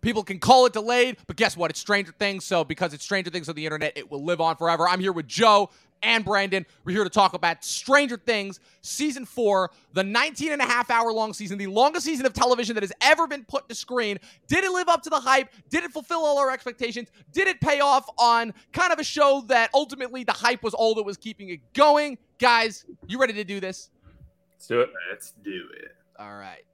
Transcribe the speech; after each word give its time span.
People 0.00 0.22
can 0.22 0.38
call 0.38 0.64
it 0.66 0.72
delayed, 0.72 1.16
but 1.26 1.36
guess 1.36 1.56
what? 1.56 1.70
It's 1.70 1.80
Stranger 1.80 2.12
Things. 2.18 2.44
So, 2.44 2.62
because 2.62 2.94
it's 2.94 3.02
Stranger 3.02 3.30
Things 3.30 3.48
on 3.48 3.56
the 3.56 3.66
internet, 3.66 3.94
it 3.96 4.08
will 4.08 4.22
live 4.22 4.40
on 4.40 4.54
forever. 4.56 4.88
I'm 4.88 5.00
here 5.00 5.12
with 5.12 5.26
Joe 5.26 5.70
and 6.04 6.24
Brandon. 6.24 6.64
We're 6.84 6.92
here 6.92 7.04
to 7.04 7.10
talk 7.10 7.34
about 7.34 7.64
Stranger 7.64 8.16
Things 8.16 8.60
season 8.80 9.24
four, 9.24 9.72
the 9.94 10.04
19 10.04 10.52
and 10.52 10.62
a 10.62 10.64
half 10.64 10.88
hour 10.90 11.12
long 11.12 11.32
season, 11.32 11.58
the 11.58 11.66
longest 11.66 12.06
season 12.06 12.26
of 12.26 12.32
television 12.32 12.74
that 12.74 12.82
has 12.84 12.92
ever 13.00 13.26
been 13.26 13.44
put 13.44 13.68
to 13.68 13.74
screen. 13.74 14.18
Did 14.46 14.62
it 14.62 14.70
live 14.70 14.88
up 14.88 15.02
to 15.02 15.10
the 15.10 15.18
hype? 15.18 15.48
Did 15.68 15.82
it 15.82 15.90
fulfill 15.90 16.24
all 16.24 16.38
our 16.38 16.50
expectations? 16.50 17.08
Did 17.32 17.48
it 17.48 17.60
pay 17.60 17.80
off 17.80 18.08
on 18.18 18.54
kind 18.72 18.92
of 18.92 19.00
a 19.00 19.04
show 19.04 19.42
that 19.48 19.70
ultimately 19.74 20.22
the 20.22 20.32
hype 20.32 20.62
was 20.62 20.74
all 20.74 20.94
that 20.94 21.04
was 21.04 21.16
keeping 21.16 21.48
it 21.48 21.60
going? 21.72 22.18
Guys, 22.38 22.84
you 23.08 23.18
ready 23.18 23.32
to 23.32 23.44
do 23.44 23.58
this? 23.58 23.90
Let's 24.52 24.66
do 24.68 24.80
it. 24.80 24.90
Let's 25.10 25.32
do 25.42 25.64
it. 25.82 25.96
All 26.18 26.36
right. 26.36 26.64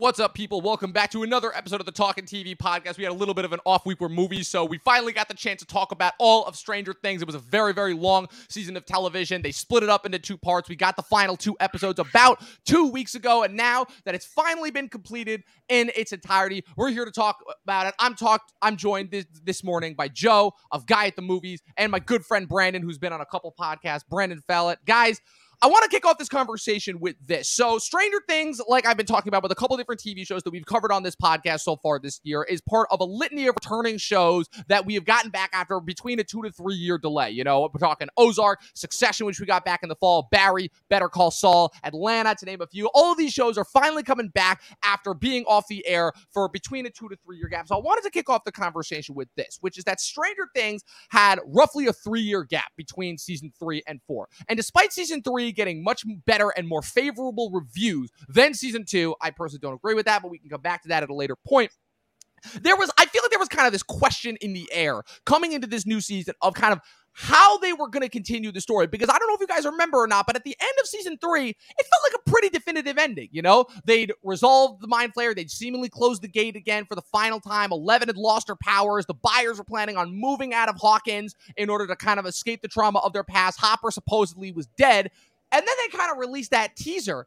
What's 0.00 0.18
up, 0.18 0.32
people? 0.32 0.62
Welcome 0.62 0.92
back 0.92 1.10
to 1.10 1.24
another 1.24 1.54
episode 1.54 1.78
of 1.78 1.84
the 1.84 1.92
Talking 1.92 2.24
TV 2.24 2.56
podcast. 2.56 2.96
We 2.96 3.04
had 3.04 3.12
a 3.12 3.14
little 3.14 3.34
bit 3.34 3.44
of 3.44 3.52
an 3.52 3.60
off 3.66 3.84
week 3.84 4.00
where 4.00 4.08
movies, 4.08 4.48
so 4.48 4.64
we 4.64 4.78
finally 4.78 5.12
got 5.12 5.28
the 5.28 5.34
chance 5.34 5.60
to 5.60 5.66
talk 5.66 5.92
about 5.92 6.14
all 6.18 6.46
of 6.46 6.56
Stranger 6.56 6.94
Things. 6.94 7.20
It 7.20 7.26
was 7.26 7.34
a 7.34 7.38
very, 7.38 7.74
very 7.74 7.92
long 7.92 8.26
season 8.48 8.78
of 8.78 8.86
television. 8.86 9.42
They 9.42 9.52
split 9.52 9.82
it 9.82 9.90
up 9.90 10.06
into 10.06 10.18
two 10.18 10.38
parts. 10.38 10.70
We 10.70 10.76
got 10.76 10.96
the 10.96 11.02
final 11.02 11.36
two 11.36 11.54
episodes 11.60 11.98
about 11.98 12.42
two 12.64 12.90
weeks 12.90 13.14
ago, 13.14 13.42
and 13.42 13.58
now 13.58 13.84
that 14.06 14.14
it's 14.14 14.24
finally 14.24 14.70
been 14.70 14.88
completed 14.88 15.42
in 15.68 15.90
its 15.94 16.14
entirety, 16.14 16.64
we're 16.78 16.88
here 16.88 17.04
to 17.04 17.10
talk 17.10 17.36
about 17.64 17.86
it. 17.86 17.94
I'm 17.98 18.14
talked. 18.14 18.54
I'm 18.62 18.78
joined 18.78 19.10
this, 19.10 19.26
this 19.44 19.62
morning 19.62 19.92
by 19.92 20.08
Joe 20.08 20.54
of 20.72 20.86
Guy 20.86 21.08
at 21.08 21.16
the 21.16 21.20
Movies 21.20 21.60
and 21.76 21.92
my 21.92 21.98
good 21.98 22.24
friend 22.24 22.48
Brandon, 22.48 22.80
who's 22.80 22.96
been 22.96 23.12
on 23.12 23.20
a 23.20 23.26
couple 23.26 23.54
podcasts. 23.60 24.08
Brandon 24.08 24.40
Fallat, 24.48 24.76
guys. 24.86 25.20
I 25.62 25.66
want 25.66 25.82
to 25.82 25.90
kick 25.90 26.06
off 26.06 26.16
this 26.16 26.30
conversation 26.30 27.00
with 27.00 27.16
this. 27.26 27.46
So, 27.46 27.76
Stranger 27.76 28.22
Things, 28.26 28.62
like 28.66 28.86
I've 28.86 28.96
been 28.96 29.04
talking 29.04 29.28
about 29.28 29.42
with 29.42 29.52
a 29.52 29.54
couple 29.54 29.76
different 29.76 30.00
TV 30.00 30.26
shows 30.26 30.42
that 30.44 30.52
we've 30.52 30.64
covered 30.64 30.90
on 30.90 31.02
this 31.02 31.14
podcast 31.14 31.60
so 31.60 31.76
far 31.76 31.98
this 31.98 32.18
year, 32.24 32.44
is 32.44 32.62
part 32.62 32.88
of 32.90 33.00
a 33.00 33.04
litany 33.04 33.46
of 33.46 33.54
returning 33.56 33.98
shows 33.98 34.48
that 34.68 34.86
we 34.86 34.94
have 34.94 35.04
gotten 35.04 35.30
back 35.30 35.50
after 35.52 35.78
between 35.78 36.18
a 36.18 36.24
two 36.24 36.42
to 36.44 36.50
three 36.50 36.76
year 36.76 36.96
delay. 36.96 37.32
You 37.32 37.44
know, 37.44 37.68
we're 37.74 37.78
talking 37.78 38.08
Ozark, 38.16 38.60
Succession, 38.72 39.26
which 39.26 39.38
we 39.38 39.44
got 39.44 39.66
back 39.66 39.80
in 39.82 39.90
the 39.90 39.96
fall, 39.96 40.28
Barry, 40.32 40.70
Better 40.88 41.10
Call 41.10 41.30
Saul, 41.30 41.74
Atlanta, 41.84 42.34
to 42.36 42.46
name 42.46 42.62
a 42.62 42.66
few. 42.66 42.88
All 42.94 43.12
of 43.12 43.18
these 43.18 43.34
shows 43.34 43.58
are 43.58 43.66
finally 43.66 44.02
coming 44.02 44.28
back 44.28 44.62
after 44.82 45.12
being 45.12 45.44
off 45.44 45.68
the 45.68 45.86
air 45.86 46.14
for 46.32 46.48
between 46.48 46.86
a 46.86 46.90
two 46.90 47.10
to 47.10 47.16
three 47.22 47.36
year 47.36 47.48
gap. 47.48 47.68
So, 47.68 47.76
I 47.76 47.80
wanted 47.80 48.04
to 48.04 48.10
kick 48.10 48.30
off 48.30 48.44
the 48.44 48.52
conversation 48.52 49.14
with 49.14 49.28
this, 49.36 49.58
which 49.60 49.76
is 49.76 49.84
that 49.84 50.00
Stranger 50.00 50.48
Things 50.54 50.84
had 51.10 51.38
roughly 51.44 51.86
a 51.86 51.92
three 51.92 52.22
year 52.22 52.44
gap 52.44 52.72
between 52.78 53.18
season 53.18 53.52
three 53.58 53.82
and 53.86 54.00
four. 54.06 54.26
And 54.48 54.56
despite 54.56 54.94
season 54.94 55.22
three, 55.22 55.49
getting 55.52 55.82
much 55.82 56.04
better 56.26 56.50
and 56.50 56.66
more 56.68 56.82
favorable 56.82 57.50
reviews 57.52 58.10
than 58.28 58.54
season 58.54 58.84
two. 58.84 59.14
I 59.20 59.30
personally 59.30 59.60
don't 59.60 59.74
agree 59.74 59.94
with 59.94 60.06
that, 60.06 60.22
but 60.22 60.30
we 60.30 60.38
can 60.38 60.48
come 60.48 60.60
back 60.60 60.82
to 60.82 60.88
that 60.88 61.02
at 61.02 61.10
a 61.10 61.14
later 61.14 61.36
point. 61.36 61.70
There 62.62 62.76
was, 62.76 62.90
I 62.98 63.04
feel 63.04 63.22
like 63.22 63.30
there 63.30 63.38
was 63.38 63.48
kind 63.48 63.66
of 63.66 63.72
this 63.72 63.82
question 63.82 64.36
in 64.40 64.54
the 64.54 64.66
air 64.72 65.02
coming 65.26 65.52
into 65.52 65.66
this 65.66 65.84
new 65.84 66.00
season 66.00 66.34
of 66.40 66.54
kind 66.54 66.72
of 66.72 66.80
how 67.12 67.58
they 67.58 67.72
were 67.72 67.88
going 67.88 68.02
to 68.02 68.08
continue 68.08 68.52
the 68.52 68.60
story 68.60 68.86
because 68.86 69.08
I 69.08 69.18
don't 69.18 69.28
know 69.28 69.34
if 69.34 69.40
you 69.40 69.46
guys 69.46 69.64
remember 69.64 69.98
or 69.98 70.06
not, 70.06 70.26
but 70.26 70.36
at 70.36 70.44
the 70.44 70.56
end 70.58 70.72
of 70.80 70.86
season 70.86 71.18
three, 71.18 71.48
it 71.48 71.56
felt 71.86 72.02
like 72.04 72.14
a 72.14 72.30
pretty 72.30 72.48
definitive 72.48 72.98
ending. 72.98 73.28
You 73.32 73.42
know, 73.42 73.66
they'd 73.84 74.12
resolved 74.22 74.80
the 74.80 74.86
mind 74.86 75.12
flayer, 75.14 75.34
they'd 75.34 75.50
seemingly 75.50 75.88
closed 75.88 76.22
the 76.22 76.28
gate 76.28 76.56
again 76.56 76.84
for 76.86 76.94
the 76.94 77.02
final 77.02 77.40
time. 77.40 77.72
Eleven 77.72 78.08
had 78.08 78.16
lost 78.16 78.48
her 78.48 78.56
powers. 78.56 79.06
The 79.06 79.14
Byers 79.14 79.58
were 79.58 79.64
planning 79.64 79.96
on 79.96 80.14
moving 80.14 80.54
out 80.54 80.68
of 80.68 80.76
Hawkins 80.76 81.34
in 81.56 81.68
order 81.68 81.86
to 81.86 81.96
kind 81.96 82.18
of 82.18 82.26
escape 82.26 82.62
the 82.62 82.68
trauma 82.68 83.00
of 83.00 83.12
their 83.12 83.24
past. 83.24 83.60
Hopper 83.60 83.90
supposedly 83.90 84.52
was 84.52 84.66
dead. 84.78 85.10
And 85.52 85.66
then 85.66 85.74
they 85.84 85.96
kind 85.96 86.12
of 86.12 86.18
released 86.18 86.52
that 86.52 86.76
teaser 86.76 87.26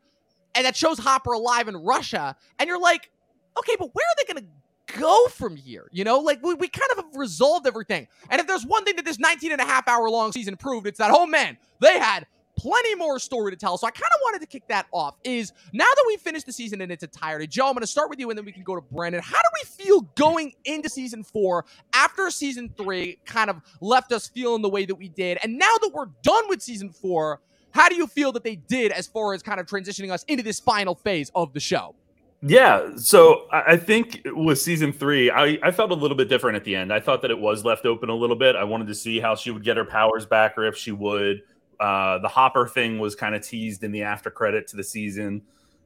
and 0.55 0.65
that 0.65 0.75
shows 0.75 0.99
Hopper 0.99 1.33
alive 1.33 1.67
in 1.67 1.75
Russia. 1.77 2.35
And 2.59 2.67
you're 2.67 2.79
like, 2.79 3.09
okay, 3.57 3.75
but 3.77 3.93
where 3.93 4.05
are 4.05 4.15
they 4.17 4.33
going 4.33 4.45
to 4.45 4.99
go 4.99 5.27
from 5.27 5.55
here? 5.55 5.89
You 5.91 6.03
know, 6.03 6.19
like 6.19 6.43
we, 6.43 6.53
we 6.53 6.67
kind 6.67 6.91
of 6.91 7.05
have 7.05 7.15
resolved 7.15 7.67
everything. 7.67 8.07
And 8.29 8.39
if 8.39 8.47
there's 8.47 8.65
one 8.65 8.85
thing 8.85 8.95
that 8.97 9.05
this 9.05 9.19
19 9.19 9.51
and 9.51 9.61
a 9.61 9.65
half 9.65 9.87
hour 9.87 10.09
long 10.09 10.31
season 10.31 10.55
proved, 10.57 10.87
it's 10.87 10.99
that, 10.99 11.11
oh 11.13 11.25
man, 11.25 11.57
they 11.79 11.99
had 11.99 12.27
plenty 12.55 12.93
more 12.95 13.17
story 13.17 13.51
to 13.51 13.57
tell. 13.57 13.77
So 13.77 13.87
I 13.87 13.91
kind 13.91 14.03
of 14.13 14.19
wanted 14.23 14.41
to 14.41 14.47
kick 14.47 14.67
that 14.67 14.85
off. 14.91 15.15
Is 15.23 15.53
now 15.73 15.85
that 15.85 16.03
we've 16.07 16.21
finished 16.21 16.45
the 16.45 16.53
season 16.53 16.81
in 16.81 16.91
its 16.91 17.03
entirety, 17.03 17.47
Joe, 17.47 17.67
I'm 17.67 17.73
going 17.73 17.81
to 17.81 17.87
start 17.87 18.09
with 18.09 18.19
you 18.19 18.29
and 18.29 18.37
then 18.37 18.45
we 18.45 18.51
can 18.51 18.63
go 18.63 18.75
to 18.75 18.81
Brandon. 18.81 19.21
How 19.23 19.37
do 19.37 19.49
we 19.61 19.85
feel 19.85 20.01
going 20.15 20.53
into 20.65 20.87
season 20.89 21.23
four 21.23 21.65
after 21.93 22.29
season 22.29 22.71
three 22.77 23.17
kind 23.25 23.49
of 23.49 23.61
left 23.81 24.11
us 24.11 24.27
feeling 24.27 24.61
the 24.61 24.69
way 24.69 24.85
that 24.85 24.95
we 24.95 25.09
did? 25.09 25.39
And 25.41 25.57
now 25.57 25.75
that 25.81 25.91
we're 25.93 26.09
done 26.21 26.47
with 26.47 26.61
season 26.61 26.91
four, 26.91 27.41
how 27.73 27.89
do 27.89 27.95
you 27.95 28.07
feel 28.07 28.31
that 28.31 28.43
they 28.43 28.55
did 28.55 28.91
as 28.91 29.07
far 29.07 29.33
as 29.33 29.41
kind 29.41 29.59
of 29.59 29.65
transitioning 29.65 30.11
us 30.11 30.23
into 30.23 30.43
this 30.43 30.59
final 30.59 30.95
phase 30.95 31.31
of 31.35 31.53
the 31.53 31.59
show? 31.59 31.95
Yeah, 32.45 32.89
so 32.97 33.47
I 33.51 33.77
think 33.77 34.21
with 34.25 34.59
season 34.59 34.91
three, 34.91 35.31
I, 35.31 35.57
I 35.63 35.71
felt 35.71 35.91
a 35.91 35.95
little 35.95 36.17
bit 36.17 36.27
different 36.27 36.57
at 36.57 36.65
the 36.65 36.75
end. 36.75 36.91
I 36.91 36.99
thought 36.99 37.21
that 37.21 37.31
it 37.31 37.39
was 37.39 37.63
left 37.63 37.85
open 37.85 38.09
a 38.09 38.15
little 38.15 38.35
bit. 38.35 38.57
I 38.57 38.65
wanted 38.65 38.87
to 38.87 38.95
see 38.95 39.19
how 39.19 39.35
she 39.35 39.49
would 39.49 39.63
get 39.63 39.77
her 39.77 39.85
powers 39.85 40.25
back 40.25 40.57
or 40.57 40.65
if 40.65 40.75
she 40.75 40.91
would. 40.91 41.41
Uh, 41.79 42.19
the 42.19 42.27
Hopper 42.27 42.67
thing 42.67 42.99
was 42.99 43.15
kind 43.15 43.33
of 43.33 43.41
teased 43.41 43.83
in 43.83 43.93
the 43.93 44.03
after 44.03 44.29
credit 44.29 44.67
to 44.67 44.75
the 44.75 44.83
season. 44.83 45.41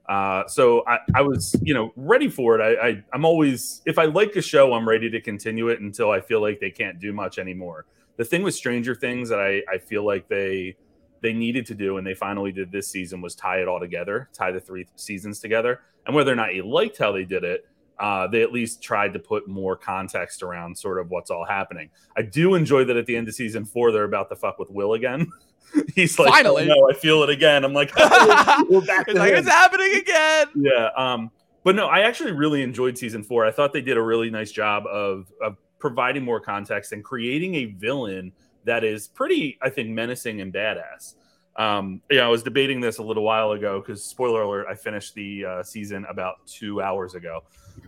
Uh, 0.09 0.47
so 0.47 0.83
I, 0.87 0.97
I, 1.13 1.21
was, 1.21 1.55
you 1.61 1.75
know, 1.75 1.91
ready 1.95 2.27
for 2.27 2.59
it. 2.59 2.63
I, 2.63 2.87
I, 2.87 3.03
I'm 3.13 3.23
always, 3.23 3.81
if 3.85 3.99
I 3.99 4.05
like 4.05 4.35
a 4.35 4.41
show, 4.41 4.73
I'm 4.73 4.89
ready 4.89 5.11
to 5.11 5.21
continue 5.21 5.67
it 5.67 5.79
until 5.79 6.09
I 6.09 6.21
feel 6.21 6.41
like 6.41 6.59
they 6.59 6.71
can't 6.71 6.99
do 6.99 7.13
much 7.13 7.37
anymore. 7.37 7.85
The 8.15 8.25
thing 8.25 8.41
with 8.41 8.55
Stranger 8.55 8.95
Things 8.95 9.29
that 9.29 9.39
I, 9.39 9.61
I 9.71 9.77
feel 9.77 10.03
like 10.03 10.27
they 10.27 10.75
they 11.21 11.33
needed 11.33 11.65
to 11.67 11.75
do 11.75 11.97
and 11.97 12.05
they 12.05 12.13
finally 12.13 12.51
did 12.51 12.71
this 12.71 12.87
season 12.87 13.21
was 13.21 13.35
tie 13.35 13.61
it 13.61 13.67
all 13.67 13.79
together, 13.79 14.29
tie 14.33 14.51
the 14.51 14.59
three 14.59 14.87
seasons 14.95 15.39
together. 15.39 15.81
And 16.05 16.15
whether 16.15 16.31
or 16.31 16.35
not 16.35 16.55
you 16.55 16.65
liked 16.67 16.97
how 16.97 17.11
they 17.11 17.25
did 17.25 17.43
it, 17.43 17.65
uh, 17.99 18.27
they 18.27 18.43
at 18.43 18.51
least 18.51 18.81
tried 18.81 19.13
to 19.13 19.19
put 19.19 19.47
more 19.47 19.75
context 19.75 20.43
around 20.43 20.77
sort 20.77 20.99
of 20.99 21.09
what's 21.09 21.31
all 21.31 21.45
happening. 21.45 21.89
I 22.15 22.21
do 22.21 22.53
enjoy 22.55 22.83
that 22.85 22.95
at 22.95 23.05
the 23.05 23.15
end 23.15 23.27
of 23.27 23.35
season 23.35 23.65
four, 23.65 23.91
they're 23.91 24.03
about 24.03 24.29
to 24.29 24.35
fuck 24.35 24.59
with 24.59 24.69
Will 24.69 24.93
again. 24.93 25.31
He's 25.95 26.17
like, 26.17 26.29
finally, 26.29 26.69
oh, 26.69 26.75
no, 26.75 26.89
I 26.89 26.93
feel 26.93 27.23
it 27.23 27.29
again. 27.29 27.65
I'm 27.65 27.73
like, 27.73 27.91
oh, 27.97 28.65
we're 28.69 28.81
back. 28.81 29.05
it's 29.07 29.17
like 29.17 29.33
it's 29.33 29.49
happening 29.49 29.95
again. 29.95 30.47
Yeah. 30.55 30.89
Um, 30.95 31.31
but 31.63 31.75
no, 31.75 31.87
I 31.87 32.01
actually 32.01 32.31
really 32.31 32.61
enjoyed 32.61 32.97
season 32.97 33.23
four. 33.23 33.45
I 33.45 33.51
thought 33.51 33.73
they 33.73 33.81
did 33.81 33.97
a 33.97 34.01
really 34.01 34.29
nice 34.29 34.51
job 34.51 34.85
of 34.87 35.31
of 35.41 35.57
providing 35.79 36.23
more 36.23 36.39
context 36.39 36.91
and 36.93 37.03
creating 37.03 37.55
a 37.55 37.65
villain 37.65 38.31
that 38.67 38.83
is 38.83 39.07
pretty, 39.07 39.57
I 39.61 39.69
think, 39.69 39.89
menacing 39.89 40.41
and 40.41 40.53
badass. 40.53 41.15
Um, 41.55 42.01
yeah, 42.11 42.25
I 42.25 42.27
was 42.27 42.43
debating 42.43 42.79
this 42.81 42.99
a 42.99 43.03
little 43.03 43.23
while 43.23 43.53
ago 43.53 43.79
because 43.79 44.03
spoiler 44.03 44.43
alert, 44.43 44.67
I 44.69 44.75
finished 44.75 45.15
the 45.15 45.45
uh, 45.45 45.63
season 45.63 46.05
about 46.09 46.45
two 46.45 46.81
hours 46.81 47.15
ago, 47.15 47.43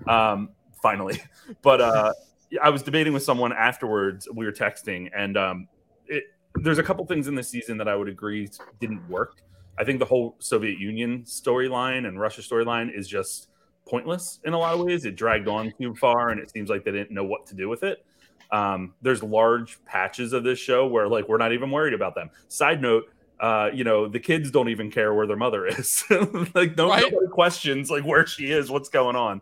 um, 0.07 0.49
finally. 0.81 1.21
But 1.61 1.81
uh, 1.81 2.13
I 2.61 2.69
was 2.69 2.83
debating 2.83 3.11
with 3.11 3.23
someone 3.23 3.51
afterwards. 3.51 4.27
We 4.33 4.45
were 4.45 4.51
texting, 4.51 5.09
and 5.15 5.35
um, 5.35 5.67
it, 6.07 6.23
there's 6.55 6.77
a 6.77 6.83
couple 6.83 7.05
things 7.05 7.27
in 7.27 7.35
this 7.35 7.49
season 7.49 7.77
that 7.79 7.87
I 7.87 7.95
would 7.95 8.07
agree 8.07 8.49
didn't 8.79 9.07
work. 9.09 9.41
I 9.77 9.83
think 9.83 9.99
the 9.99 10.05
whole 10.05 10.35
Soviet 10.39 10.77
Union 10.77 11.23
storyline 11.23 12.07
and 12.07 12.19
Russia 12.19 12.41
storyline 12.41 12.95
is 12.95 13.07
just 13.07 13.49
pointless 13.87 14.39
in 14.45 14.53
a 14.53 14.57
lot 14.57 14.75
of 14.75 14.81
ways. 14.85 15.05
It 15.05 15.15
dragged 15.15 15.47
on 15.47 15.73
too 15.81 15.95
far, 15.95 16.29
and 16.29 16.39
it 16.39 16.51
seems 16.51 16.69
like 16.69 16.85
they 16.85 16.91
didn't 16.91 17.11
know 17.11 17.23
what 17.23 17.45
to 17.47 17.55
do 17.55 17.67
with 17.67 17.83
it. 17.83 18.05
Um, 18.51 18.93
there's 19.01 19.21
large 19.21 19.83
patches 19.85 20.33
of 20.33 20.43
this 20.43 20.59
show 20.59 20.87
where 20.87 21.07
like 21.07 21.27
we're 21.29 21.37
not 21.37 21.53
even 21.53 21.69
worried 21.71 21.93
about 21.93 22.15
them. 22.15 22.31
Side 22.47 22.81
note, 22.81 23.05
uh, 23.39 23.69
you 23.73 23.83
know, 23.83 24.07
the 24.07 24.19
kids 24.19 24.51
don't 24.51 24.69
even 24.69 24.91
care 24.91 25.13
where 25.13 25.27
their 25.27 25.37
mother 25.37 25.65
is. 25.65 26.03
like 26.55 26.75
no, 26.75 26.89
right? 26.89 27.13
questions 27.31 27.89
like 27.89 28.03
where 28.03 28.25
she 28.25 28.51
is, 28.51 28.69
what's 28.69 28.89
going 28.89 29.15
on. 29.15 29.41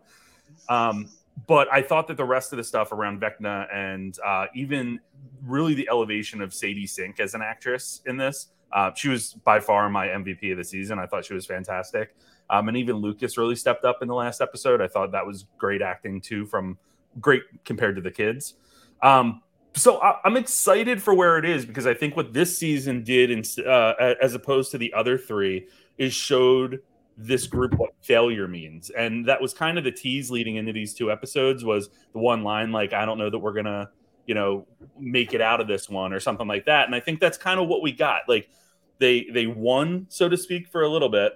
Um, 0.68 1.08
but 1.46 1.72
I 1.72 1.82
thought 1.82 2.08
that 2.08 2.16
the 2.16 2.24
rest 2.24 2.52
of 2.52 2.56
the 2.56 2.64
stuff 2.64 2.92
around 2.92 3.20
Vecna 3.20 3.72
and 3.72 4.18
uh, 4.24 4.46
even 4.54 5.00
really 5.44 5.74
the 5.74 5.88
elevation 5.88 6.42
of 6.42 6.52
Sadie 6.52 6.86
Sink 6.86 7.20
as 7.20 7.34
an 7.34 7.42
actress 7.42 8.02
in 8.06 8.16
this, 8.16 8.48
uh, 8.72 8.90
she 8.94 9.08
was 9.08 9.34
by 9.44 9.60
far 9.60 9.88
my 9.88 10.08
MVP 10.08 10.52
of 10.52 10.58
the 10.58 10.64
season. 10.64 10.98
I 10.98 11.06
thought 11.06 11.24
she 11.24 11.34
was 11.34 11.46
fantastic. 11.46 12.14
Um, 12.50 12.68
and 12.68 12.76
even 12.76 12.96
Lucas 12.96 13.36
really 13.38 13.56
stepped 13.56 13.84
up 13.84 13.98
in 14.02 14.08
the 14.08 14.14
last 14.14 14.40
episode. 14.40 14.80
I 14.80 14.88
thought 14.88 15.12
that 15.12 15.26
was 15.26 15.46
great 15.58 15.82
acting 15.82 16.20
too, 16.20 16.46
from 16.46 16.78
great 17.20 17.42
compared 17.64 17.96
to 17.96 18.02
the 18.02 18.10
kids. 18.10 18.54
Um, 19.02 19.42
so 19.74 19.98
I, 19.98 20.16
am 20.24 20.36
excited 20.36 21.02
for 21.02 21.14
where 21.14 21.38
it 21.38 21.44
is 21.44 21.64
because 21.64 21.86
I 21.86 21.94
think 21.94 22.16
what 22.16 22.32
this 22.32 22.58
season 22.58 23.04
did, 23.04 23.30
in, 23.30 23.42
uh, 23.64 24.14
as 24.20 24.34
opposed 24.34 24.70
to 24.72 24.78
the 24.78 24.92
other 24.92 25.16
three, 25.16 25.68
is 25.98 26.12
showed 26.12 26.80
this 27.16 27.46
group 27.46 27.74
what 27.74 27.90
failure 28.00 28.48
means, 28.48 28.90
and 28.90 29.26
that 29.26 29.40
was 29.40 29.52
kind 29.52 29.76
of 29.78 29.84
the 29.84 29.92
tease 29.92 30.30
leading 30.30 30.56
into 30.56 30.72
these 30.72 30.94
two 30.94 31.10
episodes. 31.10 31.64
Was 31.64 31.90
the 32.12 32.18
one 32.18 32.42
line 32.42 32.72
like, 32.72 32.92
"I 32.92 33.04
don't 33.04 33.18
know 33.18 33.30
that 33.30 33.38
we're 33.38 33.54
gonna." 33.54 33.90
you 34.28 34.34
know, 34.34 34.66
make 34.98 35.32
it 35.32 35.40
out 35.40 35.58
of 35.58 35.66
this 35.66 35.88
one 35.88 36.12
or 36.12 36.20
something 36.20 36.46
like 36.46 36.66
that. 36.66 36.84
And 36.84 36.94
I 36.94 37.00
think 37.00 37.18
that's 37.18 37.38
kind 37.38 37.58
of 37.58 37.66
what 37.66 37.80
we 37.80 37.92
got. 37.92 38.28
Like 38.28 38.50
they 38.98 39.26
they 39.32 39.46
won, 39.46 40.04
so 40.10 40.28
to 40.28 40.36
speak, 40.36 40.68
for 40.68 40.82
a 40.82 40.88
little 40.88 41.08
bit, 41.08 41.32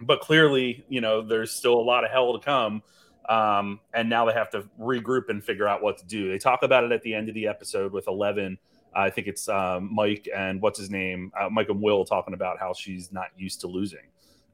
but 0.00 0.20
clearly, 0.20 0.84
you 0.88 1.00
know, 1.00 1.22
there's 1.22 1.50
still 1.50 1.74
a 1.74 1.82
lot 1.82 2.04
of 2.04 2.10
hell 2.12 2.38
to 2.38 2.44
come. 2.44 2.82
Um, 3.28 3.80
and 3.94 4.08
now 4.08 4.24
they 4.24 4.32
have 4.32 4.50
to 4.50 4.64
regroup 4.80 5.28
and 5.28 5.44
figure 5.44 5.68
out 5.68 5.82
what 5.82 5.98
to 5.98 6.06
do. 6.06 6.30
They 6.30 6.38
talk 6.38 6.62
about 6.62 6.84
it 6.84 6.92
at 6.92 7.02
the 7.02 7.14
end 7.14 7.28
of 7.28 7.34
the 7.34 7.46
episode 7.46 7.92
with 7.92 8.08
Eleven. 8.08 8.58
I 8.94 9.10
think 9.10 9.26
it's 9.26 9.48
um, 9.48 9.94
Mike 9.94 10.28
and 10.34 10.60
what's 10.60 10.78
his 10.78 10.90
name, 10.90 11.32
uh, 11.40 11.48
Mike 11.48 11.68
and 11.68 11.80
Will 11.80 12.04
talking 12.04 12.34
about 12.34 12.58
how 12.58 12.72
she's 12.72 13.12
not 13.12 13.28
used 13.36 13.60
to 13.60 13.68
losing. 13.68 14.00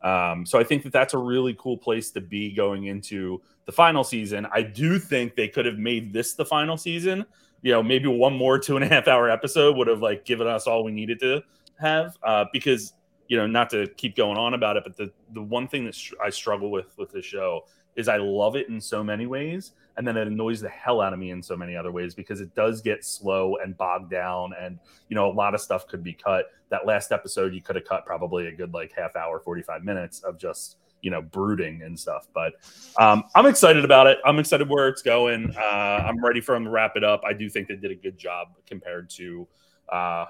Um, 0.02 0.44
so 0.44 0.58
I 0.58 0.64
think 0.64 0.82
that 0.82 0.92
that's 0.92 1.14
a 1.14 1.18
really 1.18 1.56
cool 1.58 1.78
place 1.78 2.10
to 2.12 2.20
be 2.20 2.52
going 2.52 2.84
into 2.84 3.40
the 3.64 3.72
final 3.72 4.04
season. 4.04 4.46
I 4.52 4.62
do 4.62 4.98
think 4.98 5.36
they 5.36 5.48
could 5.48 5.66
have 5.66 5.78
made 5.78 6.12
this 6.12 6.34
the 6.34 6.44
final 6.44 6.76
season. 6.76 7.24
You 7.62 7.72
know, 7.72 7.82
maybe 7.82 8.06
one 8.06 8.34
more 8.34 8.58
two 8.58 8.76
and 8.76 8.84
a 8.84 8.88
half 8.88 9.08
hour 9.08 9.30
episode 9.30 9.76
would 9.76 9.88
have 9.88 10.02
like 10.02 10.24
given 10.24 10.46
us 10.46 10.66
all 10.66 10.84
we 10.84 10.92
needed 10.92 11.18
to 11.20 11.42
have 11.80 12.16
uh, 12.22 12.44
because 12.52 12.92
you 13.28 13.36
know 13.36 13.46
not 13.46 13.70
to 13.70 13.88
keep 13.96 14.14
going 14.16 14.36
on 14.36 14.54
about 14.54 14.76
it, 14.76 14.84
but 14.84 14.96
the 14.96 15.10
the 15.32 15.42
one 15.42 15.66
thing 15.66 15.84
that 15.86 15.96
I 16.22 16.30
struggle 16.30 16.70
with 16.70 16.96
with 16.98 17.10
the 17.10 17.22
show 17.22 17.64
is 17.96 18.08
I 18.08 18.18
love 18.18 18.56
it 18.56 18.68
in 18.68 18.80
so 18.80 19.02
many 19.02 19.26
ways, 19.26 19.72
and 19.96 20.06
then 20.06 20.16
it 20.16 20.26
annoys 20.26 20.60
the 20.60 20.68
hell 20.68 21.00
out 21.00 21.12
of 21.12 21.18
me 21.18 21.30
in 21.30 21.42
so 21.42 21.56
many 21.56 21.74
other 21.76 21.90
ways 21.90 22.14
because 22.14 22.40
it 22.40 22.54
does 22.54 22.80
get 22.82 23.04
slow 23.04 23.56
and 23.56 23.76
bogged 23.76 24.10
down, 24.10 24.52
and 24.60 24.78
you 25.08 25.16
know 25.16 25.30
a 25.30 25.32
lot 25.32 25.54
of 25.54 25.60
stuff 25.60 25.86
could 25.86 26.02
be 26.02 26.12
cut. 26.12 26.46
That 26.68 26.86
last 26.86 27.12
episode, 27.12 27.54
you 27.54 27.62
could 27.62 27.76
have 27.76 27.84
cut 27.84 28.04
probably 28.04 28.46
a 28.46 28.52
good 28.52 28.74
like 28.74 28.92
half 28.92 29.16
hour, 29.16 29.40
forty 29.40 29.62
five 29.62 29.82
minutes 29.82 30.20
of 30.20 30.38
just 30.38 30.76
you 31.00 31.10
know 31.10 31.22
brooding 31.22 31.82
and 31.82 31.98
stuff. 31.98 32.28
But 32.34 32.54
um, 32.98 33.24
I'm 33.34 33.46
excited 33.46 33.84
about 33.84 34.06
it. 34.06 34.18
I'm 34.24 34.38
excited 34.38 34.68
where 34.68 34.88
it's 34.88 35.02
going. 35.02 35.54
Uh, 35.56 35.60
I'm 35.60 36.22
ready 36.22 36.40
for 36.40 36.52
them 36.52 36.64
to 36.64 36.70
wrap 36.70 36.96
it 36.96 37.04
up. 37.04 37.22
I 37.26 37.32
do 37.32 37.48
think 37.48 37.68
they 37.68 37.76
did 37.76 37.90
a 37.90 37.96
good 37.96 38.18
job 38.18 38.48
compared 38.66 39.08
to 39.10 39.46
uh, 39.88 40.26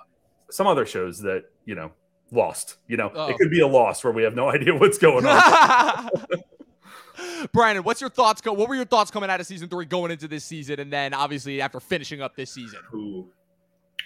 some 0.50 0.66
other 0.66 0.86
shows 0.86 1.18
that 1.20 1.44
you 1.64 1.74
know 1.74 1.90
lost. 2.30 2.76
You 2.86 2.96
know, 2.96 3.10
oh. 3.14 3.28
it 3.28 3.36
could 3.38 3.50
be 3.50 3.60
a 3.60 3.66
loss 3.66 4.04
where 4.04 4.12
we 4.12 4.22
have 4.22 4.34
no 4.34 4.50
idea 4.52 4.74
what's 4.74 4.98
going 4.98 5.26
on. 5.26 6.10
Brandon, 7.52 7.84
what's 7.84 8.00
your 8.00 8.10
thoughts? 8.10 8.42
What 8.44 8.68
were 8.68 8.74
your 8.74 8.84
thoughts 8.84 9.10
coming 9.10 9.30
out 9.30 9.40
of 9.40 9.46
season 9.46 9.68
three, 9.68 9.84
going 9.84 10.10
into 10.10 10.28
this 10.28 10.44
season, 10.44 10.80
and 10.80 10.92
then 10.92 11.14
obviously 11.14 11.60
after 11.60 11.80
finishing 11.80 12.22
up 12.22 12.36
this 12.36 12.50
season? 12.50 12.80
Ooh. 12.94 13.28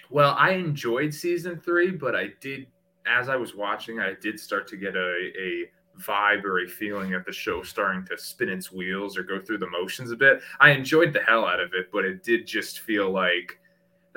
Well, 0.09 0.35
I 0.37 0.51
enjoyed 0.51 1.13
season 1.13 1.59
three, 1.59 1.91
but 1.91 2.15
I 2.15 2.29
did, 2.41 2.67
as 3.05 3.29
I 3.29 3.35
was 3.35 3.55
watching, 3.55 3.99
I 3.99 4.13
did 4.21 4.39
start 4.39 4.67
to 4.69 4.77
get 4.77 4.95
a, 4.95 5.31
a 5.39 5.65
vibe 5.99 6.43
or 6.43 6.63
a 6.63 6.67
feeling 6.67 7.13
of 7.13 7.23
the 7.25 7.31
show 7.31 7.63
starting 7.63 8.05
to 8.07 8.17
spin 8.17 8.49
its 8.49 8.71
wheels 8.71 9.17
or 9.17 9.23
go 9.23 9.39
through 9.39 9.59
the 9.59 9.69
motions 9.69 10.11
a 10.11 10.15
bit. 10.15 10.41
I 10.59 10.71
enjoyed 10.71 11.13
the 11.13 11.21
hell 11.21 11.45
out 11.45 11.59
of 11.59 11.73
it, 11.73 11.87
but 11.91 12.05
it 12.05 12.23
did 12.23 12.45
just 12.45 12.81
feel 12.81 13.09
like, 13.11 13.57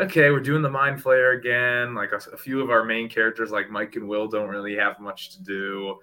okay, 0.00 0.31
we're 0.31 0.41
doing 0.41 0.62
the 0.62 0.70
mind 0.70 1.02
flayer 1.02 1.38
again. 1.38 1.94
Like 1.94 2.11
a, 2.12 2.20
a 2.32 2.37
few 2.37 2.61
of 2.61 2.70
our 2.70 2.85
main 2.85 3.08
characters, 3.08 3.50
like 3.50 3.70
Mike 3.70 3.94
and 3.96 4.08
Will, 4.08 4.26
don't 4.26 4.49
really 4.49 4.76
have 4.76 4.99
much 4.99 5.31
to 5.31 5.43
do 5.43 5.99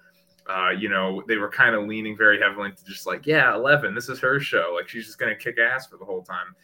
uh, 0.48 0.70
you 0.70 0.88
know, 0.88 1.22
they 1.28 1.36
were 1.36 1.48
kind 1.48 1.74
of 1.74 1.86
leaning 1.86 2.16
very 2.16 2.40
heavily 2.40 2.70
into 2.70 2.84
just 2.84 3.06
like, 3.06 3.26
yeah, 3.26 3.54
Eleven, 3.54 3.94
this 3.94 4.08
is 4.08 4.18
her 4.20 4.40
show. 4.40 4.72
Like 4.74 4.88
she's 4.88 5.06
just 5.06 5.18
gonna 5.18 5.36
kick 5.36 5.58
ass 5.58 5.86
for 5.86 5.96
the 5.96 6.04
whole 6.04 6.22
time. 6.22 6.54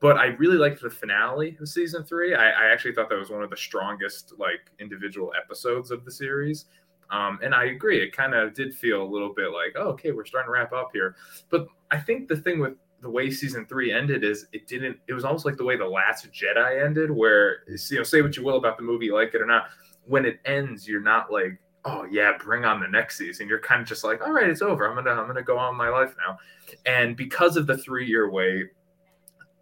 But 0.00 0.16
I 0.16 0.26
really 0.26 0.56
liked 0.56 0.80
the 0.80 0.90
finale 0.90 1.56
of 1.60 1.68
season 1.68 2.04
three. 2.04 2.34
I, 2.34 2.50
I 2.50 2.72
actually 2.72 2.94
thought 2.94 3.08
that 3.08 3.18
was 3.18 3.30
one 3.30 3.42
of 3.42 3.50
the 3.50 3.56
strongest 3.56 4.34
like 4.38 4.70
individual 4.78 5.32
episodes 5.36 5.90
of 5.90 6.04
the 6.04 6.10
series. 6.10 6.66
Um, 7.10 7.38
and 7.42 7.54
I 7.54 7.66
agree, 7.66 8.00
it 8.02 8.14
kind 8.14 8.34
of 8.34 8.54
did 8.54 8.74
feel 8.74 9.02
a 9.02 9.08
little 9.08 9.32
bit 9.32 9.48
like, 9.48 9.74
oh, 9.76 9.88
okay, 9.90 10.12
we're 10.12 10.26
starting 10.26 10.48
to 10.48 10.52
wrap 10.52 10.72
up 10.72 10.90
here. 10.92 11.16
But 11.48 11.66
I 11.90 11.98
think 11.98 12.28
the 12.28 12.36
thing 12.36 12.60
with 12.60 12.74
the 13.00 13.08
way 13.10 13.30
season 13.30 13.64
three 13.66 13.92
ended 13.92 14.24
is 14.24 14.46
it 14.52 14.66
didn't. 14.66 14.98
It 15.06 15.14
was 15.14 15.24
almost 15.24 15.44
like 15.44 15.56
the 15.56 15.64
way 15.64 15.76
the 15.76 15.86
Last 15.86 16.28
Jedi 16.32 16.84
ended, 16.84 17.10
where 17.10 17.58
you 17.66 17.96
know, 17.96 18.02
say 18.02 18.22
what 18.22 18.36
you 18.36 18.44
will 18.44 18.56
about 18.56 18.76
the 18.76 18.82
movie, 18.82 19.10
like 19.10 19.34
it 19.34 19.40
or 19.40 19.46
not. 19.46 19.68
When 20.06 20.24
it 20.24 20.40
ends, 20.44 20.88
you're 20.88 21.02
not 21.02 21.32
like 21.32 21.60
oh 21.88 22.06
yeah, 22.10 22.32
bring 22.38 22.64
on 22.64 22.80
the 22.80 22.88
next 22.88 23.16
season. 23.16 23.48
You're 23.48 23.60
kind 23.60 23.80
of 23.80 23.88
just 23.88 24.04
like, 24.04 24.20
all 24.20 24.32
right, 24.32 24.48
it's 24.48 24.62
over. 24.62 24.86
I'm 24.86 24.94
gonna 24.94 25.18
I'm 25.18 25.26
gonna 25.26 25.42
go 25.42 25.58
on 25.58 25.76
my 25.76 25.88
life 25.88 26.14
now. 26.26 26.38
And 26.86 27.16
because 27.16 27.56
of 27.56 27.66
the 27.66 27.78
three 27.78 28.06
year 28.06 28.30
wait, 28.30 28.66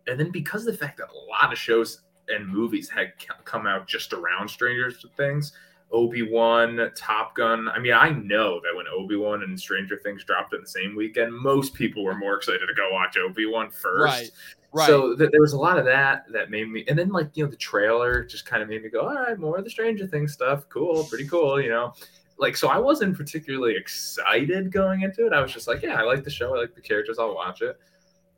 and 0.07 0.19
then 0.19 0.31
because 0.31 0.67
of 0.67 0.73
the 0.73 0.79
fact 0.79 0.99
that 0.99 1.09
a 1.09 1.31
lot 1.31 1.53
of 1.53 1.59
shows 1.59 2.03
and 2.29 2.49
movies 2.49 2.89
had 2.89 3.13
come 3.45 3.67
out 3.67 3.87
just 3.87 4.13
around 4.13 4.49
Stranger 4.49 4.91
Things, 5.17 5.53
Obi 5.93 6.23
Wan, 6.23 6.91
Top 6.97 7.37
Gun. 7.37 7.69
I 7.69 7.79
mean, 7.79 7.93
I 7.93 8.11
know 8.11 8.61
that 8.61 8.75
when 8.75 8.87
Obi 8.89 9.17
Wan 9.17 9.43
and 9.43 9.59
Stranger 9.59 9.97
Things 9.97 10.25
dropped 10.25 10.53
in 10.55 10.61
the 10.61 10.67
same 10.67 10.97
weekend, 10.97 11.33
most 11.33 11.75
people 11.75 12.05
were 12.05 12.17
more 12.17 12.37
excited 12.37 12.67
to 12.67 12.75
go 12.75 12.91
watch 12.93 13.17
Obi 13.17 13.47
Wan 13.47 13.71
first. 13.71 14.03
Right. 14.03 14.31
Right. 14.77 14.89
So 14.89 15.17
th- 15.17 15.31
there 15.31 15.41
was 15.41 15.55
a 15.55 15.59
lot 15.59 15.79
of 15.79 15.87
that 15.87 16.27
that 16.33 16.51
made 16.51 16.69
me, 16.69 16.85
and 16.87 16.99
then 16.99 17.09
like 17.09 17.31
you 17.35 17.43
know 17.43 17.51
the 17.51 17.57
trailer 17.57 18.23
just 18.23 18.45
kind 18.45 18.63
of 18.63 18.69
made 18.69 18.83
me 18.83 18.91
go, 18.91 19.09
all 19.09 19.15
right, 19.15 19.39
more 19.39 19.57
of 19.57 19.65
the 19.65 19.71
Stranger 19.71 20.07
Things 20.07 20.35
stuff, 20.35 20.69
cool, 20.69 21.05
pretty 21.05 21.27
cool, 21.27 21.59
you 21.59 21.71
know. 21.71 21.95
Like 22.39 22.59
so, 22.59 22.69
I 22.69 22.77
wasn't 22.77 23.17
particularly 23.17 23.75
excited 23.75 24.71
going 24.71 25.01
into 25.01 25.27
it. 25.27 25.33
I 25.33 25.41
was 25.41 25.51
just 25.51 25.67
like, 25.67 25.81
yeah, 25.81 25.95
I 25.95 26.03
like 26.03 26.25
the 26.25 26.31
show, 26.31 26.55
I 26.55 26.61
like 26.61 26.75
the 26.75 26.83
characters, 26.83 27.19
I'll 27.19 27.35
watch 27.35 27.63
it. 27.63 27.81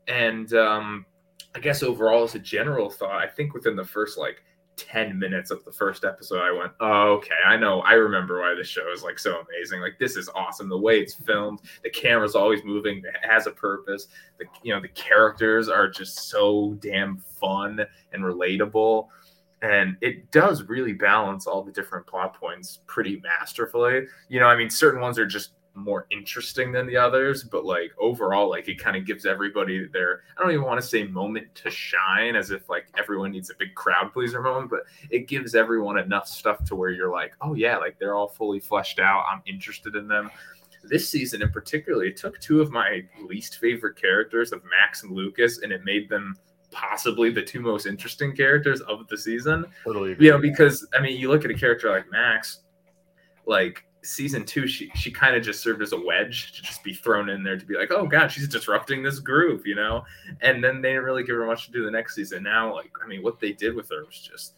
And 0.07 0.53
um, 0.53 1.05
I 1.55 1.59
guess 1.59 1.83
overall, 1.83 2.23
as 2.23 2.35
a 2.35 2.39
general 2.39 2.89
thought, 2.89 3.21
I 3.21 3.27
think 3.27 3.53
within 3.53 3.75
the 3.75 3.83
first 3.83 4.17
like 4.17 4.41
10 4.79 5.19
minutes 5.19 5.51
of 5.51 5.63
the 5.65 5.71
first 5.71 6.05
episode, 6.05 6.41
I 6.41 6.51
went, 6.51 6.71
oh, 6.79 7.13
okay, 7.17 7.35
I 7.45 7.57
know. 7.57 7.81
I 7.81 7.93
remember 7.93 8.39
why 8.39 8.55
this 8.55 8.67
show 8.67 8.91
is 8.93 9.03
like 9.03 9.19
so 9.19 9.41
amazing. 9.41 9.81
Like, 9.81 9.99
this 9.99 10.15
is 10.15 10.29
awesome. 10.33 10.69
The 10.69 10.77
way 10.77 10.99
it's 10.99 11.13
filmed, 11.13 11.59
the 11.83 11.89
camera's 11.89 12.35
always 12.35 12.63
moving, 12.63 12.99
it 12.99 13.27
has 13.29 13.45
a 13.45 13.51
purpose. 13.51 14.07
The, 14.37 14.45
you 14.63 14.73
know, 14.73 14.79
the 14.79 14.87
characters 14.89 15.67
are 15.67 15.89
just 15.89 16.29
so 16.29 16.77
damn 16.79 17.17
fun 17.17 17.81
and 18.13 18.23
relatable. 18.23 19.07
And 19.61 19.97
it 19.99 20.31
does 20.31 20.63
really 20.63 20.93
balance 20.93 21.45
all 21.45 21.61
the 21.61 21.71
different 21.73 22.07
plot 22.07 22.39
points 22.39 22.79
pretty 22.87 23.21
masterfully. 23.21 24.05
You 24.29 24.39
know, 24.39 24.47
I 24.47 24.55
mean, 24.55 24.69
certain 24.69 25.01
ones 25.01 25.19
are 25.19 25.25
just 25.25 25.51
more 25.75 26.07
interesting 26.11 26.71
than 26.71 26.87
the 26.87 26.97
others, 26.97 27.43
but 27.43 27.65
like 27.65 27.91
overall, 27.99 28.49
like 28.49 28.67
it 28.67 28.79
kind 28.79 28.97
of 28.97 29.05
gives 29.05 29.25
everybody 29.25 29.87
their 29.87 30.23
I 30.37 30.41
don't 30.41 30.51
even 30.51 30.65
want 30.65 30.81
to 30.81 30.85
say 30.85 31.03
moment 31.03 31.53
to 31.55 31.69
shine 31.69 32.35
as 32.35 32.51
if 32.51 32.69
like 32.69 32.87
everyone 32.97 33.31
needs 33.31 33.49
a 33.49 33.53
big 33.57 33.75
crowd 33.75 34.11
pleaser 34.13 34.41
moment, 34.41 34.69
but 34.69 34.81
it 35.09 35.27
gives 35.27 35.55
everyone 35.55 35.97
enough 35.97 36.27
stuff 36.27 36.63
to 36.65 36.75
where 36.75 36.89
you're 36.89 37.11
like, 37.11 37.33
oh 37.41 37.53
yeah, 37.53 37.77
like 37.77 37.97
they're 37.99 38.15
all 38.15 38.27
fully 38.27 38.59
fleshed 38.59 38.99
out. 38.99 39.25
I'm 39.31 39.41
interested 39.45 39.95
in 39.95 40.07
them. 40.07 40.29
This 40.83 41.09
season 41.09 41.41
in 41.41 41.49
particular, 41.49 42.05
it 42.05 42.17
took 42.17 42.39
two 42.39 42.61
of 42.61 42.71
my 42.71 43.01
least 43.21 43.57
favorite 43.59 43.95
characters 43.95 44.51
of 44.51 44.61
Max 44.63 45.03
and 45.03 45.11
Lucas, 45.11 45.61
and 45.61 45.71
it 45.71 45.83
made 45.83 46.09
them 46.09 46.35
possibly 46.71 47.31
the 47.31 47.41
two 47.41 47.59
most 47.59 47.85
interesting 47.85 48.35
characters 48.35 48.81
of 48.81 49.07
the 49.07 49.17
season. 49.17 49.65
Totally. 49.83 50.13
Agree. 50.13 50.27
You 50.27 50.31
know, 50.33 50.37
because 50.37 50.87
I 50.93 51.01
mean, 51.01 51.17
you 51.17 51.29
look 51.29 51.45
at 51.45 51.51
a 51.51 51.55
character 51.55 51.89
like 51.91 52.09
Max, 52.11 52.59
like 53.45 53.83
season 54.01 54.45
two, 54.45 54.67
she 54.67 54.91
she 54.95 55.11
kind 55.11 55.35
of 55.35 55.43
just 55.43 55.61
served 55.61 55.81
as 55.81 55.91
a 55.91 55.99
wedge 55.99 56.53
to 56.53 56.61
just 56.61 56.83
be 56.83 56.93
thrown 56.93 57.29
in 57.29 57.43
there 57.43 57.57
to 57.57 57.65
be 57.65 57.75
like, 57.75 57.91
oh 57.91 58.05
god, 58.05 58.27
she's 58.27 58.47
disrupting 58.47 59.03
this 59.03 59.19
groove, 59.19 59.65
you 59.65 59.75
know. 59.75 60.03
And 60.41 60.63
then 60.63 60.81
they 60.81 60.89
didn't 60.89 61.03
really 61.03 61.23
give 61.23 61.35
her 61.35 61.45
much 61.45 61.65
to 61.65 61.71
do 61.71 61.83
the 61.83 61.91
next 61.91 62.15
season. 62.15 62.43
Now, 62.43 62.73
like, 62.73 62.91
I 63.03 63.07
mean, 63.07 63.23
what 63.23 63.39
they 63.39 63.51
did 63.51 63.75
with 63.75 63.89
her 63.89 64.05
was 64.05 64.19
just 64.19 64.55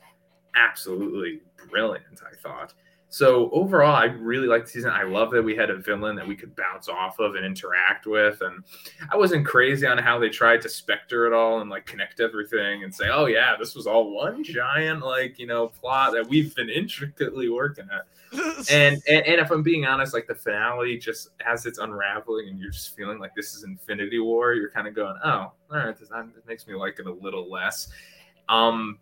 absolutely 0.56 1.42
brilliant. 1.70 2.22
I 2.26 2.36
thought. 2.36 2.74
So 3.14 3.50
overall, 3.52 3.94
I 3.94 4.06
really 4.06 4.48
liked 4.48 4.68
the 4.68 4.72
season. 4.72 4.92
I 4.92 5.04
love 5.04 5.32
that 5.32 5.44
we 5.44 5.54
had 5.54 5.70
a 5.70 5.76
villain 5.76 6.16
that 6.16 6.26
we 6.26 6.34
could 6.34 6.56
bounce 6.56 6.88
off 6.88 7.20
of 7.20 7.36
and 7.36 7.46
interact 7.46 8.08
with. 8.08 8.40
And 8.40 8.64
I 9.12 9.18
wasn't 9.18 9.46
crazy 9.46 9.86
on 9.86 9.98
how 9.98 10.18
they 10.18 10.30
tried 10.30 10.62
to 10.62 10.70
specter 10.70 11.26
it 11.26 11.34
all 11.34 11.60
and 11.60 11.70
like 11.70 11.86
connect 11.86 12.22
everything 12.22 12.86
and 12.86 12.96
say, 12.96 13.10
oh 13.12 13.26
yeah, 13.26 13.58
this 13.60 13.76
was 13.76 13.86
all 13.86 14.16
one 14.16 14.46
giant 14.46 15.02
like 15.02 15.38
you 15.40 15.46
know 15.46 15.68
plot 15.68 16.14
that 16.14 16.26
we've 16.26 16.56
been 16.56 16.70
intricately 16.70 17.50
working 17.50 17.88
at. 17.94 18.06
and, 18.72 19.02
and 19.08 19.26
and 19.26 19.42
if 19.42 19.52
I'm 19.52 19.64
being 19.64 19.86
honest, 19.86 20.14
like 20.14 20.28
the 20.28 20.36
finale 20.36 20.98
just 20.98 21.30
as 21.46 21.66
it's 21.66 21.80
unraveling 21.80 22.48
and 22.50 22.60
you're 22.60 22.72
just 22.72 22.96
feeling 22.96 23.20
like 23.20 23.36
this 23.36 23.54
is 23.56 23.64
Infinity 23.64 24.20
War, 24.20 24.54
you're 24.54 24.70
kind 24.70 24.88
of 24.88 24.96
going, 24.96 25.18
oh, 25.24 25.30
all 25.30 25.54
right, 25.70 25.98
this, 25.98 26.10
this 26.10 26.46
makes 26.48 26.68
me 26.68 26.76
like 26.76 27.00
it 27.00 27.08
a 27.08 27.12
little 27.12 27.50
less. 27.52 27.90
Um, 28.48 29.00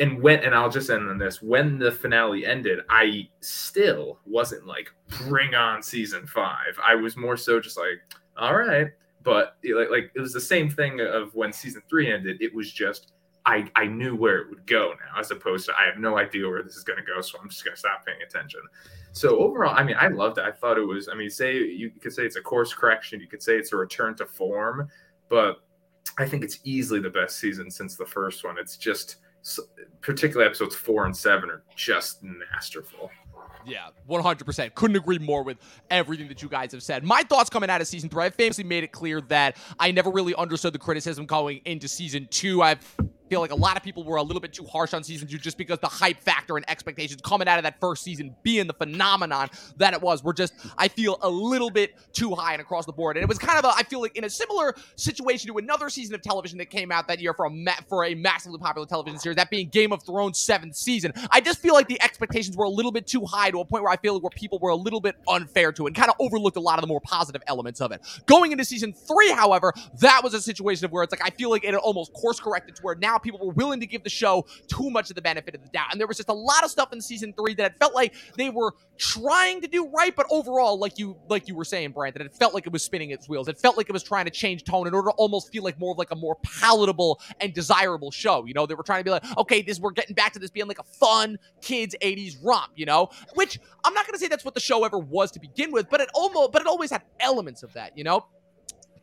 and 0.00 0.20
when 0.20 0.40
and 0.40 0.54
I'll 0.54 0.70
just 0.70 0.90
end 0.90 1.08
on 1.08 1.18
this. 1.18 1.42
When 1.42 1.78
the 1.78 1.92
finale 1.92 2.44
ended, 2.44 2.80
I 2.88 3.28
still 3.40 4.18
wasn't 4.26 4.66
like 4.66 4.90
bring 5.26 5.54
on 5.54 5.82
season 5.82 6.26
five. 6.26 6.78
I 6.84 6.94
was 6.94 7.16
more 7.16 7.36
so 7.36 7.60
just 7.60 7.76
like, 7.76 8.00
all 8.36 8.56
right. 8.56 8.88
But 9.22 9.56
like, 9.64 9.90
like 9.90 10.10
it 10.14 10.20
was 10.20 10.32
the 10.32 10.40
same 10.40 10.68
thing 10.68 11.00
of 11.00 11.34
when 11.34 11.52
season 11.52 11.82
three 11.88 12.12
ended. 12.12 12.38
It 12.40 12.54
was 12.54 12.72
just 12.72 13.12
I 13.46 13.66
I 13.76 13.86
knew 13.86 14.16
where 14.16 14.38
it 14.38 14.50
would 14.50 14.66
go 14.66 14.92
now, 14.92 15.20
as 15.20 15.30
opposed 15.30 15.66
to 15.66 15.72
I 15.78 15.86
have 15.86 15.98
no 15.98 16.18
idea 16.18 16.48
where 16.48 16.62
this 16.62 16.76
is 16.76 16.84
going 16.84 16.98
to 16.98 17.04
go, 17.04 17.20
so 17.20 17.38
I'm 17.40 17.48
just 17.48 17.64
going 17.64 17.74
to 17.74 17.78
stop 17.78 18.04
paying 18.06 18.22
attention. 18.26 18.60
So 19.12 19.38
overall, 19.38 19.74
I 19.76 19.82
mean, 19.82 19.96
I 19.98 20.08
loved 20.08 20.38
it. 20.38 20.44
I 20.44 20.50
thought 20.50 20.78
it 20.78 20.86
was. 20.86 21.08
I 21.08 21.14
mean, 21.14 21.30
say 21.30 21.58
you 21.58 21.90
could 21.90 22.12
say 22.12 22.24
it's 22.24 22.36
a 22.36 22.40
course 22.40 22.72
correction. 22.72 23.20
You 23.20 23.28
could 23.28 23.42
say 23.42 23.56
it's 23.56 23.72
a 23.72 23.76
return 23.76 24.14
to 24.16 24.26
form, 24.26 24.88
but 25.28 25.58
I 26.18 26.26
think 26.26 26.44
it's 26.44 26.60
easily 26.64 27.00
the 27.00 27.10
best 27.10 27.38
season 27.38 27.70
since 27.70 27.96
the 27.96 28.06
first 28.06 28.44
one. 28.44 28.56
It's 28.58 28.76
just 28.76 29.16
particularly 30.00 30.46
episodes 30.46 30.74
four 30.74 31.04
and 31.04 31.16
seven 31.16 31.50
are 31.50 31.62
just 31.76 32.22
masterful. 32.22 33.10
Yeah, 33.66 33.88
100%. 34.08 34.74
Couldn't 34.74 34.96
agree 34.96 35.18
more 35.18 35.42
with 35.42 35.58
everything 35.90 36.28
that 36.28 36.42
you 36.42 36.48
guys 36.48 36.72
have 36.72 36.82
said. 36.82 37.02
My 37.02 37.22
thoughts 37.22 37.48
coming 37.48 37.70
out 37.70 37.80
of 37.80 37.86
season 37.86 38.08
three, 38.08 38.24
I 38.24 38.30
famously 38.30 38.64
made 38.64 38.84
it 38.84 38.92
clear 38.92 39.20
that 39.22 39.56
I 39.78 39.90
never 39.90 40.10
really 40.10 40.34
understood 40.34 40.74
the 40.74 40.78
criticism 40.78 41.24
going 41.24 41.60
into 41.64 41.88
season 41.88 42.28
two. 42.30 42.62
I've 42.62 42.80
feel 43.28 43.40
like 43.40 43.52
a 43.52 43.56
lot 43.56 43.76
of 43.76 43.82
people 43.82 44.04
were 44.04 44.16
a 44.16 44.22
little 44.22 44.40
bit 44.40 44.52
too 44.52 44.64
harsh 44.64 44.94
on 44.94 45.02
season 45.02 45.28
two 45.28 45.38
just 45.38 45.58
because 45.58 45.78
the 45.78 45.88
hype 45.88 46.20
factor 46.20 46.56
and 46.56 46.68
expectations 46.68 47.20
coming 47.22 47.48
out 47.48 47.58
of 47.58 47.64
that 47.64 47.80
first 47.80 48.04
season 48.04 48.34
being 48.42 48.66
the 48.66 48.74
phenomenon 48.74 49.48
that 49.76 49.94
it 49.94 50.00
was 50.00 50.22
were 50.22 50.34
just, 50.34 50.54
I 50.76 50.88
feel, 50.88 51.18
a 51.22 51.28
little 51.28 51.70
bit 51.70 51.94
too 52.12 52.34
high 52.34 52.52
and 52.52 52.60
across 52.60 52.86
the 52.86 52.92
board. 52.92 53.16
And 53.16 53.22
it 53.22 53.28
was 53.28 53.38
kind 53.38 53.58
of 53.58 53.64
a, 53.64 53.68
I 53.74 53.82
feel 53.82 54.00
like 54.00 54.16
in 54.16 54.24
a 54.24 54.30
similar 54.30 54.74
situation 54.96 55.50
to 55.50 55.58
another 55.58 55.88
season 55.88 56.14
of 56.14 56.22
television 56.22 56.58
that 56.58 56.70
came 56.70 56.92
out 56.92 57.08
that 57.08 57.20
year 57.20 57.34
for 57.34 57.46
a 57.46 57.50
ma- 57.50 57.72
for 57.88 58.04
a 58.04 58.14
massively 58.14 58.58
popular 58.58 58.86
television 58.86 59.18
series, 59.18 59.36
that 59.36 59.50
being 59.50 59.68
Game 59.68 59.92
of 59.92 60.02
Thrones 60.02 60.38
seventh 60.38 60.76
season. 60.76 61.12
I 61.30 61.40
just 61.40 61.60
feel 61.60 61.74
like 61.74 61.88
the 61.88 62.00
expectations 62.02 62.56
were 62.56 62.64
a 62.64 62.70
little 62.70 62.92
bit 62.92 63.06
too 63.06 63.24
high 63.24 63.50
to 63.50 63.60
a 63.60 63.64
point 63.64 63.82
where 63.82 63.92
I 63.92 63.96
feel 63.96 64.14
like 64.14 64.22
where 64.22 64.30
people 64.30 64.58
were 64.60 64.70
a 64.70 64.76
little 64.76 65.00
bit 65.00 65.16
unfair 65.28 65.72
to 65.72 65.86
it 65.86 65.88
and 65.88 65.96
kind 65.96 66.10
of 66.10 66.16
overlooked 66.18 66.56
a 66.56 66.60
lot 66.60 66.78
of 66.78 66.82
the 66.82 66.86
more 66.86 67.00
positive 67.00 67.42
elements 67.46 67.80
of 67.80 67.92
it. 67.92 68.00
Going 68.26 68.52
into 68.52 68.64
season 68.64 68.92
three, 68.92 69.30
however, 69.32 69.72
that 70.00 70.20
was 70.22 70.34
a 70.34 70.40
situation 70.40 70.84
of 70.84 70.92
where 70.92 71.02
it's 71.02 71.12
like 71.12 71.24
I 71.24 71.30
feel 71.30 71.50
like 71.50 71.64
it 71.64 71.74
almost 71.74 72.12
course 72.12 72.38
corrected 72.38 72.76
to 72.76 72.82
where 72.82 72.94
now 72.94 73.13
people 73.18 73.44
were 73.44 73.52
willing 73.52 73.80
to 73.80 73.86
give 73.86 74.02
the 74.02 74.10
show 74.10 74.44
too 74.68 74.90
much 74.90 75.10
of 75.10 75.16
the 75.16 75.22
benefit 75.22 75.54
of 75.54 75.62
the 75.62 75.68
doubt. 75.68 75.88
And 75.90 76.00
there 76.00 76.06
was 76.06 76.16
just 76.16 76.28
a 76.28 76.34
lot 76.34 76.64
of 76.64 76.70
stuff 76.70 76.92
in 76.92 77.00
season 77.00 77.32
three 77.32 77.54
that 77.54 77.72
it 77.72 77.78
felt 77.78 77.94
like 77.94 78.14
they 78.36 78.50
were 78.50 78.74
trying 78.96 79.60
to 79.60 79.68
do 79.68 79.88
right, 79.88 80.14
but 80.14 80.26
overall, 80.30 80.78
like 80.78 80.98
you 80.98 81.16
like 81.28 81.48
you 81.48 81.54
were 81.54 81.64
saying, 81.64 81.92
Brandon, 81.92 82.22
it 82.22 82.34
felt 82.34 82.54
like 82.54 82.66
it 82.66 82.72
was 82.72 82.82
spinning 82.82 83.10
its 83.10 83.28
wheels. 83.28 83.48
It 83.48 83.58
felt 83.58 83.76
like 83.76 83.88
it 83.88 83.92
was 83.92 84.02
trying 84.02 84.24
to 84.24 84.30
change 84.30 84.64
tone 84.64 84.86
in 84.86 84.94
order 84.94 85.10
to 85.10 85.14
almost 85.16 85.50
feel 85.50 85.62
like 85.62 85.78
more 85.78 85.92
of 85.92 85.98
like 85.98 86.10
a 86.10 86.16
more 86.16 86.36
palatable 86.42 87.20
and 87.40 87.52
desirable 87.52 88.10
show. 88.10 88.44
You 88.44 88.54
know, 88.54 88.66
they 88.66 88.74
were 88.74 88.82
trying 88.82 89.00
to 89.00 89.04
be 89.04 89.10
like, 89.10 89.24
okay, 89.38 89.62
this 89.62 89.80
we're 89.80 89.92
getting 89.92 90.14
back 90.14 90.32
to 90.34 90.38
this 90.38 90.50
being 90.50 90.66
like 90.66 90.78
a 90.78 90.84
fun 90.84 91.38
kids 91.60 91.94
80s 92.00 92.36
romp, 92.42 92.72
you 92.76 92.86
know? 92.86 93.10
Which 93.34 93.58
I'm 93.84 93.94
not 93.94 94.06
gonna 94.06 94.18
say 94.18 94.28
that's 94.28 94.44
what 94.44 94.54
the 94.54 94.60
show 94.60 94.84
ever 94.84 94.98
was 94.98 95.30
to 95.32 95.40
begin 95.40 95.72
with, 95.72 95.88
but 95.90 96.00
it 96.00 96.08
almost 96.14 96.52
but 96.52 96.62
it 96.62 96.66
always 96.66 96.90
had 96.90 97.02
elements 97.20 97.62
of 97.62 97.72
that, 97.74 97.96
you 97.96 98.04
know? 98.04 98.26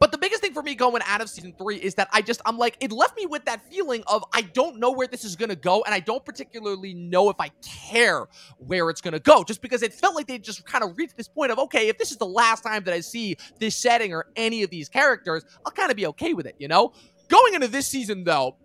But 0.02 0.12
the 0.12 0.18
biggest 0.18 0.42
thing 0.42 0.52
for 0.52 0.64
me 0.64 0.74
going 0.74 1.00
out 1.06 1.22
of 1.22 1.30
season 1.30 1.54
three 1.60 1.76
is 1.76 1.94
that 1.94 2.10
I 2.12 2.24
just, 2.24 2.42
I'm 2.44 2.58
like, 2.58 2.76
it 2.80 2.92
left 2.92 3.16
me 3.16 3.28
with 3.28 3.46
that 3.46 3.62
feeling 3.70 4.04
of 4.08 4.24
I 4.34 4.42
don't 4.42 4.80
know 4.80 4.90
where 4.90 5.06
this 5.06 5.24
is 5.24 5.36
going 5.36 5.50
to 5.50 5.56
go. 5.56 5.84
And 5.84 5.94
I 5.94 6.00
don't 6.00 6.26
particularly 6.26 6.96
know 6.96 7.30
if 7.30 7.36
I 7.40 7.52
care 7.62 8.26
where 8.58 8.90
it's 8.90 9.00
going 9.00 9.14
to 9.14 9.20
go. 9.20 9.44
Just 9.44 9.62
because 9.62 9.84
it 9.84 9.94
felt 9.94 10.16
like 10.16 10.26
they 10.26 10.40
just 10.40 10.66
kind 10.66 10.84
of 10.84 10.98
reached 10.98 11.18
this 11.18 11.28
point 11.28 11.52
of, 11.52 11.60
okay, 11.60 11.88
if 11.88 12.00
this 12.00 12.10
is 12.10 12.18
the 12.18 12.26
last 12.26 12.64
time 12.64 12.84
that 12.86 12.96
I 12.96 13.02
see 13.02 13.38
this 13.60 13.76
setting 13.76 14.12
or 14.12 14.26
any 14.36 14.64
of 14.64 14.72
these 14.72 14.90
characters, 14.90 15.46
I'll 15.64 15.72
kind 15.72 15.92
of 15.92 15.98
be 15.98 16.08
okay 16.08 16.34
with 16.34 16.48
it, 16.48 16.56
you 16.58 16.68
know? 16.68 16.94
Going 17.28 17.54
into 17.54 17.68
this 17.68 17.86
season, 17.86 18.24
though, 18.24 18.58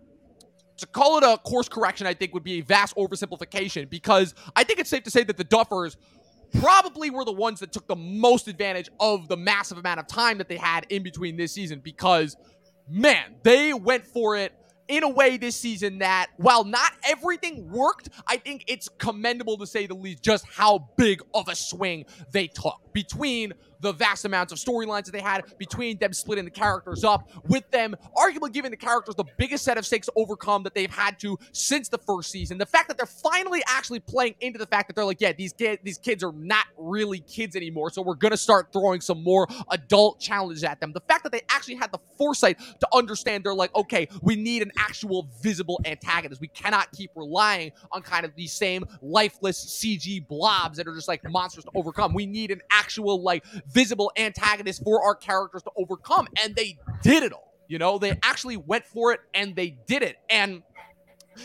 to 0.77 0.87
call 0.87 1.19
it 1.19 1.23
a 1.23 1.37
course 1.37 1.69
correction, 1.69 2.07
I 2.07 2.15
think 2.15 2.33
would 2.33 2.43
be 2.43 2.59
a 2.59 2.61
vast 2.61 2.95
oversimplification 2.95 3.87
because 3.91 4.33
I 4.55 4.63
think 4.63 4.79
it's 4.79 4.89
safe 4.89 5.03
to 5.03 5.11
say 5.11 5.23
that 5.23 5.37
the 5.37 5.45
Duffers 5.45 5.97
probably 6.53 7.09
were 7.09 7.25
the 7.25 7.31
ones 7.31 7.59
that 7.59 7.71
took 7.71 7.87
the 7.87 7.95
most 7.95 8.47
advantage 8.47 8.89
of 8.99 9.27
the 9.27 9.37
massive 9.37 9.77
amount 9.77 9.99
of 9.99 10.07
time 10.07 10.37
that 10.37 10.47
they 10.47 10.57
had 10.57 10.85
in 10.89 11.03
between 11.03 11.37
this 11.37 11.53
season 11.53 11.79
because, 11.83 12.35
man, 12.89 13.35
they 13.43 13.73
went 13.73 14.05
for 14.05 14.35
it 14.37 14.53
in 14.87 15.03
a 15.03 15.09
way 15.09 15.37
this 15.37 15.55
season 15.55 15.99
that 15.99 16.27
while 16.37 16.63
not 16.63 16.91
everything 17.03 17.69
worked, 17.69 18.09
I 18.25 18.37
think 18.37 18.63
it's 18.67 18.87
commendable 18.97 19.57
to 19.57 19.67
say 19.67 19.85
the 19.85 19.95
least 19.95 20.23
just 20.23 20.45
how 20.47 20.89
big 20.97 21.21
of 21.33 21.47
a 21.47 21.55
swing 21.55 22.05
they 22.31 22.47
took 22.47 22.79
between 22.93 23.53
the 23.81 23.93
vast 23.93 24.25
amounts 24.25 24.51
of 24.51 24.59
storylines 24.59 25.05
that 25.05 25.11
they 25.11 25.21
had 25.21 25.43
between 25.57 25.97
them 25.97 26.13
splitting 26.13 26.45
the 26.45 26.51
characters 26.51 27.03
up, 27.03 27.29
with 27.47 27.69
them 27.71 27.95
arguably 28.15 28.51
giving 28.51 28.71
the 28.71 28.77
characters 28.77 29.15
the 29.15 29.25
biggest 29.37 29.63
set 29.63 29.77
of 29.77 29.85
stakes 29.85 30.07
to 30.07 30.13
overcome 30.15 30.63
that 30.63 30.73
they've 30.73 30.91
had 30.91 31.19
to 31.19 31.37
since 31.51 31.89
the 31.89 31.97
first 31.97 32.31
season. 32.31 32.57
The 32.57 32.65
fact 32.65 32.87
that 32.87 32.97
they're 32.97 33.05
finally 33.05 33.61
actually 33.67 33.99
playing 33.99 34.35
into 34.41 34.59
the 34.59 34.65
fact 34.65 34.87
that 34.87 34.95
they're 34.95 35.05
like, 35.05 35.21
yeah, 35.21 35.33
these 35.33 35.53
kids, 35.53 35.81
these 35.83 35.97
kids 35.97 36.23
are 36.23 36.33
not 36.33 36.65
really 36.77 37.19
kids 37.19 37.55
anymore, 37.55 37.89
so 37.89 38.01
we're 38.01 38.15
gonna 38.15 38.37
start 38.37 38.71
throwing 38.71 39.01
some 39.01 39.23
more 39.23 39.47
adult 39.71 40.19
challenges 40.19 40.63
at 40.63 40.79
them. 40.79 40.91
The 40.93 41.01
fact 41.01 41.23
that 41.23 41.31
they 41.31 41.41
actually 41.49 41.75
had 41.75 41.91
the 41.91 41.99
foresight 42.17 42.59
to 42.59 42.87
understand 42.93 43.43
they're 43.43 43.53
like, 43.53 43.75
okay, 43.75 44.07
we 44.21 44.35
need 44.35 44.61
an 44.61 44.71
actual 44.77 45.29
visible 45.41 45.79
antagonist. 45.85 46.41
We 46.41 46.47
cannot 46.47 46.91
keep 46.91 47.11
relying 47.15 47.71
on 47.91 48.01
kind 48.01 48.25
of 48.25 48.35
these 48.35 48.53
same 48.53 48.85
lifeless 49.01 49.81
CG 49.81 50.27
blobs 50.27 50.77
that 50.77 50.87
are 50.87 50.95
just 50.95 51.07
like 51.07 51.29
monsters 51.29 51.63
to 51.65 51.71
overcome. 51.75 52.13
We 52.13 52.25
need 52.25 52.51
an 52.51 52.61
actual 52.71 53.21
like 53.21 53.45
visible 53.71 54.11
antagonist 54.17 54.83
for 54.83 55.03
our 55.03 55.15
characters 55.15 55.63
to 55.63 55.71
overcome. 55.75 56.27
And 56.41 56.55
they 56.55 56.77
did 57.01 57.23
it 57.23 57.33
all. 57.33 57.53
You 57.67 57.79
know, 57.79 57.97
they 57.97 58.17
actually 58.23 58.57
went 58.57 58.85
for 58.85 59.11
it 59.11 59.19
and 59.33 59.55
they 59.55 59.77
did 59.87 60.01
it. 60.03 60.17
And 60.29 60.63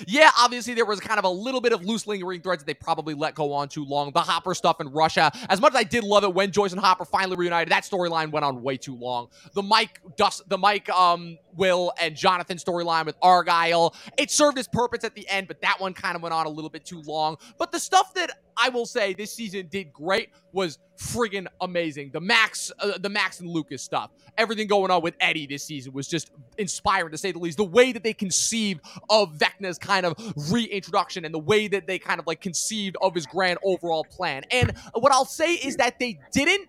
yeah, 0.07 0.31
obviously 0.39 0.75
there 0.75 0.85
was 0.85 1.01
kind 1.01 1.19
of 1.19 1.25
a 1.25 1.29
little 1.29 1.61
bit 1.61 1.73
of 1.73 1.85
loose 1.85 2.07
lingering 2.07 2.41
threads 2.41 2.63
that 2.63 2.67
they 2.67 2.75
probably 2.75 3.15
let 3.15 3.35
go 3.35 3.53
on 3.53 3.69
too 3.69 3.85
long. 3.85 4.13
The 4.13 4.21
Hopper 4.21 4.55
stuff 4.55 4.81
in 4.81 4.89
Russia, 4.89 5.31
as 5.49 5.61
much 5.61 5.73
as 5.73 5.81
I 5.81 5.85
did 5.85 6.05
love 6.05 6.25
it 6.25 6.33
when 6.33 6.51
Joyce 6.51 6.73
and 6.73 6.81
Hopper 6.81 7.05
finally 7.05 7.37
reunited, 7.37 7.71
that 7.73 7.85
storyline 7.85 8.31
went 8.31 8.45
on 8.45 8.63
way 8.63 8.77
too 8.77 8.97
long. 8.97 9.29
The 9.55 9.63
Mike 9.63 10.01
Dust, 10.17 10.49
the 10.49 10.59
Mike, 10.59 10.89
um, 10.91 11.39
Will 11.55 11.93
and 12.01 12.17
Jonathan 12.17 12.57
storyline 12.57 13.05
with 13.05 13.17
Argyle, 13.21 13.95
it 14.17 14.31
served 14.31 14.59
its 14.59 14.69
purpose 14.69 15.05
at 15.05 15.15
the 15.15 15.29
end, 15.29 15.49
but 15.49 15.61
that 15.61 15.81
one 15.81 15.93
kind 15.93 16.17
of 16.17 16.23
went 16.23 16.33
on 16.33 16.47
a 16.47 16.51
little 16.51 16.71
bit 16.71 16.85
too 16.85 17.03
long. 17.03 17.37
But 17.59 17.73
the 17.73 17.81
stuff 17.81 18.15
that 18.15 18.31
I 18.57 18.69
will 18.69 18.87
say 18.87 19.15
this 19.15 19.33
season 19.33 19.69
did 19.71 19.93
great 19.93 20.31
was 20.53 20.79
friggin' 20.99 21.47
amazing. 21.61 22.11
The 22.13 22.21
Max, 22.21 22.71
uh, 22.79 22.99
the 22.99 23.09
Max 23.09 23.41
and 23.41 23.49
Lucas 23.49 23.83
stuff, 23.83 24.11
everything 24.39 24.67
going 24.67 24.91
on 24.91 25.03
with 25.03 25.15
Eddie 25.21 25.47
this 25.47 25.65
season 25.65 25.93
was 25.93 26.07
just 26.09 26.31
inspiring 26.59 27.11
to 27.13 27.19
say 27.19 27.33
the 27.33 27.39
least. 27.39 27.59
The 27.59 27.65
way 27.65 27.93
that 27.93 28.03
they 28.03 28.13
conceived 28.13 28.81
of 29.11 29.33
Vecna's 29.37 29.79
kind 29.79 30.07
of 30.07 30.15
reintroduction 30.51 31.25
and 31.25 31.35
the 31.35 31.39
way 31.39 31.69
that 31.69 31.87
they 31.87 31.99
kind 31.99 32.21
of 32.21 32.27
like 32.27 32.41
conceived 32.41 32.97
of 33.03 33.15
his 33.15 33.27
grand 33.27 33.59
overall 33.65 34.05
plan. 34.05 34.45
And 34.51 34.77
what 34.95 35.13
I'll 35.13 35.25
say 35.25 35.55
is 35.55 35.77
that 35.77 35.99
they 35.99 36.19
didn't 36.33 36.69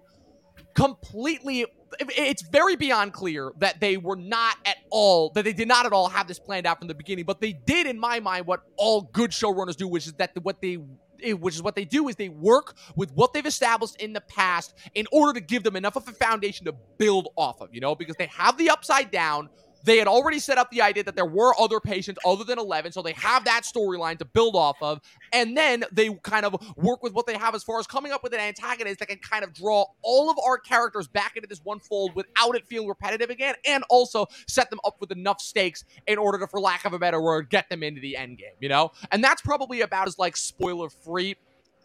completely 0.73 1.65
it's 1.99 2.41
very 2.41 2.75
beyond 2.75 3.13
clear 3.13 3.51
that 3.59 3.79
they 3.79 3.97
were 3.97 4.15
not 4.15 4.55
at 4.65 4.77
all 4.89 5.29
that 5.29 5.43
they 5.43 5.53
did 5.53 5.67
not 5.67 5.85
at 5.85 5.93
all 5.93 6.09
have 6.09 6.27
this 6.27 6.39
planned 6.39 6.65
out 6.65 6.79
from 6.79 6.87
the 6.87 6.95
beginning 6.95 7.23
but 7.23 7.39
they 7.39 7.53
did 7.53 7.85
in 7.85 7.99
my 7.99 8.19
mind 8.19 8.47
what 8.47 8.63
all 8.77 9.01
good 9.13 9.29
showrunners 9.29 9.75
do 9.75 9.87
which 9.87 10.07
is 10.07 10.13
that 10.13 10.31
what 10.41 10.59
they 10.61 10.79
Eh, 11.23 11.33
which 11.33 11.55
is 11.55 11.63
what 11.63 11.75
they 11.75 11.85
do 11.85 12.07
is 12.07 12.15
they 12.15 12.29
work 12.29 12.75
with 12.95 13.11
what 13.13 13.33
they've 13.33 13.45
established 13.45 13.95
in 14.01 14.13
the 14.13 14.21
past 14.21 14.73
in 14.95 15.05
order 15.11 15.39
to 15.39 15.45
give 15.45 15.63
them 15.63 15.75
enough 15.75 15.95
of 15.95 16.07
a 16.07 16.11
foundation 16.11 16.65
to 16.65 16.73
build 16.97 17.29
off 17.35 17.61
of 17.61 17.73
you 17.73 17.79
know 17.79 17.95
because 17.95 18.15
they 18.17 18.27
have 18.27 18.57
the 18.57 18.69
upside 18.69 19.09
down 19.11 19.49
they 19.83 19.97
had 19.97 20.07
already 20.07 20.39
set 20.39 20.57
up 20.57 20.71
the 20.71 20.81
idea 20.81 21.03
that 21.03 21.15
there 21.15 21.25
were 21.25 21.53
other 21.59 21.79
patients 21.79 22.19
other 22.25 22.43
than 22.43 22.57
11, 22.57 22.91
so 22.91 23.01
they 23.01 23.13
have 23.13 23.45
that 23.45 23.63
storyline 23.63 24.17
to 24.19 24.25
build 24.25 24.55
off 24.55 24.77
of. 24.81 25.01
And 25.31 25.57
then 25.57 25.83
they 25.91 26.13
kind 26.23 26.45
of 26.45 26.55
work 26.77 27.03
with 27.03 27.13
what 27.13 27.27
they 27.27 27.37
have 27.37 27.53
as 27.55 27.63
far 27.63 27.79
as 27.79 27.87
coming 27.87 28.11
up 28.11 28.23
with 28.23 28.33
an 28.33 28.39
antagonist 28.39 28.99
that 28.99 29.09
can 29.09 29.19
kind 29.19 29.43
of 29.43 29.53
draw 29.53 29.85
all 30.01 30.29
of 30.29 30.37
our 30.45 30.57
characters 30.57 31.07
back 31.07 31.35
into 31.35 31.47
this 31.47 31.61
one 31.63 31.79
fold 31.79 32.15
without 32.15 32.55
it 32.55 32.65
feeling 32.65 32.87
repetitive 32.87 33.29
again, 33.29 33.55
and 33.65 33.83
also 33.89 34.25
set 34.47 34.69
them 34.69 34.79
up 34.85 34.95
with 34.99 35.11
enough 35.11 35.41
stakes 35.41 35.83
in 36.07 36.17
order 36.17 36.39
to, 36.39 36.47
for 36.47 36.59
lack 36.59 36.85
of 36.85 36.93
a 36.93 36.99
better 36.99 37.21
word, 37.21 37.49
get 37.49 37.69
them 37.69 37.83
into 37.83 38.01
the 38.01 38.15
end 38.15 38.37
game, 38.37 38.53
you 38.59 38.69
know? 38.69 38.91
And 39.11 39.23
that's 39.23 39.41
probably 39.41 39.81
about 39.81 40.07
as 40.07 40.17
like 40.17 40.37
spoiler 40.37 40.89
free 40.89 41.35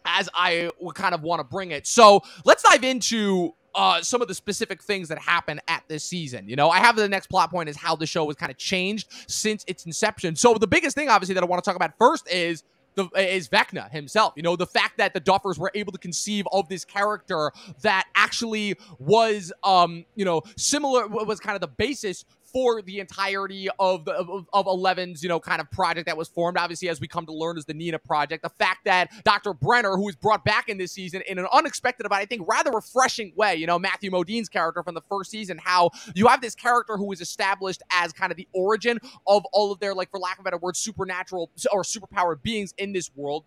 as 0.05 0.29
I 0.33 0.71
would 0.79 0.95
kind 0.95 1.13
of 1.13 1.21
want 1.21 1.39
to 1.39 1.43
bring 1.43 1.71
it. 1.71 1.85
So 1.85 2.21
let's 2.45 2.63
dive 2.63 2.83
into 2.83 3.53
uh, 3.79 4.01
some 4.01 4.21
of 4.21 4.27
the 4.27 4.35
specific 4.35 4.83
things 4.83 5.07
that 5.07 5.17
happen 5.17 5.61
at 5.69 5.83
this 5.87 6.03
season. 6.03 6.49
You 6.49 6.57
know, 6.57 6.69
I 6.69 6.79
have 6.79 6.97
the 6.97 7.07
next 7.07 7.27
plot 7.27 7.49
point 7.49 7.69
is 7.69 7.77
how 7.77 7.95
the 7.95 8.05
show 8.05 8.25
has 8.25 8.35
kind 8.35 8.51
of 8.51 8.57
changed 8.57 9.07
since 9.27 9.63
its 9.67 9.85
inception. 9.85 10.35
So 10.35 10.53
the 10.55 10.67
biggest 10.67 10.97
thing, 10.97 11.07
obviously, 11.07 11.33
that 11.35 11.43
I 11.43 11.45
want 11.45 11.63
to 11.63 11.67
talk 11.67 11.77
about 11.77 11.97
first 11.97 12.29
is 12.29 12.65
the, 12.95 13.07
is 13.15 13.47
Vecna 13.47 13.89
himself. 13.89 14.33
You 14.35 14.43
know, 14.43 14.57
the 14.57 14.65
fact 14.65 14.97
that 14.97 15.13
the 15.13 15.21
Duffers 15.21 15.57
were 15.57 15.71
able 15.75 15.93
to 15.93 15.97
conceive 15.97 16.45
of 16.51 16.67
this 16.67 16.83
character 16.83 17.53
that 17.81 18.05
actually 18.15 18.75
was, 18.97 19.53
um, 19.63 20.03
you 20.13 20.25
know, 20.25 20.41
similar 20.57 21.07
was 21.07 21.39
kind 21.39 21.55
of 21.55 21.61
the 21.61 21.67
basis 21.67 22.25
for 22.51 22.81
the 22.81 22.99
entirety 22.99 23.69
of 23.79 24.05
the 24.05 24.13
of, 24.13 24.47
of 24.53 24.65
11's 24.65 25.23
you 25.23 25.29
know 25.29 25.39
kind 25.39 25.61
of 25.61 25.69
project 25.71 26.07
that 26.07 26.17
was 26.17 26.27
formed. 26.27 26.57
Obviously 26.57 26.89
as 26.89 26.99
we 26.99 27.07
come 27.07 27.25
to 27.25 27.33
learn 27.33 27.57
as 27.57 27.65
the 27.65 27.73
nina 27.73 27.99
project. 27.99 28.43
The 28.43 28.49
fact 28.49 28.85
that 28.85 29.09
dr 29.23 29.53
brenner 29.55 29.95
who 29.95 30.05
was 30.05 30.15
brought 30.15 30.43
back 30.43 30.69
in 30.69 30.77
this 30.77 30.91
season 30.91 31.21
in 31.27 31.39
an 31.39 31.47
unexpected 31.51 32.03
but 32.09 32.13
i 32.13 32.25
think 32.25 32.47
rather 32.47 32.71
refreshing 32.71 33.31
way 33.35 33.55
you 33.55 33.67
know 33.67 33.79
matthew 33.79 34.11
modine's 34.11 34.49
character 34.49 34.83
from 34.83 34.95
the 34.95 35.01
first 35.09 35.31
season 35.31 35.59
how 35.63 35.89
you 36.15 36.27
have 36.27 36.41
this 36.41 36.55
character 36.55 36.97
who 36.97 37.07
was 37.07 37.21
established 37.21 37.81
as 37.91 38.11
kind 38.13 38.31
of 38.31 38.37
the 38.37 38.47
origin 38.53 38.99
of 39.27 39.43
all 39.53 39.71
of 39.71 39.79
their 39.79 39.93
like 39.93 40.09
for 40.09 40.19
lack 40.19 40.37
of 40.37 40.41
a 40.41 40.43
better 40.43 40.57
word 40.57 40.75
supernatural 40.75 41.49
or 41.71 41.83
superpowered 41.83 42.41
beings 42.41 42.73
in 42.77 42.93
this 42.93 43.11
world 43.15 43.45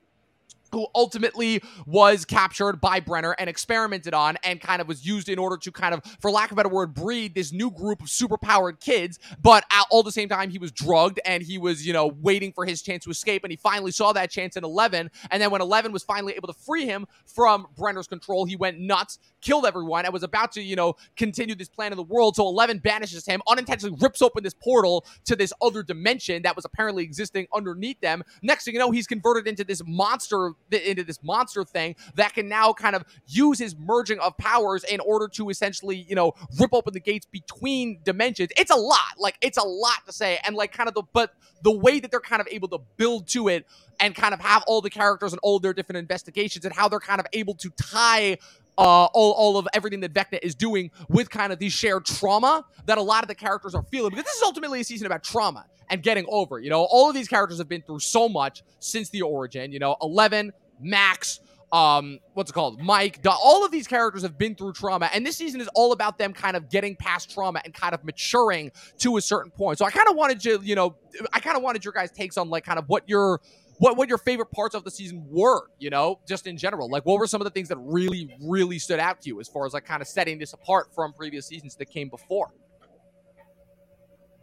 who 0.73 0.87
ultimately 0.95 1.63
was 1.87 2.25
captured 2.25 2.81
by 2.81 2.99
Brenner 2.99 3.37
and 3.39 3.49
experimented 3.49 4.15
on 4.15 4.39
and 4.43 4.61
kind 4.61 4.81
of 4.81 4.89
was 4.89 5.07
used 5.07 5.29
in 5.29 5.39
order 5.39 5.57
to 5.59 5.71
kind 5.71 5.95
of, 5.95 6.03
for 6.21 6.31
lack 6.31 6.51
of 6.51 6.53
a 6.53 6.57
better 6.57 6.69
word, 6.69 6.95
breed 6.95 7.35
this 7.35 7.53
new 7.53 7.71
group 7.71 8.01
of 8.01 8.09
superpowered 8.09 8.81
kids. 8.81 9.19
But 9.41 9.65
at 9.71 9.85
all 9.91 10.03
the 10.03 10.13
same 10.13 10.29
time, 10.29 10.51
he 10.51 10.59
was 10.59 10.73
drugged 10.73 11.21
and 11.25 11.43
he 11.43 11.59
was, 11.59 11.87
you 11.87 11.93
know, 11.93 12.07
waiting 12.07 12.53
for 12.53 12.65
his 12.65 12.83
chance 12.83 13.05
to 13.05 13.11
escape. 13.11 13.45
And 13.45 13.51
he 13.51 13.57
finally 13.57 13.93
saw 13.93 14.13
that 14.15 14.31
chance 14.31 14.57
in 14.57 14.65
11. 14.65 15.11
And 15.31 15.43
then 15.43 15.51
when 15.51 15.61
11 15.61 15.93
was 15.93 16.03
finally 16.03 16.33
able 16.35 16.49
to 16.49 16.55
free 16.55 16.87
him 16.87 17.07
from 17.27 17.67
Brenner's 17.77 18.07
control, 18.07 18.47
he 18.47 18.57
went 18.57 18.79
nuts, 18.79 19.19
killed 19.43 19.67
everyone, 19.67 20.05
and 20.05 20.13
was 20.13 20.23
about 20.23 20.53
to, 20.53 20.63
you 20.63 20.77
know, 20.77 20.95
continue 21.17 21.55
this 21.55 21.69
plan 21.69 21.93
in 21.93 21.97
the 21.97 22.03
world. 22.03 22.37
So 22.37 22.49
11 22.49 22.79
banishes 22.79 23.27
him, 23.27 23.43
unintentionally 23.47 23.97
rips 24.01 24.23
open 24.23 24.43
this 24.43 24.55
portal 24.55 25.05
to 25.27 25.37
this 25.37 25.53
other 25.61 25.83
dimension 25.83 26.43
that 26.43 26.57
was 26.57 26.65
apparently 26.65 27.05
existing 27.05 27.47
underneath 27.53 28.01
them. 28.01 28.23
Next 28.41 28.65
thing 28.65 28.75
you 28.75 28.81
know, 28.81 28.91
he's 28.91 29.07
converted 29.07 29.47
into 29.47 29.65
this 29.65 29.83
monster 29.87 30.53
into 30.71 31.05
this 31.05 31.23
monster 31.23 31.65
thing 31.65 31.97
that 32.15 32.35
can 32.35 32.49
now 32.49 32.73
kind 32.73 32.97
of 32.97 33.05
use 33.27 33.59
his 33.59 33.77
merging 33.77 34.19
of 34.21 34.37
powers 34.37 34.85
in 34.85 35.01
order 35.01 35.29
to 35.29 35.51
essentially, 35.51 36.07
you 36.09 36.15
know, 36.15 36.33
rip 36.59 36.73
open 36.73 36.93
the 36.93 37.01
gates 37.01 37.27
between 37.27 38.01
dimensions. 38.05 38.51
It's 38.57 38.71
a 38.71 38.77
lot. 38.77 39.19
Like 39.19 39.37
it's 39.41 39.59
a 39.59 39.67
lot 39.67 40.07
to 40.07 40.13
say, 40.13 40.39
and 40.45 40.57
like 40.57 40.73
kind 40.73 40.89
of 40.89 40.95
the 40.95 41.03
but 41.13 41.35
the 41.63 41.71
way 41.71 42.01
that 42.01 42.11
they're 42.11 42.21
kind 42.21 42.41
of 42.41 42.49
able 42.51 42.69
to 42.69 42.79
build 42.97 43.29
to 43.29 43.49
it 43.49 43.67
and 44.01 44.15
kind 44.15 44.35
of 44.35 44.41
have 44.41 44.65
all 44.67 44.81
the 44.81 44.91
characters 44.91 45.33
and 45.33 45.41
all 45.43 45.61
their 45.61 45.73
different 45.73 45.99
investigations 45.99 46.65
and 46.65 46.75
how 46.75 46.89
they're 46.89 46.99
kind 46.99 47.21
of 47.21 47.27
able 47.33 47.55
to 47.55 47.71
tie 47.71 48.37
uh, 48.79 49.05
all, 49.07 49.33
all 49.33 49.59
of 49.59 49.69
everything 49.75 50.01
that 50.01 50.13
Vecna 50.13 50.39
is 50.43 50.55
doing 50.55 50.91
with 51.09 51.31
kind 51.31 51.53
of 51.53 51.59
the 51.59 51.69
shared 51.69 52.05
trauma 52.05 52.65
that 52.87 52.99
a 52.99 53.03
lot 53.03 53.23
of 53.23 53.29
the 53.29 53.35
characters 53.35 53.75
are 53.75 53.85
feeling. 53.85 54.11
Because 54.11 54.25
this 54.25 54.37
is 54.37 54.43
ultimately 54.43 54.81
a 54.81 54.85
season 54.85 55.07
about 55.07 55.23
trauma 55.23 55.67
and 55.91 56.03
getting 56.03 56.25
over. 56.29 56.59
You 56.59 56.71
know, 56.71 56.83
all 56.91 57.09
of 57.09 57.15
these 57.15 57.29
characters 57.29 57.59
have 57.59 57.69
been 57.69 57.83
through 57.83 58.01
so 58.01 58.29
much 58.29 58.63
since 58.79 59.11
the 59.11 59.23
origin. 59.23 59.73
You 59.73 59.79
know, 59.79 59.97
Eleven, 60.01 60.53
Max, 60.81 61.41
um, 61.73 62.19
what's 62.35 62.51
it 62.51 62.55
called? 62.55 62.81
Mike, 62.83 63.21
all 63.27 63.65
of 63.65 63.71
these 63.71 63.87
characters 63.87 64.23
have 64.23 64.37
been 64.37 64.55
through 64.55 64.75
trauma, 64.75 65.09
and 65.15 65.25
this 65.25 65.37
season 65.37 65.61
is 65.61 65.69
all 65.75 65.93
about 65.93 66.19
them 66.19 66.33
kind 66.33 66.57
of 66.57 66.69
getting 66.69 66.95
past 66.97 67.31
trauma 67.31 67.63
and 67.65 67.73
kind 67.73 67.95
of 67.95 68.05
maturing 68.05 68.71
to 68.99 69.17
a 69.17 69.23
certain 69.23 69.51
point. 69.51 69.79
So 69.79 69.87
I 69.87 69.91
kind 69.91 70.09
of 70.09 70.17
wanted 70.17 70.41
to, 70.41 70.61
you 70.63 70.75
know, 70.75 70.97
I 71.33 71.41
kind 71.41 71.57
of 71.57 71.63
wanted 71.63 71.85
your 71.85 71.93
guys' 71.93 72.11
takes 72.11 72.37
on 72.37 72.51
like 72.51 72.65
kind 72.65 72.79
of 72.79 72.89
what 72.89 73.09
your 73.09 73.41
what 73.83 73.97
what 73.97 74.09
your 74.09 74.19
favorite 74.19 74.51
parts 74.53 74.77
of 74.77 74.85
the 74.85 74.91
season 74.93 75.27
were, 75.29 75.63
you 75.81 75.91
know, 75.91 76.21
just 76.25 76.47
in 76.47 76.57
general. 76.57 76.89
Like 76.89 77.05
what 77.05 77.19
were 77.19 77.27
some 77.27 77.41
of 77.41 77.45
the 77.45 77.51
things 77.51 77.69
that 77.69 77.79
really, 77.79 78.33
really 78.41 78.79
stood 78.79 79.01
out 79.01 79.21
to 79.23 79.29
you 79.29 79.41
as 79.41 79.49
far 79.49 79.67
as 79.67 79.73
like 79.73 79.85
kind 79.85 80.01
of 80.01 80.07
setting 80.07 80.39
this 80.39 80.53
apart 80.53 80.95
from 80.95 81.13
previous 81.13 81.47
seasons 81.49 81.75
that 81.75 81.87
came 81.87 82.09
before? 82.09 82.53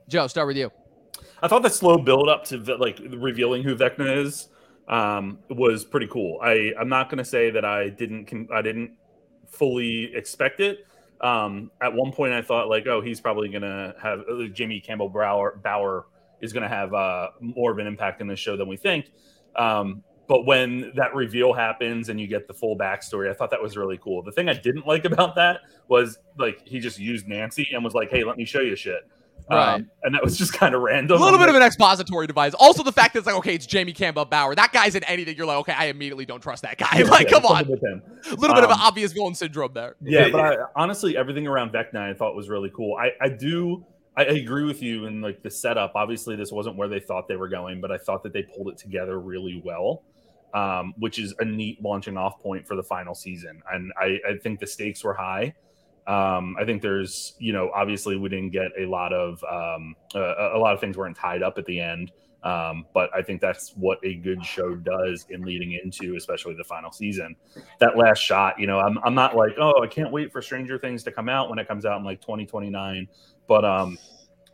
Joe, 0.09 0.27
start 0.27 0.47
with 0.47 0.57
you. 0.57 0.69
I 1.41 1.47
thought 1.47 1.63
the 1.63 1.69
slow 1.69 1.97
build 1.97 2.27
up 2.27 2.43
to 2.47 2.57
like 2.75 2.99
revealing 2.99 3.63
who 3.63 3.77
Vecna 3.77 4.25
is 4.25 4.49
um, 4.89 5.39
was 5.49 5.85
pretty 5.85 6.07
cool. 6.07 6.39
I 6.43 6.73
I'm 6.77 6.89
not 6.89 7.09
going 7.09 7.19
to 7.19 7.25
say 7.25 7.49
that 7.49 7.63
I 7.63 7.87
didn't 7.87 8.49
I 8.53 8.61
didn't 8.61 8.91
fully 9.47 10.13
expect 10.15 10.59
it. 10.59 10.85
Um, 11.21 11.71
at 11.81 11.93
one 11.93 12.11
point, 12.11 12.33
I 12.33 12.41
thought 12.41 12.67
like, 12.67 12.87
oh, 12.87 12.99
he's 12.99 13.21
probably 13.21 13.47
going 13.47 13.61
to 13.61 13.95
have 14.01 14.19
uh, 14.29 14.47
Jamie 14.51 14.81
Campbell 14.81 15.07
Bower, 15.07 15.61
Bower 15.63 16.07
is 16.41 16.53
going 16.53 16.63
to 16.63 16.69
have 16.69 16.93
uh, 16.93 17.29
more 17.39 17.71
of 17.71 17.77
an 17.79 17.87
impact 17.87 18.21
in 18.21 18.27
this 18.27 18.39
show 18.39 18.55
than 18.57 18.67
we 18.67 18.77
think. 18.77 19.11
Um, 19.55 20.03
but 20.27 20.45
when 20.45 20.91
that 20.95 21.15
reveal 21.15 21.53
happens 21.53 22.09
and 22.09 22.21
you 22.21 22.27
get 22.27 22.47
the 22.47 22.53
full 22.53 22.77
backstory, 22.77 23.31
I 23.31 23.33
thought 23.33 23.49
that 23.49 23.61
was 23.61 23.75
really 23.75 23.97
cool. 23.97 24.21
The 24.21 24.31
thing 24.31 24.47
I 24.47 24.53
didn't 24.53 24.85
like 24.85 25.05
about 25.05 25.35
that 25.35 25.61
was 25.87 26.19
like 26.37 26.61
he 26.67 26.79
just 26.79 26.99
used 26.99 27.27
Nancy 27.27 27.67
and 27.73 27.83
was 27.83 27.95
like, 27.95 28.11
"Hey, 28.11 28.23
let 28.23 28.37
me 28.37 28.45
show 28.45 28.61
you 28.61 28.75
shit." 28.75 29.09
Right. 29.49 29.75
Um, 29.75 29.89
and 30.03 30.13
that 30.13 30.23
was 30.23 30.37
just 30.37 30.53
kind 30.53 30.75
of 30.75 30.81
random. 30.81 31.19
A 31.19 31.23
little 31.23 31.39
bit 31.39 31.49
of 31.49 31.55
an 31.55 31.63
expository 31.63 32.27
device. 32.27 32.53
Also, 32.53 32.83
the 32.83 32.91
fact 32.91 33.13
that 33.13 33.19
it's 33.19 33.25
like, 33.25 33.35
okay, 33.37 33.55
it's 33.55 33.65
Jamie 33.65 33.93
Campbell 33.93 34.25
Bower. 34.25 34.53
That 34.53 34.71
guy's 34.71 34.93
in 34.93 35.03
anything. 35.05 35.35
You're 35.35 35.47
like, 35.47 35.57
okay, 35.57 35.73
I 35.73 35.85
immediately 35.85 36.25
don't 36.25 36.41
trust 36.41 36.61
that 36.61 36.77
guy. 36.77 37.01
like, 37.09 37.29
come 37.29 37.45
on. 37.45 37.65
A 37.65 37.67
little 37.67 37.79
bit 37.79 38.51
um, 38.51 38.57
of 38.57 38.63
an 38.65 38.71
um, 38.71 38.81
obvious 38.81 39.11
villain 39.11 39.33
syndrome 39.33 39.73
there. 39.73 39.95
Yeah, 40.01 40.29
but 40.29 40.41
I, 40.41 40.57
honestly, 40.75 41.17
everything 41.17 41.47
around 41.47 41.71
Vecna 41.71 41.97
I 41.97 42.13
thought 42.13 42.35
was 42.35 42.47
really 42.47 42.69
cool. 42.69 42.97
I, 42.97 43.11
I 43.19 43.29
do 43.29 43.83
I, 44.17 44.23
agree 44.23 44.65
with 44.65 44.81
you 44.81 45.05
in 45.05 45.21
like 45.21 45.41
the 45.41 45.49
setup. 45.49 45.93
Obviously, 45.95 46.35
this 46.35 46.51
wasn't 46.51 46.75
where 46.75 46.87
they 46.87 46.99
thought 46.99 47.27
they 47.27 47.37
were 47.37 47.47
going, 47.47 47.79
but 47.79 47.91
I 47.91 47.97
thought 47.97 48.23
that 48.23 48.33
they 48.33 48.43
pulled 48.43 48.69
it 48.69 48.77
together 48.77 49.19
really 49.19 49.61
well, 49.63 50.03
um, 50.53 50.93
which 50.97 51.19
is 51.19 51.33
a 51.39 51.45
neat 51.45 51.81
launching 51.81 52.17
off 52.17 52.39
point 52.39 52.67
for 52.67 52.75
the 52.75 52.83
final 52.83 53.15
season. 53.15 53.61
And 53.71 53.93
I, 53.97 54.19
I 54.27 54.37
think 54.41 54.59
the 54.59 54.67
stakes 54.67 55.03
were 55.03 55.13
high. 55.13 55.53
Um, 56.07 56.55
I 56.59 56.65
think 56.65 56.81
there's, 56.81 57.35
you 57.37 57.53
know, 57.53 57.71
obviously 57.73 58.17
we 58.17 58.29
didn't 58.29 58.49
get 58.49 58.71
a 58.77 58.85
lot 58.87 59.13
of 59.13 59.43
um, 59.43 59.95
uh, 60.15 60.55
a 60.55 60.57
lot 60.57 60.73
of 60.73 60.79
things 60.79 60.97
weren't 60.97 61.15
tied 61.15 61.43
up 61.43 61.57
at 61.57 61.65
the 61.65 61.79
end. 61.79 62.11
Um, 62.43 62.85
but 62.93 63.09
I 63.13 63.21
think 63.21 63.41
that's 63.41 63.71
what 63.71 63.99
a 64.03 64.15
good 64.15 64.45
show 64.45 64.75
does 64.75 65.25
in 65.29 65.41
leading 65.41 65.73
into, 65.83 66.15
especially 66.15 66.55
the 66.55 66.63
final 66.63 66.91
season. 66.91 67.35
That 67.79 67.97
last 67.97 68.19
shot, 68.19 68.59
you 68.59 68.67
know, 68.67 68.79
I'm, 68.79 68.97
I'm 69.03 69.13
not 69.13 69.35
like, 69.35 69.55
oh, 69.59 69.83
I 69.83 69.87
can't 69.87 70.11
wait 70.11 70.31
for 70.31 70.41
Stranger 70.41 70.77
Things 70.77 71.03
to 71.03 71.11
come 71.11 71.27
out 71.27 71.49
when 71.49 71.59
it 71.59 71.67
comes 71.67 71.85
out 71.85 71.99
in 71.99 72.05
like 72.05 72.21
2029. 72.21 73.07
But 73.47 73.65
um, 73.65 73.97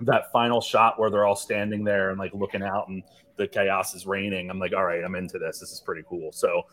that 0.02 0.32
final 0.32 0.62
shot 0.62 1.00
where 1.00 1.10
they're 1.10 1.26
all 1.26 1.36
standing 1.36 1.84
there 1.84 2.10
and 2.10 2.18
like 2.18 2.34
looking 2.34 2.64
out 2.64 2.88
and 2.88 3.04
the 3.38 3.48
chaos 3.48 3.94
is 3.94 4.08
raining, 4.08 4.50
I'm 4.50 4.60
like, 4.60 4.74
all 4.74 4.86
right, 4.86 5.04
I'm 5.04 5.16
into 5.16 5.38
this. 5.38 5.60
This 5.60 5.72
is 5.72 5.80
pretty 5.80 6.04
cool. 6.08 6.32
So, 6.32 6.64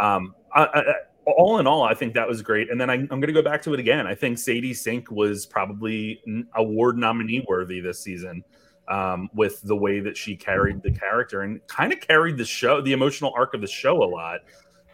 um, 0.00 0.34
I, 0.54 0.64
I, 0.64 0.82
all 1.26 1.58
in 1.58 1.66
all, 1.66 1.82
I 1.82 1.94
think 1.94 2.14
that 2.14 2.28
was 2.28 2.42
great. 2.42 2.70
And 2.70 2.80
then 2.80 2.90
I, 2.90 2.94
am 2.94 3.06
going 3.06 3.22
to 3.22 3.32
go 3.32 3.42
back 3.42 3.62
to 3.62 3.74
it 3.74 3.80
again. 3.80 4.06
I 4.06 4.14
think 4.14 4.38
Sadie 4.38 4.74
Sink 4.74 5.10
was 5.10 5.46
probably 5.46 6.22
award 6.54 6.96
nominee 6.96 7.44
worthy 7.48 7.80
this 7.80 8.00
season 8.00 8.44
um, 8.88 9.30
with 9.34 9.60
the 9.62 9.76
way 9.76 10.00
that 10.00 10.16
she 10.16 10.36
carried 10.36 10.82
the 10.82 10.92
character 10.92 11.42
and 11.42 11.66
kind 11.66 11.92
of 11.92 12.00
carried 12.00 12.36
the 12.36 12.44
show, 12.44 12.80
the 12.80 12.92
emotional 12.92 13.32
arc 13.36 13.54
of 13.54 13.60
the 13.60 13.66
show 13.66 14.02
a 14.02 14.04
lot. 14.04 14.40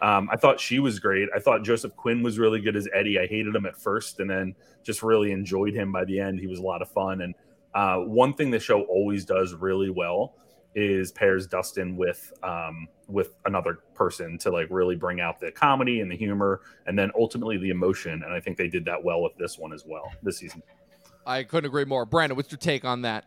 Um, 0.01 0.29
I 0.31 0.35
thought 0.35 0.59
she 0.59 0.79
was 0.79 0.99
great. 0.99 1.29
I 1.35 1.39
thought 1.39 1.63
Joseph 1.63 1.95
Quinn 1.95 2.23
was 2.23 2.39
really 2.39 2.59
good 2.59 2.75
as 2.75 2.87
Eddie. 2.93 3.19
I 3.19 3.27
hated 3.27 3.55
him 3.55 3.65
at 3.65 3.77
first 3.77 4.19
and 4.19 4.29
then 4.29 4.55
just 4.83 5.03
really 5.03 5.31
enjoyed 5.31 5.75
him 5.75 5.91
by 5.91 6.05
the 6.05 6.19
end. 6.19 6.39
He 6.39 6.47
was 6.47 6.59
a 6.59 6.63
lot 6.63 6.81
of 6.81 6.89
fun. 6.89 7.21
And 7.21 7.35
uh, 7.75 7.97
one 7.97 8.33
thing 8.33 8.49
the 8.49 8.59
show 8.59 8.81
always 8.83 9.25
does 9.25 9.53
really 9.53 9.89
well 9.89 10.35
is 10.73 11.11
pairs 11.11 11.47
Dustin 11.47 11.97
with 11.97 12.31
um, 12.43 12.87
with 13.07 13.35
another 13.45 13.79
person 13.93 14.37
to 14.39 14.49
like 14.49 14.67
really 14.69 14.95
bring 14.95 15.19
out 15.19 15.39
the 15.39 15.51
comedy 15.51 15.99
and 15.99 16.09
the 16.09 16.15
humor 16.15 16.61
and 16.87 16.97
then 16.97 17.11
ultimately 17.19 17.57
the 17.57 17.69
emotion. 17.69 18.23
And 18.23 18.33
I 18.33 18.39
think 18.39 18.57
they 18.57 18.69
did 18.69 18.85
that 18.85 19.03
well 19.03 19.21
with 19.21 19.35
this 19.37 19.59
one 19.59 19.73
as 19.73 19.83
well 19.85 20.11
this 20.23 20.37
season. 20.37 20.63
I 21.25 21.43
couldn't 21.43 21.67
agree 21.67 21.85
more. 21.85 22.05
Brandon, 22.05 22.35
what's 22.35 22.51
your 22.51 22.57
take 22.57 22.85
on 22.85 23.03
that? 23.03 23.25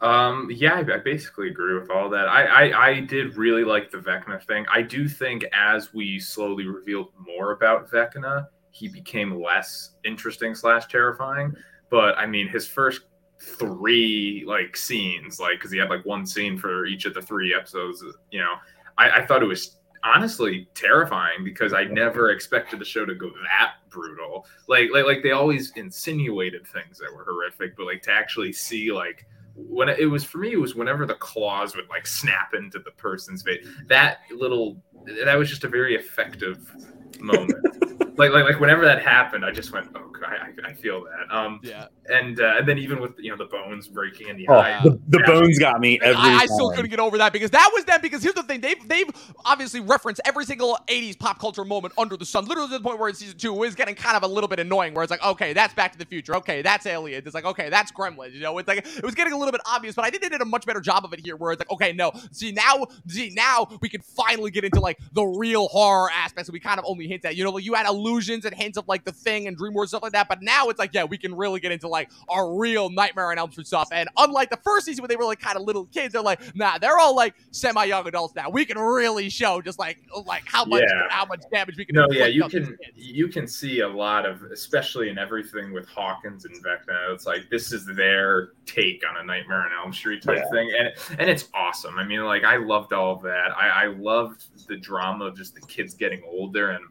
Um, 0.00 0.48
yeah, 0.52 0.74
I, 0.74 0.94
I, 0.94 0.98
basically 0.98 1.48
agree 1.48 1.74
with 1.76 1.90
all 1.90 2.08
that. 2.10 2.28
I, 2.28 2.44
I, 2.44 2.86
I 2.88 3.00
did 3.00 3.36
really 3.36 3.64
like 3.64 3.90
the 3.90 3.98
Vecna 3.98 4.40
thing. 4.44 4.64
I 4.72 4.80
do 4.80 5.08
think 5.08 5.44
as 5.52 5.92
we 5.92 6.20
slowly 6.20 6.66
revealed 6.66 7.08
more 7.18 7.50
about 7.50 7.90
Vecna, 7.90 8.46
he 8.70 8.86
became 8.86 9.42
less 9.42 9.96
interesting 10.04 10.54
slash 10.54 10.86
terrifying. 10.86 11.52
But 11.90 12.16
I 12.16 12.26
mean, 12.26 12.46
his 12.46 12.68
first 12.68 13.02
three 13.40 14.44
like 14.46 14.76
scenes, 14.76 15.40
like 15.40 15.58
because 15.58 15.72
he 15.72 15.78
had 15.78 15.90
like 15.90 16.04
one 16.04 16.26
scene 16.26 16.58
for 16.58 16.86
each 16.86 17.04
of 17.04 17.14
the 17.14 17.22
three 17.22 17.54
episodes. 17.54 18.04
You 18.30 18.40
know, 18.40 18.54
I, 18.98 19.10
I 19.10 19.26
thought 19.26 19.42
it 19.42 19.46
was 19.46 19.78
honestly 20.04 20.68
terrifying 20.74 21.42
because 21.42 21.72
I 21.72 21.84
never 21.84 22.30
expected 22.30 22.78
the 22.78 22.84
show 22.84 23.04
to 23.04 23.14
go 23.14 23.30
that 23.30 23.74
brutal. 23.90 24.46
Like 24.68 24.90
like 24.92 25.06
like 25.06 25.22
they 25.22 25.32
always 25.32 25.72
insinuated 25.76 26.66
things 26.66 26.98
that 26.98 27.12
were 27.12 27.24
horrific, 27.24 27.76
but 27.76 27.86
like 27.86 28.02
to 28.02 28.12
actually 28.12 28.52
see 28.52 28.92
like 28.92 29.26
when 29.66 29.88
it 29.88 30.06
was 30.06 30.24
for 30.24 30.38
me, 30.38 30.52
it 30.52 30.60
was 30.60 30.74
whenever 30.74 31.06
the 31.06 31.14
claws 31.14 31.74
would 31.74 31.88
like 31.88 32.06
snap 32.06 32.54
into 32.54 32.78
the 32.78 32.90
person's 32.92 33.42
face. 33.42 33.66
That 33.86 34.18
little 34.30 34.80
that 35.24 35.34
was 35.34 35.48
just 35.48 35.64
a 35.64 35.68
very 35.68 35.94
effective 35.94 36.74
moment. 37.20 37.66
like, 38.18 38.32
like 38.32 38.44
like 38.44 38.60
whenever 38.60 38.84
that 38.84 39.02
happened, 39.02 39.44
I 39.44 39.50
just 39.50 39.72
went, 39.72 39.88
oh, 39.94 40.08
I, 40.26 40.70
I 40.70 40.74
feel 40.74 41.04
that. 41.04 41.34
Um, 41.34 41.60
yeah. 41.62 41.86
And 42.10 42.40
uh, 42.40 42.54
and 42.58 42.66
then 42.66 42.78
even 42.78 43.00
with 43.00 43.12
you 43.18 43.30
know 43.30 43.36
the 43.36 43.44
bones 43.44 43.86
breaking 43.86 44.28
in 44.28 44.38
the 44.38 44.48
oh, 44.48 44.54
eye, 44.54 44.80
the, 44.82 44.98
the 45.08 45.22
bones 45.26 45.58
got 45.58 45.78
me 45.78 46.00
every. 46.02 46.16
I, 46.16 46.38
I 46.42 46.46
still 46.46 46.70
couldn't 46.70 46.90
get 46.90 47.00
over 47.00 47.18
that 47.18 47.34
because 47.34 47.50
that 47.50 47.70
was 47.74 47.84
them. 47.84 48.00
Because 48.00 48.22
here's 48.22 48.34
the 48.34 48.42
thing, 48.42 48.62
they've 48.62 48.88
they've 48.88 49.08
obviously 49.44 49.80
referenced 49.80 50.22
every 50.24 50.46
single 50.46 50.78
'80s 50.88 51.18
pop 51.18 51.38
culture 51.38 51.66
moment 51.66 51.92
under 51.98 52.16
the 52.16 52.24
sun, 52.24 52.46
literally 52.46 52.70
to 52.70 52.78
the 52.78 52.82
point 52.82 52.98
where 52.98 53.10
in 53.10 53.14
season 53.14 53.36
two 53.36 53.62
is 53.64 53.74
getting 53.74 53.94
kind 53.94 54.16
of 54.16 54.22
a 54.22 54.26
little 54.26 54.48
bit 54.48 54.58
annoying. 54.58 54.94
Where 54.94 55.02
it's 55.02 55.10
like, 55.10 55.22
okay, 55.22 55.52
that's 55.52 55.74
Back 55.74 55.92
to 55.92 55.98
the 55.98 56.06
Future. 56.06 56.34
Okay, 56.36 56.62
that's 56.62 56.86
Aliens. 56.86 57.26
It's 57.26 57.34
like, 57.34 57.44
okay, 57.44 57.68
that's 57.68 57.92
Gremlins. 57.92 58.32
You 58.32 58.40
know, 58.40 58.56
it's 58.56 58.68
like 58.68 58.78
it 58.78 59.04
was 59.04 59.14
getting 59.14 59.34
a 59.34 59.36
little 59.36 59.52
bit 59.52 59.60
obvious, 59.66 59.94
but 59.94 60.06
I 60.06 60.10
think 60.10 60.22
they 60.22 60.30
did 60.30 60.40
a 60.40 60.46
much 60.46 60.64
better 60.64 60.80
job 60.80 61.04
of 61.04 61.12
it 61.12 61.20
here. 61.20 61.36
Where 61.36 61.52
it's 61.52 61.60
like, 61.60 61.70
okay, 61.70 61.92
no, 61.92 62.12
see 62.32 62.52
now, 62.52 62.86
see 63.06 63.32
now 63.36 63.68
we 63.82 63.90
can 63.90 64.00
finally 64.00 64.50
get 64.50 64.64
into 64.64 64.80
like 64.80 64.98
the 65.12 65.24
real 65.24 65.68
horror 65.68 66.10
aspects 66.10 66.46
that 66.46 66.52
we 66.54 66.60
kind 66.60 66.78
of 66.78 66.86
only 66.88 67.06
hint 67.06 67.26
at. 67.26 67.36
You 67.36 67.44
know, 67.44 67.50
like 67.50 67.66
you 67.66 67.74
had 67.74 67.86
illusions 68.08 68.44
and 68.44 68.54
hints 68.54 68.78
of 68.78 68.86
like 68.88 69.04
the 69.04 69.12
thing 69.12 69.46
and 69.46 69.56
Dream 69.56 69.74
World 69.74 69.88
stuff 69.88 70.02
like 70.02 70.12
that, 70.12 70.28
but 70.28 70.42
now 70.42 70.68
it's 70.68 70.78
like, 70.78 70.94
yeah, 70.94 71.04
we 71.04 71.18
can 71.18 71.34
really 71.34 71.60
get 71.60 71.72
into 71.72 71.88
like 71.88 72.10
our 72.28 72.54
real 72.54 72.90
Nightmare 72.90 73.30
on 73.30 73.38
Elm 73.38 73.50
Street 73.50 73.66
stuff. 73.66 73.88
And 73.92 74.08
unlike 74.16 74.50
the 74.50 74.58
first 74.58 74.86
season 74.86 75.02
where 75.02 75.08
they 75.08 75.16
were 75.16 75.24
like 75.24 75.40
kind 75.40 75.56
of 75.56 75.62
little 75.62 75.86
kids, 75.86 76.12
they're 76.12 76.22
like, 76.22 76.40
nah, 76.56 76.78
they're 76.78 76.98
all 76.98 77.14
like 77.14 77.34
semi 77.50 77.84
young 77.84 78.06
adults 78.06 78.34
now. 78.34 78.50
We 78.50 78.64
can 78.64 78.78
really 78.78 79.28
show 79.28 79.60
just 79.60 79.78
like 79.78 79.98
like 80.26 80.42
how 80.46 80.64
much 80.64 80.84
yeah. 80.86 81.08
how 81.10 81.26
much 81.26 81.42
damage 81.52 81.76
we 81.76 81.84
can. 81.84 81.94
No, 81.94 82.06
yeah, 82.10 82.26
you 82.26 82.48
can 82.48 82.76
you 82.94 83.28
can 83.28 83.46
see 83.46 83.80
a 83.80 83.88
lot 83.88 84.26
of, 84.26 84.42
especially 84.42 85.08
in 85.08 85.18
everything 85.18 85.72
with 85.72 85.86
Hawkins 85.88 86.44
and 86.44 86.54
Vecna. 86.64 87.12
It's 87.12 87.26
like 87.26 87.50
this 87.50 87.72
is 87.72 87.86
their 87.86 88.50
take 88.66 89.02
on 89.08 89.16
a 89.16 89.24
Nightmare 89.24 89.62
on 89.62 89.70
Elm 89.82 89.92
Street 89.92 90.22
type 90.22 90.38
yeah. 90.38 90.50
thing, 90.50 90.72
and 90.78 91.20
and 91.20 91.30
it's 91.30 91.48
awesome. 91.54 91.98
I 91.98 92.04
mean, 92.04 92.20
like 92.24 92.44
I 92.44 92.56
loved 92.56 92.92
all 92.92 93.14
of 93.14 93.22
that. 93.22 93.56
I, 93.56 93.84
I 93.84 93.86
loved 93.86 94.66
the 94.68 94.76
drama 94.76 95.26
of 95.26 95.36
just 95.36 95.54
the 95.54 95.60
kids 95.62 95.94
getting 95.94 96.22
older 96.30 96.70
and 96.70 96.84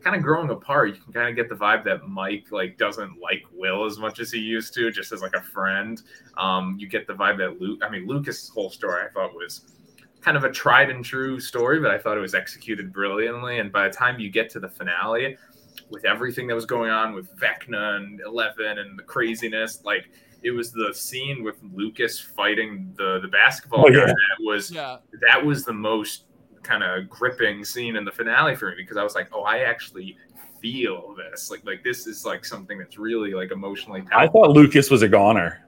kind 0.00 0.16
of 0.16 0.22
growing 0.22 0.50
apart. 0.50 0.94
You 0.94 1.00
can 1.00 1.12
kind 1.12 1.28
of 1.28 1.36
get 1.36 1.48
the 1.48 1.54
vibe 1.54 1.84
that 1.84 2.08
Mike 2.08 2.46
like 2.50 2.78
doesn't 2.78 3.20
like 3.20 3.42
Will 3.52 3.84
as 3.84 3.98
much 3.98 4.20
as 4.20 4.30
he 4.30 4.38
used 4.38 4.74
to, 4.74 4.90
just 4.90 5.12
as 5.12 5.22
like 5.22 5.34
a 5.34 5.42
friend. 5.42 6.02
Um, 6.36 6.76
you 6.78 6.88
get 6.88 7.06
the 7.06 7.14
vibe 7.14 7.38
that 7.38 7.60
Luke. 7.60 7.80
I 7.84 7.90
mean, 7.90 8.06
Lucas' 8.06 8.48
whole 8.48 8.70
story 8.70 9.04
I 9.04 9.12
thought 9.12 9.34
was 9.34 9.66
kind 10.20 10.36
of 10.36 10.44
a 10.44 10.50
tried 10.50 10.90
and 10.90 11.04
true 11.04 11.40
story, 11.40 11.80
but 11.80 11.90
I 11.90 11.98
thought 11.98 12.16
it 12.16 12.20
was 12.20 12.34
executed 12.34 12.92
brilliantly. 12.92 13.58
And 13.58 13.72
by 13.72 13.88
the 13.88 13.94
time 13.94 14.20
you 14.20 14.30
get 14.30 14.50
to 14.50 14.60
the 14.60 14.68
finale, 14.68 15.36
with 15.90 16.04
everything 16.04 16.46
that 16.46 16.54
was 16.54 16.66
going 16.66 16.90
on 16.90 17.14
with 17.14 17.34
Vecna 17.36 17.96
and 17.96 18.20
Eleven 18.20 18.78
and 18.78 18.98
the 18.98 19.02
craziness, 19.02 19.84
like 19.84 20.10
it 20.42 20.50
was 20.50 20.72
the 20.72 20.92
scene 20.94 21.42
with 21.42 21.56
Lucas 21.74 22.18
fighting 22.18 22.92
the 22.96 23.18
the 23.20 23.28
basketball 23.28 23.84
oh, 23.86 23.90
yeah. 23.90 24.06
that 24.06 24.44
was 24.44 24.70
yeah. 24.70 24.98
that 25.28 25.44
was 25.44 25.64
the 25.64 25.72
most 25.72 26.24
kind 26.62 26.82
of 26.82 27.08
gripping 27.08 27.64
scene 27.64 27.96
in 27.96 28.04
the 28.04 28.12
finale 28.12 28.54
for 28.54 28.70
me 28.70 28.76
because 28.76 28.96
I 28.96 29.02
was 29.02 29.14
like, 29.14 29.28
oh, 29.32 29.42
I 29.42 29.58
actually 29.60 30.16
feel 30.60 31.14
this. 31.16 31.50
Like 31.50 31.64
like 31.64 31.82
this 31.82 32.06
is 32.06 32.24
like 32.24 32.44
something 32.44 32.78
that's 32.78 32.98
really 32.98 33.32
like 33.32 33.50
emotionally. 33.50 34.02
I 34.12 34.28
thought 34.28 34.50
Lucas 34.50 34.90
was 34.90 35.02
a 35.02 35.08
goner. 35.08 35.66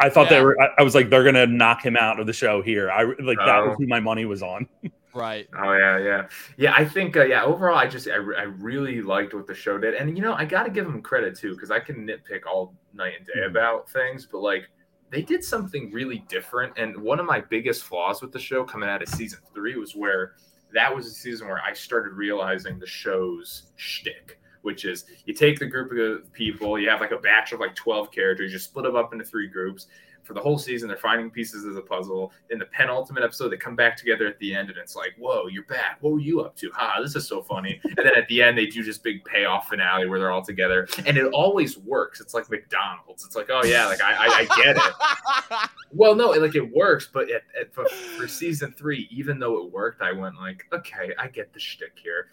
I 0.00 0.08
thought 0.08 0.30
yeah. 0.30 0.38
they 0.38 0.44
were. 0.44 0.60
I, 0.60 0.68
I, 0.78 0.82
was 0.82 0.94
like, 0.94 1.10
they're 1.10 1.24
gonna 1.24 1.46
knock 1.46 1.84
him 1.84 1.96
out 1.96 2.20
of 2.20 2.26
the 2.26 2.32
show 2.32 2.62
here. 2.62 2.90
I 2.90 3.04
like 3.20 3.38
that 3.38 3.60
was 3.64 3.70
oh. 3.72 3.74
who 3.78 3.86
my 3.86 4.00
money 4.00 4.26
was 4.26 4.42
on. 4.42 4.68
right. 5.14 5.48
Oh 5.58 5.72
yeah, 5.72 5.98
yeah, 5.98 6.26
yeah. 6.56 6.74
I 6.76 6.84
think 6.84 7.16
uh, 7.16 7.24
yeah. 7.24 7.42
Overall, 7.42 7.76
I 7.76 7.88
just 7.88 8.08
I, 8.08 8.14
I 8.14 8.42
really 8.42 9.02
liked 9.02 9.34
what 9.34 9.46
the 9.46 9.54
show 9.54 9.76
did, 9.78 9.94
and 9.94 10.16
you 10.16 10.22
know 10.22 10.34
I 10.34 10.44
got 10.44 10.64
to 10.64 10.70
give 10.70 10.86
them 10.86 11.02
credit 11.02 11.36
too 11.36 11.54
because 11.54 11.70
I 11.70 11.80
can 11.80 12.06
nitpick 12.06 12.46
all 12.46 12.74
night 12.94 13.14
and 13.18 13.26
day 13.26 13.32
mm-hmm. 13.38 13.50
about 13.50 13.90
things, 13.90 14.28
but 14.30 14.38
like 14.38 14.68
they 15.10 15.22
did 15.22 15.42
something 15.42 15.90
really 15.92 16.24
different. 16.28 16.76
And 16.76 16.96
one 16.96 17.18
of 17.20 17.26
my 17.26 17.40
biggest 17.40 17.84
flaws 17.84 18.20
with 18.20 18.32
the 18.32 18.38
show 18.38 18.64
coming 18.64 18.88
out 18.88 19.02
of 19.02 19.08
season 19.08 19.40
three 19.54 19.76
was 19.76 19.94
where 19.94 20.32
that 20.74 20.94
was 20.94 21.06
a 21.06 21.10
season 21.10 21.48
where 21.48 21.62
I 21.62 21.72
started 21.72 22.12
realizing 22.12 22.78
the 22.78 22.86
show's 22.86 23.70
shtick, 23.76 24.38
which 24.62 24.84
is 24.84 25.06
you 25.24 25.34
take 25.34 25.58
the 25.58 25.66
group 25.66 25.92
of 25.92 26.30
people, 26.32 26.78
you 26.78 26.88
have 26.90 27.00
like 27.00 27.12
a 27.12 27.18
batch 27.18 27.52
of 27.52 27.60
like 27.60 27.74
12 27.74 28.10
characters, 28.10 28.52
you 28.52 28.58
split 28.58 28.84
them 28.84 28.96
up 28.96 29.12
into 29.12 29.24
three 29.24 29.48
groups, 29.48 29.86
for 30.28 30.34
the 30.34 30.40
whole 30.40 30.58
season. 30.58 30.88
They're 30.88 30.98
finding 30.98 31.30
pieces 31.30 31.64
of 31.64 31.74
the 31.74 31.80
puzzle. 31.80 32.32
In 32.50 32.58
the 32.58 32.66
penultimate 32.66 33.24
episode, 33.24 33.48
they 33.48 33.56
come 33.56 33.74
back 33.74 33.96
together 33.96 34.26
at 34.26 34.38
the 34.38 34.54
end, 34.54 34.68
and 34.68 34.78
it's 34.78 34.94
like, 34.94 35.14
"Whoa, 35.18 35.46
you're 35.46 35.64
back! 35.64 35.96
What 36.00 36.12
were 36.12 36.20
you 36.20 36.42
up 36.42 36.54
to? 36.56 36.70
Ha! 36.74 37.00
This 37.02 37.16
is 37.16 37.26
so 37.26 37.42
funny." 37.42 37.80
and 37.84 37.96
then 37.96 38.14
at 38.14 38.28
the 38.28 38.42
end, 38.42 38.56
they 38.58 38.66
do 38.66 38.84
this 38.84 38.98
big 38.98 39.24
payoff 39.24 39.68
finale 39.68 40.06
where 40.06 40.18
they're 40.18 40.30
all 40.30 40.44
together, 40.44 40.86
and 41.06 41.16
it 41.16 41.32
always 41.32 41.78
works. 41.78 42.20
It's 42.20 42.34
like 42.34 42.48
McDonald's. 42.50 43.24
It's 43.24 43.34
like, 43.34 43.48
oh 43.50 43.64
yeah, 43.64 43.86
like 43.86 44.02
I, 44.02 44.12
I, 44.12 44.46
I 44.50 44.62
get 44.62 44.76
it. 44.76 45.70
well, 45.92 46.14
no, 46.14 46.28
like 46.30 46.54
it 46.54 46.74
works, 46.74 47.08
but 47.10 47.30
at, 47.30 47.42
at, 47.58 47.72
for, 47.72 47.88
for 47.88 48.28
season 48.28 48.74
three, 48.76 49.08
even 49.10 49.38
though 49.38 49.64
it 49.64 49.72
worked, 49.72 50.02
I 50.02 50.12
went 50.12 50.36
like, 50.36 50.66
okay, 50.74 51.14
I 51.18 51.28
get 51.28 51.54
the 51.54 51.58
shtick 51.58 51.98
here 52.00 52.28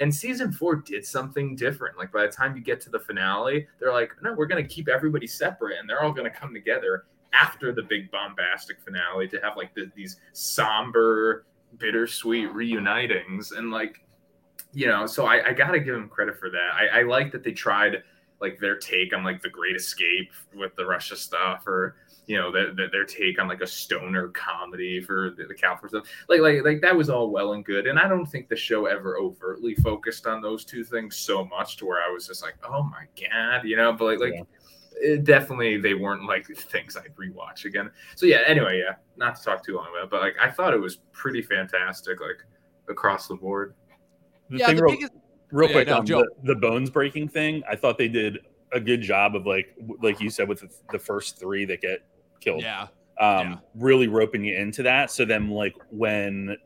and 0.00 0.14
season 0.14 0.52
four 0.52 0.76
did 0.76 1.06
something 1.06 1.56
different. 1.56 1.96
Like 1.96 2.12
by 2.12 2.26
the 2.26 2.32
time 2.32 2.54
you 2.54 2.62
get 2.62 2.80
to 2.82 2.90
the 2.90 2.98
finale, 2.98 3.66
they're 3.78 3.92
like, 3.92 4.12
no, 4.22 4.34
we're 4.34 4.46
gonna 4.46 4.62
keep 4.62 4.88
everybody 4.88 5.26
separate 5.26 5.78
and 5.78 5.88
they're 5.88 6.02
all 6.02 6.12
gonna 6.12 6.30
come 6.30 6.52
together 6.52 7.06
after 7.40 7.72
the 7.72 7.82
big 7.82 8.10
bombastic 8.10 8.80
finale 8.80 9.28
to 9.28 9.40
have 9.40 9.56
like 9.56 9.74
the, 9.74 9.90
these 9.94 10.16
somber, 10.32 11.46
bittersweet 11.78 12.48
reunitings 12.52 13.56
and 13.56 13.70
like 13.70 14.00
you 14.72 14.86
know 14.86 15.06
so 15.06 15.26
i, 15.26 15.48
I 15.48 15.52
gotta 15.52 15.78
give 15.78 15.94
them 15.94 16.08
credit 16.08 16.38
for 16.38 16.50
that. 16.50 16.70
I, 16.74 17.00
I 17.00 17.02
like 17.02 17.32
that 17.32 17.42
they 17.42 17.52
tried 17.52 18.02
like 18.40 18.58
their 18.60 18.76
take 18.76 19.14
on 19.14 19.24
like 19.24 19.42
the 19.42 19.48
great 19.48 19.76
escape 19.76 20.32
with 20.54 20.74
the 20.76 20.86
russia 20.86 21.16
stuff 21.16 21.66
or 21.66 21.96
you 22.26 22.36
know 22.36 22.50
the, 22.50 22.72
the, 22.74 22.88
their 22.90 23.04
take 23.04 23.40
on 23.40 23.48
like 23.48 23.60
a 23.60 23.66
stoner 23.66 24.28
comedy 24.28 25.00
for 25.00 25.30
the, 25.36 25.44
the 25.44 25.54
California 25.54 26.00
stuff. 26.00 26.14
Like 26.28 26.40
like 26.40 26.64
like 26.64 26.80
that 26.80 26.96
was 26.96 27.08
all 27.08 27.30
well 27.30 27.52
and 27.52 27.64
good 27.64 27.86
and 27.86 27.98
i 27.98 28.08
don't 28.08 28.26
think 28.26 28.48
the 28.48 28.56
show 28.56 28.86
ever 28.86 29.16
overtly 29.18 29.74
focused 29.76 30.26
on 30.26 30.40
those 30.40 30.64
two 30.64 30.84
things 30.84 31.16
so 31.16 31.44
much 31.44 31.76
to 31.78 31.86
where 31.86 32.02
i 32.02 32.10
was 32.10 32.26
just 32.26 32.42
like 32.42 32.54
oh 32.68 32.82
my 32.82 33.04
god 33.20 33.64
you 33.64 33.76
know 33.76 33.92
but 33.92 34.04
like 34.04 34.20
like 34.20 34.34
yeah 34.34 34.42
it 34.96 35.24
definitely 35.24 35.78
they 35.78 35.94
weren't 35.94 36.24
like 36.24 36.46
things 36.46 36.96
I'd 36.96 37.14
rewatch 37.16 37.64
again. 37.64 37.90
So 38.14 38.26
yeah, 38.26 38.42
anyway, 38.46 38.82
yeah, 38.84 38.96
not 39.16 39.36
to 39.36 39.42
talk 39.42 39.64
too 39.64 39.76
long 39.76 39.88
about 39.90 40.04
it, 40.04 40.10
but 40.10 40.20
like 40.20 40.34
I 40.40 40.50
thought 40.50 40.74
it 40.74 40.80
was 40.80 40.96
pretty 41.12 41.42
fantastic, 41.42 42.20
like 42.20 42.42
across 42.88 43.28
the 43.28 43.34
board. 43.34 43.74
The 44.50 44.58
yeah, 44.58 44.72
the 44.72 44.82
real, 44.82 44.94
biggest... 44.94 45.12
real 45.50 45.68
quick 45.68 45.88
no, 45.88 45.98
on 45.98 46.04
the, 46.04 46.26
the, 46.44 46.54
bones 46.54 46.90
breaking 46.90 47.28
thing, 47.28 47.62
I 47.68 47.76
thought 47.76 47.98
they 47.98 48.08
did 48.08 48.38
a 48.72 48.80
good 48.80 49.02
job 49.02 49.36
of 49.36 49.46
like 49.46 49.76
like 50.02 50.20
you 50.20 50.30
said 50.30 50.48
with 50.48 50.60
the, 50.60 50.70
the 50.92 50.98
first 50.98 51.38
three 51.38 51.64
that 51.66 51.80
get 51.80 52.00
killed. 52.40 52.62
Yeah. 52.62 52.88
Um, 53.18 53.52
yeah. 53.52 53.56
really 53.74 54.08
roping 54.08 54.44
you 54.44 54.54
into 54.54 54.82
that. 54.82 55.10
So 55.10 55.24
then 55.24 55.48
like 55.48 55.74
when 55.90 56.56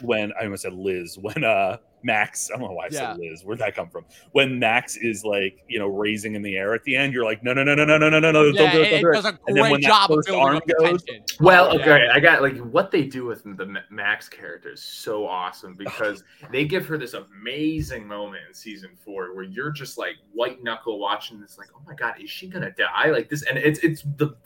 when 0.00 0.32
I 0.40 0.44
almost 0.44 0.62
said 0.62 0.74
Liz, 0.74 1.18
when 1.20 1.44
uh 1.44 1.78
Max, 2.02 2.50
I 2.54 2.58
don't 2.58 2.68
know 2.68 2.74
why 2.74 2.84
I 2.84 2.88
yeah. 2.92 3.12
said 3.12 3.18
Liz. 3.18 3.44
Where'd 3.44 3.58
that 3.58 3.74
come 3.74 3.88
from? 3.88 4.04
When 4.30 4.60
Max 4.60 4.96
is 4.96 5.24
like, 5.24 5.64
you 5.68 5.80
know, 5.80 5.88
raising 5.88 6.36
in 6.36 6.42
the 6.42 6.56
air 6.56 6.72
at 6.72 6.84
the 6.84 6.94
end, 6.94 7.12
you're 7.12 7.24
like, 7.24 7.42
no, 7.42 7.52
no, 7.52 7.64
no, 7.64 7.74
no, 7.74 7.84
no, 7.84 7.98
no, 7.98 8.08
no, 8.08 8.20
no, 8.20 8.30
no. 8.30 8.44
Yeah, 8.44 8.72
do 8.72 8.80
it, 8.80 8.92
it 8.92 9.12
does 9.12 9.24
a 9.24 9.32
great 9.32 9.40
and 9.48 9.56
then 9.56 9.70
when 9.70 9.80
job 9.80 10.08
that 10.08 10.14
first 10.14 10.30
arm 10.30 10.60
goes, 10.78 11.02
well, 11.40 11.74
okay, 11.74 12.04
yeah. 12.04 12.12
I 12.14 12.20
got 12.20 12.42
like 12.42 12.58
what 12.58 12.92
they 12.92 13.02
do 13.02 13.24
with 13.24 13.42
the 13.42 13.82
Max 13.90 14.28
character 14.28 14.70
is 14.70 14.82
so 14.82 15.26
awesome 15.26 15.74
because 15.78 16.22
they 16.52 16.64
give 16.64 16.86
her 16.86 16.96
this 16.96 17.14
amazing 17.14 18.06
moment 18.06 18.44
in 18.46 18.54
season 18.54 18.90
four 19.04 19.34
where 19.34 19.44
you're 19.44 19.72
just 19.72 19.98
like 19.98 20.14
white 20.32 20.62
knuckle 20.62 21.00
watching 21.00 21.40
this, 21.40 21.58
like, 21.58 21.68
oh 21.74 21.82
my 21.86 21.94
god, 21.94 22.14
is 22.22 22.30
she 22.30 22.46
gonna 22.46 22.70
die? 22.70 23.10
Like 23.10 23.28
this, 23.28 23.42
and 23.42 23.58
it's 23.58 23.80
it's 23.80 24.02
the 24.16 24.36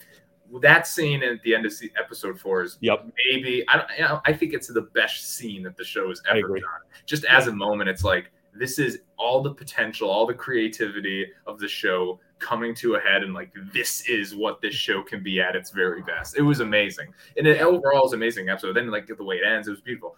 that 0.61 0.87
scene 0.87 1.23
at 1.23 1.41
the 1.43 1.55
end 1.55 1.65
of 1.65 1.73
episode 1.97 2.39
four 2.39 2.63
is 2.63 2.77
yep. 2.81 3.05
maybe 3.31 3.63
I 3.67 3.77
don't 3.77 3.89
you 3.97 4.03
know, 4.03 4.21
I 4.25 4.33
think 4.33 4.53
it's 4.53 4.67
the 4.67 4.81
best 4.81 5.35
scene 5.35 5.63
that 5.63 5.77
the 5.77 5.83
show 5.83 6.09
has 6.09 6.21
ever 6.29 6.47
done. 6.47 6.81
Just 7.05 7.25
as 7.25 7.47
a 7.47 7.53
moment, 7.53 7.89
it's 7.89 8.03
like 8.03 8.31
this 8.53 8.79
is 8.79 8.99
all 9.17 9.41
the 9.41 9.53
potential, 9.53 10.09
all 10.09 10.25
the 10.25 10.33
creativity 10.33 11.25
of 11.47 11.59
the 11.59 11.67
show 11.67 12.19
coming 12.39 12.75
to 12.75 12.95
a 12.95 12.99
head, 12.99 13.23
and 13.23 13.33
like 13.33 13.53
this 13.73 14.07
is 14.09 14.35
what 14.35 14.61
this 14.61 14.73
show 14.73 15.01
can 15.01 15.23
be 15.23 15.39
at 15.39 15.55
its 15.55 15.71
very 15.71 16.01
best. 16.01 16.37
It 16.37 16.41
was 16.41 16.59
amazing, 16.59 17.13
and 17.37 17.47
it 17.47 17.61
overall 17.61 18.03
was 18.03 18.13
amazing 18.13 18.49
episode. 18.49 18.75
Then 18.75 18.91
like 18.91 19.07
the 19.07 19.23
way 19.23 19.37
it 19.37 19.45
ends, 19.45 19.67
it 19.67 19.71
was 19.71 19.81
beautiful 19.81 20.17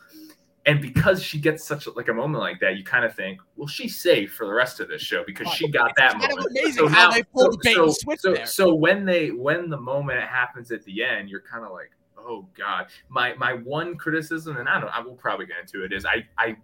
and 0.66 0.82
because 0.82 1.22
she 1.22 1.40
gets 1.40 1.64
such 1.64 1.88
a, 1.88 1.92
like 1.92 2.08
a 2.08 2.14
moment 2.14 2.42
like 2.42 2.60
that, 2.62 2.78
you 2.78 2.84
kind 2.84 3.04
of 3.04 3.14
think, 3.14 3.42
well, 3.58 3.68
she's 3.68 4.00
safe 4.00 4.34
for 4.34 4.48
the 4.48 4.54
rest 4.54 4.80
of 4.80 4.88
this 4.88 5.02
show 5.02 5.24
because 5.26 5.50
she 5.50 5.70
got 5.70 5.92
it's 5.92 6.00
that 6.00 6.18
moment. 6.18 6.48
amazing 6.52 6.74
so 6.74 6.88
how 6.88 7.10
now, 7.10 7.12
they 7.12 7.24
pulled 7.24 7.46
so, 7.46 7.52
the 7.52 7.60
bait 7.64 7.76
so, 7.76 7.84
and 7.84 7.94
switch 7.94 8.20
so, 8.22 8.34
there. 8.34 8.46
So 8.46 8.74
when 8.74 9.06
they 9.06 9.32
when 9.32 9.70
the 9.70 9.80
moment 9.80 10.22
happens 10.22 10.72
at 10.72 10.84
the 10.86 11.04
end, 11.04 11.30
you're 11.30 11.42
kind 11.42 11.66
of 11.66 11.72
like, 11.72 11.92
oh 12.18 12.48
god. 12.58 12.88
My 13.10 13.34
my 13.36 13.54
one 13.54 13.98
criticism, 13.98 14.58
and 14.58 14.70
I 14.70 14.80
don't, 14.80 14.90
I 14.90 15.02
will 15.02 15.16
probably 15.16 15.48
get 15.48 15.58
into 15.62 15.84
it, 15.84 15.92
is 15.92 16.06
I 16.06 16.26
I 16.38 16.56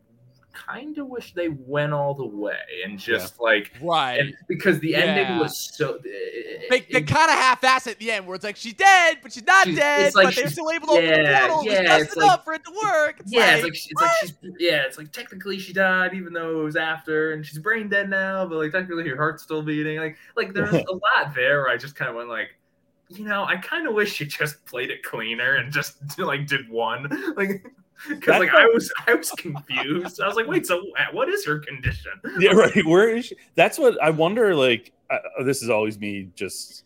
kind 0.53 0.97
of 0.97 1.07
wish 1.07 1.33
they 1.33 1.49
went 1.49 1.93
all 1.93 2.13
the 2.13 2.25
way 2.25 2.57
and 2.83 2.97
just 2.99 3.35
yeah. 3.39 3.43
like 3.43 3.71
right 3.81 4.33
because 4.47 4.79
the 4.79 4.89
yeah. 4.89 4.97
ending 4.99 5.37
was 5.37 5.69
so 5.75 5.95
eh, 5.95 5.99
eh, 6.05 6.53
eh, 6.55 6.67
they, 6.69 6.79
they 6.91 7.01
kind 7.01 7.29
of 7.29 7.37
half-ass 7.37 7.87
at 7.87 7.97
the 7.99 8.11
end 8.11 8.25
where 8.25 8.35
it's 8.35 8.43
like 8.43 8.55
she's 8.55 8.73
dead 8.73 9.17
but 9.21 9.31
she's 9.31 9.45
not 9.45 9.65
she's, 9.65 9.77
dead 9.77 10.13
like 10.15 10.25
but 10.25 10.35
they're 10.35 10.49
still 10.49 10.71
able 10.71 10.87
to 10.87 10.93
yeah, 10.93 11.11
open 11.11 11.23
the 11.23 11.39
portal 11.39 11.65
yeah, 11.65 11.83
just 11.83 12.01
it's 12.01 12.15
enough 12.15 12.29
like, 12.29 12.43
for 12.43 12.53
it 12.53 12.61
to 12.65 12.71
work 12.83 13.19
it's 13.19 13.31
yeah 13.31 13.55
like, 13.55 13.55
it's 13.57 13.63
like 13.63 13.73
it's 13.73 14.01
like 14.01 14.11
she's 14.21 14.33
yeah 14.59 14.83
it's 14.85 14.97
like 14.97 15.11
technically 15.11 15.59
she 15.59 15.71
died 15.71 16.13
even 16.13 16.33
though 16.33 16.61
it 16.61 16.63
was 16.63 16.75
after 16.75 17.33
and 17.33 17.45
she's 17.45 17.59
brain 17.59 17.87
dead 17.87 18.09
now 18.09 18.45
but 18.45 18.57
like 18.57 18.71
technically 18.71 19.07
her 19.07 19.15
heart's 19.15 19.43
still 19.43 19.61
beating 19.61 19.99
like 19.99 20.17
like 20.35 20.53
there's 20.53 20.73
a 20.73 20.91
lot 20.91 21.33
there 21.35 21.61
where 21.61 21.69
I 21.69 21.77
just 21.77 21.95
kind 21.95 22.09
of 22.09 22.15
went 22.15 22.29
like 22.29 22.49
you 23.09 23.25
know, 23.25 23.43
I 23.43 23.57
kind 23.57 23.87
of 23.87 23.95
wish 23.95 24.19
you 24.19 24.25
just 24.25 24.63
played 24.65 24.91
it 24.91 25.03
cleaner 25.03 25.55
and 25.55 25.73
just 25.73 25.97
like 26.19 26.47
did 26.47 26.69
one. 26.69 27.09
Like 27.35 27.65
because 28.09 28.39
like 28.39 28.53
I 28.53 28.65
was 28.65 28.91
I 29.07 29.13
was 29.13 29.31
confused. 29.31 30.21
I 30.21 30.27
was 30.27 30.35
like, 30.35 30.47
wait, 30.47 30.65
so 30.65 30.83
what 31.11 31.29
is 31.29 31.45
her 31.45 31.59
condition? 31.59 32.11
Yeah, 32.39 32.51
right. 32.51 32.85
Where 32.85 33.09
is 33.09 33.25
she? 33.25 33.35
That's 33.55 33.77
what 33.77 34.01
I 34.01 34.11
wonder. 34.11 34.55
Like, 34.55 34.93
uh, 35.09 35.43
this 35.43 35.61
is 35.61 35.69
always 35.69 35.99
me 35.99 36.29
just 36.35 36.83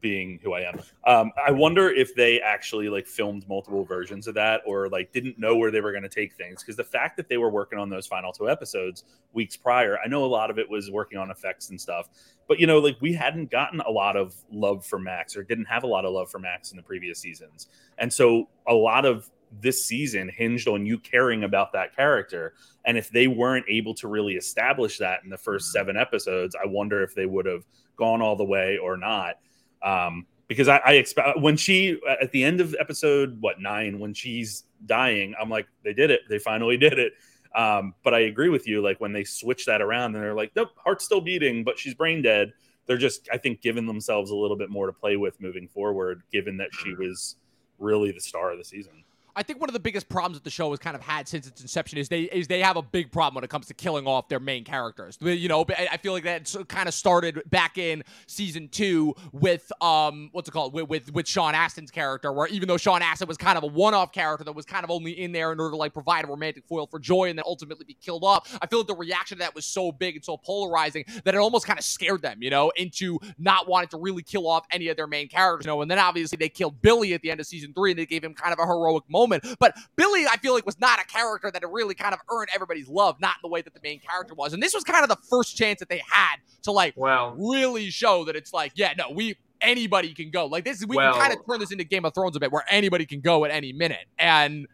being 0.00 0.38
who 0.42 0.52
I 0.52 0.60
am. 0.60 0.80
Um, 1.06 1.32
I 1.44 1.50
wonder 1.50 1.90
if 1.90 2.14
they 2.14 2.40
actually 2.40 2.88
like 2.88 3.06
filmed 3.06 3.48
multiple 3.48 3.84
versions 3.84 4.26
of 4.26 4.34
that 4.34 4.62
or 4.66 4.88
like 4.88 5.12
didn't 5.12 5.38
know 5.38 5.56
where 5.56 5.70
they 5.70 5.80
were 5.80 5.90
going 5.90 6.02
to 6.02 6.08
take 6.08 6.34
things 6.34 6.62
because 6.62 6.76
the 6.76 6.84
fact 6.84 7.16
that 7.16 7.28
they 7.28 7.36
were 7.36 7.50
working 7.50 7.78
on 7.78 7.88
those 7.88 8.06
final 8.06 8.32
two 8.32 8.48
episodes 8.48 9.04
weeks 9.32 9.56
prior, 9.56 9.98
I 10.04 10.08
know 10.08 10.24
a 10.24 10.26
lot 10.26 10.50
of 10.50 10.58
it 10.58 10.68
was 10.68 10.90
working 10.90 11.18
on 11.18 11.30
effects 11.30 11.70
and 11.70 11.80
stuff, 11.80 12.08
but 12.48 12.58
you 12.58 12.66
know, 12.66 12.78
like 12.78 12.96
we 13.00 13.12
hadn't 13.12 13.50
gotten 13.50 13.80
a 13.80 13.90
lot 13.90 14.16
of 14.16 14.34
love 14.50 14.84
for 14.84 14.98
Max 14.98 15.36
or 15.36 15.42
didn't 15.42 15.66
have 15.66 15.82
a 15.82 15.86
lot 15.86 16.04
of 16.04 16.12
love 16.12 16.30
for 16.30 16.38
Max 16.38 16.70
in 16.70 16.76
the 16.76 16.82
previous 16.82 17.18
seasons, 17.18 17.68
and 17.98 18.12
so 18.12 18.48
a 18.68 18.74
lot 18.74 19.04
of 19.04 19.30
this 19.60 19.84
season 19.84 20.28
hinged 20.28 20.68
on 20.68 20.86
you 20.86 20.98
caring 20.98 21.44
about 21.44 21.72
that 21.72 21.94
character. 21.94 22.54
And 22.84 22.96
if 22.96 23.10
they 23.10 23.26
weren't 23.26 23.66
able 23.68 23.94
to 23.96 24.08
really 24.08 24.34
establish 24.34 24.98
that 24.98 25.20
in 25.24 25.30
the 25.30 25.38
first 25.38 25.66
mm-hmm. 25.66 25.78
seven 25.78 25.96
episodes, 25.96 26.54
I 26.54 26.66
wonder 26.66 27.02
if 27.02 27.14
they 27.14 27.26
would 27.26 27.46
have 27.46 27.64
gone 27.96 28.22
all 28.22 28.36
the 28.36 28.44
way 28.44 28.78
or 28.78 28.96
not. 28.96 29.36
Um, 29.82 30.26
because 30.48 30.68
I, 30.68 30.78
I 30.78 30.92
expect 30.94 31.38
when 31.40 31.56
she 31.56 32.00
at 32.20 32.32
the 32.32 32.42
end 32.42 32.60
of 32.60 32.74
episode 32.80 33.40
what 33.40 33.60
nine, 33.60 34.00
when 34.00 34.12
she's 34.12 34.64
dying, 34.84 35.34
I'm 35.40 35.48
like, 35.48 35.68
they 35.84 35.92
did 35.92 36.10
it. 36.10 36.22
They 36.28 36.40
finally 36.40 36.76
did 36.76 36.98
it. 36.98 37.12
Um, 37.54 37.94
but 38.02 38.14
I 38.14 38.20
agree 38.20 38.48
with 38.48 38.66
you. 38.66 38.82
Like 38.82 39.00
when 39.00 39.12
they 39.12 39.24
switch 39.24 39.66
that 39.66 39.80
around 39.80 40.14
and 40.14 40.24
they're 40.24 40.34
like, 40.34 40.52
nope, 40.56 40.70
heart's 40.76 41.04
still 41.04 41.20
beating, 41.20 41.62
but 41.62 41.78
she's 41.78 41.94
brain 41.94 42.22
dead. 42.22 42.52
They're 42.86 42.98
just, 42.98 43.28
I 43.32 43.36
think, 43.36 43.60
giving 43.60 43.86
themselves 43.86 44.30
a 44.30 44.36
little 44.36 44.56
bit 44.56 44.70
more 44.70 44.86
to 44.86 44.92
play 44.92 45.16
with 45.16 45.40
moving 45.40 45.68
forward, 45.68 46.22
given 46.32 46.56
that 46.56 46.70
she 46.72 46.90
mm-hmm. 46.90 47.02
was 47.02 47.36
really 47.78 48.10
the 48.10 48.20
star 48.20 48.50
of 48.50 48.58
the 48.58 48.64
season. 48.64 49.04
I 49.36 49.42
think 49.42 49.60
one 49.60 49.68
of 49.68 49.74
the 49.74 49.80
biggest 49.80 50.08
problems 50.08 50.36
that 50.36 50.44
the 50.44 50.50
show 50.50 50.70
has 50.70 50.78
kind 50.78 50.96
of 50.96 51.02
had 51.02 51.28
since 51.28 51.46
its 51.46 51.60
inception 51.60 51.98
is 51.98 52.08
they 52.08 52.22
is 52.22 52.48
they 52.48 52.60
have 52.60 52.76
a 52.76 52.82
big 52.82 53.12
problem 53.12 53.36
when 53.36 53.44
it 53.44 53.50
comes 53.50 53.66
to 53.66 53.74
killing 53.74 54.06
off 54.06 54.28
their 54.28 54.40
main 54.40 54.64
characters. 54.64 55.18
You 55.20 55.48
know, 55.48 55.64
I 55.68 55.96
feel 55.96 56.12
like 56.12 56.24
that 56.24 56.54
kind 56.68 56.88
of 56.88 56.94
started 56.94 57.42
back 57.50 57.78
in 57.78 58.02
season 58.26 58.68
two 58.68 59.14
with 59.32 59.70
um 59.80 60.30
what's 60.32 60.48
it 60.48 60.52
called 60.52 60.72
with, 60.72 60.88
with 60.88 61.12
with 61.12 61.28
Sean 61.28 61.54
Astin's 61.54 61.90
character, 61.90 62.32
where 62.32 62.48
even 62.48 62.68
though 62.68 62.76
Sean 62.76 63.02
Astin 63.02 63.28
was 63.28 63.36
kind 63.36 63.56
of 63.56 63.64
a 63.64 63.68
one-off 63.68 64.12
character 64.12 64.44
that 64.44 64.52
was 64.52 64.64
kind 64.64 64.84
of 64.84 64.90
only 64.90 65.12
in 65.12 65.32
there 65.32 65.52
in 65.52 65.60
order 65.60 65.72
to 65.72 65.76
like 65.76 65.92
provide 65.92 66.24
a 66.24 66.28
romantic 66.28 66.66
foil 66.66 66.86
for 66.86 66.98
Joy 66.98 67.30
and 67.30 67.38
then 67.38 67.44
ultimately 67.46 67.84
be 67.84 67.94
killed 67.94 68.24
off, 68.24 68.58
I 68.60 68.66
feel 68.66 68.80
like 68.80 68.88
the 68.88 68.96
reaction 68.96 69.38
to 69.38 69.44
that 69.44 69.54
was 69.54 69.64
so 69.64 69.92
big 69.92 70.16
and 70.16 70.24
so 70.24 70.36
polarizing 70.36 71.04
that 71.24 71.34
it 71.34 71.38
almost 71.38 71.66
kind 71.66 71.78
of 71.78 71.84
scared 71.84 72.22
them, 72.22 72.42
you 72.42 72.50
know, 72.50 72.70
into 72.76 73.18
not 73.38 73.68
wanting 73.68 73.88
to 73.90 73.98
really 73.98 74.22
kill 74.22 74.48
off 74.48 74.66
any 74.70 74.88
of 74.88 74.96
their 74.96 75.06
main 75.06 75.28
characters. 75.28 75.66
You 75.66 75.70
know, 75.70 75.82
and 75.82 75.90
then 75.90 75.98
obviously 75.98 76.36
they 76.36 76.48
killed 76.48 76.82
Billy 76.82 77.14
at 77.14 77.22
the 77.22 77.30
end 77.30 77.40
of 77.40 77.46
season 77.46 77.72
three 77.72 77.92
and 77.92 77.98
they 77.98 78.06
gave 78.06 78.24
him 78.24 78.34
kind 78.34 78.52
of 78.52 78.58
a 78.58 78.66
heroic 78.66 79.04
moment 79.08 79.19
moment. 79.20 79.44
But 79.58 79.74
Billy, 79.96 80.26
I 80.26 80.36
feel 80.38 80.54
like, 80.54 80.64
was 80.66 80.80
not 80.80 81.00
a 81.00 81.04
character 81.04 81.50
that 81.50 81.62
really 81.70 81.94
kind 81.94 82.14
of 82.14 82.20
earned 82.30 82.48
everybody's 82.54 82.88
love, 82.88 83.20
not 83.20 83.36
in 83.36 83.40
the 83.42 83.48
way 83.48 83.62
that 83.62 83.74
the 83.74 83.80
main 83.82 84.00
character 84.00 84.34
was. 84.34 84.52
And 84.52 84.62
this 84.62 84.74
was 84.74 84.84
kind 84.84 85.02
of 85.02 85.08
the 85.08 85.18
first 85.28 85.56
chance 85.56 85.80
that 85.80 85.88
they 85.88 86.02
had 86.10 86.36
to 86.62 86.72
like 86.72 86.94
Well, 86.96 87.34
really 87.38 87.90
show 87.90 88.24
that 88.24 88.36
it's 88.36 88.52
like, 88.52 88.72
yeah, 88.74 88.92
no, 88.96 89.10
we 89.10 89.36
anybody 89.60 90.14
can 90.14 90.30
go. 90.30 90.46
Like 90.46 90.64
this, 90.64 90.84
we 90.86 90.96
Well- 90.96 91.12
can 91.12 91.20
kind 91.22 91.32
of 91.38 91.44
turn 91.46 91.60
this 91.60 91.70
into 91.72 91.84
Game 91.84 92.04
of 92.04 92.14
Thrones 92.14 92.34
a 92.36 92.40
bit, 92.40 92.50
where 92.50 92.64
anybody 92.70 93.04
can 93.06 93.20
go 93.20 93.44
at 93.44 93.50
any 93.50 93.72
minute. 93.72 94.06
And 94.18 94.66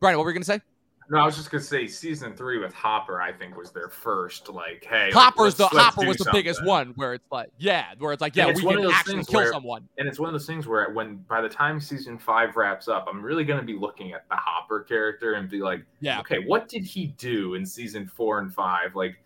Brian, 0.00 0.16
what 0.16 0.24
were 0.24 0.30
you 0.30 0.34
gonna 0.34 0.44
say? 0.44 0.60
No, 1.10 1.18
I 1.18 1.24
was 1.24 1.36
just 1.36 1.50
gonna 1.50 1.62
say 1.62 1.86
season 1.86 2.34
three 2.34 2.58
with 2.58 2.74
Hopper. 2.74 3.20
I 3.20 3.32
think 3.32 3.56
was 3.56 3.70
their 3.70 3.88
first 3.88 4.48
like, 4.48 4.86
hey, 4.88 5.06
like, 5.06 5.14
Hopper's 5.14 5.54
the 5.54 5.66
Hopper 5.66 6.06
was 6.06 6.18
the 6.18 6.30
biggest 6.32 6.64
one, 6.64 6.92
where 6.96 7.14
it's 7.14 7.30
like, 7.30 7.48
yeah, 7.58 7.86
where 7.98 8.12
it's 8.12 8.20
like, 8.20 8.36
yeah, 8.36 8.48
it's 8.48 8.62
we 8.62 8.74
can 8.74 8.90
actually 8.90 9.24
kill 9.24 9.40
where- 9.40 9.52
someone. 9.52 9.88
And 9.98 10.06
it's 10.08 10.18
one 10.18 10.28
of 10.28 10.34
those 10.34 10.46
things 10.46 10.66
where 10.66 10.90
when 10.90 11.16
by 11.28 11.40
the 11.40 11.48
time 11.48 11.80
season 11.80 12.18
five 12.18 12.56
wraps 12.56 12.88
up, 12.88 13.06
I'm 13.10 13.22
really 13.22 13.44
gonna 13.44 13.62
be 13.62 13.76
looking 13.76 14.12
at 14.12 14.28
the 14.28 14.36
Hopper 14.36 14.80
character 14.80 15.34
and 15.34 15.48
be 15.48 15.60
like, 15.60 15.82
Yeah, 16.00 16.20
okay, 16.20 16.38
what 16.40 16.68
did 16.68 16.84
he 16.84 17.08
do 17.18 17.54
in 17.54 17.64
season 17.64 18.06
four 18.06 18.38
and 18.40 18.52
five? 18.52 18.94
Like, 18.94 19.16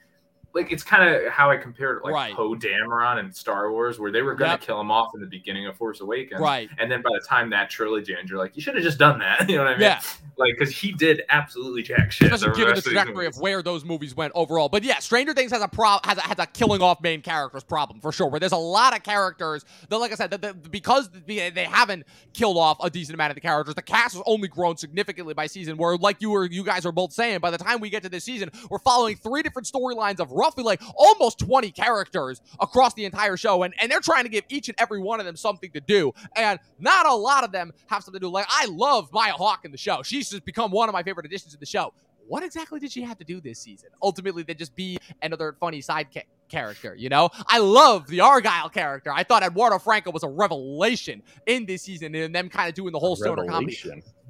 like 0.54 0.70
it's 0.72 0.82
kind 0.82 1.08
of 1.14 1.30
how 1.32 1.50
I 1.50 1.56
compared 1.56 1.98
it, 1.98 2.04
like 2.04 2.12
Right. 2.14 2.34
Poe 2.34 2.54
Dameron 2.54 3.18
in 3.20 3.32
Star 3.32 3.70
Wars, 3.72 3.98
where 3.98 4.10
they 4.12 4.22
were 4.22 4.34
gonna 4.34 4.52
Yep. 4.52 4.60
kill 4.60 4.80
him 4.80 4.90
off 4.90 5.14
in 5.14 5.20
the 5.20 5.26
beginning 5.26 5.66
of 5.66 5.76
Force 5.76 6.00
Awakens, 6.00 6.40
right. 6.40 6.68
and 6.78 6.90
then 6.90 7.00
by 7.02 7.10
the 7.12 7.24
time 7.26 7.50
that 7.50 7.70
trilogy 7.70 8.14
ends, 8.16 8.30
you're 8.30 8.38
like, 8.38 8.54
you 8.56 8.62
should 8.62 8.74
have 8.74 8.84
just 8.84 8.98
done 8.98 9.18
that. 9.20 9.48
You 9.52 9.56
know 9.58 9.64
what 9.64 9.72
I 9.72 9.76
mean? 9.76 9.82
Yeah. 9.82 10.00
Like, 10.38 10.54
because 10.58 10.74
he 10.74 10.92
did 10.92 11.22
absolutely 11.28 11.82
jack 11.82 12.10
shit. 12.10 12.32
Especially 12.32 12.48
given 12.56 12.60
the 12.60 12.66
rest 12.74 12.86
of 12.86 12.92
trajectory 12.92 13.26
of 13.26 13.36
where 13.38 13.62
those 13.62 13.84
movies 13.84 14.14
went 14.14 14.32
overall. 14.34 14.68
But 14.68 14.82
yeah, 14.82 14.98
Stranger 14.98 15.34
Things 15.34 15.52
has 15.52 15.62
a 15.62 15.68
pro 15.68 15.98
has 16.04 16.16
a, 16.18 16.22
has 16.22 16.38
a 16.38 16.46
killing 16.46 16.80
off 16.80 17.00
main 17.02 17.20
characters 17.22 17.64
problem 17.64 18.00
for 18.00 18.12
sure. 18.12 18.28
Where 18.28 18.40
there's 18.40 18.52
a 18.52 18.56
lot 18.56 18.96
of 18.96 19.02
characters 19.02 19.64
that, 19.88 19.98
like 19.98 20.10
I 20.12 20.14
said, 20.14 20.30
that, 20.30 20.40
that 20.42 20.70
because 20.70 21.10
they 21.26 21.50
haven't 21.70 22.06
killed 22.32 22.56
off 22.56 22.78
a 22.82 22.88
decent 22.88 23.14
amount 23.14 23.30
of 23.30 23.34
the 23.34 23.40
characters, 23.42 23.74
the 23.74 23.82
cast 23.82 24.14
has 24.14 24.22
only 24.26 24.48
grown 24.48 24.76
significantly 24.76 25.34
by 25.34 25.46
season. 25.46 25.76
Where 25.76 25.96
like 25.96 26.16
you 26.20 26.30
were, 26.30 26.46
you 26.46 26.64
guys 26.64 26.86
are 26.86 26.92
both 26.92 27.12
saying, 27.12 27.40
by 27.40 27.50
the 27.50 27.58
time 27.58 27.80
we 27.80 27.90
get 27.90 28.02
to 28.04 28.08
this 28.08 28.24
season, 28.24 28.50
we're 28.70 28.78
following 28.78 29.16
three 29.16 29.42
different 29.42 29.66
storylines 29.70 30.18
of 30.20 30.30
roughly 30.42 30.64
like 30.64 30.82
almost 30.96 31.38
20 31.38 31.70
characters 31.70 32.40
across 32.60 32.94
the 32.94 33.04
entire 33.04 33.36
show, 33.36 33.62
and 33.62 33.72
and 33.80 33.90
they're 33.90 34.00
trying 34.00 34.24
to 34.24 34.30
give 34.30 34.44
each 34.48 34.68
and 34.68 34.76
every 34.78 35.00
one 35.00 35.20
of 35.20 35.26
them 35.26 35.36
something 35.36 35.70
to 35.70 35.80
do, 35.80 36.12
and 36.36 36.58
not 36.78 37.06
a 37.06 37.14
lot 37.14 37.44
of 37.44 37.52
them 37.52 37.72
have 37.86 38.02
something 38.02 38.20
to 38.20 38.26
do. 38.26 38.30
Like 38.30 38.46
I 38.48 38.66
love 38.66 39.12
Maya 39.12 39.32
Hawke 39.32 39.64
in 39.64 39.70
the 39.70 39.78
show; 39.78 40.02
she's 40.02 40.30
just 40.30 40.44
become 40.44 40.70
one 40.70 40.88
of 40.88 40.92
my 40.92 41.02
favorite 41.02 41.26
additions 41.26 41.52
to 41.52 41.58
the 41.58 41.66
show 41.66 41.92
what 42.28 42.42
exactly 42.42 42.80
did 42.80 42.92
she 42.92 43.02
have 43.02 43.18
to 43.18 43.24
do 43.24 43.40
this 43.40 43.58
season? 43.58 43.90
Ultimately, 44.02 44.44
to 44.44 44.54
just 44.54 44.74
be 44.74 44.98
another 45.22 45.56
funny 45.60 45.80
sidekick 45.80 46.24
character, 46.48 46.94
you 46.94 47.08
know? 47.08 47.30
I 47.48 47.58
love 47.58 48.06
the 48.06 48.20
Argyle 48.20 48.68
character. 48.68 49.12
I 49.12 49.24
thought 49.24 49.42
Eduardo 49.42 49.78
Franco 49.78 50.10
was 50.10 50.22
a 50.22 50.28
revelation 50.28 51.22
in 51.46 51.66
this 51.66 51.82
season 51.82 52.14
and 52.14 52.34
them 52.34 52.48
kind 52.48 52.68
of 52.68 52.74
doing 52.74 52.92
the 52.92 52.98
whole 52.98 53.16
stoner 53.16 53.44
comedy. 53.46 53.76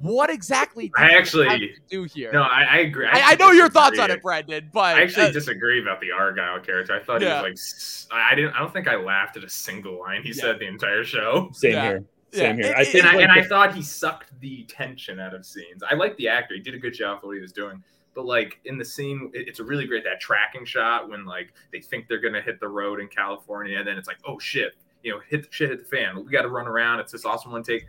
Revelation. 0.03 0.15
What 0.17 0.29
exactly 0.29 0.85
did 0.89 0.93
I 0.97 1.09
he 1.09 1.15
actually- 1.15 1.47
have 1.49 1.59
to 1.59 1.69
do 1.89 2.03
here? 2.03 2.31
No, 2.31 2.41
I, 2.43 2.63
I 2.63 2.77
agree. 2.79 3.05
I, 3.07 3.11
I 3.11 3.19
actually 3.19 3.37
know 3.45 3.51
your 3.51 3.69
thoughts 3.69 3.99
on 3.99 4.11
it, 4.11 4.21
Brendan, 4.21 4.69
but 4.73 4.95
I 4.97 5.01
actually 5.01 5.27
uh, 5.27 5.31
disagree 5.31 5.81
about 5.81 5.99
the 6.01 6.11
Argyle 6.11 6.59
character. 6.59 6.93
I 6.93 7.03
thought 7.03 7.21
Yeah. 7.21 7.43
he 7.43 7.51
was 7.51 8.07
like, 8.11 8.19
I 8.21 8.35
didn't. 8.35 8.53
I 8.53 8.59
don't 8.59 8.73
think 8.73 8.87
I 8.87 8.95
laughed 8.95 9.37
at 9.37 9.43
a 9.43 9.49
single 9.49 9.99
line 9.99 10.21
he 10.23 10.29
Yeah. 10.29 10.41
said 10.41 10.59
the 10.59 10.67
entire 10.67 11.03
show. 11.03 11.49
Same 11.53 11.71
Yeah. 11.73 11.83
here. 11.83 12.03
Yeah. 12.31 12.39
Same 12.39 12.55
here. 12.57 12.65
It- 12.71 12.75
I 12.77 12.83
think 12.85 13.05
And 13.05 13.17
I, 13.17 13.21
and 13.21 13.31
I 13.31 13.43
thought 13.43 13.73
he 13.75 13.81
sucked 13.81 14.39
the 14.39 14.63
tension 14.63 15.19
out 15.19 15.33
of 15.33 15.45
scenes. 15.45 15.83
I 15.89 15.95
like 15.95 16.17
the 16.17 16.27
actor; 16.27 16.55
he 16.55 16.61
did 16.61 16.73
a 16.73 16.79
good 16.79 16.93
job 16.93 17.21
for 17.21 17.27
what 17.27 17.35
he 17.35 17.41
was 17.41 17.53
doing. 17.53 17.83
But 18.15 18.25
like 18.25 18.59
in 18.65 18.77
the 18.77 18.85
scene, 18.85 19.31
it- 19.33 19.47
it's 19.47 19.59
a 19.59 19.63
really 19.63 19.85
great 19.87 20.03
that 20.03 20.19
tracking 20.19 20.65
shot 20.65 21.09
when 21.09 21.25
like 21.25 21.53
they 21.71 21.79
think 21.79 22.07
they're 22.07 22.19
gonna 22.21 22.41
hit 22.41 22.59
the 22.59 22.67
road 22.67 22.99
in 22.99 23.07
California, 23.07 23.77
and 23.79 23.87
then 23.87 23.97
it's 23.97 24.07
like, 24.07 24.17
oh 24.25 24.37
shit, 24.39 24.73
you 25.03 25.11
know, 25.11 25.19
hit 25.27 25.43
the 25.43 25.47
shit, 25.51 25.69
hit 25.69 25.79
the 25.89 25.95
fan. 25.97 26.23
We 26.23 26.31
got 26.31 26.43
to 26.43 26.49
run 26.49 26.67
around. 26.67 26.99
It's 26.99 27.11
this 27.11 27.25
awesome 27.25 27.51
one 27.51 27.63
take. 27.63 27.85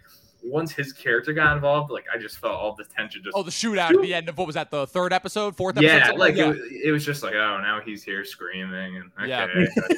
Once 0.47 0.73
his 0.73 0.93
character 0.93 1.33
got 1.33 1.55
involved, 1.57 1.91
like 1.91 2.05
I 2.13 2.19
just 2.19 2.39
felt 2.39 2.53
all 2.55 2.75
the 2.75 2.85
tension 2.85 3.23
just 3.25 3.35
oh, 3.37 3.43
the 3.43 3.51
shootout 3.51 3.95
at 3.95 4.03
the 4.03 4.13
end 4.13 4.29
of 4.29 4.37
what 4.37 4.47
was 4.47 4.55
that, 4.55 4.71
the 4.71 4.87
third 4.87 5.13
episode, 5.13 5.57
fourth 5.57 5.79
episode? 5.79 5.97
yeah, 5.97 6.11
like 6.11 6.35
that? 6.37 6.45
It, 6.45 6.49
was, 6.49 6.59
it 6.85 6.91
was 6.91 7.05
just 7.05 7.23
like, 7.23 7.33
oh, 7.35 7.59
now 7.63 7.81
he's 7.85 8.03
here 8.05 8.25
screaming, 8.25 8.97
and 8.97 9.11
okay. 9.19 9.67
Yeah. 9.77 9.97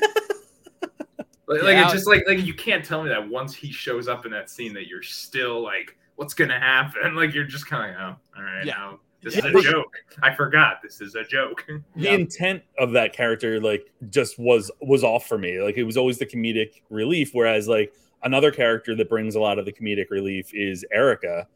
like, 1.48 1.62
like 1.62 1.76
it's 1.78 1.92
just 1.92 2.06
like 2.06 2.24
like 2.26 2.44
you 2.44 2.54
can't 2.54 2.84
tell 2.84 3.02
me 3.02 3.08
that 3.08 3.28
once 3.28 3.54
he 3.54 3.70
shows 3.70 4.08
up 4.08 4.24
in 4.26 4.32
that 4.32 4.50
scene 4.50 4.72
that 4.74 4.86
you're 4.88 5.02
still 5.02 5.62
like, 5.62 5.96
what's 6.16 6.34
gonna 6.34 6.58
happen? 6.58 7.14
Like 7.16 7.34
you're 7.34 7.44
just 7.44 7.66
kind 7.66 7.90
of 7.90 7.96
like, 8.00 8.16
oh, 8.36 8.38
all 8.38 8.42
right, 8.44 8.64
Yeah. 8.64 8.74
now 8.74 9.00
this 9.22 9.36
Yeah. 9.36 9.46
is 9.48 9.54
a 9.66 9.70
joke. 9.70 9.96
I 10.22 10.34
forgot 10.34 10.80
this 10.82 11.00
is 11.00 11.14
a 11.14 11.24
joke. 11.24 11.64
the 11.68 11.82
Yeah. 11.96 12.12
intent 12.12 12.62
of 12.78 12.92
that 12.92 13.12
character 13.12 13.60
like 13.60 13.90
just 14.10 14.38
was 14.38 14.70
was 14.80 15.02
off 15.04 15.26
for 15.26 15.38
me 15.38 15.60
like 15.62 15.76
it 15.76 15.84
was 15.84 15.96
always 15.96 16.18
the 16.18 16.26
comedic 16.26 16.82
relief 16.90 17.30
whereas 17.32 17.66
like 17.68 17.92
another 18.26 18.50
character 18.50 18.94
that 18.94 19.08
brings 19.08 19.34
a 19.36 19.40
lot 19.40 19.58
of 19.58 19.64
the 19.64 19.72
comedic 19.72 20.10
relief 20.10 20.52
is 20.52 20.84
erica. 20.92 21.46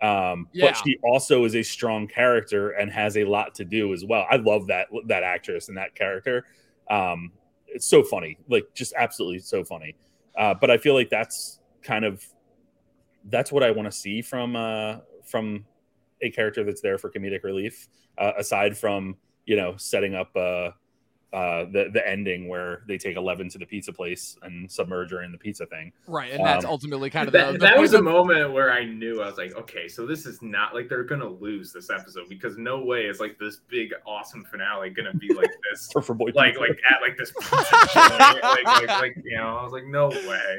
Um 0.00 0.48
Yeah. 0.52 0.66
but 0.66 0.76
she 0.76 0.96
also 1.02 1.44
is 1.44 1.54
a 1.54 1.62
strong 1.62 2.08
character 2.08 2.70
and 2.70 2.90
has 2.90 3.16
a 3.16 3.24
lot 3.24 3.54
to 3.56 3.64
do 3.64 3.92
as 3.92 4.04
well. 4.04 4.26
I 4.30 4.36
love 4.36 4.68
that 4.68 4.88
that 5.08 5.22
actress 5.22 5.68
and 5.68 5.76
that 5.76 5.94
character. 5.94 6.46
Um 6.88 7.32
it's 7.66 7.86
so 7.86 8.02
funny 8.02 8.38
like 8.48 8.66
just 8.74 8.94
absolutely 8.96 9.40
so 9.40 9.64
funny. 9.64 9.94
Uh 10.38 10.54
but 10.54 10.70
i 10.70 10.78
feel 10.78 10.94
like 10.94 11.10
that's 11.10 11.60
kind 11.82 12.04
of 12.04 12.24
that's 13.26 13.52
what 13.52 13.62
i 13.62 13.70
want 13.70 13.86
to 13.90 13.96
see 13.96 14.22
from 14.22 14.56
uh 14.56 14.96
from 15.24 15.64
a 16.22 16.30
character 16.30 16.64
that's 16.64 16.80
there 16.80 16.98
for 16.98 17.10
comedic 17.10 17.42
relief 17.44 17.88
uh, 18.18 18.32
aside 18.38 18.76
from 18.76 19.16
you 19.46 19.56
know 19.56 19.74
setting 19.76 20.14
up 20.14 20.34
uh 20.36 20.70
uh 21.32 21.64
the 21.72 21.88
the 21.92 22.06
ending 22.06 22.46
where 22.48 22.82
they 22.86 22.98
take 22.98 23.16
11 23.16 23.48
to 23.48 23.58
the 23.58 23.64
pizza 23.66 23.92
place 23.92 24.36
and 24.42 24.70
submerge 24.70 25.10
her 25.12 25.22
in 25.22 25.32
the 25.32 25.38
pizza 25.38 25.64
thing 25.66 25.92
Right, 26.06 26.32
and 26.32 26.44
that's 26.44 26.64
Um, 26.64 26.70
ultimately 26.70 27.08
kind 27.10 27.26
of 27.26 27.32
that, 27.32 27.46
the, 27.46 27.52
the 27.52 27.58
that 27.60 27.70
point 27.70 27.80
was 27.82 27.94
a 27.94 28.02
moment 28.02 28.52
where 28.52 28.70
I 28.70 28.84
knew 28.84 29.22
I 29.22 29.26
was 29.26 29.38
like, 29.38 29.56
okay, 29.56 29.88
so 29.88 30.04
this 30.06 30.26
is 30.26 30.42
not 30.42 30.74
like 30.74 30.88
they're 30.88 31.04
gonna 31.04 31.28
lose 31.28 31.72
this 31.72 31.88
episode 31.90 32.28
because 32.28 32.58
no 32.58 32.84
way 32.84 33.02
is 33.06 33.18
like 33.20 33.38
this 33.38 33.60
big 33.68 33.92
awesome 34.06 34.44
finale 34.44 34.90
gonna 34.90 35.14
be 35.14 35.32
like 35.32 35.50
this. 35.70 35.88
for, 35.92 36.02
for 36.02 36.14
boy 36.14 36.30
like 36.34 36.54
Pizza. 36.54 36.60
like 36.60 36.78
at 36.90 37.00
like 37.00 37.16
this 37.16 37.32
pizza 37.40 37.76
joint. 37.94 38.20
like, 38.42 38.64
like 38.64 38.88
like 39.00 39.16
you 39.24 39.36
know 39.36 39.56
i 39.56 39.62
was 39.62 39.72
like 39.72 39.84
no 39.86 40.08
way 40.08 40.58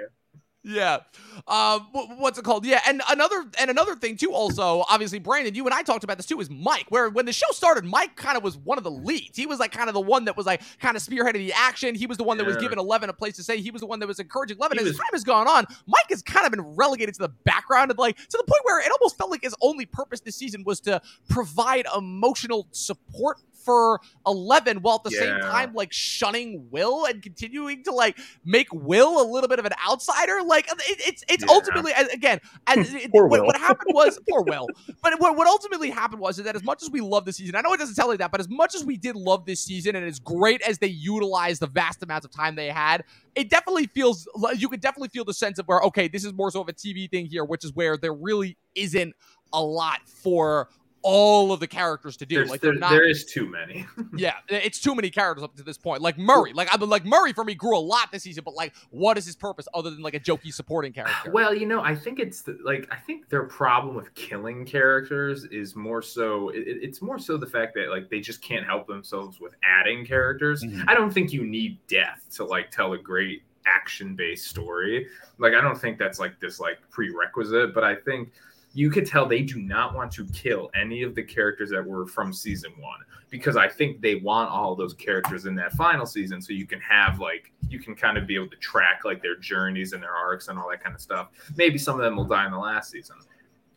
Yeah. 0.66 1.00
Um, 1.46 1.88
what's 1.92 2.40
it 2.40 2.46
called? 2.46 2.66
Yeah, 2.66 2.80
and 2.88 3.02
another 3.10 3.44
and 3.60 3.70
another 3.70 3.96
thing 3.96 4.16
too. 4.16 4.32
Also, 4.32 4.86
obviously, 4.90 5.20
Brandon, 5.20 5.54
you 5.54 5.66
and 5.66 5.74
I 5.74 5.82
talked 5.82 6.06
about 6.06 6.16
this 6.16 6.26
too. 6.26 6.40
Is 6.40 6.50
Mike? 6.50 6.86
Where 6.88 7.10
when 7.10 7.26
the 7.26 7.34
show 7.34 7.48
started, 7.52 7.84
Mike 7.84 8.16
kind 8.16 8.38
of 8.38 8.44
was 8.44 8.56
one 8.56 8.78
of 8.78 8.86
the 8.86 8.92
leads. 8.92 9.36
He 9.38 9.46
was 9.46 9.60
like 9.60 9.74
kind 9.74 9.90
of 9.90 9.94
the 9.94 10.00
one 10.02 10.24
that 10.26 10.38
was 10.38 10.46
like 10.46 10.62
kind 10.80 10.96
of 10.96 11.04
spearheaded 11.04 11.34
the 11.34 11.52
action. 11.54 11.96
He 11.96 12.06
was 12.08 12.18
the 12.18 12.24
one 12.24 12.38
that 12.38 12.46
was 12.46 12.56
giving 12.58 12.80
Eleven 12.80 13.10
a 13.10 13.14
place 13.14 13.36
to 13.36 13.44
say. 13.44 13.60
He 13.60 13.72
was 13.72 13.82
the 13.82 13.88
one 13.88 14.00
that 14.00 14.08
was 14.08 14.20
encouraging 14.20 14.56
Eleven. 14.58 14.78
He 14.78 14.84
As 14.84 14.92
was- 14.92 14.98
time 14.98 15.08
has 15.12 15.24
gone 15.26 15.48
on, 15.50 15.66
Mike 15.86 16.06
has 16.10 16.22
kind 16.22 16.46
of 16.46 16.52
been 16.52 16.62
relegated 16.62 17.16
to 17.16 17.20
the 17.24 17.30
background 17.30 17.92
and 17.92 18.00
like 18.00 18.16
to 18.16 18.38
the 18.38 18.44
point 18.46 18.62
where 18.64 18.80
it 18.80 18.90
almost 18.92 19.18
felt 19.18 19.32
like 19.32 19.44
his 19.44 19.56
only 19.62 19.86
purpose 19.86 20.22
this 20.22 20.38
season 20.38 20.64
was 20.66 20.80
to 20.82 21.02
provide 21.30 21.88
emotional 21.98 22.68
support 22.72 23.42
for 23.64 24.00
Eleven, 24.26 24.78
while 24.82 24.96
at 24.96 25.04
the 25.04 25.12
same 25.12 25.40
time 25.42 25.74
like 25.74 25.92
shunning 25.94 26.68
Will 26.72 27.06
and 27.06 27.22
continuing 27.22 27.84
to 27.84 27.92
like 27.92 28.18
make 28.46 28.68
Will 28.74 29.22
a 29.22 29.26
little 29.30 29.48
bit 29.48 29.60
of 29.60 29.66
an 29.66 29.74
outsider. 29.88 30.42
Like 30.46 30.70
uh, 30.72 30.76
it, 30.88 31.02
it's 31.08 31.24
it's 31.30 31.44
Yeah. 31.44 31.54
ultimately 31.54 31.92
again 32.14 32.40
as 32.68 32.94
what, 33.12 33.30
what 33.46 33.58
happened 33.58 33.90
was 33.94 34.20
poor 34.30 34.44
Will. 34.44 34.68
But 35.02 35.20
what, 35.20 35.36
what 35.36 35.48
ultimately 35.48 35.90
happened 35.90 36.22
was 36.22 36.40
is 36.40 36.46
that 36.46 36.56
as 36.56 36.64
much 36.64 36.84
as 36.84 36.90
we 36.92 37.02
love 37.02 37.26
this 37.26 37.38
season, 37.38 37.56
I 37.56 37.62
know 37.62 37.74
it 37.74 37.78
doesn't 37.80 37.96
tell 37.96 38.12
you 38.12 38.18
that, 38.18 38.32
but 38.32 38.40
as 38.40 38.50
much 38.50 38.76
as 38.76 38.84
we 38.84 38.98
did 38.98 39.16
love 39.16 39.46
this 39.46 39.62
season 39.64 39.96
and 39.96 40.06
as 40.06 40.20
great 40.20 40.62
as 40.62 40.78
they 40.80 40.88
utilized 40.88 41.62
the 41.62 41.68
vast 41.68 42.04
amounts 42.04 42.26
of 42.26 42.32
time 42.32 42.56
they 42.56 42.68
had, 42.70 43.04
it 43.36 43.50
definitely 43.50 43.88
feels 43.88 44.28
like- 44.36 44.60
you 44.60 44.70
could 44.70 44.82
definitely 44.82 45.10
feel 45.10 45.26
the 45.26 45.34
sense 45.34 45.60
of 45.60 45.66
where 45.68 45.82
okay, 45.82 46.08
this 46.08 46.24
is 46.26 46.34
more 46.34 46.52
so 46.52 46.62
of 46.62 46.70
a 46.70 46.74
TV 46.74 47.10
thing 47.10 47.26
here, 47.26 47.44
which 47.44 47.64
is 47.66 47.74
where 47.74 47.98
there 47.98 48.14
really 48.14 48.58
isn't 48.76 49.14
a 49.52 49.62
lot 49.62 50.00
for 50.08 50.70
all 51.04 51.52
of 51.52 51.60
the 51.60 51.68
characters 51.68 52.18
to 52.18 52.26
do. 52.26 52.36
There's, 52.36 52.50
like 52.50 52.62
there, 52.62 52.74
not 52.74 52.90
there 52.92 53.08
is 53.08 53.26
too 53.26 53.48
many 53.48 53.86
yeah, 54.16 54.36
it's 54.48 54.80
too 54.80 54.96
many 54.96 55.10
characters 55.10 55.44
up 55.44 55.56
to 55.58 55.64
this 55.64 55.78
point. 55.78 56.02
Like 56.02 56.18
Murray, 56.18 56.54
like 56.54 56.70
I 56.74 56.78
mean, 56.78 56.90
like 56.90 57.06
Murray 57.06 57.34
for 57.34 57.44
me 57.44 57.54
grew 57.56 57.78
a 57.78 57.80
lot 57.80 58.12
this 58.12 58.24
season, 58.24 58.44
but 58.44 58.54
like, 58.56 58.74
what 58.90 59.18
is 59.18 59.26
his 59.26 59.36
purpose 59.36 59.68
other 59.74 59.90
than 59.90 60.02
like 60.02 60.14
a 60.14 60.20
jokey 60.20 60.54
supporting 60.54 60.94
character? 60.94 61.32
well 61.32 61.54
you 61.54 61.66
know 61.66 61.82
i 61.82 61.94
think 61.96 62.20
it's 62.20 62.42
the, 62.42 62.58
like 62.64 62.88
i 62.92 62.96
think 62.96 63.28
their 63.30 63.44
problem 63.44 63.96
with 63.96 64.14
killing 64.16 64.66
characters 64.66 65.46
is 65.46 65.76
more 65.76 66.02
so 66.02 66.50
it, 66.50 66.60
it- 66.68 66.80
it's 66.82 67.02
more 67.02 67.20
so 67.20 67.38
the 67.38 67.46
fact 67.48 67.74
that 67.76 67.90
like 67.90 68.10
they 68.10 68.20
just 68.20 68.42
can't 68.42 68.66
help 68.66 68.88
themselves 68.88 69.40
with 69.40 69.54
adding 69.64 70.06
characters 70.06 70.64
Mhm. 70.64 70.84
i 70.88 70.94
don't 70.94 71.12
think 71.14 71.32
you 71.34 71.46
need 71.46 71.78
death 71.88 72.26
to 72.36 72.46
like 72.46 72.72
tell 72.72 72.94
a 72.94 72.98
great 72.98 73.44
action 73.66 74.16
based 74.16 74.48
story 74.48 75.08
like 75.38 75.54
i 75.54 75.62
don't 75.62 75.78
think 75.80 75.98
that's 75.98 76.20
like 76.20 76.40
this 76.40 76.60
like 76.60 76.78
prerequisite 76.92 77.74
but 77.74 77.84
i 77.84 77.96
think 77.96 78.32
you 78.74 78.90
could 78.90 79.06
tell 79.06 79.28
they 79.28 79.44
do 79.44 79.60
not 79.60 79.94
want 79.94 80.12
to 80.12 80.26
kill 80.28 80.72
any 80.74 81.04
of 81.04 81.14
the 81.14 81.24
characters 81.24 81.70
that 81.70 81.86
were 81.86 82.08
from 82.08 82.34
season 82.34 82.72
one 82.80 83.00
because 83.30 83.56
I 83.56 83.68
think 83.68 84.02
they 84.02 84.16
want 84.16 84.50
all 84.50 84.76
those 84.76 84.94
characters 84.94 85.46
in 85.46 85.56
that 85.56 85.74
final 85.74 86.06
season 86.06 86.42
so 86.42 86.54
you 86.54 86.66
can 86.66 86.82
have 86.82 87.20
like 87.20 87.52
you 87.68 87.80
can 87.80 87.96
kind 87.96 88.18
of 88.18 88.26
be 88.26 88.36
able 88.36 88.50
to 88.50 88.58
track 88.58 89.02
like 89.06 89.22
their 89.22 89.36
journeys 89.36 89.94
and 89.94 90.02
their 90.02 90.16
arcs 90.16 90.48
and 90.48 90.58
all 90.58 90.70
that 90.70 90.84
kind 90.84 90.96
of 90.96 91.02
stuff. 91.02 91.30
Maybe 91.56 91.78
some 91.78 91.96
of 91.96 92.02
them 92.04 92.16
will 92.16 92.26
die 92.26 92.46
in 92.46 92.52
the 92.52 92.58
last 92.58 92.92
season. 92.92 93.18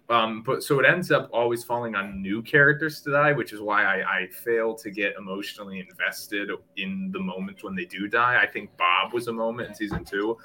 Um, 0.09 0.43
but 0.43 0.63
so 0.63 0.79
it 0.79 0.87
ends 0.87 1.11
up 1.11 1.29
always 1.33 1.65
falling 1.65 1.95
on 1.95 2.23
new 2.23 2.41
characters 2.41 3.01
to 3.03 3.11
die, 3.11 3.33
which 3.33 3.53
is 3.53 3.61
why 3.61 3.85
I, 3.85 4.19
I 4.19 4.27
fail 4.29 4.75
to 4.77 4.91
get 4.91 5.15
emotionally 5.19 5.81
invested 5.81 6.49
in 6.77 7.11
the 7.13 7.19
moments 7.19 7.65
when 7.65 7.75
they 7.75 7.87
do 7.87 8.07
die. 8.07 8.41
I 8.41 8.47
think 8.47 8.71
Bob 8.77 9.13
was 9.13 9.27
a 9.27 9.33
moment 9.33 9.71
in 9.71 9.75
season 9.75 10.05
two 10.05 10.39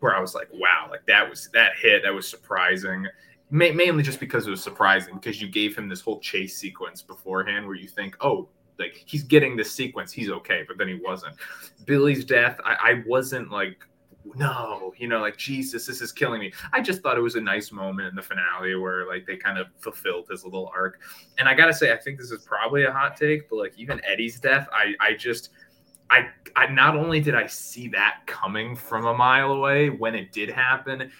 where 0.00 0.14
I 0.14 0.20
was 0.20 0.34
like, 0.34 0.48
wow, 0.52 0.88
like 0.90 1.06
that 1.06 1.28
was 1.28 1.48
that 1.54 1.72
hit, 1.80 2.02
that 2.02 2.12
was 2.12 2.28
surprising 2.28 3.06
ma- 3.52 3.72
mainly 3.72 4.02
just 4.02 4.18
because 4.18 4.46
it 4.46 4.50
was 4.50 4.62
surprising 4.62 5.14
because 5.14 5.40
you 5.40 5.48
gave 5.48 5.76
him 5.76 5.88
this 5.88 6.00
whole 6.00 6.18
chase 6.18 6.56
sequence 6.56 7.02
beforehand 7.02 7.66
where 7.66 7.76
you 7.76 7.86
think, 7.86 8.16
oh, 8.20 8.48
like 8.78 9.04
he's 9.06 9.22
getting 9.22 9.56
this 9.56 9.70
sequence, 9.70 10.10
he's 10.10 10.30
okay, 10.30 10.64
but 10.66 10.78
then 10.78 10.88
he 10.88 10.98
wasn't. 11.04 11.36
Billy's 11.84 12.24
death, 12.24 12.58
I, 12.64 12.76
I 12.80 13.02
wasn't 13.06 13.52
like 13.52 13.86
no, 14.36 14.94
you 14.96 15.08
know, 15.08 15.20
like 15.20 15.36
Jesus, 15.36 15.84
this 15.84 16.00
is 16.00 16.12
killing 16.12 16.40
me. 16.40 16.52
I 16.72 16.80
just 16.80 17.02
thought 17.02 17.18
it 17.18 17.20
was 17.20 17.34
a 17.34 17.40
nice 17.40 17.72
moment 17.72 18.08
in 18.08 18.14
the 18.14 18.22
finale 18.22 18.76
where 18.76 19.06
like 19.06 19.26
they 19.26 19.36
kind 19.36 19.58
of 19.58 19.66
fulfilled 19.80 20.28
his 20.30 20.44
little 20.44 20.70
arc. 20.74 21.00
And 21.38 21.48
I 21.48 21.54
gotta 21.54 21.74
say, 21.74 21.92
I 21.92 21.96
think 21.96 22.18
this 22.18 22.30
is 22.30 22.44
probably 22.44 22.84
a 22.84 22.92
hot 22.92 23.16
take, 23.16 23.50
but 23.50 23.56
like 23.56 23.74
even 23.76 24.00
Eddie's 24.04 24.38
death, 24.40 24.68
I 24.72 24.94
I 25.00 25.14
just 25.14 25.50
I 26.08 26.28
I 26.56 26.66
not 26.68 26.96
only 26.96 27.20
did 27.20 27.34
I 27.34 27.46
see 27.46 27.88
that 27.88 28.20
coming 28.26 28.76
from 28.76 29.06
a 29.06 29.14
mile 29.14 29.52
away 29.52 29.90
when 29.90 30.14
it 30.14 30.30
did 30.30 30.50
happen, 30.50 31.10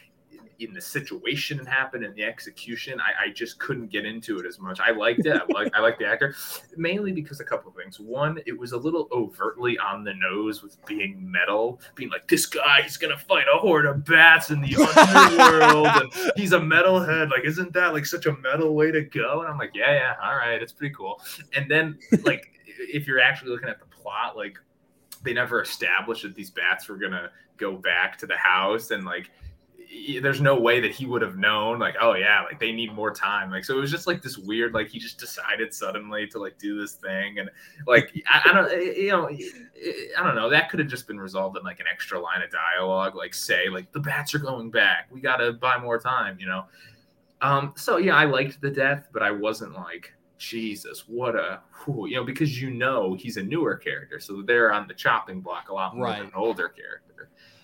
in 0.64 0.72
the 0.72 0.80
situation 0.80 1.58
it 1.60 1.66
happened 1.66 2.04
and 2.04 2.14
the 2.14 2.24
execution, 2.24 3.00
I, 3.00 3.26
I 3.26 3.32
just 3.32 3.58
couldn't 3.58 3.88
get 3.88 4.04
into 4.04 4.38
it 4.38 4.46
as 4.46 4.58
much. 4.58 4.80
I 4.80 4.90
liked 4.90 5.26
it. 5.26 5.36
I 5.36 5.52
like 5.52 5.74
I 5.74 5.80
like 5.80 5.98
the 5.98 6.06
actor 6.06 6.34
mainly 6.76 7.12
because 7.12 7.40
a 7.40 7.44
couple 7.44 7.70
of 7.70 7.76
things. 7.76 8.00
One, 8.00 8.38
it 8.46 8.58
was 8.58 8.72
a 8.72 8.76
little 8.76 9.08
overtly 9.12 9.78
on 9.78 10.04
the 10.04 10.14
nose 10.14 10.62
with 10.62 10.84
being 10.86 11.30
metal, 11.30 11.80
being 11.94 12.10
like 12.10 12.28
this 12.28 12.46
guy, 12.46 12.80
he's 12.82 12.96
gonna 12.96 13.18
fight 13.18 13.46
a 13.52 13.58
horde 13.58 13.86
of 13.86 14.04
bats 14.04 14.50
in 14.50 14.60
the 14.60 14.76
underworld, 14.76 15.86
and 15.86 16.32
he's 16.36 16.52
a 16.52 16.60
metalhead. 16.60 17.30
Like, 17.30 17.44
isn't 17.44 17.72
that 17.74 17.92
like 17.92 18.06
such 18.06 18.26
a 18.26 18.36
metal 18.38 18.74
way 18.74 18.90
to 18.90 19.02
go? 19.02 19.40
And 19.40 19.48
I'm 19.48 19.58
like, 19.58 19.72
yeah, 19.74 19.92
yeah, 19.92 20.14
all 20.22 20.36
right, 20.36 20.62
it's 20.62 20.72
pretty 20.72 20.94
cool. 20.94 21.20
And 21.54 21.70
then 21.70 21.98
like 22.22 22.52
if 22.78 23.06
you're 23.06 23.20
actually 23.20 23.50
looking 23.50 23.68
at 23.68 23.78
the 23.78 23.86
plot, 23.86 24.36
like 24.36 24.58
they 25.22 25.32
never 25.32 25.62
established 25.62 26.22
that 26.22 26.34
these 26.34 26.50
bats 26.50 26.88
were 26.88 26.96
gonna 26.96 27.30
go 27.56 27.76
back 27.76 28.18
to 28.18 28.26
the 28.26 28.36
house 28.36 28.90
and 28.90 29.04
like 29.04 29.30
there's 30.20 30.40
no 30.40 30.58
way 30.58 30.80
that 30.80 30.90
he 30.90 31.06
would 31.06 31.22
have 31.22 31.36
known 31.36 31.78
like 31.78 31.94
oh 32.00 32.14
yeah 32.14 32.42
like 32.42 32.58
they 32.58 32.72
need 32.72 32.92
more 32.92 33.12
time. 33.12 33.50
Like 33.50 33.64
so 33.64 33.76
it 33.76 33.80
was 33.80 33.90
just 33.90 34.06
like 34.06 34.22
this 34.22 34.38
weird 34.38 34.74
like 34.74 34.88
he 34.88 34.98
just 34.98 35.18
decided 35.18 35.72
suddenly 35.72 36.26
to 36.28 36.38
like 36.38 36.58
do 36.58 36.80
this 36.80 36.94
thing. 36.94 37.38
And 37.38 37.50
like 37.86 38.12
I, 38.26 38.50
I, 38.50 38.52
don't 38.52 38.96
you 38.96 39.10
know 39.10 39.28
i 39.28 40.22
don't 40.22 40.34
know. 40.34 40.48
That 40.48 40.70
could 40.70 40.80
have 40.80 40.88
just 40.88 41.06
been 41.06 41.20
resolved 41.20 41.56
in 41.56 41.62
like 41.62 41.80
an 41.80 41.86
extra 41.90 42.18
line 42.20 42.42
of 42.42 42.50
dialogue 42.50 43.14
like 43.14 43.34
say 43.34 43.68
like 43.68 43.92
the 43.92 44.00
bats 44.00 44.34
are 44.34 44.38
going 44.38 44.70
back. 44.70 45.08
We 45.10 45.20
gotta 45.20 45.52
buy 45.52 45.78
more 45.78 45.98
time 45.98 46.38
you 46.40 46.46
know? 46.46 46.64
Um 47.40 47.74
so 47.76 47.96
yeah 47.96 48.16
i 48.16 48.24
liked 48.24 48.60
the 48.60 48.70
death 48.70 49.08
but 49.12 49.22
i 49.22 49.30
wasn't 49.30 49.74
like 49.74 50.12
jesus 50.38 51.04
what 51.06 51.36
a 51.36 51.60
whew, 51.84 52.06
you 52.06 52.16
know 52.16 52.24
because 52.24 52.60
you 52.60 52.70
know 52.70 53.14
he's 53.14 53.36
a 53.36 53.42
newer 53.42 53.76
character 53.76 54.18
so 54.18 54.42
they're 54.42 54.72
on 54.72 54.88
the 54.88 54.94
chopping 54.94 55.40
block 55.40 55.68
a 55.68 55.74
lot 55.74 55.94
more 55.96 56.06
right. 56.06 56.18
than 56.18 56.26
an 56.26 56.32
older 56.34 56.68
character 56.68 57.11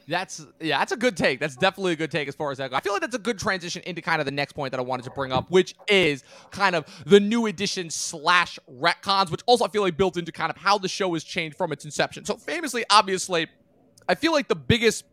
that's 0.09 0.45
yeah, 0.61 0.79
that's 0.79 0.93
a 0.93 0.97
good 0.97 1.17
take. 1.17 1.39
That's 1.39 1.57
definitely 1.57 1.93
a 1.93 1.97
good 1.97 2.11
take 2.11 2.29
as 2.29 2.35
far 2.35 2.51
as 2.51 2.59
that 2.59 2.71
goes. 2.71 2.79
I 2.79 2.81
feel 2.81 2.93
like 2.95 3.03
that's 3.03 3.15
a 3.15 3.21
good 3.21 3.39
transition 3.39 3.83
into 3.85 4.01
kind 4.01 4.21
of 4.21 4.25
the 4.25 4.33
next 4.33 4.55
point 4.55 4.73
that 4.73 4.79
I 4.79 4.83
wanted 4.83 5.05
to 5.05 5.11
bring 5.11 5.33
up, 5.33 5.51
which 5.51 5.75
is 5.87 6.25
kind 6.51 6.75
of 6.75 6.87
the 7.07 7.21
new 7.21 7.47
edition 7.47 7.91
slash 7.91 8.59
retcons, 8.71 9.31
which 9.31 9.43
also 9.47 9.65
I 9.65 9.69
feel 9.69 9.83
like 9.83 9.97
built 9.97 10.17
into 10.17 10.33
kind 10.33 10.51
of 10.51 10.57
how 10.57 10.79
the 10.79 10.89
show 10.89 11.13
has 11.13 11.25
changed 11.25 11.57
from 11.57 11.73
its 11.73 11.85
inception. 11.85 12.25
So 12.25 12.37
famously, 12.37 12.85
obviously, 12.91 13.49
I 14.09 14.15
feel 14.15 14.33
like 14.33 14.49
the 14.49 14.57
biggest 14.57 15.05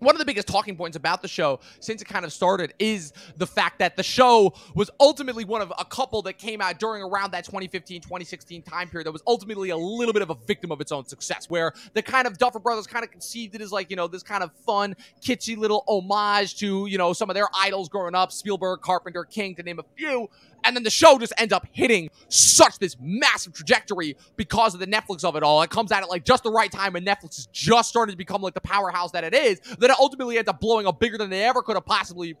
one 0.00 0.14
of 0.14 0.18
the 0.18 0.24
biggest 0.24 0.48
talking 0.48 0.76
points 0.76 0.96
about 0.96 1.22
the 1.22 1.28
show 1.28 1.60
since 1.78 2.02
it 2.02 2.06
kind 2.06 2.24
of 2.24 2.32
started 2.32 2.74
is 2.78 3.12
the 3.36 3.46
fact 3.46 3.78
that 3.78 3.96
the 3.96 4.02
show 4.02 4.52
was 4.74 4.90
ultimately 4.98 5.44
one 5.44 5.62
of 5.62 5.72
a 5.78 5.84
couple 5.84 6.22
that 6.22 6.38
came 6.38 6.60
out 6.60 6.78
during 6.78 7.02
around 7.02 7.30
that 7.32 7.44
2015 7.44 8.00
2016 8.00 8.62
time 8.62 8.88
period 8.88 9.06
that 9.06 9.12
was 9.12 9.22
ultimately 9.26 9.70
a 9.70 9.76
little 9.76 10.12
bit 10.12 10.22
of 10.22 10.30
a 10.30 10.34
victim 10.46 10.72
of 10.72 10.80
its 10.80 10.90
own 10.90 11.04
success 11.04 11.48
where 11.48 11.72
the 11.94 12.02
kind 12.02 12.26
of 12.26 12.38
duffer 12.38 12.58
brothers 12.58 12.86
kind 12.86 13.04
of 13.04 13.10
conceived 13.10 13.54
it 13.54 13.60
as 13.60 13.70
like 13.70 13.90
you 13.90 13.96
know 13.96 14.08
this 14.08 14.22
kind 14.22 14.42
of 14.42 14.50
fun 14.66 14.96
kitschy 15.22 15.56
little 15.56 15.84
homage 15.86 16.56
to 16.56 16.86
you 16.86 16.98
know 16.98 17.12
some 17.12 17.30
of 17.30 17.34
their 17.34 17.48
idols 17.54 17.88
growing 17.88 18.14
up 18.14 18.32
spielberg 18.32 18.80
carpenter 18.80 19.24
king 19.24 19.54
to 19.54 19.62
name 19.62 19.78
a 19.78 19.84
few 19.96 20.28
and 20.64 20.76
then 20.76 20.82
the 20.82 20.90
show 20.90 21.18
just 21.18 21.32
ends 21.38 21.52
up 21.52 21.66
hitting 21.72 22.10
such 22.28 22.78
this 22.78 22.96
massive 23.00 23.52
trajectory 23.52 24.16
because 24.36 24.74
of 24.74 24.80
the 24.80 24.86
Netflix 24.86 25.24
of 25.24 25.36
it 25.36 25.42
all. 25.42 25.62
It 25.62 25.70
comes 25.70 25.92
out 25.92 25.98
at 25.98 26.04
it 26.04 26.10
like 26.10 26.24
just 26.24 26.42
the 26.42 26.50
right 26.50 26.70
time 26.70 26.94
when 26.94 27.04
Netflix 27.04 27.38
is 27.38 27.46
just 27.52 27.88
starting 27.88 28.12
to 28.12 28.18
become 28.18 28.42
like 28.42 28.54
the 28.54 28.60
powerhouse 28.60 29.12
that 29.12 29.24
it 29.24 29.34
is. 29.34 29.60
That 29.78 29.90
it 29.90 29.96
ultimately 29.98 30.38
ends 30.38 30.48
up 30.48 30.60
blowing 30.60 30.86
up 30.86 31.00
bigger 31.00 31.18
than 31.18 31.30
they 31.30 31.42
ever 31.44 31.62
could 31.62 31.76
have 31.76 31.86
possibly 31.86 32.36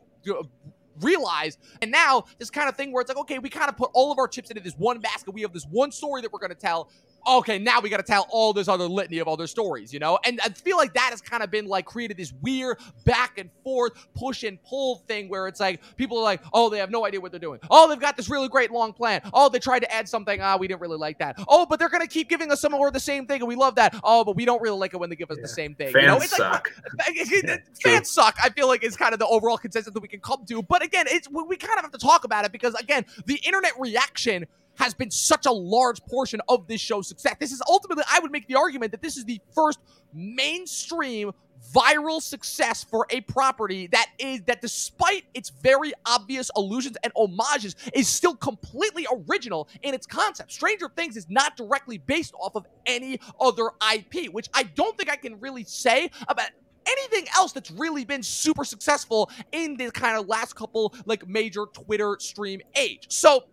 realized. 1.00 1.58
And 1.82 1.90
now 1.90 2.24
this 2.38 2.50
kind 2.50 2.68
of 2.68 2.76
thing 2.76 2.92
where 2.92 3.00
it's 3.00 3.08
like, 3.08 3.18
okay, 3.18 3.38
we 3.38 3.48
kind 3.48 3.68
of 3.68 3.76
put 3.76 3.90
all 3.94 4.12
of 4.12 4.18
our 4.18 4.28
chips 4.28 4.50
into 4.50 4.62
this 4.62 4.74
one 4.74 5.00
basket. 5.00 5.32
We 5.32 5.42
have 5.42 5.52
this 5.52 5.64
one 5.64 5.92
story 5.92 6.22
that 6.22 6.32
we're 6.32 6.38
going 6.38 6.50
to 6.50 6.54
tell 6.54 6.90
okay, 7.26 7.58
now 7.58 7.80
we 7.80 7.88
got 7.88 7.98
to 7.98 8.02
tell 8.02 8.26
all 8.30 8.52
this 8.52 8.68
other 8.68 8.86
litany 8.86 9.18
of 9.18 9.28
other 9.28 9.46
stories, 9.46 9.92
you 9.92 9.98
know? 9.98 10.18
And 10.24 10.40
I 10.42 10.48
feel 10.50 10.76
like 10.76 10.94
that 10.94 11.10
has 11.10 11.20
kind 11.20 11.42
of 11.42 11.50
been 11.50 11.66
like 11.66 11.84
created 11.84 12.16
this 12.16 12.32
weird 12.42 12.78
back 13.04 13.38
and 13.38 13.50
forth, 13.62 13.92
push 14.14 14.42
and 14.42 14.62
pull 14.62 14.96
thing 15.08 15.28
where 15.28 15.46
it's 15.48 15.60
like 15.60 15.80
people 15.96 16.18
are 16.18 16.24
like, 16.24 16.42
oh, 16.52 16.68
they 16.68 16.78
have 16.78 16.90
no 16.90 17.06
idea 17.06 17.20
what 17.20 17.32
they're 17.32 17.40
doing. 17.40 17.60
Oh, 17.70 17.88
they've 17.88 18.00
got 18.00 18.16
this 18.16 18.28
really 18.28 18.48
great 18.48 18.70
long 18.70 18.92
plan. 18.92 19.20
Oh, 19.32 19.48
they 19.48 19.58
tried 19.58 19.80
to 19.80 19.92
add 19.92 20.08
something. 20.08 20.40
Ah, 20.40 20.56
we 20.56 20.68
didn't 20.68 20.80
really 20.80 20.98
like 20.98 21.18
that. 21.18 21.36
Oh, 21.48 21.66
but 21.66 21.78
they're 21.78 21.88
going 21.88 22.02
to 22.02 22.08
keep 22.08 22.28
giving 22.28 22.50
us 22.50 22.60
some 22.60 22.72
more 22.72 22.88
of 22.88 22.94
the 22.94 23.00
same 23.00 23.26
thing 23.26 23.40
and 23.40 23.48
we 23.48 23.56
love 23.56 23.74
that. 23.76 23.98
Oh, 24.02 24.24
but 24.24 24.36
we 24.36 24.44
don't 24.44 24.62
really 24.62 24.78
like 24.78 24.94
it 24.94 24.98
when 24.98 25.10
they 25.10 25.16
give 25.16 25.30
us 25.30 25.36
yeah. 25.38 25.42
the 25.42 25.48
same 25.48 25.74
thing. 25.74 25.92
Fans 25.92 26.02
you 26.02 26.08
know? 26.08 26.16
It's 26.16 26.36
suck. 26.36 26.70
Like, 26.98 27.30
yeah, 27.30 27.56
fans 27.82 28.10
suck, 28.10 28.36
I 28.42 28.50
feel 28.50 28.66
like 28.66 28.84
is 28.84 28.96
kind 28.96 29.12
of 29.12 29.18
the 29.18 29.26
overall 29.26 29.56
consensus 29.56 29.92
that 29.94 30.00
we 30.00 30.08
can 30.08 30.20
come 30.20 30.44
to. 30.46 30.62
But 30.62 30.82
again, 30.82 31.06
it's 31.08 31.28
we 31.30 31.56
kind 31.56 31.78
of 31.78 31.82
have 31.82 31.92
to 31.92 31.98
talk 31.98 32.24
about 32.24 32.44
it 32.44 32.52
because, 32.52 32.74
again, 32.74 33.04
the 33.26 33.36
internet 33.36 33.72
reaction 33.78 34.46
has 34.76 34.94
been 34.94 35.10
such 35.10 35.46
a 35.46 35.52
large 35.52 36.02
portion 36.06 36.40
of 36.48 36.66
this 36.66 36.80
show's 36.80 37.08
success. 37.08 37.36
This 37.38 37.52
is 37.52 37.62
ultimately, 37.68 38.04
I 38.10 38.20
would 38.20 38.30
make 38.30 38.46
the 38.48 38.56
argument 38.56 38.92
that 38.92 39.02
this 39.02 39.16
is 39.16 39.24
the 39.24 39.40
first 39.54 39.78
mainstream 40.12 41.32
viral 41.74 42.20
success 42.22 42.84
for 42.84 43.06
a 43.10 43.20
property 43.22 43.86
that 43.88 44.10
is 44.18 44.40
that 44.46 44.62
despite 44.62 45.24
its 45.34 45.50
very 45.50 45.92
obvious 46.06 46.50
allusions 46.56 46.96
and 47.04 47.12
homages 47.14 47.76
is 47.94 48.08
still 48.08 48.34
completely 48.34 49.06
original 49.28 49.68
in 49.82 49.94
its 49.94 50.06
concept. 50.06 50.50
Stranger 50.52 50.88
Things 50.96 51.16
is 51.16 51.28
not 51.28 51.56
directly 51.56 51.98
based 51.98 52.34
off 52.40 52.56
of 52.56 52.66
any 52.86 53.20
other 53.40 53.70
IP, 53.94 54.32
which 54.32 54.48
I 54.54 54.62
don't 54.62 54.96
think 54.96 55.10
I 55.10 55.16
can 55.16 55.38
really 55.38 55.64
say 55.64 56.10
about 56.28 56.48
anything 56.86 57.26
else 57.36 57.52
that's 57.52 57.70
really 57.70 58.04
been 58.04 58.22
super 58.22 58.64
successful 58.64 59.30
in 59.52 59.76
this 59.76 59.90
kind 59.90 60.16
of 60.16 60.26
last 60.26 60.54
couple 60.54 60.94
like 61.04 61.26
major 61.28 61.66
Twitter 61.66 62.16
stream 62.18 62.60
age. 62.74 63.06
So 63.10 63.44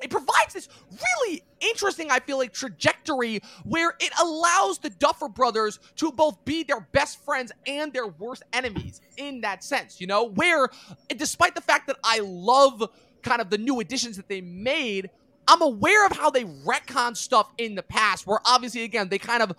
it 0.00 0.10
provides 0.10 0.54
this 0.54 0.68
really 0.90 1.42
interesting, 1.60 2.10
I 2.10 2.20
feel 2.20 2.38
like, 2.38 2.52
trajectory 2.52 3.40
where 3.64 3.94
it 4.00 4.12
allows 4.20 4.78
the 4.78 4.90
Duffer 4.90 5.28
brothers 5.28 5.78
to 5.96 6.12
both 6.12 6.44
be 6.44 6.62
their 6.62 6.80
best 6.92 7.24
friends 7.24 7.52
and 7.66 7.92
their 7.92 8.06
worst 8.06 8.42
enemies 8.52 9.00
in 9.16 9.40
that 9.42 9.64
sense, 9.64 10.00
you 10.00 10.06
know? 10.06 10.24
Where, 10.24 10.68
despite 11.16 11.54
the 11.54 11.60
fact 11.60 11.86
that 11.88 11.96
I 12.04 12.20
love 12.20 12.88
kind 13.22 13.40
of 13.40 13.50
the 13.50 13.58
new 13.58 13.80
additions 13.80 14.16
that 14.16 14.28
they 14.28 14.40
made, 14.40 15.10
I'm 15.48 15.62
aware 15.62 16.06
of 16.06 16.12
how 16.12 16.30
they 16.30 16.44
retcon 16.44 17.16
stuff 17.16 17.50
in 17.56 17.74
the 17.74 17.82
past, 17.82 18.26
where 18.26 18.38
obviously, 18.44 18.82
again, 18.82 19.08
they 19.08 19.18
kind 19.18 19.42
of 19.42 19.52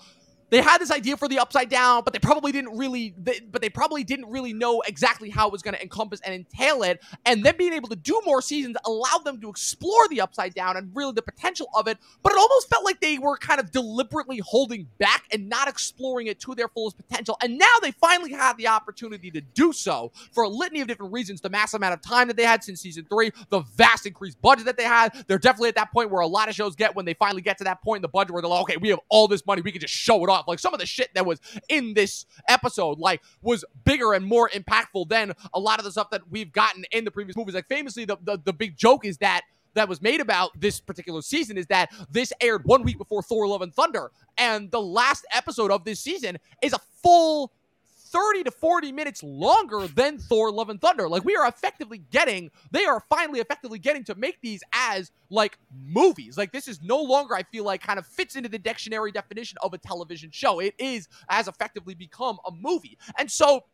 they 0.50 0.62
had 0.62 0.80
this 0.80 0.92
idea 0.92 1.18
for 1.18 1.28
the 1.28 1.40
upside 1.40 1.70
down, 1.70 2.04
but 2.04 2.14
they 2.14 2.20
probably 2.20 2.52
didn't 2.52 2.78
really, 2.78 3.14
they, 3.18 3.40
but 3.40 3.62
they 3.62 3.70
probably 3.70 4.04
didn't 4.04 4.30
really 4.30 4.54
know 4.54 4.82
exactly 4.82 5.30
how 5.30 5.48
it 5.48 5.52
was 5.52 5.62
going 5.62 5.76
to 5.76 5.82
encompass 5.82 6.22
and 6.22 6.34
entail 6.34 6.84
it. 6.84 7.02
And 7.26 7.44
then 7.44 7.56
being 7.58 7.74
able 7.74 7.90
to 7.90 7.96
do 7.96 8.22
more 8.26 8.42
seasons 8.42 8.78
allowed 8.86 9.26
them 9.26 9.40
to 9.42 9.50
explore 9.50 10.08
the 10.10 10.22
upside 10.22 10.54
down 10.54 10.78
and 10.78 10.92
really 10.96 11.14
the 11.14 11.22
potential 11.22 11.70
of 11.76 11.88
it. 11.88 11.98
But 12.24 12.34
it 12.34 12.38
almost 12.40 12.70
felt 12.70 12.86
like 12.86 13.00
they 13.02 13.18
were 13.20 13.38
kind 13.38 13.60
of 13.60 13.72
deliberately 13.72 14.40
holding 14.40 14.88
back 14.98 15.26
and 15.32 15.50
not 15.50 15.68
exploring 15.68 16.28
it 16.28 16.40
to 16.42 16.56
their 16.56 16.68
fullest 16.68 16.98
potential. 16.98 17.38
And 17.42 17.58
now 17.58 17.66
they 17.82 17.92
finally 17.92 18.32
had 18.32 18.58
the 18.58 18.68
opportunity 18.68 19.32
to 19.32 19.42
do 19.42 19.74
so 19.74 20.12
for 20.32 20.44
a 20.44 20.50
litany 20.50 20.82
of 20.82 20.88
different 20.88 21.14
reasons. 21.14 21.42
The 21.42 21.50
mass 21.50 21.74
amount 21.74 21.94
of 21.94 22.02
time 22.02 22.28
that 22.28 22.38
they 22.38 22.44
had 22.44 22.64
since 22.64 22.82
season 22.82 23.06
three, 23.10 23.32
the 23.50 23.62
vast 23.76 24.06
increased 24.06 24.42
budget 24.42 24.66
that 24.66 24.78
they 24.78 24.84
had. 24.84 25.14
They're 25.28 25.38
definitely 25.38 25.70
at 25.70 25.76
that 25.76 25.92
point 25.92 26.10
where 26.10 26.22
a 26.22 26.28
lot 26.28 26.50
of 26.50 26.56
shows 26.56 26.76
get 26.76 26.96
when 26.96 27.06
they 27.06 27.14
finally 27.14 27.42
get 27.42 27.58
to 27.60 27.64
that 27.66 27.82
point 27.82 28.00
in 28.00 28.02
the 28.02 28.08
budget 28.08 28.32
where 28.32 28.42
they're 28.42 28.50
like, 28.50 28.62
okay, 28.62 28.78
we 28.78 28.90
have 28.90 29.00
all 29.10 29.28
this 29.28 29.46
money, 29.46 29.62
we 29.62 29.72
can 29.72 29.82
just 29.82 29.94
show 29.94 30.24
it 30.24 30.30
off. 30.30 30.39
Like 30.48 30.60
some 30.60 30.74
of 30.74 30.80
the 30.80 30.86
shit 30.86 31.10
that 31.16 31.26
was 31.26 31.40
in 31.68 31.94
this 31.94 32.26
episode, 32.48 33.00
like, 33.00 33.22
was 33.42 33.66
bigger 33.84 34.14
and 34.14 34.26
more 34.26 34.50
impactful 34.50 35.10
than 35.10 35.34
a 35.54 35.60
lot 35.60 35.80
of 35.80 35.86
the 35.86 35.92
stuff 35.92 36.10
that 36.12 36.22
we've 36.30 36.52
gotten 36.52 36.86
in 36.92 37.06
the 37.06 37.12
previous 37.12 37.36
movies. 37.36 37.56
Like, 37.56 37.68
famously, 37.68 38.06
the, 38.06 38.18
the, 38.24 38.40
the 38.44 38.54
big 38.54 38.78
joke 38.78 39.06
is 39.06 39.18
that 39.18 39.42
that 39.76 39.88
was 39.88 40.02
made 40.02 40.20
about 40.20 40.60
this 40.60 40.80
particular 40.80 41.22
season 41.22 41.58
is 41.58 41.68
that 41.68 41.92
this 42.10 42.34
aired 42.42 42.64
one 42.66 42.84
week 42.84 42.98
before 42.98 43.22
Thor 43.22 43.48
Love 43.48 43.62
and 43.62 43.74
Thunder. 43.74 44.12
And 44.38 44.72
the 44.72 44.82
last 44.82 45.26
episode 45.32 45.72
of 45.72 45.86
this 45.86 46.00
season 46.00 46.38
is 46.62 46.74
a 46.74 46.80
full 47.04 47.54
30 48.12 48.44
to 48.44 48.52
40 48.52 48.92
minutes 48.92 49.24
longer 49.24 49.88
than 49.88 50.18
Thor 50.18 50.52
Love 50.52 50.70
and 50.70 50.82
Thunder. 50.82 51.08
Like 51.08 51.24
we 51.24 51.36
are 51.36 51.48
effectively 51.48 52.00
getting, 52.12 52.50
they 52.72 52.86
are 52.86 53.00
finally 53.10 53.40
effectively 53.40 53.80
getting 53.80 54.04
to 54.06 54.16
make 54.16 54.42
these 54.42 54.64
as 54.74 55.12
like 55.30 55.58
movies. 55.88 56.38
Like 56.38 56.52
this 56.52 56.68
is 56.68 56.82
no 56.82 57.02
longer, 57.02 57.36
I 57.36 57.44
feel 57.44 57.64
like, 57.64 57.82
kind 57.82 58.00
of 58.00 58.06
fits 58.06 58.36
into 58.36 58.50
the 58.50 58.60
dictionary 58.60 59.12
definition 59.12 59.58
of 59.62 59.74
a 59.74 59.78
television 59.78 60.32
show. 60.32 60.60
It 60.60 60.74
is 60.80 61.08
as 61.30 61.48
effectively 61.48 61.94
become 61.94 62.40
a 62.46 62.52
movie. 62.52 62.98
And 63.18 63.30
so 63.30 63.66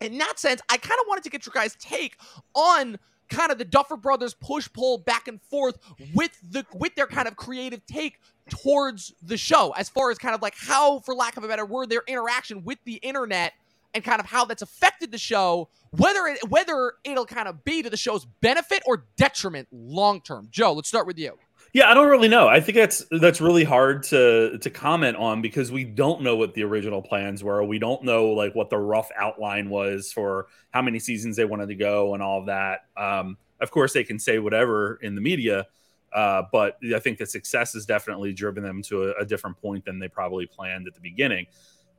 in 0.00 0.18
that 0.18 0.38
sense, 0.38 0.60
I 0.68 0.76
kind 0.76 0.98
of 1.00 1.06
wanted 1.08 1.24
to 1.24 1.30
get 1.30 1.46
your 1.46 1.52
guys' 1.52 1.76
take 1.76 2.16
on 2.54 2.98
kind 3.28 3.52
of 3.52 3.58
the 3.58 3.64
Duffer 3.64 3.96
Brothers 3.96 4.34
push 4.34 4.68
pull 4.72 4.98
back 4.98 5.28
and 5.28 5.40
forth 5.42 5.78
with 6.14 6.32
the 6.50 6.64
with 6.74 6.94
their 6.94 7.06
kind 7.06 7.28
of 7.28 7.36
creative 7.36 7.84
take 7.86 8.18
towards 8.48 9.14
the 9.22 9.36
show 9.36 9.72
as 9.76 9.88
far 9.88 10.10
as 10.10 10.18
kind 10.18 10.34
of 10.34 10.42
like 10.42 10.54
how 10.56 11.00
for 11.00 11.14
lack 11.14 11.36
of 11.36 11.44
a 11.44 11.48
better 11.48 11.66
word 11.66 11.90
their 11.90 12.02
interaction 12.06 12.64
with 12.64 12.78
the 12.84 12.94
internet 12.94 13.52
and 13.94 14.04
kind 14.04 14.20
of 14.20 14.26
how 14.26 14.44
that's 14.44 14.62
affected 14.62 15.10
the 15.10 15.18
show, 15.18 15.68
whether 15.90 16.26
it, 16.26 16.48
whether 16.48 16.94
it'll 17.04 17.26
kind 17.26 17.48
of 17.48 17.64
be 17.64 17.82
to 17.82 17.90
the 17.90 17.96
show's 17.96 18.26
benefit 18.40 18.82
or 18.86 19.06
detriment 19.16 19.68
long 19.70 20.20
term. 20.20 20.48
Joe, 20.50 20.72
let's 20.74 20.88
start 20.88 21.06
with 21.06 21.18
you. 21.18 21.38
Yeah, 21.74 21.90
I 21.90 21.94
don't 21.94 22.08
really 22.08 22.28
know. 22.28 22.48
I 22.48 22.60
think 22.60 22.76
that's 22.76 23.04
that's 23.10 23.40
really 23.40 23.64
hard 23.64 24.02
to 24.04 24.58
to 24.58 24.70
comment 24.70 25.16
on 25.16 25.42
because 25.42 25.70
we 25.70 25.84
don't 25.84 26.22
know 26.22 26.34
what 26.34 26.54
the 26.54 26.64
original 26.64 27.02
plans 27.02 27.44
were. 27.44 27.62
We 27.62 27.78
don't 27.78 28.02
know 28.04 28.28
like 28.28 28.54
what 28.54 28.70
the 28.70 28.78
rough 28.78 29.10
outline 29.16 29.68
was 29.68 30.10
for 30.10 30.46
how 30.70 30.80
many 30.80 30.98
seasons 30.98 31.36
they 31.36 31.44
wanted 31.44 31.68
to 31.68 31.74
go 31.74 32.14
and 32.14 32.22
all 32.22 32.40
of 32.40 32.46
that. 32.46 32.86
Um, 32.96 33.36
of 33.60 33.70
course, 33.70 33.92
they 33.92 34.04
can 34.04 34.18
say 34.18 34.38
whatever 34.38 34.98
in 35.02 35.14
the 35.14 35.20
media, 35.20 35.66
uh, 36.12 36.44
but 36.50 36.78
I 36.94 37.00
think 37.00 37.18
the 37.18 37.26
success 37.26 37.74
has 37.74 37.84
definitely 37.84 38.32
driven 38.32 38.62
them 38.62 38.82
to 38.84 39.10
a, 39.10 39.22
a 39.22 39.26
different 39.26 39.60
point 39.60 39.84
than 39.84 39.98
they 39.98 40.08
probably 40.08 40.46
planned 40.46 40.86
at 40.86 40.94
the 40.94 41.00
beginning. 41.00 41.46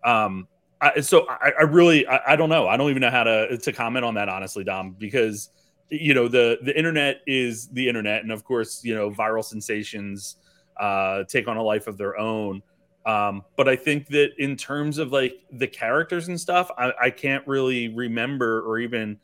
Um, 0.04 0.48
I, 0.82 1.02
so 1.02 1.28
I, 1.28 1.52
I 1.60 1.64
really 1.64 2.08
I, 2.08 2.34
I, 2.34 2.36
don't 2.36 2.50
know. 2.50 2.68
I 2.68 2.78
don't 2.78 2.90
even 2.90 3.02
know 3.02 3.12
how 3.12 3.24
to 3.24 3.58
to 3.58 3.74
comment 3.74 4.06
on 4.06 4.14
that 4.16 4.30
honestly, 4.30 4.64
Dom, 4.64 4.96
because 4.98 5.50
you 5.90 6.14
know 6.14 6.28
the 6.28 6.60
the 6.64 6.78
internet 6.78 7.22
is 7.28 7.68
the 7.70 7.88
internet, 7.88 8.24
and 8.24 8.32
of 8.32 8.44
course 8.44 8.84
you 8.84 8.96
know 8.96 9.12
viral 9.12 9.44
sensations 9.44 10.38
uh, 10.78 11.24
take 11.26 11.48
on 11.48 11.58
a 11.58 11.64
life 11.64 11.88
of 11.88 11.98
their 11.98 12.18
own. 12.18 12.62
Um, 13.06 13.44
but 13.56 13.68
I 13.68 13.76
think 13.76 14.08
that 14.08 14.32
in 14.38 14.56
terms 14.56 14.98
of 14.98 15.12
like 15.12 15.40
the 15.52 15.68
characters 15.68 16.28
and 16.28 16.40
stuff, 16.40 16.70
I, 16.78 16.94
I 17.02 17.10
can't 17.10 17.46
really 17.48 17.90
remember 17.90 18.62
or 18.62 18.80
even 18.80 19.18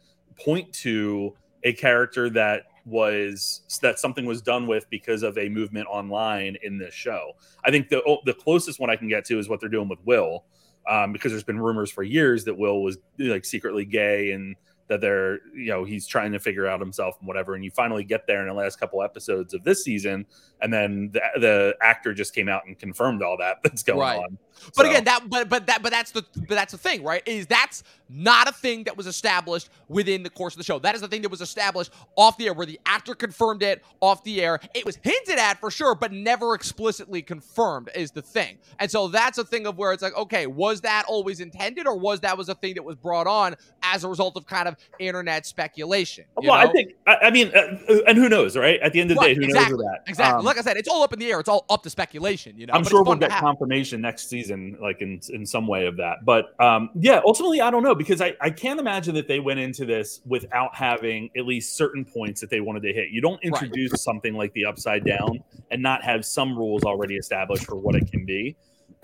point 0.43 0.73
to 0.73 1.35
a 1.63 1.73
character 1.73 2.29
that 2.31 2.63
was 2.85 3.61
that 3.81 3.99
something 3.99 4.25
was 4.25 4.41
done 4.41 4.67
with 4.67 4.89
because 4.89 5.23
of 5.23 5.37
a 5.37 5.49
movement 5.49 5.87
online 5.89 6.57
in 6.61 6.77
this 6.77 6.93
show. 6.93 7.33
I 7.63 7.71
think 7.71 7.89
the 7.89 8.01
the 8.25 8.33
closest 8.33 8.79
one 8.79 8.89
I 8.89 8.95
can 8.95 9.07
get 9.07 9.25
to 9.25 9.39
is 9.39 9.49
what 9.49 9.59
they're 9.59 9.69
doing 9.69 9.89
with 9.89 9.99
Will, 10.05 10.45
um, 10.87 11.11
because 11.11 11.31
there's 11.31 11.43
been 11.43 11.59
rumors 11.59 11.91
for 11.91 12.03
years 12.03 12.45
that 12.45 12.57
Will 12.57 12.81
was 12.81 12.97
like 13.17 13.45
secretly 13.45 13.85
gay 13.85 14.31
and 14.31 14.55
that 14.87 15.01
they're 15.01 15.39
you 15.55 15.67
know 15.67 15.83
he's 15.83 16.07
trying 16.07 16.31
to 16.31 16.39
figure 16.39 16.67
out 16.67 16.79
himself 16.79 17.17
and 17.19 17.27
whatever. 17.27 17.55
And 17.55 17.63
you 17.63 17.71
finally 17.71 18.03
get 18.03 18.27
there 18.27 18.41
in 18.41 18.47
the 18.47 18.53
last 18.53 18.79
couple 18.79 19.01
episodes 19.01 19.53
of 19.53 19.63
this 19.63 19.83
season 19.83 20.25
and 20.61 20.73
then 20.73 21.09
the, 21.11 21.21
the 21.39 21.75
actor 21.81 22.13
just 22.13 22.33
came 22.33 22.47
out 22.47 22.65
and 22.65 22.77
confirmed 22.77 23.21
all 23.21 23.37
that 23.37 23.61
that's 23.63 23.83
going 23.83 23.99
right. 23.99 24.17
on. 24.17 24.37
But 24.75 24.85
so. 24.85 24.89
again 24.89 25.03
that 25.03 25.29
but 25.29 25.49
but 25.49 25.67
that 25.67 25.83
but 25.83 25.91
that's 25.91 26.11
the 26.11 26.23
but 26.35 26.49
that's 26.49 26.71
the 26.71 26.77
thing 26.77 27.03
right? 27.03 27.21
Is 27.25 27.45
that's 27.45 27.83
not 28.09 28.47
a 28.47 28.51
thing 28.53 28.85
that 28.85 28.95
was 28.95 29.05
established 29.05 29.69
within 29.89 30.23
the 30.23 30.29
course 30.29 30.53
of 30.53 30.57
the 30.59 30.63
show. 30.63 30.79
That 30.79 30.95
is 30.95 31.01
the 31.01 31.07
thing 31.07 31.21
that 31.23 31.29
was 31.29 31.41
established 31.41 31.91
off 32.15 32.37
the 32.37 32.47
air 32.47 32.53
where 32.53 32.65
the 32.65 32.79
actor 32.85 33.15
confirmed 33.15 33.63
it 33.63 33.83
off 33.99 34.23
the 34.23 34.41
air. 34.41 34.59
It 34.73 34.85
was 34.85 34.97
hinted 35.03 35.37
at 35.37 35.59
for 35.59 35.69
sure 35.69 35.93
but 35.93 36.13
never 36.13 36.55
explicitly 36.55 37.21
confirmed 37.21 37.89
is 37.95 38.11
the 38.11 38.21
thing. 38.21 38.57
And 38.79 38.89
so 38.89 39.09
that's 39.09 39.37
a 39.37 39.43
thing 39.43 39.67
of 39.67 39.77
where 39.77 39.91
it's 39.91 40.03
like 40.03 40.15
okay 40.15 40.47
was 40.47 40.81
that 40.81 41.03
always 41.07 41.41
intended 41.41 41.85
or 41.85 41.97
was 41.97 42.21
that 42.21 42.37
was 42.37 42.47
a 42.47 42.55
thing 42.55 42.75
that 42.75 42.83
was 42.83 42.95
brought 42.95 43.27
on 43.27 43.55
as 43.83 44.05
a 44.05 44.07
result 44.07 44.37
of 44.37 44.45
kind 44.45 44.69
of 44.69 44.74
internet 44.99 45.45
speculation. 45.45 46.25
well, 46.35 46.45
know? 46.45 46.51
I 46.53 46.71
think, 46.71 46.93
I, 47.07 47.15
I 47.23 47.31
mean, 47.31 47.51
uh, 47.55 47.77
uh, 47.89 47.99
and 48.07 48.17
who 48.17 48.29
knows, 48.29 48.55
right? 48.57 48.79
At 48.81 48.93
the 48.93 49.01
end 49.01 49.11
of 49.11 49.17
the 49.17 49.21
right, 49.21 49.27
day, 49.29 49.35
who 49.35 49.43
exactly, 49.43 49.77
knows 49.77 49.85
that? 49.85 50.09
Exactly. 50.09 50.39
Um, 50.39 50.45
like 50.45 50.57
I 50.57 50.61
said, 50.61 50.77
it's 50.77 50.87
all 50.87 51.03
up 51.03 51.13
in 51.13 51.19
the 51.19 51.31
air. 51.31 51.39
It's 51.39 51.49
all 51.49 51.65
up 51.69 51.83
to 51.83 51.89
speculation. 51.89 52.57
You 52.57 52.67
know, 52.67 52.73
I'm 52.73 52.83
sure 52.83 53.03
we'll 53.03 53.15
get 53.15 53.31
confirmation 53.31 54.01
next 54.01 54.29
season, 54.29 54.77
like 54.81 55.01
in 55.01 55.19
in 55.29 55.45
some 55.45 55.67
way 55.67 55.85
of 55.85 55.97
that. 55.97 56.25
But 56.25 56.59
um, 56.59 56.89
yeah, 56.95 57.21
ultimately, 57.25 57.61
I 57.61 57.71
don't 57.71 57.83
know 57.83 57.95
because 57.95 58.21
I 58.21 58.33
I 58.41 58.49
can't 58.49 58.79
imagine 58.79 59.15
that 59.15 59.27
they 59.27 59.39
went 59.39 59.59
into 59.59 59.85
this 59.85 60.21
without 60.25 60.75
having 60.75 61.29
at 61.37 61.45
least 61.45 61.75
certain 61.75 62.05
points 62.05 62.41
that 62.41 62.49
they 62.49 62.61
wanted 62.61 62.83
to 62.83 62.93
hit. 62.93 63.09
You 63.09 63.21
don't 63.21 63.41
introduce 63.43 63.91
right. 63.91 63.99
something 63.99 64.33
like 64.35 64.53
the 64.53 64.65
upside 64.65 65.05
down 65.05 65.43
and 65.71 65.81
not 65.81 66.03
have 66.03 66.25
some 66.25 66.57
rules 66.57 66.83
already 66.83 67.15
established 67.15 67.65
for 67.65 67.75
what 67.75 67.95
it 67.95 68.11
can 68.11 68.25
be. 68.25 68.55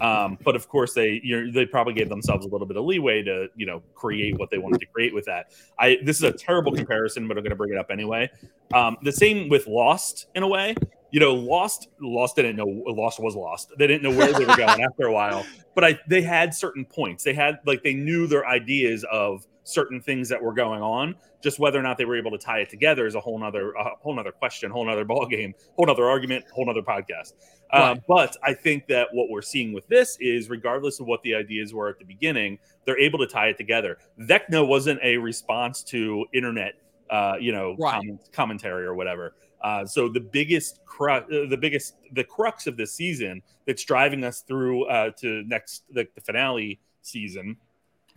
Um, 0.02 0.40
but 0.44 0.56
of 0.56 0.68
course, 0.68 0.94
they 0.94 1.22
they 1.54 1.66
probably 1.66 1.94
gave 1.94 2.10
themselves 2.10 2.46
a 2.46 2.50
little 2.50 2.66
bit 2.66 2.76
of 2.76 2.86
leeway 2.86 3.22
to 3.22 3.48
you 3.56 3.68
know 3.68 3.84
create 3.94 4.38
what 4.40 4.50
they 4.50 4.58
wanted 4.58 4.80
to 4.80 4.88
create 4.88 5.14
with 5.14 5.26
that. 5.26 5.52
I 5.78 6.00
this 6.04 6.18
is 6.18 6.24
a 6.24 6.32
terrible 6.32 6.72
comparison, 6.74 7.28
but 7.28 7.38
I'm 7.38 7.44
going 7.44 7.52
to 7.52 7.56
bring 7.56 7.72
it 7.72 7.78
up 7.78 7.92
anyway. 7.92 8.30
Um, 8.74 8.98
the 9.04 9.12
same 9.12 9.48
with 9.48 9.68
Lost 9.68 10.26
in 10.34 10.42
a 10.42 10.48
way. 10.48 10.76
You 11.12 11.20
know, 11.20 11.36
Lost 11.36 11.90
Lost 12.02 12.36
didn't 12.36 12.56
know 12.56 12.66
Lost 12.66 13.20
was 13.20 13.36
Lost. 13.36 13.74
They 13.78 13.86
didn't 13.86 14.02
know 14.02 14.18
where 14.18 14.34
they 14.34 14.44
were 14.44 14.56
going 14.58 14.82
after 14.84 15.06
a 15.06 15.14
while. 15.14 15.46
But 15.76 15.84
I 15.86 16.00
they 16.08 16.24
had 16.24 16.56
certain 16.56 16.84
points. 16.84 17.24
They 17.24 17.34
had 17.34 17.60
like 17.68 17.84
they 17.84 17.94
knew 17.94 18.26
their 18.26 18.48
ideas 18.48 19.06
of 19.12 19.46
certain 19.64 20.02
things 20.02 20.30
that 20.30 20.42
were 20.42 20.54
going 20.54 20.82
on. 20.82 21.16
Just 21.42 21.60
whether 21.60 21.80
or 21.80 21.82
not 21.82 21.98
they 21.98 22.06
were 22.06 22.18
able 22.18 22.32
to 22.32 22.38
tie 22.38 22.60
it 22.60 22.70
together 22.70 23.08
is 23.08 23.16
a 23.16 23.20
whole 23.20 23.40
nother 23.40 23.72
a 23.72 23.96
whole 24.00 24.14
nother 24.14 24.32
question, 24.32 24.70
whole 24.70 24.86
nother 24.86 25.06
ball 25.06 25.26
game, 25.26 25.54
whole 25.76 25.88
nother 25.88 26.08
argument, 26.08 26.46
whole 26.54 26.66
nother 26.66 26.82
podcast. 26.82 27.34
Right. 27.74 27.92
Um, 27.92 28.02
but 28.08 28.38
I 28.44 28.54
think 28.54 28.88
that 28.88 29.08
what 29.14 29.30
we're 29.30 29.42
seeing 29.42 29.74
with 29.74 29.88
this 29.88 30.18
is, 30.20 30.50
regardless 30.50 31.00
of 31.00 31.08
what 31.08 31.24
the 31.24 31.34
ideas 31.36 31.74
were 31.74 31.90
at 31.90 32.00
the 32.00 32.06
beginning, 32.06 32.60
they're 32.86 33.00
able 33.00 33.20
to 33.20 33.28
tie 33.28 33.48
it 33.48 33.58
together. 33.58 33.98
Vecna 34.20 34.66
wasn't 34.66 35.00
a 35.04 35.18
response 35.18 35.84
to 35.86 36.26
internet, 36.34 36.74
uh, 37.10 37.36
you 37.40 37.52
know, 37.52 37.76
right. 37.80 37.96
comment, 37.96 38.20
commentary 38.34 38.86
or 38.86 38.94
whatever. 38.94 39.36
Uh, 39.64 39.86
so 39.86 40.10
the 40.10 40.20
biggest, 40.20 40.84
cru- 40.86 41.12
uh, 41.14 41.48
the 41.50 41.58
biggest, 41.58 41.96
the 42.14 42.24
crux 42.24 42.68
of 42.68 42.78
this 42.78 42.94
season 42.94 43.42
that's 43.66 43.84
driving 43.84 44.24
us 44.24 44.42
through 44.42 44.86
uh, 44.86 45.12
to 45.12 45.44
next 45.44 45.84
the, 45.92 46.08
the 46.16 46.22
finale 46.22 46.80
season, 47.04 47.56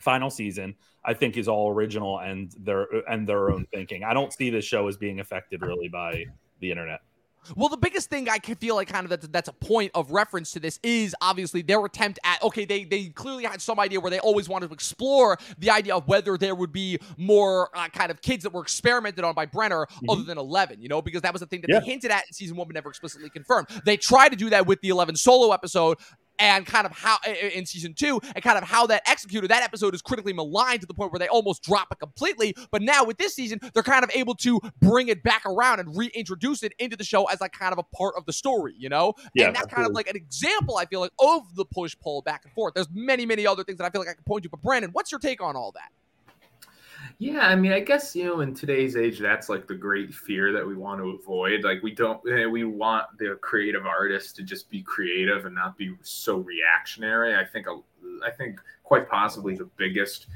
final 0.04 0.30
season, 0.30 0.76
I 1.04 1.14
think 1.14 1.36
is 1.36 1.48
all 1.48 1.70
original 1.70 2.18
and 2.18 2.52
their 2.58 2.86
and 3.08 3.26
their 3.26 3.50
own 3.50 3.66
thinking. 3.72 4.04
I 4.04 4.14
don't 4.14 4.32
see 4.32 4.50
this 4.50 4.64
show 4.64 4.86
as 4.86 4.96
being 4.96 5.20
affected 5.20 5.62
really 5.62 5.88
by 5.88 6.26
the 6.60 6.70
internet. 6.70 7.00
Well, 7.56 7.68
the 7.68 7.76
biggest 7.76 8.08
thing 8.08 8.28
I 8.28 8.38
can 8.38 8.54
feel 8.54 8.74
like 8.74 8.88
kind 8.88 9.04
of 9.04 9.10
that, 9.10 9.30
that's 9.30 9.48
a 9.48 9.52
point 9.52 9.90
of 9.94 10.10
reference 10.10 10.52
to 10.52 10.60
this 10.60 10.80
is 10.82 11.14
obviously 11.20 11.62
their 11.62 11.84
attempt 11.84 12.18
at 12.24 12.42
okay, 12.42 12.64
they 12.64 12.84
they 12.84 13.06
clearly 13.08 13.44
had 13.44 13.60
some 13.60 13.78
idea 13.78 14.00
where 14.00 14.10
they 14.10 14.18
always 14.18 14.48
wanted 14.48 14.68
to 14.68 14.74
explore 14.74 15.38
the 15.58 15.70
idea 15.70 15.94
of 15.94 16.08
whether 16.08 16.38
there 16.38 16.54
would 16.54 16.72
be 16.72 16.98
more 17.18 17.68
uh, 17.74 17.88
kind 17.88 18.10
of 18.10 18.22
kids 18.22 18.44
that 18.44 18.52
were 18.52 18.62
experimented 18.62 19.24
on 19.24 19.34
by 19.34 19.46
Brenner 19.46 19.86
mm-hmm. 19.86 20.10
other 20.10 20.22
than 20.22 20.38
Eleven, 20.38 20.80
you 20.80 20.88
know, 20.88 21.02
because 21.02 21.22
that 21.22 21.32
was 21.32 21.40
the 21.40 21.46
thing 21.46 21.60
that 21.60 21.70
yeah. 21.70 21.80
they 21.80 21.86
hinted 21.86 22.10
at 22.10 22.26
in 22.26 22.32
season 22.32 22.56
one 22.56 22.66
but 22.66 22.74
never 22.74 22.88
explicitly 22.88 23.28
confirmed. 23.28 23.68
They 23.84 23.96
tried 23.96 24.30
to 24.30 24.36
do 24.36 24.50
that 24.50 24.66
with 24.66 24.80
the 24.80 24.88
Eleven 24.88 25.16
solo 25.16 25.52
episode, 25.52 25.98
and 26.38 26.66
kind 26.66 26.86
of 26.86 26.92
how 26.92 27.16
in 27.54 27.66
season 27.66 27.94
two 27.94 28.20
and 28.34 28.42
kind 28.42 28.58
of 28.58 28.64
how 28.64 28.86
that 28.86 29.02
executed 29.06 29.48
that 29.48 29.62
episode 29.62 29.94
is 29.94 30.02
critically 30.02 30.32
maligned 30.32 30.80
to 30.80 30.86
the 30.86 30.94
point 30.94 31.12
where 31.12 31.18
they 31.18 31.28
almost 31.28 31.62
drop 31.62 31.88
it 31.92 31.98
completely. 31.98 32.54
But 32.70 32.82
now 32.82 33.04
with 33.04 33.18
this 33.18 33.34
season 33.34 33.60
they're 33.72 33.82
kind 33.82 34.04
of 34.04 34.10
able 34.14 34.34
to 34.36 34.60
bring 34.80 35.08
it 35.08 35.22
back 35.22 35.44
around 35.46 35.80
and 35.80 35.96
reintroduce 35.96 36.62
it 36.62 36.72
into 36.78 36.96
the 36.96 37.04
show 37.04 37.24
as 37.24 37.40
like 37.40 37.52
kind 37.52 37.72
of 37.72 37.78
a 37.78 37.96
part 37.96 38.14
of 38.16 38.26
the 38.26 38.32
story 38.32 38.74
you 38.76 38.88
know? 38.88 39.14
Yeah, 39.34 39.46
and 39.46 39.56
that's 39.56 39.66
kind 39.66 39.86
of 39.86 39.92
like 39.92 40.08
an 40.08 40.16
example 40.16 40.76
i 40.76 40.86
feel 40.86 41.00
like 41.00 41.12
of 41.18 41.42
the 41.54 41.64
push 41.64 41.96
pull 42.00 42.22
back 42.22 42.42
and 42.44 42.52
forth. 42.52 42.74
There's 42.74 42.88
many 42.92 43.26
many 43.26 43.46
other 43.46 43.64
things 43.64 43.78
that 43.78 43.84
i 43.84 43.90
feel 43.90 44.00
like 44.00 44.08
i 44.08 44.14
can 44.14 44.24
point 44.24 44.44
to. 44.44 44.50
But 44.50 44.62
brandon 44.62 44.90
what's 44.92 45.12
your 45.12 45.18
take 45.18 45.42
on 45.42 45.56
all 45.56 45.72
that 45.72 45.90
yeah, 47.24 47.48
I 47.48 47.56
mean, 47.56 47.72
I 47.72 47.80
guess 47.80 48.14
you 48.14 48.24
know, 48.24 48.40
in 48.40 48.54
today's 48.54 48.96
age, 48.96 49.18
that's 49.18 49.48
like 49.48 49.66
the 49.66 49.74
great 49.74 50.12
fear 50.12 50.52
that 50.52 50.66
we 50.66 50.76
want 50.76 51.00
to 51.00 51.10
avoid. 51.10 51.64
Like, 51.64 51.82
we 51.82 51.94
don't, 51.94 52.20
eh, 52.30 52.44
we 52.44 52.64
want 52.64 53.06
the 53.18 53.38
creative 53.40 53.86
artist 53.86 54.36
to 54.36 54.42
just 54.42 54.68
be 54.68 54.82
creative 54.82 55.46
and 55.46 55.54
not 55.54 55.78
be 55.78 55.94
so 56.02 56.36
reactionary. 56.36 57.34
I 57.34 57.44
think, 57.44 57.66
I 58.22 58.30
think 58.30 58.60
quite 58.82 59.08
possibly 59.08 59.54
the 59.54 59.70
biggest 59.76 60.26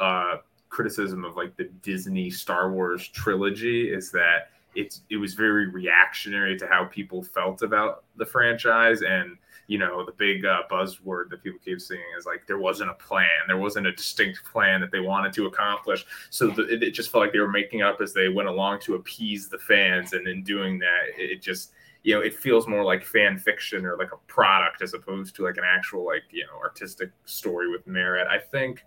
uh, 0.00 0.36
criticism 0.70 1.22
of 1.22 1.36
like 1.36 1.54
the 1.56 1.64
Disney 1.82 2.30
Star 2.30 2.72
Wars 2.72 3.06
trilogy 3.08 3.92
is 3.92 4.10
that 4.12 4.50
it's 4.74 5.02
it 5.10 5.16
was 5.16 5.34
very 5.34 5.68
reactionary 5.68 6.56
to 6.58 6.66
how 6.66 6.84
people 6.84 7.22
felt 7.22 7.62
about 7.62 8.04
the 8.16 8.24
franchise 8.24 9.02
and 9.02 9.36
you 9.68 9.76
know, 9.76 10.02
the 10.04 10.12
big 10.12 10.46
uh, 10.46 10.62
buzzword 10.70 11.28
that 11.28 11.42
people 11.42 11.60
keep 11.62 11.78
seeing 11.78 12.00
is 12.18 12.24
like 12.24 12.46
there 12.46 12.58
wasn't 12.58 12.90
a 12.90 12.94
plan, 12.94 13.28
there 13.46 13.58
wasn't 13.58 13.86
a 13.86 13.92
distinct 13.92 14.42
plan 14.42 14.80
that 14.80 14.90
they 14.90 14.98
wanted 14.98 15.30
to 15.34 15.46
accomplish. 15.46 16.06
So 16.30 16.48
the, 16.48 16.62
it, 16.62 16.82
it, 16.82 16.90
just 16.92 17.12
felt 17.12 17.22
like 17.22 17.34
they 17.34 17.38
were 17.38 17.50
making 17.50 17.82
up 17.82 18.00
as 18.00 18.14
they 18.14 18.30
went 18.30 18.48
along 18.48 18.80
to 18.80 18.94
appease 18.94 19.48
the 19.48 19.58
fans, 19.58 20.14
and 20.14 20.26
in 20.26 20.42
doing 20.42 20.78
that, 20.78 21.02
it 21.18 21.42
just 21.42 21.72
you 22.02 22.14
know 22.14 22.22
it 22.22 22.34
feels 22.34 22.66
more 22.66 22.82
like 22.82 23.04
fan 23.04 23.38
fiction 23.38 23.84
or 23.84 23.98
like 23.98 24.12
a 24.12 24.16
product 24.26 24.80
as 24.80 24.94
opposed 24.94 25.36
to 25.36 25.44
like 25.44 25.58
an 25.58 25.64
actual 25.66 26.06
like 26.06 26.22
you 26.30 26.46
know 26.46 26.58
artistic 26.58 27.10
story 27.26 27.70
with 27.70 27.86
merit. 27.86 28.26
I 28.26 28.38
think 28.38 28.82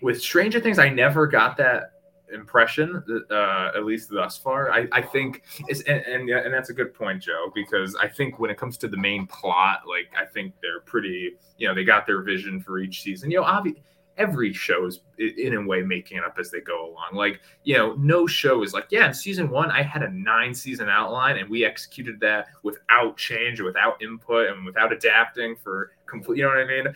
with 0.00 0.22
Stranger 0.22 0.60
Things, 0.60 0.78
I 0.78 0.90
never 0.90 1.26
got 1.26 1.56
that 1.56 2.01
impression, 2.32 3.02
uh, 3.30 3.70
at 3.74 3.84
least 3.84 4.10
thus 4.10 4.38
far. 4.38 4.70
I, 4.72 4.88
I 4.92 5.02
think 5.02 5.42
is 5.68 5.82
and, 5.82 6.00
and 6.02 6.28
and 6.28 6.52
that's 6.52 6.70
a 6.70 6.74
good 6.74 6.94
point, 6.94 7.22
Joe, 7.22 7.50
because 7.54 7.94
I 7.96 8.08
think 8.08 8.38
when 8.38 8.50
it 8.50 8.56
comes 8.56 8.76
to 8.78 8.88
the 8.88 8.96
main 8.96 9.26
plot, 9.26 9.82
like 9.86 10.10
I 10.20 10.24
think 10.24 10.54
they're 10.62 10.80
pretty, 10.80 11.36
you 11.58 11.68
know, 11.68 11.74
they 11.74 11.84
got 11.84 12.06
their 12.06 12.22
vision 12.22 12.60
for 12.60 12.78
each 12.78 13.02
season. 13.02 13.30
You 13.30 13.38
know, 13.38 13.44
obviously 13.44 13.82
every 14.18 14.52
show 14.52 14.86
is 14.86 15.00
in 15.18 15.54
a 15.54 15.62
way 15.66 15.82
making 15.82 16.18
it 16.18 16.24
up 16.24 16.36
as 16.38 16.50
they 16.50 16.60
go 16.60 16.86
along. 16.86 17.14
Like, 17.14 17.40
you 17.64 17.76
know, 17.76 17.94
no 17.94 18.26
show 18.26 18.62
is 18.62 18.74
like, 18.74 18.86
yeah, 18.90 19.06
in 19.06 19.14
season 19.14 19.48
one, 19.48 19.70
I 19.70 19.82
had 19.82 20.02
a 20.02 20.10
nine 20.10 20.54
season 20.54 20.88
outline 20.88 21.38
and 21.38 21.48
we 21.48 21.64
executed 21.64 22.20
that 22.20 22.48
without 22.62 23.16
change, 23.16 23.60
without 23.60 24.02
input, 24.02 24.48
and 24.50 24.66
without 24.66 24.92
adapting 24.92 25.56
for 25.56 25.92
complete, 26.06 26.38
you 26.38 26.44
know 26.44 26.50
what 26.50 26.58
I 26.58 26.66
mean? 26.66 26.94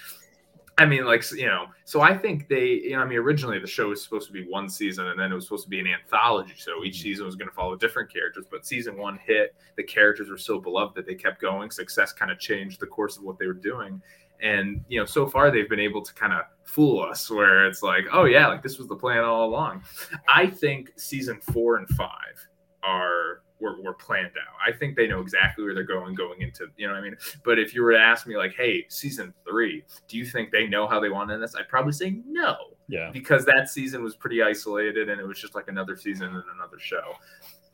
I 0.78 0.84
mean, 0.84 1.06
like 1.06 1.24
you 1.32 1.46
know, 1.46 1.68
so 1.84 2.02
I 2.02 2.16
think 2.16 2.48
they, 2.48 2.66
you 2.66 2.96
know, 2.96 2.98
I 3.00 3.06
mean, 3.06 3.16
originally 3.18 3.58
the 3.58 3.66
show 3.66 3.88
was 3.88 4.02
supposed 4.04 4.26
to 4.26 4.32
be 4.32 4.46
one 4.46 4.68
season, 4.68 5.06
and 5.06 5.18
then 5.18 5.32
it 5.32 5.34
was 5.34 5.44
supposed 5.44 5.64
to 5.64 5.70
be 5.70 5.80
an 5.80 5.86
anthology. 5.86 6.52
So 6.58 6.84
each 6.84 6.96
mm-hmm. 6.96 7.02
season 7.02 7.24
was 7.24 7.34
going 7.34 7.48
to 7.48 7.54
follow 7.54 7.76
different 7.76 8.12
characters. 8.12 8.44
But 8.50 8.66
season 8.66 8.98
one 8.98 9.18
hit, 9.24 9.54
the 9.76 9.82
characters 9.82 10.28
were 10.28 10.36
so 10.36 10.60
beloved 10.60 10.94
that 10.96 11.06
they 11.06 11.14
kept 11.14 11.40
going. 11.40 11.70
Success 11.70 12.12
kind 12.12 12.30
of 12.30 12.38
changed 12.38 12.78
the 12.78 12.86
course 12.86 13.16
of 13.16 13.22
what 13.22 13.38
they 13.38 13.46
were 13.46 13.54
doing, 13.54 14.02
And 14.42 14.84
you 14.88 14.98
know, 14.98 15.06
so 15.06 15.26
far 15.26 15.50
they've 15.50 15.68
been 15.68 15.80
able 15.80 16.02
to 16.02 16.14
kind 16.14 16.32
of 16.32 16.42
fool 16.64 17.02
us, 17.02 17.30
where 17.30 17.66
it's 17.66 17.82
like, 17.82 18.04
oh 18.12 18.24
yeah, 18.24 18.46
like 18.46 18.62
this 18.62 18.78
was 18.78 18.88
the 18.88 18.96
plan 18.96 19.24
all 19.24 19.48
along. 19.48 19.82
I 20.28 20.46
think 20.46 20.92
season 20.96 21.40
four 21.40 21.76
and 21.76 21.88
five 21.90 22.46
are 22.82 23.42
were, 23.60 23.80
were 23.82 23.94
planned 23.94 24.26
out. 24.26 24.56
I 24.66 24.76
think 24.76 24.96
they 24.96 25.06
know 25.06 25.20
exactly 25.20 25.64
where 25.64 25.74
they're 25.74 25.84
going 25.84 26.14
going 26.14 26.42
into, 26.42 26.66
you 26.76 26.86
know 26.86 26.94
what 26.94 27.00
I 27.00 27.02
mean? 27.02 27.16
But 27.44 27.58
if 27.58 27.74
you 27.74 27.82
were 27.82 27.92
to 27.92 27.98
ask 27.98 28.26
me 28.26 28.36
like, 28.36 28.54
hey, 28.54 28.84
season 28.88 29.32
three, 29.48 29.84
do 30.08 30.16
you 30.16 30.24
think 30.24 30.50
they 30.50 30.66
know 30.66 30.86
how 30.86 31.00
they 31.00 31.08
want 31.08 31.30
to 31.30 31.34
end 31.34 31.42
this? 31.42 31.54
I'd 31.56 31.68
probably 31.68 31.92
say 31.92 32.20
no. 32.26 32.56
Yeah. 32.88 33.10
Because 33.12 33.44
that 33.46 33.68
season 33.68 34.02
was 34.02 34.14
pretty 34.14 34.42
isolated 34.42 35.08
and 35.08 35.20
it 35.20 35.26
was 35.26 35.40
just 35.40 35.54
like 35.54 35.68
another 35.68 35.96
season 35.96 36.28
and 36.28 36.42
another 36.54 36.78
show. 36.78 37.14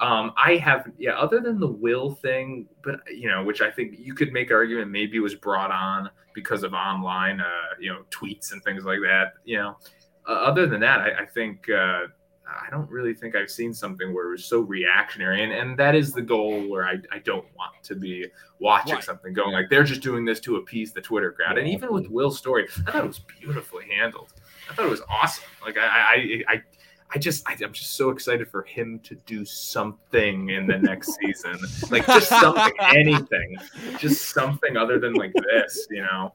Um, 0.00 0.32
I 0.36 0.56
have, 0.56 0.90
yeah, 0.98 1.12
other 1.12 1.40
than 1.40 1.60
the 1.60 1.68
will 1.68 2.10
thing, 2.10 2.66
but 2.82 3.00
you 3.08 3.28
know, 3.28 3.44
which 3.44 3.60
I 3.60 3.70
think 3.70 3.96
you 3.98 4.14
could 4.14 4.32
make 4.32 4.50
argument 4.50 4.90
maybe 4.90 5.20
was 5.20 5.34
brought 5.34 5.70
on 5.70 6.10
because 6.34 6.64
of 6.64 6.72
online, 6.72 7.40
uh, 7.40 7.74
you 7.78 7.92
know, 7.92 8.02
tweets 8.10 8.52
and 8.52 8.62
things 8.64 8.84
like 8.84 8.98
that. 9.00 9.34
You 9.44 9.58
know, 9.58 9.76
uh, 10.28 10.32
other 10.32 10.66
than 10.66 10.80
that, 10.80 11.00
I, 11.00 11.22
I 11.22 11.26
think 11.26 11.68
uh, 11.70 12.06
I 12.54 12.70
don't 12.70 12.90
really 12.90 13.14
think 13.14 13.34
I've 13.34 13.50
seen 13.50 13.72
something 13.72 14.12
where 14.12 14.28
it 14.28 14.30
was 14.30 14.44
so 14.44 14.60
reactionary, 14.60 15.42
and 15.42 15.52
and 15.52 15.78
that 15.78 15.94
is 15.94 16.12
the 16.12 16.22
goal 16.22 16.68
where 16.68 16.86
I, 16.86 16.98
I 17.10 17.18
don't 17.18 17.46
want 17.56 17.74
to 17.84 17.94
be 17.94 18.26
watching 18.58 18.94
right. 18.94 19.04
something 19.04 19.32
going 19.32 19.52
like 19.52 19.68
they're 19.70 19.84
just 19.84 20.02
doing 20.02 20.24
this 20.24 20.40
to 20.40 20.56
appease 20.56 20.92
the 20.92 21.00
Twitter 21.00 21.32
crowd. 21.32 21.58
And 21.58 21.68
even 21.68 21.92
with 21.92 22.08
Will's 22.08 22.38
story, 22.38 22.68
I 22.86 22.90
thought 22.90 23.04
it 23.04 23.08
was 23.08 23.20
beautifully 23.20 23.84
handled. 23.96 24.32
I 24.70 24.74
thought 24.74 24.86
it 24.86 24.90
was 24.90 25.02
awesome. 25.08 25.44
Like 25.64 25.76
I 25.78 25.86
I 25.86 26.42
I, 26.48 26.62
I 27.14 27.18
just 27.18 27.48
I, 27.48 27.52
am 27.62 27.72
just 27.72 27.96
so 27.96 28.10
excited 28.10 28.48
for 28.48 28.62
him 28.62 28.98
to 29.00 29.14
do 29.26 29.44
something 29.44 30.50
in 30.50 30.66
the 30.66 30.78
next 30.78 31.14
season. 31.20 31.58
Like 31.90 32.06
just 32.06 32.28
something, 32.28 32.72
anything, 32.80 33.56
just 33.98 34.30
something 34.30 34.76
other 34.76 34.98
than 34.98 35.14
like 35.14 35.32
this, 35.34 35.86
you 35.90 36.02
know. 36.02 36.32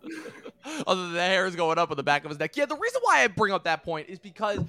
Other 0.86 1.04
than 1.04 1.14
the 1.14 1.22
hairs 1.22 1.56
going 1.56 1.78
up 1.78 1.92
on 1.92 1.98
the 1.98 2.04
back 2.04 2.26
of 2.26 2.30
his 2.30 2.40
neck. 2.40 2.56
Yeah, 2.56 2.66
the 2.66 2.76
reason 2.76 3.02
why 3.04 3.24
I 3.24 3.28
bring 3.28 3.54
up 3.54 3.64
that 3.64 3.84
point 3.84 4.10
is 4.10 4.20
because 4.20 4.60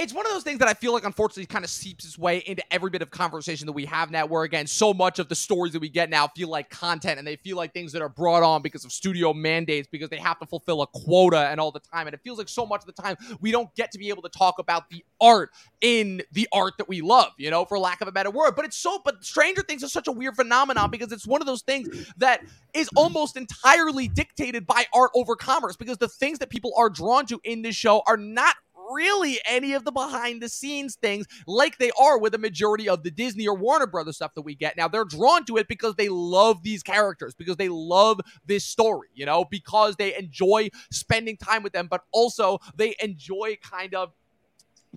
it's 0.00 0.14
one 0.14 0.26
of 0.26 0.32
those 0.32 0.42
things 0.42 0.58
that 0.60 0.68
I 0.68 0.74
feel 0.74 0.92
like 0.92 1.04
unfortunately 1.04 1.46
kind 1.46 1.64
of 1.64 1.70
seeps 1.70 2.04
its 2.04 2.18
way 2.18 2.38
into 2.46 2.62
every 2.72 2.90
bit 2.90 3.02
of 3.02 3.10
conversation 3.10 3.66
that 3.66 3.72
we 3.72 3.84
have 3.86 4.10
now, 4.10 4.26
where 4.26 4.44
again, 4.44 4.66
so 4.66 4.94
much 4.94 5.18
of 5.18 5.28
the 5.28 5.34
stories 5.34 5.72
that 5.74 5.80
we 5.80 5.88
get 5.88 6.10
now 6.10 6.28
feel 6.28 6.48
like 6.48 6.70
content 6.70 7.18
and 7.18 7.26
they 7.26 7.36
feel 7.36 7.56
like 7.56 7.72
things 7.72 7.92
that 7.92 8.02
are 8.02 8.08
brought 8.08 8.42
on 8.42 8.62
because 8.62 8.84
of 8.84 8.92
studio 8.92 9.32
mandates, 9.32 9.88
because 9.90 10.08
they 10.08 10.16
have 10.16 10.38
to 10.38 10.46
fulfill 10.46 10.82
a 10.82 10.86
quota 10.86 11.48
and 11.48 11.60
all 11.60 11.70
the 11.70 11.80
time. 11.80 12.06
And 12.06 12.14
it 12.14 12.20
feels 12.22 12.38
like 12.38 12.48
so 12.48 12.64
much 12.64 12.80
of 12.80 12.86
the 12.86 13.02
time 13.02 13.16
we 13.40 13.50
don't 13.50 13.72
get 13.74 13.92
to 13.92 13.98
be 13.98 14.08
able 14.08 14.22
to 14.22 14.28
talk 14.30 14.58
about 14.58 14.88
the 14.88 15.04
art 15.20 15.50
in 15.80 16.22
the 16.32 16.48
art 16.52 16.74
that 16.78 16.88
we 16.88 17.00
love, 17.00 17.32
you 17.36 17.50
know, 17.50 17.64
for 17.64 17.78
lack 17.78 18.00
of 18.00 18.08
a 18.08 18.12
better 18.12 18.30
word. 18.30 18.56
But 18.56 18.64
it's 18.64 18.76
so, 18.76 19.00
but 19.04 19.22
Stranger 19.24 19.62
Things 19.62 19.82
is 19.82 19.92
such 19.92 20.08
a 20.08 20.12
weird 20.12 20.36
phenomenon 20.36 20.90
because 20.90 21.12
it's 21.12 21.26
one 21.26 21.40
of 21.40 21.46
those 21.46 21.62
things 21.62 22.10
that 22.16 22.42
is 22.74 22.88
almost 22.96 23.36
entirely 23.36 24.08
dictated 24.08 24.66
by 24.66 24.84
art 24.94 25.10
over 25.14 25.36
commerce 25.36 25.76
because 25.76 25.98
the 25.98 26.08
things 26.08 26.38
that 26.38 26.50
people 26.50 26.72
are 26.76 26.88
drawn 26.88 27.26
to 27.26 27.40
in 27.44 27.62
this 27.62 27.76
show 27.76 28.02
are 28.06 28.16
not 28.16 28.54
really 28.90 29.40
any 29.46 29.72
of 29.72 29.84
the 29.84 29.92
behind 29.92 30.42
the 30.42 30.48
scenes 30.48 30.96
things 30.96 31.26
like 31.46 31.78
they 31.78 31.90
are 32.00 32.18
with 32.18 32.34
a 32.34 32.38
majority 32.38 32.88
of 32.88 33.02
the 33.02 33.10
Disney 33.10 33.46
or 33.46 33.54
Warner 33.54 33.86
Brothers 33.86 34.16
stuff 34.16 34.34
that 34.34 34.42
we 34.42 34.54
get. 34.54 34.76
Now, 34.76 34.88
they're 34.88 35.04
drawn 35.04 35.44
to 35.46 35.56
it 35.56 35.68
because 35.68 35.94
they 35.96 36.08
love 36.08 36.62
these 36.62 36.82
characters, 36.82 37.34
because 37.34 37.56
they 37.56 37.68
love 37.68 38.20
this 38.46 38.64
story, 38.64 39.08
you 39.14 39.26
know, 39.26 39.44
because 39.44 39.96
they 39.96 40.16
enjoy 40.16 40.70
spending 40.90 41.36
time 41.36 41.62
with 41.62 41.72
them, 41.72 41.88
but 41.90 42.02
also 42.12 42.58
they 42.76 42.94
enjoy 43.00 43.56
kind 43.62 43.94
of 43.94 44.12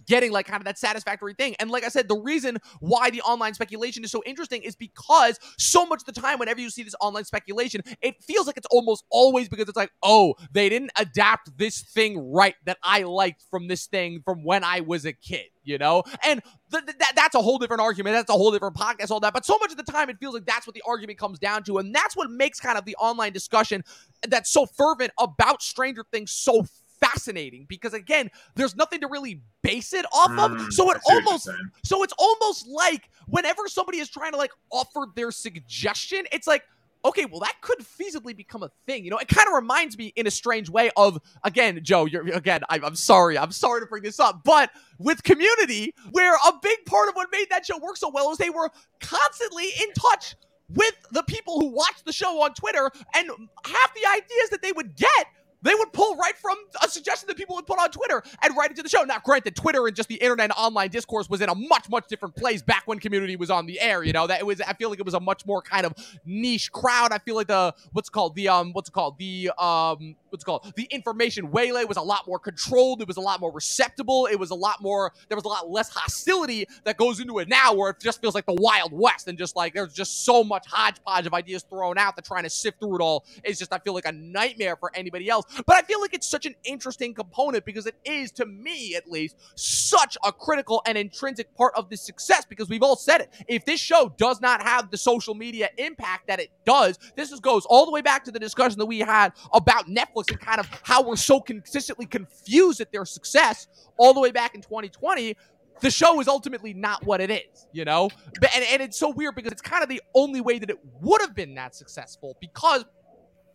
getting 0.06 0.32
like 0.32 0.48
kind 0.48 0.62
of 0.62 0.66
that 0.66 0.78
satisfactory 0.78 1.34
thing. 1.34 1.56
And 1.60 1.70
like 1.70 1.84
I 1.84 1.90
said, 1.90 2.08
the 2.08 2.18
reason 2.18 2.58
why 2.80 3.10
the 3.10 3.22
online 3.22 3.54
speculation 3.54 4.04
is 4.04 4.12
so 4.12 4.22
interesting 4.26 4.64
is 4.64 4.76
because 4.76 5.40
so 5.58 5.86
much 5.86 6.02
of 6.02 6.14
the 6.14 6.20
time, 6.20 6.40
whenever 6.40 6.62
you 6.62 6.70
see 6.70 6.84
this 6.84 6.96
online 7.00 7.26
speculation, 7.26 7.82
it 8.02 8.22
feels 8.24 8.48
like 8.48 8.58
it's 8.58 8.68
almost 8.72 9.04
always 9.10 9.50
because 9.50 9.68
it's 9.68 9.78
like, 9.78 9.92
oh, 10.02 10.36
they 10.52 10.70
didn't 10.70 10.92
adapt 10.98 11.58
this 11.58 11.82
thing 11.82 12.32
right 12.32 12.56
that 12.66 12.78
I 12.84 13.04
liked 13.04 13.44
from 13.50 13.68
this 13.68 13.86
thing 13.86 14.22
from 14.24 14.44
when 14.44 14.64
I 14.64 14.82
was 14.82 15.06
a 15.06 15.14
kid, 15.14 15.48
you 15.64 15.78
know? 15.78 16.04
And 16.24 16.42
th- 16.72 16.86
th- 16.86 16.98
that's 17.16 17.36
a 17.36 17.42
whole 17.42 17.58
different 17.58 17.82
argument. 17.82 18.16
That's 18.16 18.30
a 18.30 18.34
whole 18.34 18.52
different 18.52 18.76
podcast, 18.76 19.12
all 19.12 19.20
that. 19.22 19.34
But 19.34 19.46
so 19.46 19.58
much 19.60 19.72
of 19.72 19.78
the 19.78 19.84
time, 19.84 20.10
it 20.10 20.18
feels 20.20 20.34
like 20.34 20.46
that's 20.46 20.68
what 20.68 20.74
the 20.74 20.84
argument 20.88 21.20
comes 21.20 21.40
down 21.40 21.64
to. 21.64 21.78
And 21.78 21.94
that's 21.94 22.16
what 22.16 22.30
makes 22.30 22.60
kind 22.60 22.78
of 22.78 22.86
the 22.86 22.96
online 22.96 23.34
discussion 23.34 23.84
that's 24.28 24.52
so 24.52 24.66
fervent 24.66 25.12
about 25.20 25.62
Stranger 25.62 26.04
Things 26.12 26.32
so 26.32 26.66
fascinating 27.04 27.66
because 27.68 27.94
again, 27.94 28.30
there's 28.56 28.76
nothing 28.76 29.02
to 29.02 29.08
really 29.08 29.42
base 29.62 29.94
it 29.94 30.06
off 30.14 30.32
of. 30.32 30.52
Mm, 30.52 30.72
so 30.72 30.92
it 30.92 30.98
almost 31.10 31.50
so 31.84 32.04
it's 32.04 32.14
almost 32.18 32.68
like 32.68 33.10
whenever 33.28 33.68
somebody 33.68 34.00
is 34.00 34.10
trying 34.10 34.32
to 34.32 34.38
like 34.38 34.52
offer 34.72 35.06
their 35.16 35.32
suggestion, 35.32 36.26
it's 36.32 36.48
like 36.48 36.64
okay, 37.06 37.26
well, 37.26 37.42
that 37.42 37.56
could 37.62 37.80
feasibly 37.80 38.36
become 38.36 38.64
a 38.64 38.72
thing. 38.88 39.04
You 39.04 39.12
know, 39.12 39.18
it 39.18 39.28
kind 39.28 39.48
of 39.48 39.54
reminds 39.54 39.98
me 39.98 40.14
in 40.16 40.26
a 40.26 40.32
strange 40.32 40.70
way 40.70 40.90
of, 40.96 41.20
again, 41.44 41.80
Joe, 41.84 42.06
you're, 42.06 42.26
again, 42.30 42.62
I, 42.70 42.80
I'm 42.82 42.96
sorry. 42.96 43.38
I'm 43.38 43.52
sorry 43.52 43.82
to 43.82 43.86
bring 43.86 44.04
this 44.04 44.22
up, 44.22 44.44
but 44.46 44.70
with 45.00 45.22
community, 45.24 45.94
where 46.12 46.34
a 46.34 46.54
big 46.62 46.86
part 46.86 47.10
of 47.10 47.16
what 47.16 47.28
made 47.30 47.48
that 47.50 47.66
show 47.66 47.78
work 47.78 47.98
so 47.98 48.10
well 48.10 48.32
is 48.32 48.38
they 48.38 48.50
were 48.50 48.70
constantly 49.02 49.66
in 49.82 49.92
touch 49.94 50.36
with 50.70 50.96
the 51.12 51.24
people 51.24 51.60
who 51.60 51.68
watched 51.68 52.06
the 52.06 52.14
show 52.14 52.42
on 52.42 52.54
Twitter, 52.54 52.90
and 53.16 53.30
half 53.66 53.94
the 53.94 54.10
ideas 54.10 54.50
that 54.50 54.62
they 54.62 54.72
would 54.72 54.96
get 54.96 55.28
they 55.64 55.74
would 55.74 55.92
pull 55.94 56.16
right 56.16 56.38
from 56.38 56.58
a 56.84 56.88
suggestion 56.88 57.28
that 57.28 57.38
people 57.38 57.56
would 57.56 57.66
put 57.66 57.80
on 57.80 57.90
Twitter 57.90 58.22
and 58.44 58.56
write 58.56 58.70
into 58.70 58.84
the 58.84 58.90
show. 58.90 59.04
Now, 59.04 59.18
granted, 59.24 59.56
Twitter 59.56 59.88
and 59.88 59.96
just 59.96 60.10
the 60.10 60.16
internet 60.16 60.46
and 60.46 60.54
online 60.54 60.90
discourse 60.90 61.30
was 61.30 61.42
in 61.42 61.50
a 61.50 61.56
much, 61.56 61.90
much 61.90 62.08
different 62.08 62.36
place 62.36 62.62
back 62.62 62.84
when 62.86 63.00
community 63.00 63.36
was 63.36 63.50
on 63.50 63.66
the 63.66 63.80
air. 63.80 64.04
You 64.04 64.14
know, 64.14 64.28
that 64.28 64.40
it 64.40 64.46
was, 64.46 64.62
I 64.62 64.74
feel 64.74 64.90
like 64.90 65.00
it 65.00 65.06
was 65.06 65.14
a 65.14 65.20
much 65.20 65.46
more 65.46 65.62
kind 65.62 65.86
of 65.86 65.94
niche 66.26 66.72
crowd. 66.72 67.12
I 67.12 67.18
feel 67.18 67.36
like 67.36 67.48
the, 67.48 67.74
what's 67.94 68.10
called, 68.10 68.36
the, 68.36 68.50
um, 68.50 68.74
what's 68.74 68.90
it 68.90 68.92
called? 68.92 69.18
The, 69.18 69.52
um, 69.58 70.16
what's 70.30 70.44
called? 70.44 70.74
The 70.76 70.84
information 70.86 71.52
waylay 71.52 71.86
was 71.86 71.98
a 71.98 72.02
lot 72.02 72.28
more 72.28 72.40
controlled. 72.40 73.02
It 73.02 73.08
was 73.08 73.18
a 73.18 73.22
lot 73.22 73.40
more 73.40 73.52
receptible. 73.52 74.28
It 74.30 74.38
was 74.38 74.50
a 74.50 74.56
lot 74.56 74.82
more, 74.82 75.14
there 75.30 75.38
was 75.38 75.46
a 75.46 75.50
lot 75.50 75.70
less 75.70 75.90
hostility 75.90 76.68
that 76.84 76.98
goes 76.98 77.20
into 77.20 77.40
it 77.40 77.48
now 77.48 77.74
where 77.74 77.92
it 77.92 78.00
just 78.02 78.20
feels 78.20 78.36
like 78.36 78.46
the 78.46 78.56
Wild 78.60 78.92
West 78.92 79.28
and 79.28 79.38
just 79.38 79.56
like 79.56 79.74
there's 79.74 79.94
just 79.94 80.26
so 80.26 80.44
much 80.44 80.66
hodgepodge 80.68 81.26
of 81.26 81.34
ideas 81.34 81.64
thrown 81.64 81.98
out 81.98 82.16
that 82.16 82.26
trying 82.26 82.44
to 82.44 82.50
sift 82.50 82.80
through 82.80 82.96
it 82.96 83.02
all 83.02 83.26
is 83.44 83.60
just, 83.60 83.72
I 83.72 83.80
feel 83.80 83.94
like 83.94 84.06
a 84.06 84.12
nightmare 84.12 84.76
for 84.76 84.92
anybody 84.96 85.30
else. 85.30 85.46
But 85.66 85.76
I 85.76 85.82
feel 85.82 86.02
like 86.02 86.14
it's 86.14 86.28
such 86.28 86.46
an 86.46 86.56
interesting 86.64 87.14
component 87.14 87.66
because 87.66 87.86
it 87.86 87.96
is, 88.06 88.32
to 88.34 88.46
me 88.46 88.96
at 88.96 89.10
least, 89.10 89.38
such 89.56 90.18
a 90.24 90.32
critical 90.32 90.82
and 90.86 90.98
intrinsic 90.98 91.56
part 91.56 91.74
of 91.76 91.90
the 91.90 91.98
success 91.98 92.46
because 92.46 92.70
we've 92.70 92.84
all 92.84 92.96
said 92.96 93.22
it. 93.22 93.30
If 93.48 93.66
this 93.66 93.80
show 93.80 94.14
does 94.18 94.42
not 94.42 94.62
have 94.62 94.92
the 94.92 94.98
social 94.98 95.36
media 95.36 95.70
impact 95.78 96.28
that 96.28 96.40
it 96.40 96.50
does, 96.66 96.98
this 97.16 97.32
is, 97.32 97.40
goes 97.40 97.66
all 97.66 97.86
the 97.86 97.92
way 97.92 98.02
back 98.02 98.24
to 98.26 98.32
the 98.32 98.40
discussion 98.40 98.80
that 98.80 98.86
we 98.86 99.00
had 99.00 99.34
about 99.54 99.88
Netflix 99.88 100.30
and 100.30 100.40
kind 100.40 100.60
of 100.60 100.68
how 100.84 101.04
we're 101.04 101.16
so 101.16 101.40
consistently 101.40 102.06
confused 102.06 102.82
at 102.82 102.92
their 102.92 103.06
success 103.06 103.68
all 103.98 104.14
the 104.14 104.20
way 104.20 104.32
back 104.32 104.56
in 104.56 104.62
2020 104.62 105.36
the 105.82 105.92
show 105.92 106.20
is 106.22 106.28
ultimately 106.28 106.74
not 106.74 107.04
what 107.06 107.20
it 107.20 107.30
is, 107.30 107.68
you 107.74 107.84
know? 107.84 108.10
And, 108.36 108.64
and 108.72 108.82
it's 108.82 108.98
so 108.98 109.10
weird 109.10 109.36
because 109.36 109.52
it's 109.52 109.62
kind 109.62 109.84
of 109.84 109.90
the 109.90 110.02
only 110.14 110.40
way 110.40 110.58
that 110.60 110.70
it 110.70 110.78
would 111.02 111.20
have 111.22 111.36
been 111.36 111.56
that 111.56 111.76
successful 111.76 112.38
because 112.40 112.86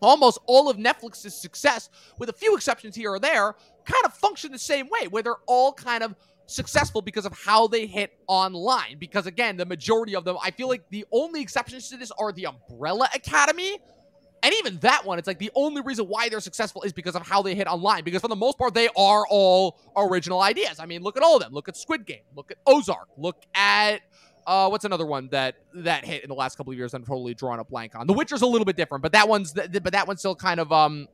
almost 0.00 0.38
all 0.46 0.68
of 0.68 0.76
Netflix's 0.76 1.34
success, 1.34 1.90
with 2.18 2.28
a 2.28 2.32
few 2.32 2.54
exceptions 2.54 2.94
here 2.94 3.12
or 3.12 3.18
there, 3.18 3.54
kind 3.84 4.04
of 4.04 4.14
function 4.14 4.52
the 4.52 4.58
same 4.58 4.88
way, 4.88 5.08
where 5.08 5.22
they're 5.22 5.36
all 5.46 5.72
kind 5.72 6.02
of 6.02 6.14
successful 6.46 7.02
because 7.02 7.26
of 7.26 7.32
how 7.38 7.66
they 7.66 7.86
hit 7.86 8.18
online. 8.26 8.98
Because 8.98 9.26
again, 9.26 9.56
the 9.56 9.66
majority 9.66 10.16
of 10.16 10.24
them, 10.24 10.36
I 10.42 10.50
feel 10.50 10.68
like 10.68 10.82
the 10.90 11.04
only 11.12 11.40
exceptions 11.40 11.88
to 11.90 11.96
this 11.96 12.10
are 12.12 12.32
the 12.32 12.46
Umbrella 12.46 13.08
Academy. 13.14 13.78
And 14.42 14.54
even 14.54 14.78
that 14.78 15.04
one, 15.04 15.18
it's 15.18 15.26
like 15.26 15.40
the 15.40 15.50
only 15.56 15.82
reason 15.82 16.06
why 16.06 16.28
they're 16.28 16.40
successful 16.40 16.82
is 16.82 16.92
because 16.92 17.16
of 17.16 17.26
how 17.26 17.42
they 17.42 17.54
hit 17.54 17.66
online. 17.66 18.04
Because 18.04 18.20
for 18.20 18.28
the 18.28 18.36
most 18.36 18.56
part, 18.56 18.72
they 18.72 18.88
are 18.96 19.26
all 19.28 19.78
original 19.96 20.40
ideas. 20.40 20.78
I 20.78 20.86
mean, 20.86 21.02
look 21.02 21.16
at 21.16 21.24
all 21.24 21.36
of 21.36 21.42
them. 21.42 21.52
Look 21.52 21.68
at 21.68 21.76
Squid 21.76 22.06
Game. 22.06 22.22
Look 22.36 22.52
at 22.52 22.58
Ozark. 22.66 23.08
Look 23.16 23.42
at 23.54 24.00
uh, 24.48 24.68
what's 24.68 24.84
another 24.84 25.06
one 25.06 25.28
that 25.28 25.56
that 25.74 26.04
hit 26.04 26.24
in 26.24 26.28
the 26.28 26.34
last 26.34 26.56
couple 26.56 26.72
of 26.72 26.78
years? 26.78 26.94
I'm 26.94 27.04
totally 27.04 27.34
drawing 27.34 27.60
a 27.60 27.64
blank 27.64 27.94
on. 27.94 28.06
The 28.06 28.14
Witcher's 28.14 28.42
a 28.42 28.46
little 28.46 28.64
bit 28.64 28.76
different, 28.76 29.02
but 29.02 29.12
that 29.12 29.28
one's 29.28 29.52
th- 29.52 29.70
but 29.82 29.92
that 29.92 30.08
one's 30.08 30.20
still 30.20 30.34
kind 30.34 30.58
of 30.58 30.72
um 30.72 31.06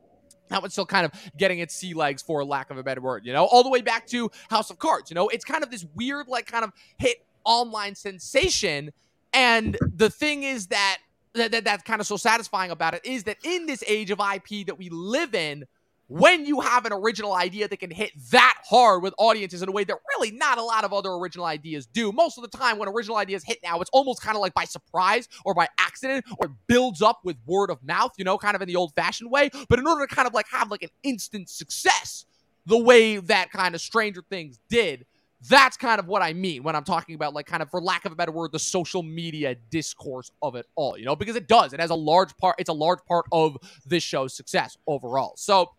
that 0.49 0.61
one's 0.61 0.73
still 0.73 0.85
kind 0.85 1.05
of 1.05 1.11
getting 1.37 1.59
its 1.59 1.75
sea 1.75 1.93
legs 1.93 2.21
for 2.21 2.43
lack 2.45 2.69
of 2.69 2.77
a 2.77 2.83
better 2.83 3.01
word, 3.01 3.25
you 3.25 3.33
know, 3.33 3.45
all 3.45 3.63
the 3.63 3.69
way 3.69 3.81
back 3.81 4.07
to 4.07 4.29
House 4.49 4.69
of 4.69 4.79
Cards. 4.79 5.09
You 5.09 5.15
know, 5.15 5.27
it's 5.29 5.45
kind 5.45 5.63
of 5.63 5.71
this 5.71 5.85
weird, 5.95 6.27
like, 6.27 6.45
kind 6.45 6.63
of 6.63 6.71
hit 6.97 7.25
online 7.43 7.95
sensation. 7.95 8.91
And 9.33 9.77
the 9.81 10.09
thing 10.09 10.43
is 10.43 10.67
that, 10.67 10.99
that, 11.33 11.51
that 11.51 11.63
that's 11.65 11.83
kind 11.83 11.99
of 11.99 12.07
so 12.07 12.17
satisfying 12.17 12.71
about 12.71 12.93
it 12.93 13.03
is 13.03 13.23
that 13.25 13.37
in 13.43 13.65
this 13.65 13.83
age 13.87 14.11
of 14.11 14.19
IP 14.19 14.67
that 14.67 14.77
we 14.77 14.89
live 14.89 15.33
in, 15.35 15.65
when 16.07 16.45
you 16.45 16.61
have 16.61 16.85
an 16.85 16.93
original 16.93 17.33
idea 17.33 17.67
that 17.67 17.77
can 17.77 17.89
hit 17.89 18.11
that 18.31 18.55
hard 18.63 19.01
with 19.01 19.13
audiences 19.17 19.63
in 19.63 19.69
a 19.69 19.71
way 19.71 19.83
that 19.83 19.97
really 20.15 20.31
not 20.31 20.57
a 20.57 20.63
lot 20.63 20.83
of 20.83 20.93
other 20.93 21.09
original 21.11 21.45
ideas 21.45 21.87
do. 21.87 22.11
Most 22.11 22.37
of 22.37 22.43
the 22.43 22.57
time, 22.57 22.77
when 22.77 22.87
original 22.87 23.17
ideas 23.17 23.43
hit 23.43 23.57
now, 23.63 23.81
it's 23.81 23.89
almost 23.91 24.21
kind 24.21 24.35
of 24.35 24.41
like 24.41 24.53
by 24.53 24.65
surprise 24.65 25.27
or 25.43 25.53
by 25.55 25.67
accident 25.79 26.23
or 26.37 26.49
builds 26.67 27.01
up 27.01 27.21
with 27.23 27.37
word 27.47 27.71
of 27.71 27.83
mouth, 27.83 28.11
you 28.17 28.23
know, 28.23 28.37
kind 28.37 28.55
of 28.55 28.61
in 28.61 28.67
the 28.67 28.75
old 28.75 28.93
fashioned 28.93 29.31
way. 29.31 29.49
But 29.67 29.79
in 29.79 29.87
order 29.87 30.05
to 30.05 30.15
kind 30.15 30.27
of 30.27 30.33
like 30.33 30.47
have 30.49 30.69
like 30.69 30.83
an 30.83 30.89
instant 31.01 31.49
success, 31.49 32.25
the 32.67 32.77
way 32.77 33.17
that 33.17 33.51
kind 33.51 33.73
of 33.73 33.81
Stranger 33.81 34.23
Things 34.29 34.59
did, 34.69 35.05
That's 35.49 35.77
kind 35.77 35.99
of 35.99 36.07
what 36.07 36.21
I 36.21 36.33
mean 36.33 36.63
when 36.63 36.75
I'm 36.75 36.83
talking 36.83 37.13
about, 37.13 37.33
like, 37.33 37.45
kind 37.45 37.61
of, 37.61 37.69
for 37.69 37.81
lack 37.81 38.05
of 38.05 38.11
a 38.11 38.15
better 38.15 38.31
word, 38.31 38.51
the 38.51 38.59
social 38.59 39.03
media 39.03 39.55
discourse 39.69 40.31
of 40.41 40.55
it 40.55 40.65
all, 40.75 40.97
you 40.97 41.05
know, 41.05 41.15
because 41.15 41.35
it 41.35 41.47
does. 41.47 41.73
It 41.73 41.79
has 41.79 41.89
a 41.91 41.95
large 41.95 42.35
part, 42.37 42.55
it's 42.57 42.69
a 42.69 42.73
large 42.73 42.99
part 43.07 43.25
of 43.31 43.57
this 43.85 44.01
show's 44.01 44.33
success 44.35 44.77
overall. 44.87 45.33
So, 45.37 45.71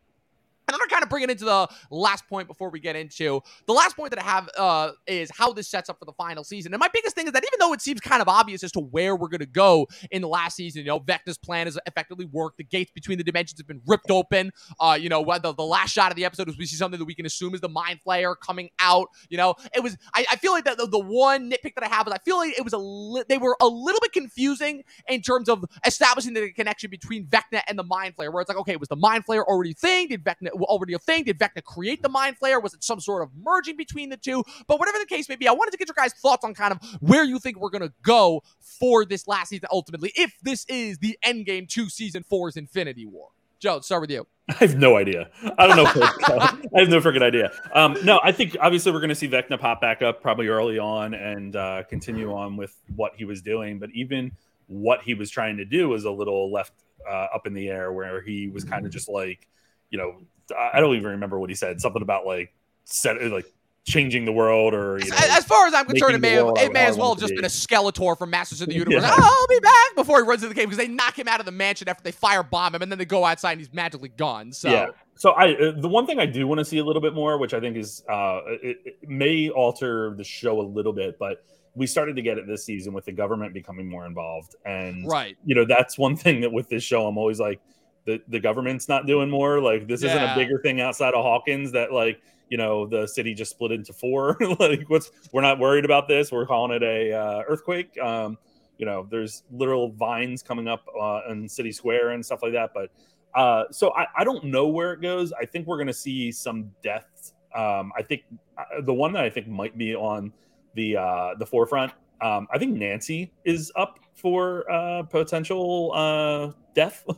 and 0.66 0.74
I'm 0.74 0.78
gonna 0.78 0.90
kind 0.90 1.02
of 1.02 1.08
bring 1.08 1.22
it 1.22 1.30
into 1.30 1.44
the 1.44 1.68
last 1.90 2.26
point 2.28 2.48
before 2.48 2.70
we 2.70 2.80
get 2.80 2.96
into 2.96 3.40
the 3.66 3.72
last 3.72 3.96
point 3.96 4.10
that 4.10 4.20
I 4.20 4.24
have 4.24 4.50
uh, 4.56 4.90
is 5.06 5.30
how 5.34 5.52
this 5.52 5.68
sets 5.68 5.88
up 5.88 5.98
for 5.98 6.04
the 6.04 6.12
final 6.12 6.44
season. 6.44 6.72
And 6.74 6.80
my 6.80 6.88
biggest 6.92 7.14
thing 7.14 7.26
is 7.26 7.32
that 7.32 7.44
even 7.44 7.58
though 7.58 7.72
it 7.72 7.80
seems 7.80 8.00
kind 8.00 8.22
of 8.22 8.28
obvious 8.28 8.64
as 8.64 8.72
to 8.72 8.80
where 8.80 9.16
we're 9.16 9.28
gonna 9.28 9.46
go 9.46 9.86
in 10.10 10.22
the 10.22 10.28
last 10.28 10.56
season, 10.56 10.82
you 10.82 10.88
know, 10.88 11.00
Vecna's 11.00 11.38
plan 11.38 11.66
has 11.66 11.78
effectively 11.86 12.26
worked. 12.26 12.58
The 12.58 12.64
gates 12.64 12.90
between 12.92 13.18
the 13.18 13.24
dimensions 13.24 13.60
have 13.60 13.66
been 13.66 13.82
ripped 13.86 14.10
open. 14.10 14.50
Uh, 14.80 14.98
you 15.00 15.08
know, 15.08 15.24
the, 15.24 15.52
the 15.52 15.64
last 15.64 15.92
shot 15.92 16.10
of 16.10 16.16
the 16.16 16.24
episode 16.24 16.46
was 16.46 16.58
we 16.58 16.66
see 16.66 16.76
something 16.76 16.98
that 16.98 17.04
we 17.04 17.14
can 17.14 17.26
assume 17.26 17.54
is 17.54 17.60
the 17.60 17.68
Mind 17.68 18.00
Flayer 18.06 18.34
coming 18.40 18.70
out. 18.80 19.08
You 19.28 19.36
know, 19.36 19.54
it 19.74 19.82
was. 19.82 19.96
I, 20.14 20.26
I 20.32 20.36
feel 20.36 20.52
like 20.52 20.64
that 20.64 20.78
the, 20.78 20.86
the, 20.86 20.98
one 20.98 21.50
nitpick 21.50 21.74
that 21.76 21.84
I 21.84 21.88
have 21.88 22.06
is 22.06 22.12
I 22.12 22.18
feel 22.18 22.36
like 22.36 22.58
it 22.58 22.64
was 22.64 22.72
a 22.72 22.78
li- 22.78 23.24
they 23.28 23.38
were 23.38 23.56
a 23.60 23.66
little 23.66 24.00
bit 24.00 24.12
confusing 24.12 24.82
in 25.08 25.22
terms 25.22 25.48
of 25.48 25.64
establishing 25.84 26.34
the 26.34 26.50
connection 26.52 26.90
between 26.90 27.26
Vecna 27.26 27.62
and 27.68 27.78
the 27.78 27.84
Mind 27.84 28.16
Flayer, 28.16 28.32
where 28.32 28.40
it's 28.40 28.48
like, 28.48 28.58
okay, 28.58 28.76
was 28.76 28.88
the 28.88 28.96
Mind 28.96 29.24
Flayer 29.24 29.44
already 29.44 29.72
thing? 29.72 30.08
Did 30.08 30.24
Vecna 30.24 30.55
already 30.64 30.94
a 30.94 30.98
thing? 30.98 31.24
Did 31.24 31.38
Vecna 31.38 31.62
create 31.62 32.02
the 32.02 32.08
Mind 32.08 32.36
Flayer? 32.40 32.62
Was 32.62 32.74
it 32.74 32.82
some 32.82 33.00
sort 33.00 33.22
of 33.22 33.30
merging 33.36 33.76
between 33.76 34.08
the 34.08 34.16
two? 34.16 34.44
But 34.66 34.78
whatever 34.78 34.98
the 34.98 35.06
case 35.06 35.28
may 35.28 35.36
be, 35.36 35.48
I 35.48 35.52
wanted 35.52 35.72
to 35.72 35.76
get 35.76 35.88
your 35.88 35.94
guys' 35.96 36.14
thoughts 36.14 36.44
on 36.44 36.54
kind 36.54 36.72
of 36.72 36.78
where 37.00 37.24
you 37.24 37.38
think 37.38 37.58
we're 37.58 37.70
going 37.70 37.82
to 37.82 37.92
go 38.02 38.42
for 38.60 39.04
this 39.04 39.26
last 39.26 39.48
season 39.48 39.68
ultimately, 39.70 40.12
if 40.16 40.34
this 40.42 40.64
is 40.68 40.98
the 40.98 41.18
end 41.22 41.46
game 41.46 41.66
to 41.68 41.88
season 41.88 42.22
four's 42.22 42.56
Infinity 42.56 43.06
War. 43.06 43.28
Joe, 43.58 43.80
start 43.80 44.02
with 44.02 44.10
you. 44.10 44.26
I 44.48 44.54
have 44.54 44.76
no 44.76 44.96
idea. 44.96 45.28
I 45.58 45.66
don't 45.66 45.76
know. 45.76 45.86
I 45.94 46.80
have 46.80 46.88
no 46.88 47.00
freaking 47.00 47.22
idea. 47.22 47.50
Um, 47.74 47.96
no, 48.04 48.20
I 48.22 48.32
think 48.32 48.56
obviously 48.60 48.92
we're 48.92 49.00
going 49.00 49.08
to 49.08 49.14
see 49.14 49.28
Vecna 49.28 49.58
pop 49.58 49.80
back 49.80 50.02
up 50.02 50.20
probably 50.22 50.48
early 50.48 50.78
on 50.78 51.14
and 51.14 51.56
uh, 51.56 51.82
continue 51.88 52.32
on 52.32 52.56
with 52.56 52.76
what 52.94 53.12
he 53.16 53.24
was 53.24 53.42
doing. 53.42 53.78
But 53.78 53.90
even 53.94 54.32
what 54.66 55.02
he 55.02 55.14
was 55.14 55.30
trying 55.30 55.56
to 55.56 55.64
do 55.64 55.88
was 55.88 56.04
a 56.04 56.10
little 56.10 56.52
left 56.52 56.72
uh, 57.08 57.26
up 57.34 57.46
in 57.46 57.54
the 57.54 57.68
air, 57.68 57.92
where 57.92 58.20
he 58.20 58.48
was 58.48 58.64
kind 58.64 58.84
of 58.84 58.92
just 58.92 59.08
like, 59.08 59.48
you 59.90 59.98
know, 59.98 60.16
I 60.54 60.80
don't 60.80 60.94
even 60.96 61.10
remember 61.12 61.38
what 61.38 61.50
he 61.50 61.56
said. 61.56 61.80
Something 61.80 62.02
about 62.02 62.26
like 62.26 62.52
set 62.84 63.20
like 63.30 63.46
changing 63.86 64.24
the 64.24 64.32
world 64.32 64.74
or 64.74 64.98
you 64.98 65.08
know, 65.08 65.16
as, 65.16 65.44
far 65.44 65.66
as 65.66 65.72
I'm 65.74 65.86
concerned, 65.86 66.16
it 66.16 66.20
may 66.20 66.32
have, 66.32 66.48
it 66.56 66.72
may 66.72 66.86
as 66.86 66.96
well 66.96 67.10
have 67.10 67.20
just 67.20 67.30
be. 67.30 67.36
been 67.36 67.44
a 67.44 67.48
Skeletor 67.48 68.18
from 68.18 68.30
Masters 68.30 68.60
of 68.60 68.68
the 68.68 68.74
Universe. 68.74 69.02
Yeah. 69.02 69.14
Oh, 69.16 69.22
I'll 69.40 69.56
be 69.56 69.60
back 69.60 69.94
before 69.94 70.22
he 70.22 70.28
runs 70.28 70.42
into 70.42 70.52
the 70.52 70.60
game 70.60 70.68
because 70.68 70.78
they 70.78 70.88
knock 70.88 71.18
him 71.18 71.28
out 71.28 71.40
of 71.40 71.46
the 71.46 71.52
mansion 71.52 71.88
after 71.88 72.02
they 72.02 72.12
firebomb 72.12 72.74
him, 72.74 72.82
and 72.82 72.90
then 72.90 72.98
they 72.98 73.04
go 73.04 73.24
outside 73.24 73.52
and 73.52 73.60
he's 73.60 73.72
magically 73.72 74.08
gone. 74.08 74.52
So 74.52 74.70
yeah. 74.70 74.88
So 75.14 75.30
I 75.30 75.54
uh, 75.54 75.72
the 75.80 75.88
one 75.88 76.06
thing 76.06 76.18
I 76.18 76.26
do 76.26 76.46
want 76.46 76.58
to 76.58 76.64
see 76.64 76.78
a 76.78 76.84
little 76.84 77.00
bit 77.00 77.14
more, 77.14 77.38
which 77.38 77.54
I 77.54 77.60
think 77.60 77.76
is 77.76 78.02
uh, 78.10 78.40
it, 78.46 78.78
it 78.84 79.08
may 79.08 79.48
alter 79.50 80.14
the 80.16 80.24
show 80.24 80.60
a 80.60 80.66
little 80.66 80.92
bit, 80.92 81.18
but 81.18 81.44
we 81.74 81.86
started 81.86 82.16
to 82.16 82.22
get 82.22 82.38
it 82.38 82.46
this 82.46 82.64
season 82.64 82.92
with 82.92 83.04
the 83.04 83.12
government 83.12 83.54
becoming 83.54 83.88
more 83.88 84.04
involved, 84.04 84.56
and 84.64 85.06
right, 85.08 85.36
you 85.44 85.54
know 85.54 85.64
that's 85.64 85.96
one 85.96 86.16
thing 86.16 86.40
that 86.40 86.52
with 86.52 86.68
this 86.68 86.82
show 86.82 87.06
I'm 87.06 87.16
always 87.16 87.38
like 87.38 87.60
the 88.06 88.22
the 88.28 88.40
government's 88.40 88.88
not 88.88 89.06
doing 89.06 89.28
more. 89.28 89.60
Like 89.60 89.86
this 89.86 90.02
yeah. 90.02 90.10
isn't 90.10 90.22
a 90.22 90.34
bigger 90.34 90.58
thing 90.62 90.80
outside 90.80 91.14
of 91.14 91.22
Hawkins 91.22 91.72
that 91.72 91.92
like 91.92 92.20
you 92.48 92.56
know 92.56 92.86
the 92.86 93.06
city 93.06 93.34
just 93.34 93.50
split 93.50 93.72
into 93.72 93.92
four. 93.92 94.36
like 94.58 94.88
what's 94.88 95.10
we're 95.32 95.42
not 95.42 95.58
worried 95.58 95.84
about 95.84 96.08
this. 96.08 96.32
We're 96.32 96.46
calling 96.46 96.74
it 96.74 96.82
a 96.82 97.12
uh, 97.12 97.42
earthquake. 97.46 97.98
Um, 97.98 98.38
you 98.78 98.86
know, 98.86 99.06
there's 99.10 99.42
literal 99.50 99.92
vines 99.92 100.42
coming 100.42 100.68
up 100.68 100.84
uh, 101.00 101.22
in 101.30 101.48
City 101.48 101.72
Square 101.72 102.10
and 102.10 102.24
stuff 102.24 102.42
like 102.42 102.52
that. 102.52 102.70
But 102.74 102.90
uh, 103.34 103.64
so 103.70 103.92
I, 103.94 104.06
I 104.16 104.24
don't 104.24 104.44
know 104.44 104.68
where 104.68 104.92
it 104.92 105.00
goes. 105.00 105.32
I 105.32 105.44
think 105.44 105.66
we're 105.66 105.76
going 105.76 105.86
to 105.86 105.94
see 105.94 106.30
some 106.30 106.70
deaths. 106.82 107.34
Um, 107.54 107.92
I 107.96 108.02
think 108.02 108.24
uh, 108.58 108.82
the 108.82 108.94
one 108.94 109.12
that 109.12 109.24
I 109.24 109.30
think 109.30 109.48
might 109.48 109.76
be 109.76 109.94
on 109.94 110.32
the 110.74 110.96
uh, 110.96 111.34
the 111.38 111.46
forefront. 111.46 111.92
Um, 112.20 112.46
I 112.52 112.58
think 112.58 112.76
Nancy 112.76 113.32
is 113.44 113.70
up 113.76 113.98
for 114.14 114.70
uh, 114.70 115.02
potential 115.02 115.92
uh, 115.94 116.52
death. 116.74 117.04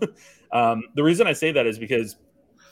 um, 0.53 0.85
the 0.95 1.03
reason 1.03 1.27
I 1.27 1.33
say 1.33 1.53
that 1.53 1.67
is 1.67 1.79
because 1.79 2.17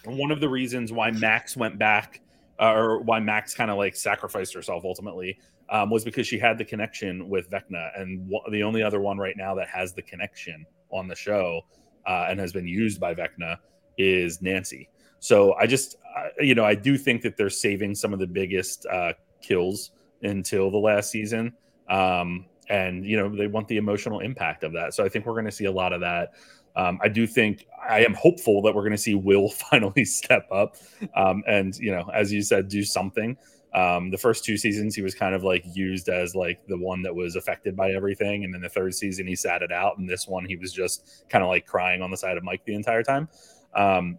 one 0.04 0.30
of 0.30 0.40
the 0.40 0.48
reasons 0.48 0.92
why 0.92 1.10
Max 1.10 1.56
went 1.56 1.78
back, 1.78 2.20
uh, 2.60 2.72
or 2.72 3.00
why 3.00 3.20
Max 3.20 3.54
kind 3.54 3.70
of 3.70 3.76
like 3.76 3.96
sacrificed 3.96 4.54
herself 4.54 4.84
ultimately, 4.84 5.38
um, 5.68 5.90
was 5.90 6.04
because 6.04 6.26
she 6.26 6.38
had 6.38 6.58
the 6.58 6.64
connection 6.64 7.28
with 7.28 7.50
Vecna, 7.50 7.90
and 8.00 8.30
w- 8.30 8.42
the 8.50 8.62
only 8.62 8.82
other 8.82 9.00
one 9.00 9.18
right 9.18 9.36
now 9.36 9.54
that 9.54 9.68
has 9.68 9.92
the 9.92 10.02
connection 10.02 10.64
on 10.90 11.08
the 11.08 11.16
show 11.16 11.62
uh, 12.06 12.26
and 12.28 12.38
has 12.38 12.52
been 12.52 12.66
used 12.66 13.00
by 13.00 13.14
Vecna 13.14 13.58
is 13.98 14.40
Nancy. 14.40 14.88
So 15.18 15.54
I 15.54 15.66
just, 15.66 15.96
uh, 16.16 16.28
you 16.38 16.54
know, 16.54 16.64
I 16.64 16.74
do 16.74 16.96
think 16.96 17.22
that 17.22 17.36
they're 17.36 17.50
saving 17.50 17.94
some 17.94 18.12
of 18.12 18.20
the 18.20 18.26
biggest 18.26 18.86
uh, 18.86 19.14
kills 19.42 19.90
until 20.22 20.70
the 20.70 20.78
last 20.78 21.10
season. 21.10 21.52
Um, 21.88 22.46
and 22.68 23.04
you 23.04 23.16
know 23.16 23.34
they 23.34 23.46
want 23.46 23.68
the 23.68 23.76
emotional 23.76 24.20
impact 24.20 24.64
of 24.64 24.72
that. 24.72 24.94
So 24.94 25.04
I 25.04 25.08
think 25.08 25.26
we're 25.26 25.34
going 25.34 25.46
to 25.46 25.52
see 25.52 25.66
a 25.66 25.72
lot 25.72 25.92
of 25.92 26.00
that. 26.00 26.34
Um, 26.76 26.98
I 27.02 27.08
do 27.08 27.26
think 27.26 27.66
I 27.88 28.04
am 28.04 28.14
hopeful 28.14 28.60
that 28.62 28.74
we're 28.74 28.82
going 28.82 28.92
to 28.92 28.98
see 28.98 29.14
Will 29.14 29.48
finally 29.70 30.04
step 30.04 30.46
up 30.52 30.76
um, 31.14 31.42
and 31.46 31.76
you 31.78 31.90
know, 31.90 32.10
as 32.14 32.32
you 32.32 32.42
said, 32.42 32.68
do 32.68 32.84
something. 32.84 33.36
Um, 33.74 34.10
the 34.10 34.16
first 34.16 34.44
two 34.44 34.56
seasons 34.56 34.94
he 34.94 35.02
was 35.02 35.14
kind 35.14 35.34
of 35.34 35.42
like 35.42 35.62
used 35.74 36.08
as 36.08 36.34
like 36.34 36.66
the 36.66 36.78
one 36.78 37.02
that 37.02 37.14
was 37.14 37.36
affected 37.36 37.76
by 37.76 37.90
everything, 37.92 38.44
and 38.44 38.54
then 38.54 38.62
the 38.62 38.68
third 38.68 38.94
season 38.94 39.26
he 39.26 39.36
sat 39.36 39.62
it 39.62 39.70
out, 39.70 39.98
and 39.98 40.08
this 40.08 40.26
one 40.26 40.46
he 40.46 40.56
was 40.56 40.72
just 40.72 41.26
kind 41.28 41.44
of 41.44 41.48
like 41.48 41.66
crying 41.66 42.00
on 42.00 42.10
the 42.10 42.16
side 42.16 42.38
of 42.38 42.44
Mike 42.44 42.64
the 42.64 42.74
entire 42.74 43.02
time. 43.02 43.28
Um, 43.74 44.18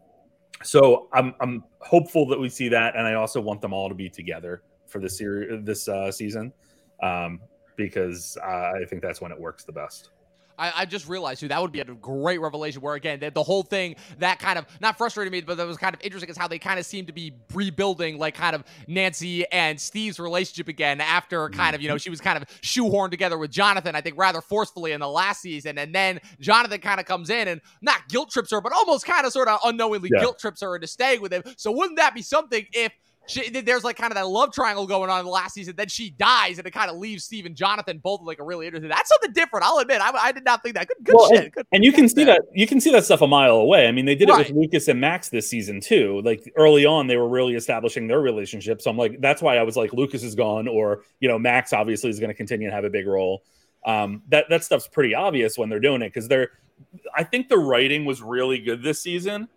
so 0.63 1.07
I'm 1.11 1.33
I'm 1.41 1.63
hopeful 1.79 2.27
that 2.27 2.39
we 2.39 2.49
see 2.49 2.69
that, 2.69 2.95
and 2.95 3.07
I 3.07 3.15
also 3.15 3.41
want 3.41 3.61
them 3.61 3.73
all 3.73 3.89
to 3.89 3.95
be 3.95 4.09
together 4.09 4.61
for 4.87 4.99
this 4.99 5.17
series 5.17 5.65
this 5.65 5.87
uh, 5.87 6.11
season. 6.11 6.53
Um, 7.01 7.41
because 7.77 8.37
uh, 8.43 8.71
I 8.75 8.85
think 8.89 9.01
that's 9.01 9.21
when 9.21 9.31
it 9.31 9.39
works 9.39 9.63
the 9.63 9.71
best. 9.71 10.09
I, 10.57 10.73
I, 10.75 10.85
just 10.85 11.07
realized 11.07 11.41
too 11.41 11.47
that 11.49 11.61
would 11.61 11.71
be 11.71 11.81
a 11.81 11.85
great 11.85 12.41
revelation. 12.41 12.81
Where 12.81 12.95
again, 12.95 13.19
the, 13.19 13.31
the, 13.31 13.43
whole 13.43 13.63
thing 13.63 13.95
that 14.19 14.39
kind 14.39 14.57
of 14.57 14.65
not 14.81 14.97
frustrated 14.97 15.31
me, 15.31 15.41
but 15.41 15.57
that 15.57 15.67
was 15.67 15.77
kind 15.77 15.93
of 15.93 16.01
interesting 16.01 16.29
is 16.29 16.37
how 16.37 16.47
they 16.47 16.59
kind 16.59 16.79
of 16.79 16.85
seem 16.85 17.05
to 17.05 17.13
be 17.13 17.33
rebuilding 17.53 18.17
like 18.17 18.35
kind 18.35 18.55
of 18.55 18.63
Nancy 18.87 19.49
and 19.51 19.79
Steve's 19.79 20.19
relationship 20.19 20.67
again 20.67 21.01
after 21.01 21.49
kind 21.49 21.75
of 21.75 21.81
you 21.81 21.87
know 21.87 21.95
mm-hmm. 21.95 21.99
she 21.99 22.09
was 22.09 22.21
kind 22.21 22.37
of 22.37 22.47
shoehorned 22.61 23.11
together 23.11 23.37
with 23.37 23.51
Jonathan. 23.51 23.95
I 23.95 24.01
think 24.01 24.17
rather 24.17 24.41
forcefully 24.41 24.91
in 24.91 24.99
the 24.99 25.09
last 25.09 25.41
season, 25.41 25.77
and 25.77 25.93
then 25.93 26.19
Jonathan 26.39 26.81
kind 26.81 26.99
of 26.99 27.05
comes 27.05 27.29
in 27.29 27.47
and 27.47 27.61
not 27.81 28.07
guilt 28.09 28.31
trips 28.31 28.51
her, 28.51 28.61
but 28.61 28.73
almost 28.73 29.05
kind 29.05 29.25
of 29.25 29.31
sort 29.31 29.47
of 29.47 29.59
unknowingly 29.63 30.09
yeah. 30.13 30.21
guilt 30.21 30.39
trips 30.39 30.61
her 30.61 30.75
into 30.75 30.87
staying 30.87 31.21
with 31.21 31.31
him. 31.31 31.43
So 31.57 31.71
wouldn't 31.71 31.97
that 31.97 32.15
be 32.15 32.21
something 32.21 32.65
if? 32.73 32.91
She, 33.27 33.49
there's 33.49 33.83
like 33.83 33.97
kind 33.97 34.11
of 34.11 34.15
that 34.15 34.27
love 34.27 34.53
triangle 34.53 34.87
going 34.87 35.09
on 35.09 35.19
in 35.19 35.25
the 35.25 35.31
last 35.31 35.53
season. 35.53 35.75
Then 35.75 35.89
she 35.89 36.11
dies, 36.11 36.57
and 36.57 36.65
it 36.65 36.71
kind 36.71 36.89
of 36.89 36.97
leaves 36.97 37.25
Steve 37.25 37.45
and 37.45 37.55
Jonathan 37.55 37.99
both 37.99 38.21
like 38.21 38.39
a 38.39 38.43
really 38.43 38.65
interesting. 38.65 38.89
That's 38.89 39.09
something 39.09 39.33
different. 39.33 39.65
I'll 39.65 39.79
admit. 39.79 40.01
I, 40.01 40.11
I 40.11 40.31
did 40.31 40.45
not 40.45 40.63
think 40.63 40.75
that. 40.75 40.87
Good, 40.87 40.97
good 41.03 41.15
well, 41.15 41.29
shit. 41.29 41.43
And, 41.43 41.51
good, 41.51 41.67
and 41.73 41.83
you 41.83 41.91
can 41.91 42.07
see 42.07 42.23
that. 42.23 42.41
that. 42.41 42.57
you 42.57 42.65
can 42.65 42.79
see 42.79 42.91
that 42.91 43.03
stuff 43.05 43.21
a 43.21 43.27
mile 43.27 43.57
away. 43.57 43.87
I 43.87 43.91
mean, 43.91 44.05
they 44.05 44.15
did 44.15 44.29
right. 44.29 44.49
it 44.49 44.53
with 44.53 44.63
Lucas 44.63 44.87
and 44.87 45.01
Max 45.01 45.29
this 45.29 45.49
season 45.49 45.81
too. 45.81 46.21
Like 46.23 46.51
early 46.55 46.85
on, 46.85 47.07
they 47.07 47.17
were 47.17 47.27
really 47.27 47.55
establishing 47.55 48.07
their 48.07 48.21
relationship. 48.21 48.81
So 48.81 48.89
I'm 48.89 48.97
like, 48.97 49.19
that's 49.19 49.41
why 49.41 49.57
I 49.57 49.63
was 49.63 49.75
like, 49.75 49.93
Lucas 49.93 50.23
is 50.23 50.33
gone, 50.33 50.67
or 50.67 51.03
you 51.19 51.27
know, 51.27 51.37
Max 51.37 51.73
obviously 51.73 52.09
is 52.09 52.19
going 52.19 52.29
to 52.29 52.35
continue 52.35 52.69
to 52.69 52.75
have 52.75 52.85
a 52.85 52.89
big 52.89 53.07
role. 53.07 53.43
Um, 53.85 54.23
that 54.29 54.45
that 54.49 54.63
stuff's 54.63 54.87
pretty 54.87 55.15
obvious 55.15 55.57
when 55.57 55.69
they're 55.69 55.79
doing 55.79 56.01
it 56.01 56.09
because 56.09 56.27
they're. 56.27 56.51
I 57.15 57.23
think 57.23 57.49
the 57.49 57.57
writing 57.57 58.05
was 58.05 58.21
really 58.21 58.59
good 58.59 58.83
this 58.83 59.01
season 59.01 59.49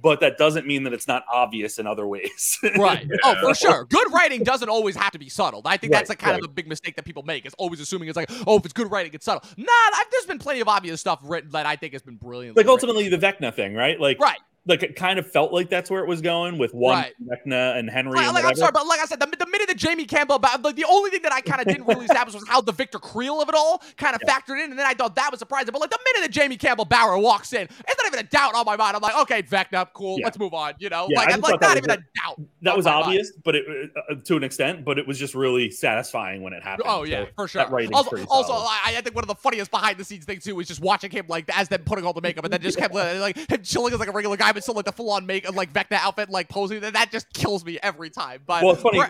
but 0.00 0.20
that 0.20 0.38
doesn't 0.38 0.66
mean 0.66 0.84
that 0.84 0.92
it's 0.92 1.08
not 1.08 1.24
obvious 1.32 1.78
in 1.78 1.86
other 1.86 2.06
ways. 2.06 2.58
right. 2.76 3.06
yeah. 3.08 3.16
Oh, 3.24 3.34
for 3.40 3.54
sure. 3.54 3.84
Good 3.86 4.12
writing 4.12 4.44
doesn't 4.44 4.68
always 4.68 4.96
have 4.96 5.12
to 5.12 5.18
be 5.18 5.28
subtle. 5.28 5.62
I 5.64 5.76
think 5.76 5.92
right, 5.92 6.00
that's 6.00 6.10
a 6.10 6.16
kind 6.16 6.32
right. 6.32 6.42
of 6.42 6.50
a 6.50 6.52
big 6.52 6.68
mistake 6.68 6.96
that 6.96 7.04
people 7.04 7.22
make 7.22 7.46
is 7.46 7.54
always 7.54 7.80
assuming 7.80 8.08
it's 8.08 8.16
like, 8.16 8.30
oh, 8.46 8.56
if 8.56 8.64
it's 8.64 8.74
good 8.74 8.90
writing, 8.90 9.12
it's 9.14 9.24
subtle. 9.24 9.42
Nah, 9.56 9.66
I've, 9.94 10.10
there's 10.10 10.26
been 10.26 10.38
plenty 10.38 10.60
of 10.60 10.68
obvious 10.68 11.00
stuff 11.00 11.20
written 11.22 11.50
that 11.50 11.66
I 11.66 11.76
think 11.76 11.92
has 11.92 12.02
been 12.02 12.16
brilliant. 12.16 12.56
Like 12.56 12.66
ultimately 12.66 13.08
the 13.08 13.18
Vecna 13.18 13.52
thing, 13.54 13.74
right? 13.74 14.00
Like, 14.00 14.18
right 14.20 14.38
like 14.68 14.82
it 14.82 14.96
kind 14.96 15.18
of 15.18 15.30
felt 15.30 15.52
like 15.52 15.68
that's 15.70 15.90
where 15.90 16.02
it 16.02 16.08
was 16.08 16.20
going 16.20 16.58
with 16.58 16.74
one 16.74 16.96
right. 16.96 17.14
Vecna 17.22 17.76
and 17.76 17.88
Henry. 17.88 18.18
and 18.18 18.34
like, 18.34 18.44
I'm 18.44 18.54
sorry, 18.54 18.72
but 18.72 18.86
like 18.86 19.00
I 19.00 19.06
said, 19.06 19.20
the, 19.20 19.26
the 19.26 19.46
minute 19.46 19.68
that 19.68 19.76
Jamie 19.76 20.04
Campbell, 20.04 20.38
like 20.62 20.76
the 20.76 20.84
only 20.88 21.10
thing 21.10 21.22
that 21.22 21.32
I 21.32 21.40
kind 21.40 21.60
of 21.60 21.66
didn't 21.66 21.86
really 21.86 22.04
establish 22.06 22.34
was 22.34 22.46
how 22.46 22.60
the 22.60 22.72
Victor 22.72 22.98
Creel 22.98 23.40
of 23.40 23.48
it 23.48 23.54
all 23.54 23.82
kind 23.96 24.14
of 24.14 24.22
yeah. 24.26 24.38
factored 24.38 24.62
in, 24.62 24.70
and 24.70 24.78
then 24.78 24.86
I 24.86 24.94
thought 24.94 25.14
that 25.16 25.30
was 25.30 25.38
surprising. 25.38 25.72
But 25.72 25.80
like 25.80 25.90
the 25.90 25.98
minute 26.04 26.26
that 26.26 26.32
Jamie 26.32 26.56
Campbell 26.56 26.84
Bower 26.84 27.18
walks 27.18 27.52
in, 27.52 27.62
it's 27.62 28.02
not 28.02 28.06
even 28.06 28.20
a 28.20 28.28
doubt 28.28 28.54
on 28.54 28.64
my 28.66 28.76
mind. 28.76 28.96
I'm 28.96 29.02
like, 29.02 29.16
okay, 29.22 29.42
Vecna, 29.42 29.86
cool, 29.94 30.18
yeah. 30.18 30.26
let's 30.26 30.38
move 30.38 30.54
on. 30.54 30.74
You 30.78 30.90
know, 30.90 31.06
yeah, 31.10 31.18
like, 31.18 31.32
I'm 31.32 31.40
like 31.40 31.60
not 31.60 31.76
even 31.76 31.90
a, 31.90 31.94
a 31.94 31.96
doubt. 31.96 32.40
That 32.62 32.76
was 32.76 32.86
obvious, 32.86 33.32
mind. 33.32 33.42
but 33.44 33.54
it 33.56 33.90
uh, 34.10 34.14
to 34.24 34.36
an 34.36 34.44
extent, 34.44 34.84
but 34.84 34.98
it 34.98 35.06
was 35.06 35.18
just 35.18 35.34
really 35.34 35.70
satisfying 35.70 36.42
when 36.42 36.52
it 36.52 36.62
happened. 36.62 36.88
Oh 36.88 37.04
yeah, 37.04 37.24
so 37.24 37.30
for 37.36 37.48
sure. 37.48 37.62
Also, 37.92 38.26
also 38.28 38.52
I, 38.52 38.94
I, 38.96 39.00
think 39.00 39.14
one 39.14 39.24
of 39.24 39.28
the 39.28 39.34
funniest 39.34 39.70
behind 39.70 39.98
the 39.98 40.04
scenes 40.04 40.24
things 40.24 40.44
too 40.44 40.54
was 40.54 40.66
just 40.66 40.80
watching 40.80 41.10
him 41.10 41.26
like 41.28 41.48
as 41.56 41.68
them 41.68 41.82
putting 41.84 42.04
all 42.04 42.12
the 42.12 42.20
makeup, 42.20 42.44
and 42.44 42.52
then 42.52 42.60
just 42.60 42.78
kept 42.78 42.94
like 42.94 43.36
him 43.36 43.62
chilling 43.62 43.92
as 43.92 44.00
like 44.00 44.08
a 44.08 44.12
regular 44.12 44.36
guy, 44.36 44.52
but 44.58 44.58
it's 44.58 44.64
still 44.66 44.74
like 44.74 44.84
the 44.84 44.92
full 44.92 45.10
on 45.10 45.26
make 45.26 45.50
like 45.54 45.72
Vecna 45.72 45.98
outfit, 46.00 46.30
like 46.30 46.48
posing. 46.48 46.80
That 46.80 46.92
that 46.94 47.10
just 47.12 47.32
kills 47.32 47.64
me 47.64 47.78
every 47.82 48.10
time. 48.10 48.42
But 48.46 48.62
well, 48.62 48.72
it's 48.74 48.82
funny. 48.82 49.00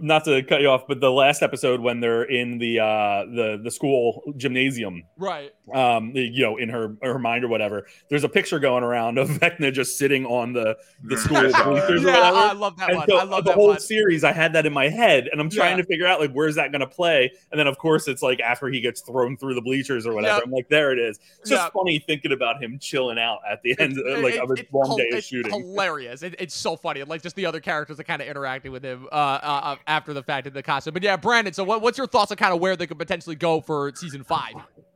Not 0.00 0.24
to 0.24 0.42
cut 0.42 0.60
you 0.60 0.68
off, 0.68 0.86
but 0.88 1.00
the 1.00 1.10
last 1.10 1.42
episode 1.42 1.80
when 1.80 2.00
they're 2.00 2.22
in 2.24 2.58
the 2.58 2.80
uh, 2.80 3.24
the 3.26 3.60
the 3.62 3.70
school 3.70 4.22
gymnasium, 4.36 5.02
right. 5.16 5.52
um, 5.74 6.12
you 6.14 6.42
know, 6.42 6.56
in 6.56 6.68
her 6.68 6.96
her 7.02 7.18
mind 7.18 7.44
or 7.44 7.48
whatever, 7.48 7.86
there's 8.10 8.24
a 8.24 8.28
picture 8.28 8.58
going 8.58 8.84
around 8.84 9.18
of 9.18 9.28
Vecna 9.42 9.72
just 9.72 9.98
sitting 9.98 10.26
on 10.26 10.52
the 10.52 10.76
the 11.04 11.16
school 11.16 11.42
Yeah, 11.48 11.64
bleachers 11.64 12.02
Yeah. 12.02 12.12
I 12.20 12.52
love 12.52 12.76
that 12.78 12.88
and 12.90 12.98
one. 12.98 13.08
so 13.08 13.16
I 13.18 13.24
love 13.24 13.44
the 13.44 13.50
that 13.50 13.54
whole 13.56 13.68
one. 13.68 13.80
series, 13.80 14.24
I 14.24 14.32
had 14.32 14.52
that 14.54 14.66
in 14.66 14.72
my 14.72 14.88
head, 14.88 15.28
and 15.30 15.40
I'm 15.40 15.50
trying 15.50 15.76
Yeah. 15.76 15.82
to 15.82 15.88
figure 15.88 16.06
out 16.06 16.20
like 16.20 16.32
where's 16.32 16.56
that 16.56 16.70
going 16.72 16.80
to 16.80 16.86
play. 16.86 17.32
And 17.50 17.58
then 17.58 17.66
of 17.66 17.78
course 17.78 18.08
it's 18.08 18.22
like 18.22 18.40
after 18.40 18.68
he 18.68 18.80
gets 18.80 19.00
thrown 19.02 19.36
through 19.36 19.54
the 19.54 19.62
bleachers 19.62 20.06
or 20.06 20.14
whatever. 20.14 20.36
Yep. 20.36 20.44
I'm 20.46 20.50
like, 20.52 20.68
there 20.68 20.92
it 20.92 20.98
is. 20.98 21.18
It's 21.40 21.50
just 21.50 21.62
Yep. 21.64 21.72
funny 21.72 21.98
thinking 21.98 22.32
about 22.32 22.62
him 22.62 22.78
chilling 22.80 23.18
out 23.18 23.38
at 23.50 23.62
the 23.62 23.74
end, 23.78 23.96
It- 23.98 24.22
like 24.22 24.34
it- 24.34 24.40
of 24.40 24.50
his 24.50 24.60
it's 24.60 24.70
long 24.82 24.98
hil- 24.98 25.06
day 25.06 25.08
of 25.12 25.18
it's 25.18 25.26
shooting. 25.26 25.52
Hilarious. 25.60 26.22
It, 26.22 26.34
it's 26.38 26.54
so 26.54 26.76
funny. 26.76 27.02
Like 27.02 27.22
just 27.22 27.36
the 27.36 27.46
other 27.46 27.60
characters 27.60 27.98
are 28.00 28.04
kind 28.04 28.22
of 28.22 28.28
interacting 28.28 28.72
with 28.72 28.84
him 28.84 29.06
uh, 29.12 29.14
uh, 29.14 29.60
uh, 29.62 29.76
after 29.86 30.12
the 30.12 30.22
fact 30.22 30.46
in 30.46 30.52
the 30.52 30.62
costume. 30.62 30.94
But 30.94 31.02
yeah, 31.02 31.16
Brandon. 31.16 31.52
So 31.52 31.64
what, 31.64 31.82
what's 31.82 31.98
your 31.98 32.06
thoughts 32.06 32.30
on 32.30 32.36
kind 32.36 32.54
of 32.54 32.60
where 32.60 32.76
they 32.76 32.86
could 32.86 32.98
potentially 32.98 33.36
go 33.36 33.60
for 33.60 33.92
season 33.94 34.24
five? 34.24 34.54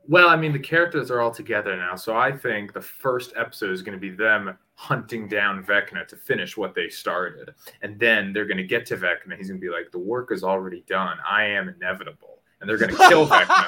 Well, 0.09 0.29
I 0.29 0.37
mean, 0.37 0.53
the 0.53 0.59
characters 0.59 1.11
are 1.11 1.19
all 1.19 1.31
together 1.31 1.75
now, 1.75 1.95
so 1.95 2.15
I 2.15 2.31
think 2.31 2.71
the 2.71 2.81
first 2.81 3.33
episode 3.35 3.71
is 3.71 3.81
going 3.81 3.97
to 3.97 3.99
be 3.99 4.09
them 4.09 4.57
hunting 4.75 5.27
down 5.27 5.61
Vecna 5.63 6.07
to 6.07 6.15
finish 6.15 6.55
what 6.55 6.73
they 6.73 6.87
started, 6.87 7.53
and 7.81 7.99
then 7.99 8.31
they're 8.31 8.45
going 8.45 8.57
to 8.57 8.63
get 8.63 8.85
to 8.85 8.95
Vecna. 8.95 9.35
He's 9.35 9.49
going 9.49 9.59
to 9.59 9.65
be 9.65 9.69
like, 9.69 9.91
"The 9.91 9.99
work 9.99 10.31
is 10.31 10.45
already 10.45 10.85
done. 10.87 11.17
I 11.29 11.43
am 11.43 11.67
inevitable," 11.67 12.39
and 12.61 12.69
they're 12.69 12.77
going 12.77 12.95
to 12.95 13.09
kill 13.09 13.27
Vecna. 13.27 13.65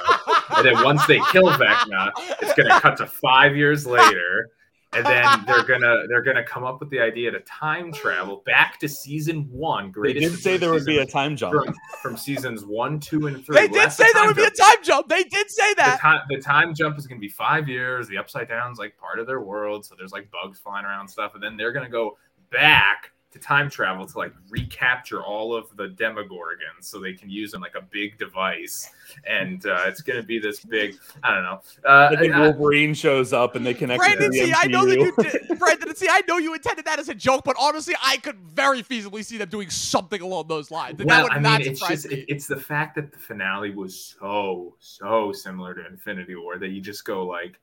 And 0.55 0.65
then 0.65 0.81
once 0.81 1.05
they 1.07 1.19
kill 1.31 1.49
Vecna, 1.49 2.11
it's 2.41 2.53
going 2.53 2.69
to 2.69 2.79
cut 2.79 2.95
to 2.97 3.07
five 3.07 3.57
years 3.57 3.85
later, 3.85 4.51
and 4.93 5.05
then 5.05 5.45
they're 5.45 5.63
gonna 5.63 6.07
they're 6.07 6.23
gonna 6.23 6.43
come 6.43 6.63
up 6.63 6.79
with 6.79 6.89
the 6.89 6.99
idea 6.99 7.29
to 7.31 7.39
time 7.41 7.91
travel 7.91 8.41
back 8.45 8.79
to 8.79 8.89
season 8.89 9.47
one. 9.51 9.85
They 9.87 9.91
Greatest 9.91 10.31
did 10.31 10.39
say 10.41 10.57
there 10.57 10.71
would 10.71 10.85
be 10.85 10.97
a 10.97 11.05
time 11.05 11.35
jump. 11.35 11.53
from, 11.53 11.75
from 12.01 12.17
seasons 12.17 12.65
one, 12.65 12.99
two, 12.99 13.27
and 13.27 13.45
three. 13.45 13.55
They 13.55 13.65
Well, 13.65 13.73
did 13.73 13.81
that's 13.83 13.97
the 13.97 14.05
say 14.05 14.09
there 14.13 14.25
would 14.25 14.35
be 14.35 14.43
a 14.43 14.49
time 14.49 14.77
jump. 14.83 15.07
They 15.07 15.23
did 15.23 15.49
say 15.51 15.69
the 15.73 15.81
that. 15.81 15.99
time 15.99 16.21
the 16.29 16.39
time 16.41 16.73
jump 16.73 16.97
is 16.97 17.05
to 17.19 17.21
be 17.21 17.31
five 17.31 17.69
years. 17.69 18.07
The 18.07 18.17
upside 18.17 18.47
down's 18.47 18.79
like 18.79 18.97
part 18.97 19.19
of 19.19 19.27
their 19.27 19.41
world, 19.41 19.85
so 19.85 19.95
there's 19.97 20.11
like 20.11 20.29
bugs 20.31 20.59
flying 20.59 20.85
around 20.85 21.01
and 21.01 21.09
stuff, 21.09 21.35
and 21.35 21.43
then 21.43 21.55
they're 21.55 21.73
to 21.85 21.91
go 21.91 22.17
back 22.51 23.11
to 23.31 23.39
time 23.39 23.69
travel 23.69 24.07
to 24.07 24.17
like 24.17 24.33
recapture 24.49 25.21
all 25.21 25.55
of 25.55 25.65
the 25.77 25.89
Demogorgons, 25.89 26.81
so 26.81 26.99
they 26.99 27.13
can 27.13 27.29
use 27.29 27.51
them 27.51 27.61
like 27.61 27.75
a 27.75 27.81
big 27.81 28.17
device, 28.17 28.89
and 29.27 29.65
uh, 29.65 29.83
it's 29.85 30.01
going 30.01 30.19
to 30.19 30.25
be 30.25 30.39
this 30.39 30.61
big. 30.61 30.95
I 31.23 31.35
don't 31.35 31.43
know. 31.43 31.61
Uh, 31.85 32.09
I 32.11 32.15
think 32.15 32.33
I- 32.33 32.41
Wolverine 32.41 32.93
shows 32.93 33.31
up 33.31 33.55
and 33.55 33.65
they 33.65 33.73
connect 33.73 34.01
it 34.03 34.09
to 34.09 34.17
Brandon, 34.17 34.31
the 34.31 34.45
see, 34.45 34.53
I 34.55 34.65
know 34.65 34.85
that 34.85 34.97
you 34.97 35.13
did. 35.21 35.59
Brandon, 35.59 35.95
see, 35.95 36.07
I 36.09 36.21
know 36.27 36.37
you 36.37 36.53
intended 36.53 36.85
that 36.85 36.97
as 36.97 37.09
a 37.09 37.15
joke, 37.15 37.43
but 37.43 37.55
honestly, 37.59 37.93
I 38.03 38.17
could 38.17 38.39
very 38.39 38.81
feasibly 38.81 39.23
see 39.23 39.37
them 39.37 39.49
doing 39.49 39.69
something 39.69 40.21
along 40.21 40.47
those 40.47 40.71
lines. 40.71 40.97
That 40.97 41.05
well, 41.05 41.23
would 41.23 41.31
I 41.31 41.35
mean, 41.35 41.43
not 41.43 41.61
it's 41.61 41.79
surprise 41.79 42.03
just 42.03 42.13
me. 42.13 42.21
it, 42.21 42.25
it's 42.29 42.47
the 42.47 42.59
fact 42.59 42.95
that 42.95 43.11
the 43.11 43.19
finale 43.19 43.71
was 43.71 44.15
so 44.19 44.75
so 44.79 45.31
similar 45.31 45.75
to 45.75 45.85
Infinity 45.85 46.35
War 46.35 46.57
that 46.57 46.69
you 46.69 46.81
just 46.81 47.05
go 47.05 47.27
like, 47.27 47.59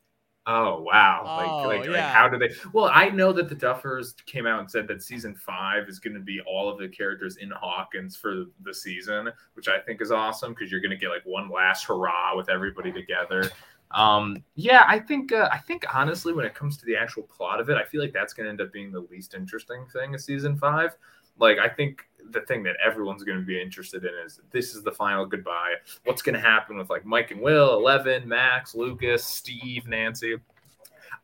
oh 0.46 0.80
wow, 0.82 1.22
Oh, 1.24 1.66
like 1.68 1.78
like, 1.80 1.88
like 1.88 1.96
yeah. 1.96 2.12
how 2.12 2.28
do 2.28 2.38
they? 2.38 2.50
Well, 2.72 2.90
I 2.92 3.08
know 3.08 3.32
that 3.32 3.48
the 3.48 3.56
Duffers 3.56 4.14
came 4.26 4.46
out 4.46 4.60
and 4.60 4.70
said 4.70 4.86
that 4.88 5.02
season 5.02 5.34
five 5.34 5.88
is 5.88 5.98
going 5.98 6.14
to 6.14 6.20
be 6.20 6.40
all 6.46 6.68
of 6.68 6.78
the 6.78 6.88
characters 6.88 7.36
in 7.36 7.50
Hawkins 7.50 8.16
for 8.16 8.44
the 8.62 8.74
season, 8.74 9.30
which 9.54 9.68
I 9.68 9.80
think 9.80 10.00
is 10.00 10.10
awesome 10.10 10.54
because 10.54 10.70
you're 10.70 10.80
going 10.80 10.90
to 10.90 10.96
get 10.96 11.10
like 11.10 11.24
one 11.24 11.50
last 11.50 11.84
hurrah 11.84 12.36
with 12.36 12.48
everybody 12.48 12.92
together. 12.92 13.50
Um, 13.92 14.42
yeah, 14.54 14.84
I 14.86 14.98
think 14.98 15.32
uh, 15.32 15.48
I 15.52 15.58
think 15.58 15.84
honestly, 15.94 16.32
when 16.32 16.44
it 16.46 16.54
comes 16.54 16.76
to 16.78 16.86
the 16.86 16.96
actual 16.96 17.22
plot 17.24 17.60
of 17.60 17.70
it, 17.70 17.76
I 17.76 17.84
feel 17.84 18.00
like 18.00 18.12
that's 18.12 18.32
going 18.32 18.44
to 18.44 18.50
end 18.50 18.60
up 18.60 18.72
being 18.72 18.90
the 18.90 19.06
least 19.10 19.34
interesting 19.34 19.86
thing 19.92 20.14
of 20.14 20.20
season 20.20 20.56
five 20.56 20.96
like 21.38 21.58
I 21.58 21.68
think 21.68 22.08
the 22.30 22.40
thing 22.42 22.62
that 22.64 22.76
everyone's 22.84 23.24
going 23.24 23.38
to 23.38 23.44
be 23.44 23.60
interested 23.60 24.04
in 24.04 24.12
is 24.24 24.40
this 24.50 24.74
is 24.74 24.82
the 24.82 24.92
final 24.92 25.26
goodbye. 25.26 25.74
What's 26.04 26.22
going 26.22 26.34
to 26.34 26.40
happen 26.40 26.76
with 26.76 26.90
like 26.90 27.04
Mike 27.04 27.30
and 27.30 27.40
Will, 27.40 27.74
Eleven, 27.74 28.26
Max, 28.28 28.74
Lucas, 28.74 29.24
Steve, 29.24 29.86
Nancy? 29.86 30.36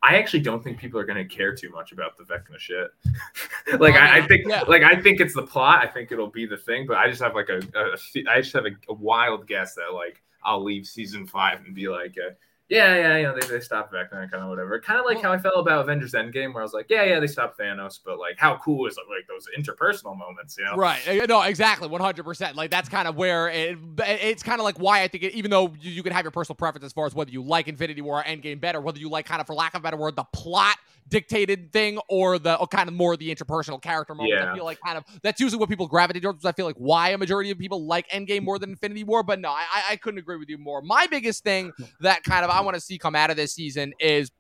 I 0.05 0.17
actually 0.17 0.41
don't 0.41 0.65
think 0.65 0.79
people 0.79 0.99
are 0.99 1.05
going 1.05 1.19
to 1.29 1.35
care 1.35 1.55
too 1.55 1.71
much 1.71 1.93
about 1.93 2.17
the 2.19 2.25
Vecna 2.25 2.59
shit. 2.59 2.91
like 3.81 3.95
I, 3.95 4.19
I 4.19 4.27
think, 4.27 4.47
Yeah. 4.49 4.63
like 4.63 4.83
I 4.83 5.01
think 5.01 5.21
it's 5.21 5.35
the 5.35 5.43
plot. 5.47 5.81
I 5.83 5.87
think 5.87 6.11
it'll 6.11 6.27
be 6.31 6.45
the 6.45 6.57
thing, 6.57 6.87
but 6.87 6.97
I 6.97 7.09
just 7.09 7.23
have 7.23 7.35
like 7.37 7.49
a, 7.49 7.59
a 7.77 8.31
I 8.31 8.41
just 8.41 8.53
have 8.55 8.67
a, 8.67 8.71
a 8.89 8.95
wild 8.95 9.47
guess 9.47 9.75
that 9.77 9.93
like 9.95 10.21
I'll 10.43 10.63
leave 10.63 10.87
season 10.87 11.25
five 11.27 11.61
and 11.65 11.73
be 11.75 11.89
like, 11.89 12.17
uh, 12.19 12.33
yeah, 12.73 12.97
yeah, 12.97 13.17
you 13.19 13.23
know, 13.25 13.35
they, 13.39 13.47
they 13.47 13.61
stopped 13.61 13.93
Vecna, 13.93 14.31
kind 14.31 14.43
of 14.43 14.49
whatever. 14.49 14.81
Kind 14.81 14.99
of 14.99 15.05
like 15.05 15.17
Well- 15.17 15.25
how 15.25 15.33
I 15.33 15.39
felt 15.39 15.59
about 15.59 15.83
Avengers 15.83 16.15
Endgame, 16.15 16.55
where 16.55 16.63
I 16.63 16.65
was 16.65 16.73
like, 16.73 16.87
yeah, 16.89 17.03
yeah, 17.05 17.21
they 17.21 17.27
stopped 17.27 17.59
Thanos, 17.59 18.01
but 18.03 18.19
like, 18.19 18.37
how 18.39 18.57
cool 18.57 18.87
is 18.87 18.97
it, 18.97 19.05
like 19.11 19.27
those 19.29 19.47
interpersonal 19.59 20.17
moments, 20.17 20.57
you 20.59 20.65
know? 20.65 20.75
Right. 20.77 21.07
Uh, 21.07 21.27
No, 21.27 21.43
exactly. 21.43 21.87
100%. 21.89 22.55
Like, 22.55 22.71
that's 22.71 22.89
kind 22.89 23.07
of 23.07 23.17
where 23.17 23.49
it, 23.51 23.77
it's 23.99 24.43
kind 24.43 24.59
of 24.59 24.65
like 24.65 24.79
why 24.79 25.03
I 25.03 25.09
think 25.09 25.25
it, 25.25 25.35
even 25.35 25.51
though 25.51 25.75
you, 25.81 25.91
you 25.91 26.03
can 26.03 26.13
have 26.15 26.25
your 26.25 26.31
personal 26.31 26.57
preference 26.57 26.87
as 26.87 26.93
far 26.95 27.05
as 27.07 27.15
whether 27.15 27.31
you 27.31 27.43
like 27.43 27.69
Infinity 27.69 28.01
War 28.01 28.21
or 28.21 28.23
Endgame 28.25 28.59
better, 28.61 28.81
whether 28.81 28.99
you 28.99 29.11
like 29.11 29.27
kind 29.27 29.41
of, 29.43 29.47
for 29.47 29.55
lack 29.55 29.75
of 29.75 29.81
a 29.81 29.83
better 29.83 29.99
word, 29.99 30.17
the 30.17 30.25
plot 30.33 30.77
dictated 31.09 31.73
thing 31.73 31.99
or 32.09 32.39
the 32.39 32.57
or 32.57 32.67
kind 32.67 32.89
of 32.89 32.95
more 32.95 33.17
the 33.17 33.35
interpersonal 33.35 33.83
character 33.83 34.15
moments. 34.15 34.35
I 34.53 34.55
feel 34.55 34.65
like 34.65 34.79
kind 34.85 34.97
of 34.97 35.05
that's 35.23 35.41
usually 35.41 35.59
what 35.59 35.69
people 35.69 35.87
gravitate 35.87 36.23
towards. 36.23 36.45
I 36.47 36.53
feel 36.53 36.65
like 36.65 36.77
why 36.77 37.11
a 37.11 37.19
majority 37.19 37.51
of 37.51 37.59
people 37.59 37.85
like 37.87 38.09
Endgame 38.09 38.45
more 38.45 38.59
than 38.59 38.71
Infinity 38.71 39.05
War. 39.05 39.23
But 39.23 39.41
no, 39.41 39.51
I, 39.51 39.65
I- 39.71 39.83
I 39.93 39.97
couldn't 39.97 40.19
agree 40.21 40.37
with 40.37 40.49
you 40.49 40.57
more. 40.59 40.81
My 40.81 41.07
biggest 41.09 41.43
thing 41.45 41.73
that 42.01 42.23
kind 42.23 42.45
of 42.45 42.51
I 42.51 42.61
want 42.65 42.75
to 42.77 42.81
see 42.81 42.99
come 42.99 43.15
out 43.15 43.31
of 43.31 43.37
this 43.37 43.53
season 43.55 43.93
is 44.01 44.31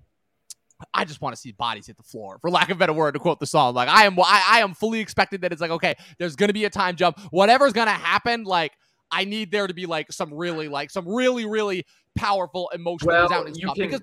I 0.95 1.05
just 1.05 1.21
want 1.21 1.35
to 1.35 1.41
see 1.41 1.53
bodies 1.53 1.87
hit 1.87 1.97
the 1.97 2.03
floor, 2.03 2.39
for 2.41 2.51
lack 2.51 2.69
of 2.71 2.77
a 2.77 2.79
better 2.79 2.93
word, 2.93 3.13
to 3.13 3.21
quote 3.21 3.39
the 3.39 3.47
song. 3.47 3.75
Like 3.75 3.89
I 3.89 4.05
am, 4.05 4.19
I, 4.19 4.45
I 4.49 4.61
am 4.61 4.75
fully 4.75 4.99
expected 5.01 5.43
that 5.43 5.53
it's 5.53 5.61
like, 5.61 5.71
okay, 5.71 5.95
there's 6.19 6.35
gonna 6.35 6.53
be 6.53 6.65
a 6.65 6.71
time 6.71 6.97
jump. 6.97 7.21
Whatever's 7.31 7.73
gonna 7.73 7.93
happen, 7.93 8.43
like 8.45 8.73
I 9.11 9.25
need 9.25 9.53
there 9.53 9.67
to 9.67 9.75
be 9.75 9.87
like 9.87 10.11
some 10.13 10.33
really, 10.35 10.69
like 10.69 10.91
some 10.91 11.07
really, 11.09 11.47
really 11.47 11.85
powerful 12.17 12.69
emotional 12.75 13.15
Well, 13.15 13.49
you 13.49 13.55
stuff. 13.55 13.75
can. 13.77 13.85
because 13.87 14.03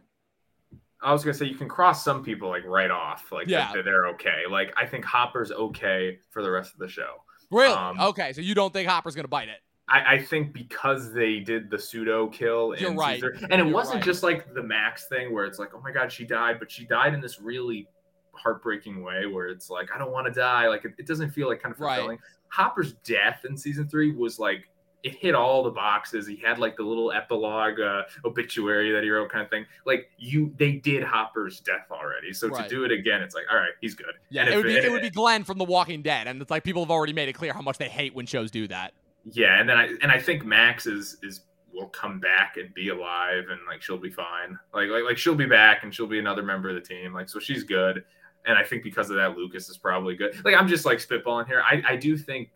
I 1.01 1.11
was 1.11 1.23
gonna 1.23 1.33
say 1.33 1.45
you 1.47 1.55
can 1.55 1.67
cross 1.67 2.03
some 2.03 2.23
people 2.23 2.47
like 2.49 2.63
right 2.65 2.91
off, 2.91 3.31
like 3.31 3.47
Yeah. 3.47 3.71
that 3.73 3.83
they're 3.83 4.07
okay. 4.09 4.43
Like 4.49 4.73
I 4.77 4.85
think 4.85 5.03
Hopper's 5.03 5.51
okay 5.51 6.19
for 6.29 6.41
the 6.43 6.49
rest 6.51 6.73
of 6.73 6.79
the 6.79 6.87
show. 6.87 7.23
really, 7.51 7.73
um, 7.73 7.99
okay, 7.99 8.31
so 8.33 8.41
you 8.41 8.53
don't 8.55 8.71
think 8.71 8.87
Hopper's 8.87 9.15
gonna 9.15 9.27
bite 9.27 9.49
it? 9.49 9.59
I, 9.89 10.15
I 10.15 10.21
think 10.23 10.53
because 10.53 11.11
they 11.13 11.39
did 11.39 11.69
the 11.69 11.79
pseudo 11.79 12.27
kill 12.27 12.73
in 12.73 12.81
You're 12.81 12.93
right. 12.93 13.15
Caesar, 13.15 13.35
and 13.49 13.53
it 13.53 13.65
You're 13.65 13.73
wasn't 13.73 13.95
right. 13.95 14.03
just 14.03 14.21
like 14.23 14.53
the 14.53 14.61
Max 14.63 15.07
thing 15.07 15.33
where 15.33 15.45
it's 15.45 15.57
like, 15.59 15.69
oh 15.73 15.81
my 15.81 15.91
god, 15.91 16.11
she 16.11 16.25
died, 16.25 16.57
but 16.59 16.71
she 16.71 16.85
died 16.85 17.13
in 17.13 17.21
this 17.21 17.39
really 17.41 17.87
heartbreaking 18.33 19.03
way 19.03 19.25
where 19.25 19.47
it's 19.47 19.69
like, 19.69 19.89
I 19.93 19.97
don't 19.97 20.11
want 20.11 20.27
to 20.27 20.33
die. 20.33 20.67
Like 20.67 20.85
it, 20.85 20.93
it 20.97 21.07
doesn't 21.07 21.31
feel 21.31 21.47
like 21.47 21.61
kind 21.61 21.73
of 21.73 21.79
Right. 21.81 21.95
fulfilling. 21.95 22.19
Hopper's 22.49 22.93
death 23.03 23.45
in 23.47 23.57
season 23.57 23.87
three 23.89 24.11
was 24.11 24.39
like 24.39 24.63
it 25.01 25.15
hit 25.15 25.33
all 25.33 25.63
the 25.63 25.69
boxes. 25.71 26.27
He 26.27 26.35
had 26.35 26.59
like 26.59 26.75
the 26.75 26.83
little 26.83 27.11
epilogue 27.13 27.79
uh, 27.79 28.01
obituary 28.25 28.91
that 28.91 29.01
he 29.01 29.09
wrote, 29.09 29.29
kind 29.31 29.43
of 29.45 29.49
thing. 29.49 29.65
Like 29.85 30.09
you, 30.17 30.53
they 30.57 30.73
did 30.73 31.03
Hopper's 31.03 31.61
death 31.61 31.87
already, 31.89 32.33
so 32.33 32.49
Right. 32.49 32.63
to 32.63 32.69
do 32.69 32.83
it 32.83 32.91
again, 32.91 33.21
it's 33.21 33.33
like, 33.33 33.45
all 33.49 33.57
right, 33.57 33.71
he's 33.79 33.95
good. 33.95 34.13
Yeah, 34.29 34.41
And 34.43 34.53
it 34.53 34.57
would 34.57 34.65
be 34.65 34.75
and 34.75 34.85
it 34.85 34.91
would 34.91 35.01
be 35.01 35.09
Glenn 35.09 35.45
from 35.45 35.57
The 35.57 35.63
Walking 35.63 36.01
Dead, 36.01 36.27
and 36.27 36.41
it's 36.41 36.51
like 36.51 36.63
people 36.65 36.81
have 36.83 36.91
already 36.91 37.13
made 37.13 37.29
it 37.29 37.33
clear 37.33 37.53
how 37.53 37.61
much 37.61 37.77
they 37.77 37.87
hate 37.87 38.13
when 38.13 38.25
shows 38.25 38.51
do 38.51 38.67
that. 38.67 38.93
Yeah, 39.25 39.59
and 39.59 39.67
then 39.67 39.77
I 39.77 39.89
and 40.01 40.11
I 40.11 40.19
think 40.19 40.45
Max 40.45 40.85
is 40.85 41.17
is 41.23 41.41
will 41.73 41.87
come 41.89 42.19
back 42.19 42.57
and 42.57 42.73
be 42.73 42.89
alive 42.89 43.45
and 43.49 43.59
like 43.67 43.81
she'll 43.81 43.97
be 43.97 44.09
fine. 44.09 44.57
Like 44.73 44.89
like 44.89 45.03
like 45.03 45.17
she'll 45.17 45.35
be 45.35 45.45
back 45.45 45.83
and 45.83 45.93
she'll 45.93 46.07
be 46.07 46.19
another 46.19 46.43
member 46.43 46.69
of 46.69 46.75
the 46.75 46.81
team. 46.81 47.13
Like 47.13 47.29
so 47.29 47.39
she's 47.39 47.63
good. 47.63 48.03
And 48.45 48.57
I 48.57 48.63
think 48.63 48.83
because 48.83 49.09
of 49.09 49.17
that, 49.17 49.37
Lucas 49.37 49.69
is 49.69 49.77
probably 49.77 50.15
good. 50.15 50.43
Like 50.43 50.55
I'm 50.55 50.67
just 50.67 50.85
like 50.85 50.99
spitballing 50.99 51.47
here. 51.47 51.61
I 51.61 51.83
I 51.87 51.95
do 51.95 52.17
think 52.17 52.49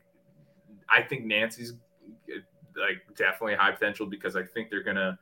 I 0.89 1.01
think 1.01 1.25
Nancy's 1.25 1.73
like 2.75 3.01
definitely 3.15 3.55
high 3.55 3.71
potential 3.71 4.05
because 4.05 4.35
I 4.35 4.43
think 4.43 4.69
they're 4.69 4.83
gonna. 4.83 5.17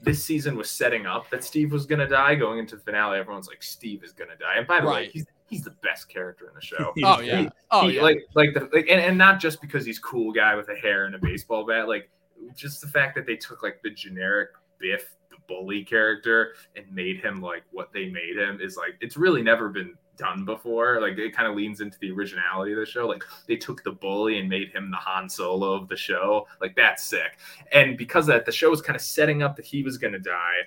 This 0.00 0.22
season 0.22 0.56
was 0.56 0.70
setting 0.70 1.06
up 1.06 1.28
that 1.30 1.42
Steve 1.42 1.72
was 1.72 1.86
gonna 1.86 2.08
die. 2.08 2.34
Going 2.34 2.58
into 2.58 2.76
the 2.76 2.82
finale, 2.82 3.18
everyone's 3.18 3.48
like 3.48 3.62
Steve 3.62 4.04
is 4.04 4.12
gonna 4.12 4.36
die. 4.38 4.54
And 4.56 4.66
by 4.66 4.80
the 4.80 4.86
way, 4.86 5.08
he's 5.08 5.26
he's 5.48 5.62
the 5.62 5.74
best 5.82 6.08
character 6.08 6.46
in 6.48 6.54
the 6.54 6.60
show. 6.60 6.92
Oh 7.04 7.16
great. 7.16 7.26
yeah, 7.28 7.48
oh 7.70 7.88
He- 7.88 7.96
yeah. 7.96 8.02
like 8.02 8.20
like 8.34 8.54
the 8.54 8.68
like, 8.72 8.86
and, 8.88 9.00
and 9.00 9.18
not 9.18 9.40
just 9.40 9.60
because 9.60 9.84
he's 9.84 9.98
cool 9.98 10.32
guy 10.32 10.54
with 10.54 10.68
a 10.68 10.74
hair 10.76 11.04
and 11.06 11.14
a 11.14 11.18
baseball 11.18 11.64
bat, 11.66 11.88
like 11.88 12.10
just 12.54 12.80
the 12.80 12.86
fact 12.88 13.14
that 13.16 13.26
they 13.26 13.36
took 13.36 13.62
like 13.62 13.80
the 13.82 13.90
generic 13.90 14.50
Biff 14.78 15.16
the 15.30 15.36
bully 15.48 15.82
character 15.84 16.54
and 16.76 16.86
made 16.94 17.20
him 17.20 17.40
like 17.42 17.64
what 17.72 17.92
they 17.92 18.08
made 18.08 18.36
him 18.36 18.60
is 18.62 18.76
like 18.76 18.94
it's 19.00 19.16
really 19.16 19.42
never 19.42 19.68
been 19.68 19.94
done 20.16 20.44
before. 20.44 21.00
Like 21.00 21.16
it 21.18 21.34
kind 21.34 21.48
of 21.48 21.56
leans 21.56 21.80
into 21.80 21.98
the 22.00 22.10
originality 22.12 22.72
of 22.72 22.78
the 22.78 22.86
show. 22.86 23.06
Like 23.06 23.24
they 23.46 23.56
took 23.56 23.82
the 23.84 23.92
bully 23.92 24.38
and 24.38 24.48
made 24.48 24.70
him 24.70 24.90
the 24.90 24.96
Han 24.96 25.28
Solo 25.28 25.72
of 25.74 25.88
the 25.88 25.96
show. 25.96 26.46
Like 26.60 26.74
that's 26.76 27.04
sick. 27.04 27.38
And 27.72 27.96
because 27.98 28.28
of 28.28 28.34
that, 28.34 28.46
the 28.46 28.52
show 28.52 28.70
was 28.70 28.80
kind 28.82 28.96
of 28.96 29.02
setting 29.02 29.42
up 29.42 29.56
that 29.56 29.64
he 29.64 29.82
was 29.82 29.98
gonna 29.98 30.18
die. 30.18 30.58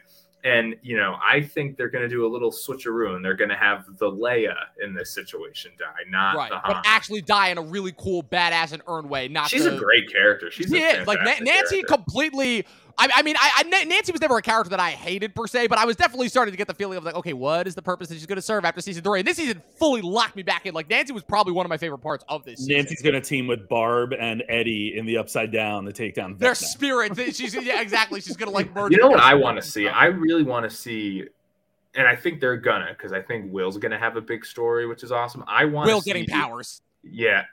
And 0.43 0.75
you 0.81 0.97
know, 0.97 1.17
I 1.23 1.41
think 1.41 1.77
they're 1.77 1.89
going 1.89 2.03
to 2.03 2.09
do 2.09 2.25
a 2.25 2.29
little 2.29 2.51
switcheroo, 2.51 3.15
and 3.15 3.23
they're 3.23 3.35
going 3.35 3.49
to 3.49 3.55
have 3.55 3.85
the 3.97 4.11
Leia 4.11 4.55
in 4.83 4.93
this 4.95 5.13
situation 5.13 5.71
die, 5.77 5.85
not 6.09 6.35
right, 6.35 6.49
the 6.49 6.59
but 6.65 6.83
actually 6.85 7.21
die 7.21 7.49
in 7.49 7.57
a 7.59 7.61
really 7.61 7.93
cool, 7.97 8.23
badass, 8.23 8.71
and 8.71 8.81
earned 8.87 9.09
way. 9.09 9.27
Not 9.27 9.49
She's 9.49 9.65
the, 9.65 9.75
a 9.75 9.79
great 9.79 10.11
character. 10.11 10.49
She's 10.49 10.67
She 10.67 10.77
is 10.77 11.05
like 11.05 11.19
Na- 11.19 11.35
Nancy 11.41 11.83
character. 11.83 11.95
completely 11.95 12.65
I, 12.97 13.09
I 13.15 13.21
mean, 13.23 13.35
I, 13.39 13.51
I, 13.57 13.83
Nancy 13.85 14.11
was 14.11 14.21
never 14.21 14.37
a 14.37 14.41
character 14.41 14.69
that 14.69 14.79
I 14.79 14.91
hated 14.91 15.35
per 15.35 15.47
se, 15.47 15.67
but 15.67 15.77
I 15.77 15.85
was 15.85 15.95
definitely 15.95 16.29
starting 16.29 16.51
to 16.51 16.57
get 16.57 16.67
the 16.67 16.73
feeling 16.73 16.97
of 16.97 17.03
like, 17.03 17.15
okay, 17.15 17.33
what 17.33 17.67
is 17.67 17.75
the 17.75 17.81
purpose 17.81 18.09
that 18.09 18.15
she's 18.15 18.25
going 18.25 18.37
to 18.37 18.41
serve 18.41 18.65
after 18.65 18.81
season 18.81 19.03
three? 19.03 19.19
And 19.19 19.27
this 19.27 19.37
season 19.37 19.61
fully 19.77 20.01
locked 20.01 20.35
me 20.35 20.43
back 20.43 20.65
in. 20.65 20.73
Like 20.73 20.89
Nancy 20.89 21.13
was 21.13 21.23
probably 21.23 21.53
one 21.53 21.65
of 21.65 21.69
my 21.69 21.77
favorite 21.77 21.99
parts 21.99 22.23
of 22.27 22.43
this. 22.45 22.65
Nancy's 22.67 23.01
going 23.01 23.15
to 23.15 23.21
team 23.21 23.47
with 23.47 23.67
Barb 23.67 24.13
and 24.13 24.43
Eddie 24.49 24.97
in 24.97 25.05
the 25.05 25.17
Upside 25.17 25.51
Down 25.51 25.85
to 25.85 25.93
take 25.93 26.15
down 26.15 26.37
their 26.37 26.55
spirit. 26.55 27.15
She's 27.35 27.53
yeah, 27.55 27.81
exactly. 27.81 28.21
She's 28.21 28.37
going 28.37 28.49
to 28.49 28.55
like 28.55 28.73
murder. 28.75 28.93
You 28.93 29.01
know 29.01 29.09
what 29.09 29.19
I 29.19 29.35
want 29.35 29.57
to 29.57 29.67
see? 29.67 29.87
I 29.87 30.05
really 30.05 30.43
want 30.43 30.69
to 30.69 30.75
see. 30.75 31.25
And 31.93 32.07
I 32.07 32.15
think 32.15 32.39
they're 32.39 32.55
gonna, 32.55 32.87
because 32.89 33.11
I 33.11 33.21
think 33.21 33.51
Will's 33.51 33.77
gonna 33.77 33.99
have 33.99 34.15
a 34.15 34.21
big 34.21 34.45
story, 34.45 34.87
which 34.87 35.03
is 35.03 35.11
awesome. 35.11 35.43
I 35.45 35.65
want 35.65 35.87
Will 35.87 35.99
getting 35.99 36.25
powers. 36.25 36.81
Yeah, 37.03 37.43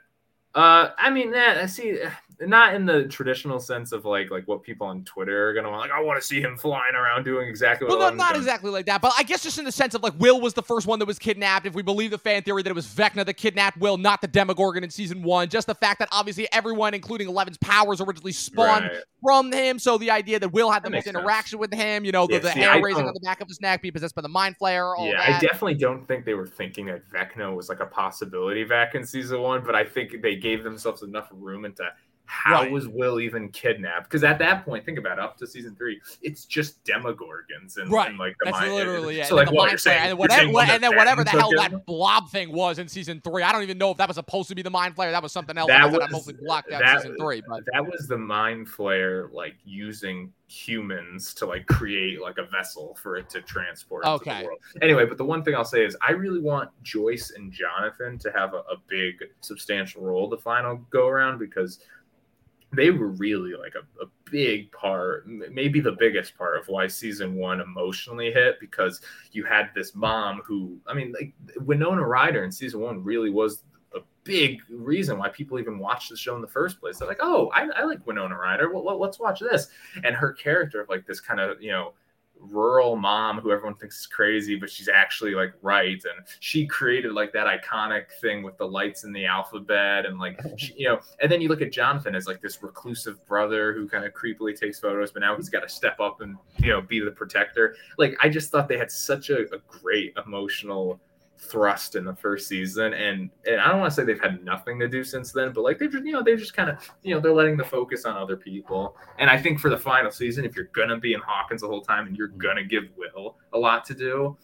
uh, 0.55 0.89
I 0.97 1.09
mean, 1.09 1.31
that 1.31 1.57
I 1.57 1.65
see 1.67 1.99
not 2.41 2.73
in 2.73 2.85
the 2.85 3.03
traditional 3.05 3.59
sense 3.59 3.91
of 3.91 4.05
like 4.05 4.31
like 4.31 4.47
what 4.47 4.63
people 4.63 4.87
on 4.87 5.03
Twitter 5.03 5.49
are 5.49 5.53
gonna 5.53 5.69
want. 5.69 5.81
Like, 5.81 5.91
I 5.91 6.01
want 6.01 6.21
to 6.21 6.25
see 6.25 6.39
him 6.39 6.57
flying 6.57 6.95
around 6.95 7.23
doing 7.23 7.49
exactly 7.49 7.87
what. 7.87 7.99
Well, 7.99 8.11
no, 8.11 8.15
not 8.15 8.35
exactly 8.35 8.71
like 8.71 8.85
that, 8.85 9.01
but 9.01 9.11
I 9.17 9.23
guess 9.23 9.43
just 9.43 9.59
in 9.59 9.65
the 9.65 9.71
sense 9.71 9.93
of 9.93 10.03
like 10.03 10.13
Will 10.19 10.39
was 10.39 10.53
the 10.53 10.63
first 10.63 10.87
one 10.87 10.99
that 10.99 11.05
was 11.05 11.19
kidnapped. 11.19 11.65
If 11.65 11.73
we 11.75 11.81
believe 11.81 12.11
the 12.11 12.17
fan 12.17 12.43
theory 12.43 12.63
that 12.63 12.69
it 12.69 12.75
was 12.75 12.87
Vecna 12.87 13.25
that 13.25 13.33
kidnapped 13.33 13.77
Will, 13.77 13.97
not 13.97 14.21
the 14.21 14.27
Demogorgon 14.27 14.83
in 14.83 14.89
season 14.89 15.21
one. 15.21 15.49
Just 15.49 15.67
the 15.67 15.75
fact 15.75 15.99
that 15.99 16.07
obviously 16.11 16.47
everyone, 16.53 16.93
including 16.93 17.27
Eleven's 17.27 17.57
powers, 17.57 17.99
originally 17.99 18.31
spawned 18.31 18.85
right. 18.85 19.03
from 19.21 19.51
him. 19.51 19.77
So 19.77 19.97
the 19.97 20.11
idea 20.11 20.39
that 20.39 20.49
Will 20.49 20.71
had 20.71 20.83
the 20.83 20.89
most 20.89 21.07
interaction 21.07 21.59
sense. 21.59 21.71
with 21.71 21.73
him, 21.73 22.05
you 22.05 22.13
know, 22.13 22.25
the, 22.25 22.33
yeah, 22.33 22.39
the 22.39 22.51
see, 22.53 22.59
hair 22.61 22.71
I, 22.71 22.77
raising 22.79 23.05
on 23.05 23.13
the 23.13 23.19
back 23.19 23.41
of 23.41 23.49
his 23.49 23.59
neck, 23.59 23.81
be 23.81 23.91
possessed 23.91 24.15
by 24.15 24.21
the 24.21 24.29
Mind 24.29 24.55
Flayer. 24.57 24.93
yeah, 24.99 25.17
that. 25.17 25.29
I 25.29 25.39
definitely 25.39 25.75
don't 25.75 26.07
think 26.07 26.23
they 26.23 26.35
were 26.35 26.47
thinking 26.47 26.85
that 26.85 27.09
Vecna 27.09 27.53
was 27.53 27.67
like 27.67 27.81
a 27.81 27.85
possibility 27.85 28.63
back 28.63 28.95
in 28.95 29.05
season 29.05 29.41
one, 29.41 29.61
but 29.65 29.75
I 29.75 29.83
think 29.83 30.21
they 30.21 30.37
gave 30.37 30.63
themselves 30.63 31.03
enough 31.03 31.27
room 31.31 31.65
into 31.65 31.83
how 32.29 32.61
right. 32.61 32.71
was 32.71 32.87
Will 32.87 33.19
even 33.19 33.49
kidnapped? 33.49 34.03
Because 34.03 34.23
at 34.23 34.37
that 34.37 34.63
point, 34.63 34.85
think 34.85 34.99
about 34.99 35.17
it, 35.17 35.23
up 35.23 35.35
to 35.37 35.47
season 35.47 35.75
three, 35.75 35.99
it's 36.21 36.45
just 36.45 36.81
Demogorgons 36.83 37.77
and, 37.77 37.91
right. 37.91 38.07
and 38.07 38.19
like 38.19 38.35
the 38.39 38.45
That's 38.45 38.59
mind. 38.59 38.75
literally 38.75 39.17
yeah. 39.17 39.23
So 39.25 39.35
like 39.35 39.51
what 39.51 39.71
you're 39.71 39.79
saying, 39.79 40.11
and, 40.11 40.17
whatever, 40.17 40.47
and 40.47 40.83
then 40.83 40.95
whatever 40.95 41.23
the 41.23 41.31
hell 41.31 41.49
that 41.57 41.87
blob 41.87 42.29
thing 42.29 42.51
was 42.51 42.77
in 42.77 42.87
season 42.87 43.19
three, 43.23 43.41
I 43.41 43.51
don't 43.51 43.63
even 43.63 43.79
know 43.79 43.89
if 43.89 43.97
that 43.97 44.07
was 44.07 44.15
supposed 44.15 44.47
to 44.49 44.55
be 44.55 44.61
the 44.61 44.69
mind 44.69 44.95
flayer. 44.95 45.09
That 45.09 45.23
was 45.23 45.31
something 45.31 45.57
else. 45.57 45.69
That 45.69 45.91
was 45.91 46.07
mostly 46.11 46.35
blocked 46.35 46.71
out 46.71 46.81
that, 46.81 47.01
season 47.01 47.17
three. 47.17 47.41
But 47.47 47.63
that 47.73 47.83
was 47.83 48.07
the 48.07 48.17
mind 48.17 48.67
flayer, 48.67 49.33
like 49.33 49.55
using 49.65 50.31
humans 50.47 51.33
to 51.35 51.45
like 51.45 51.65
create 51.65 52.21
like 52.21 52.37
a 52.37 52.45
vessel 52.45 52.97
for 53.01 53.15
it 53.17 53.27
to 53.29 53.41
transport. 53.41 54.05
Okay. 54.05 54.47
Anyway, 54.83 55.05
but 55.05 55.17
the 55.17 55.25
one 55.25 55.43
thing 55.43 55.55
I'll 55.55 55.65
say 55.65 55.83
is 55.83 55.97
I 56.07 56.11
really 56.11 56.41
want 56.41 56.69
Joyce 56.83 57.31
and 57.35 57.51
Jonathan 57.51 58.19
to 58.19 58.31
have 58.31 58.53
a, 58.53 58.57
a 58.57 58.77
big, 58.87 59.15
substantial 59.41 60.03
role 60.03 60.27
the 60.29 60.37
final 60.37 60.77
go 60.91 61.07
around 61.07 61.39
because 61.39 61.79
they 62.73 62.91
were 62.91 63.09
really 63.09 63.53
like 63.53 63.73
a, 63.75 64.03
a, 64.03 64.07
big 64.31 64.71
part, 64.71 65.27
maybe 65.27 65.79
the 65.79 65.95
biggest 65.97 66.37
part 66.37 66.55
of 66.55 66.67
why 66.67 66.85
season 66.85 67.33
one 67.33 67.61
emotionally 67.61 68.31
hit 68.31 68.59
because 68.59 69.01
you 69.31 69.43
had 69.43 69.71
this 69.73 69.95
mom 69.95 70.39
who, 70.45 70.77
I 70.85 70.93
mean, 70.93 71.11
like 71.13 71.33
Winona 71.65 72.05
Ryder 72.05 72.43
in 72.43 72.51
season 72.51 72.79
one 72.79 73.03
really 73.03 73.31
was 73.31 73.63
a 73.95 74.01
big 74.23 74.59
reason 74.69 75.17
why 75.17 75.29
people 75.29 75.57
even 75.59 75.79
watched 75.79 76.11
the 76.11 76.15
show 76.15 76.35
in 76.35 76.43
the 76.43 76.47
first 76.47 76.79
place. 76.79 76.99
They're 76.99 77.07
like, 77.07 77.17
oh, 77.21 77.49
I, 77.55 77.67
I 77.75 77.85
like 77.85 78.05
Winona 78.05 78.37
Ryder. 78.37 78.71
Well, 78.71 78.99
let's 78.99 79.19
watch 79.19 79.39
this. 79.39 79.69
And 80.03 80.15
her 80.15 80.31
character 80.31 80.85
like 80.87 81.07
this 81.07 81.19
kind 81.19 81.39
of, 81.39 81.59
you 81.59 81.71
know, 81.71 81.93
rural 82.39 82.95
mom 82.95 83.39
who 83.39 83.51
everyone 83.51 83.75
thinks 83.75 83.99
is 83.99 84.07
crazy, 84.07 84.55
but 84.55 84.69
she's 84.69 84.87
actually 84.87 85.35
like 85.35 85.53
right. 85.61 86.01
And 86.03 86.25
she 86.39 86.65
created 86.65 87.13
like 87.13 87.33
that 87.33 87.47
iconic 87.47 88.05
thing 88.21 88.43
with 88.43 88.57
the 88.57 88.65
lights 88.65 89.03
in 89.03 89.11
the 89.11 89.25
alphabet 89.25 90.05
and 90.05 90.19
like, 90.19 90.39
she, 90.57 90.73
you 90.77 90.87
know, 90.87 90.99
and 91.21 91.31
then 91.31 91.41
you 91.41 91.49
look 91.49 91.61
at 91.61 91.71
Jonathan 91.71 92.15
as 92.15 92.27
like 92.27 92.41
this 92.41 92.61
reclusive 92.63 93.25
brother 93.25 93.73
who 93.73 93.87
kind 93.87 94.05
of 94.05 94.13
creepily 94.13 94.57
takes 94.57 94.79
photos, 94.79 95.11
but 95.11 95.21
now 95.21 95.35
he's 95.35 95.49
got 95.49 95.61
to 95.61 95.69
step 95.69 95.99
up 95.99 96.21
and, 96.21 96.37
you 96.59 96.69
know, 96.69 96.81
be 96.81 96.99
the 96.99 97.11
protector. 97.11 97.75
Like, 97.97 98.17
I 98.21 98.29
just 98.29 98.51
thought 98.51 98.67
they 98.67 98.77
had 98.77 98.91
such 98.91 99.29
a, 99.29 99.41
a 99.53 99.59
great 99.67 100.13
emotional 100.25 100.99
thrust 101.39 101.95
in 101.95 102.03
the 102.03 102.13
first 102.15 102.47
season 102.47 102.93
and 102.93 103.29
and 103.47 103.61
I 103.61 103.69
don't 103.69 103.79
want 103.79 103.91
to 103.91 103.95
say 103.95 104.03
they've 104.03 104.21
had 104.21 104.43
nothing 104.43 104.77
to 104.79 104.89
do 104.89 105.03
since 105.05 105.31
then 105.31 105.53
but 105.53 105.61
like 105.61 105.79
they've 105.79 105.91
just 105.91 106.03
you 106.03 106.11
know 106.11 106.21
they're 106.21 106.35
just 106.35 106.53
kind 106.53 106.69
of 106.69 106.77
you 107.01 107.15
know 107.15 107.21
they're 107.21 107.33
letting 107.33 107.55
the 107.55 107.63
focus 107.63 108.05
on 108.05 108.17
other 108.17 108.35
people. 108.35 108.97
And 109.19 109.29
I 109.29 109.41
think 109.41 109.59
for 109.59 109.69
the 109.69 109.77
final 109.77 110.11
season 110.11 110.43
if 110.43 110.55
you're 110.55 110.69
gonna 110.73 110.97
be 110.97 111.13
in 111.13 111.21
Hawkins 111.21 111.61
the 111.61 111.67
whole 111.67 111.81
time 111.81 112.07
and 112.07 112.17
you're 112.17 112.29
mm. 112.29 112.37
gonna 112.37 112.63
give 112.63 112.83
Will 112.97 113.37
a 113.53 113.57
lot 113.57 113.85
to 113.85 113.93
do 113.93 114.37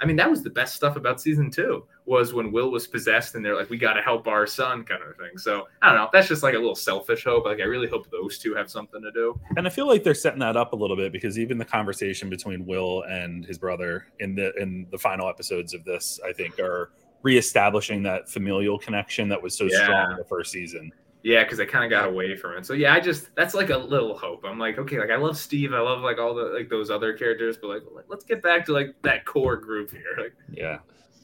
I 0.00 0.06
mean, 0.06 0.16
that 0.16 0.30
was 0.30 0.42
the 0.42 0.50
best 0.50 0.74
stuff 0.74 0.96
about 0.96 1.20
season 1.20 1.50
two 1.50 1.86
was 2.06 2.32
when 2.32 2.50
Will 2.50 2.70
was 2.70 2.86
possessed 2.86 3.34
and 3.34 3.44
they're 3.44 3.54
like, 3.54 3.70
we 3.70 3.76
got 3.76 3.92
to 3.92 4.02
help 4.02 4.26
our 4.26 4.46
son 4.46 4.82
kind 4.84 5.02
of 5.02 5.16
thing. 5.16 5.36
So 5.36 5.68
I 5.82 5.88
don't 5.88 5.96
know. 5.96 6.08
That's 6.12 6.26
just 6.26 6.42
like 6.42 6.54
a 6.54 6.58
little 6.58 6.74
selfish 6.74 7.24
hope. 7.24 7.44
Like, 7.44 7.60
I 7.60 7.64
really 7.64 7.86
hope 7.86 8.10
those 8.10 8.38
two 8.38 8.54
have 8.54 8.70
something 8.70 9.02
to 9.02 9.12
do. 9.12 9.38
And 9.56 9.66
I 9.66 9.70
feel 9.70 9.86
like 9.86 10.02
they're 10.02 10.14
setting 10.14 10.40
that 10.40 10.56
up 10.56 10.72
a 10.72 10.76
little 10.76 10.96
bit 10.96 11.12
because 11.12 11.38
even 11.38 11.58
the 11.58 11.64
conversation 11.64 12.30
between 12.30 12.64
Will 12.66 13.02
and 13.02 13.44
his 13.44 13.58
brother 13.58 14.06
in 14.20 14.34
the, 14.34 14.54
in 14.54 14.86
the 14.90 14.98
final 14.98 15.28
episodes 15.28 15.74
of 15.74 15.84
this, 15.84 16.18
I 16.26 16.32
think 16.32 16.58
are 16.58 16.90
reestablishing 17.22 18.02
that 18.02 18.28
familial 18.28 18.78
connection 18.78 19.28
that 19.28 19.42
was 19.42 19.56
so 19.56 19.64
yeah. 19.64 19.84
strong 19.84 20.12
in 20.12 20.16
the 20.16 20.24
first 20.24 20.50
season. 20.50 20.90
Yeah, 21.22 21.44
because 21.44 21.60
I 21.60 21.66
kind 21.66 21.84
of 21.84 21.90
got 21.90 22.08
away 22.08 22.34
from 22.36 22.56
it. 22.56 22.66
So 22.66 22.72
yeah, 22.72 22.94
I 22.94 23.00
just 23.00 23.34
that's 23.34 23.54
like 23.54 23.70
a 23.70 23.76
little 23.76 24.16
hope. 24.16 24.44
I'm 24.44 24.58
like, 24.58 24.78
okay, 24.78 24.98
like 24.98 25.10
I 25.10 25.16
love 25.16 25.36
Steve, 25.36 25.72
I 25.74 25.80
love 25.80 26.00
like 26.00 26.18
all 26.18 26.34
the 26.34 26.44
like 26.44 26.68
those 26.70 26.90
other 26.90 27.12
characters, 27.12 27.56
but 27.60 27.68
like 27.68 27.82
let's 28.08 28.24
get 28.24 28.42
back 28.42 28.64
to 28.66 28.72
like 28.72 28.94
that 29.02 29.24
core 29.26 29.56
group 29.56 29.90
here. 29.90 30.00
Like, 30.18 30.34
yeah. 30.50 30.78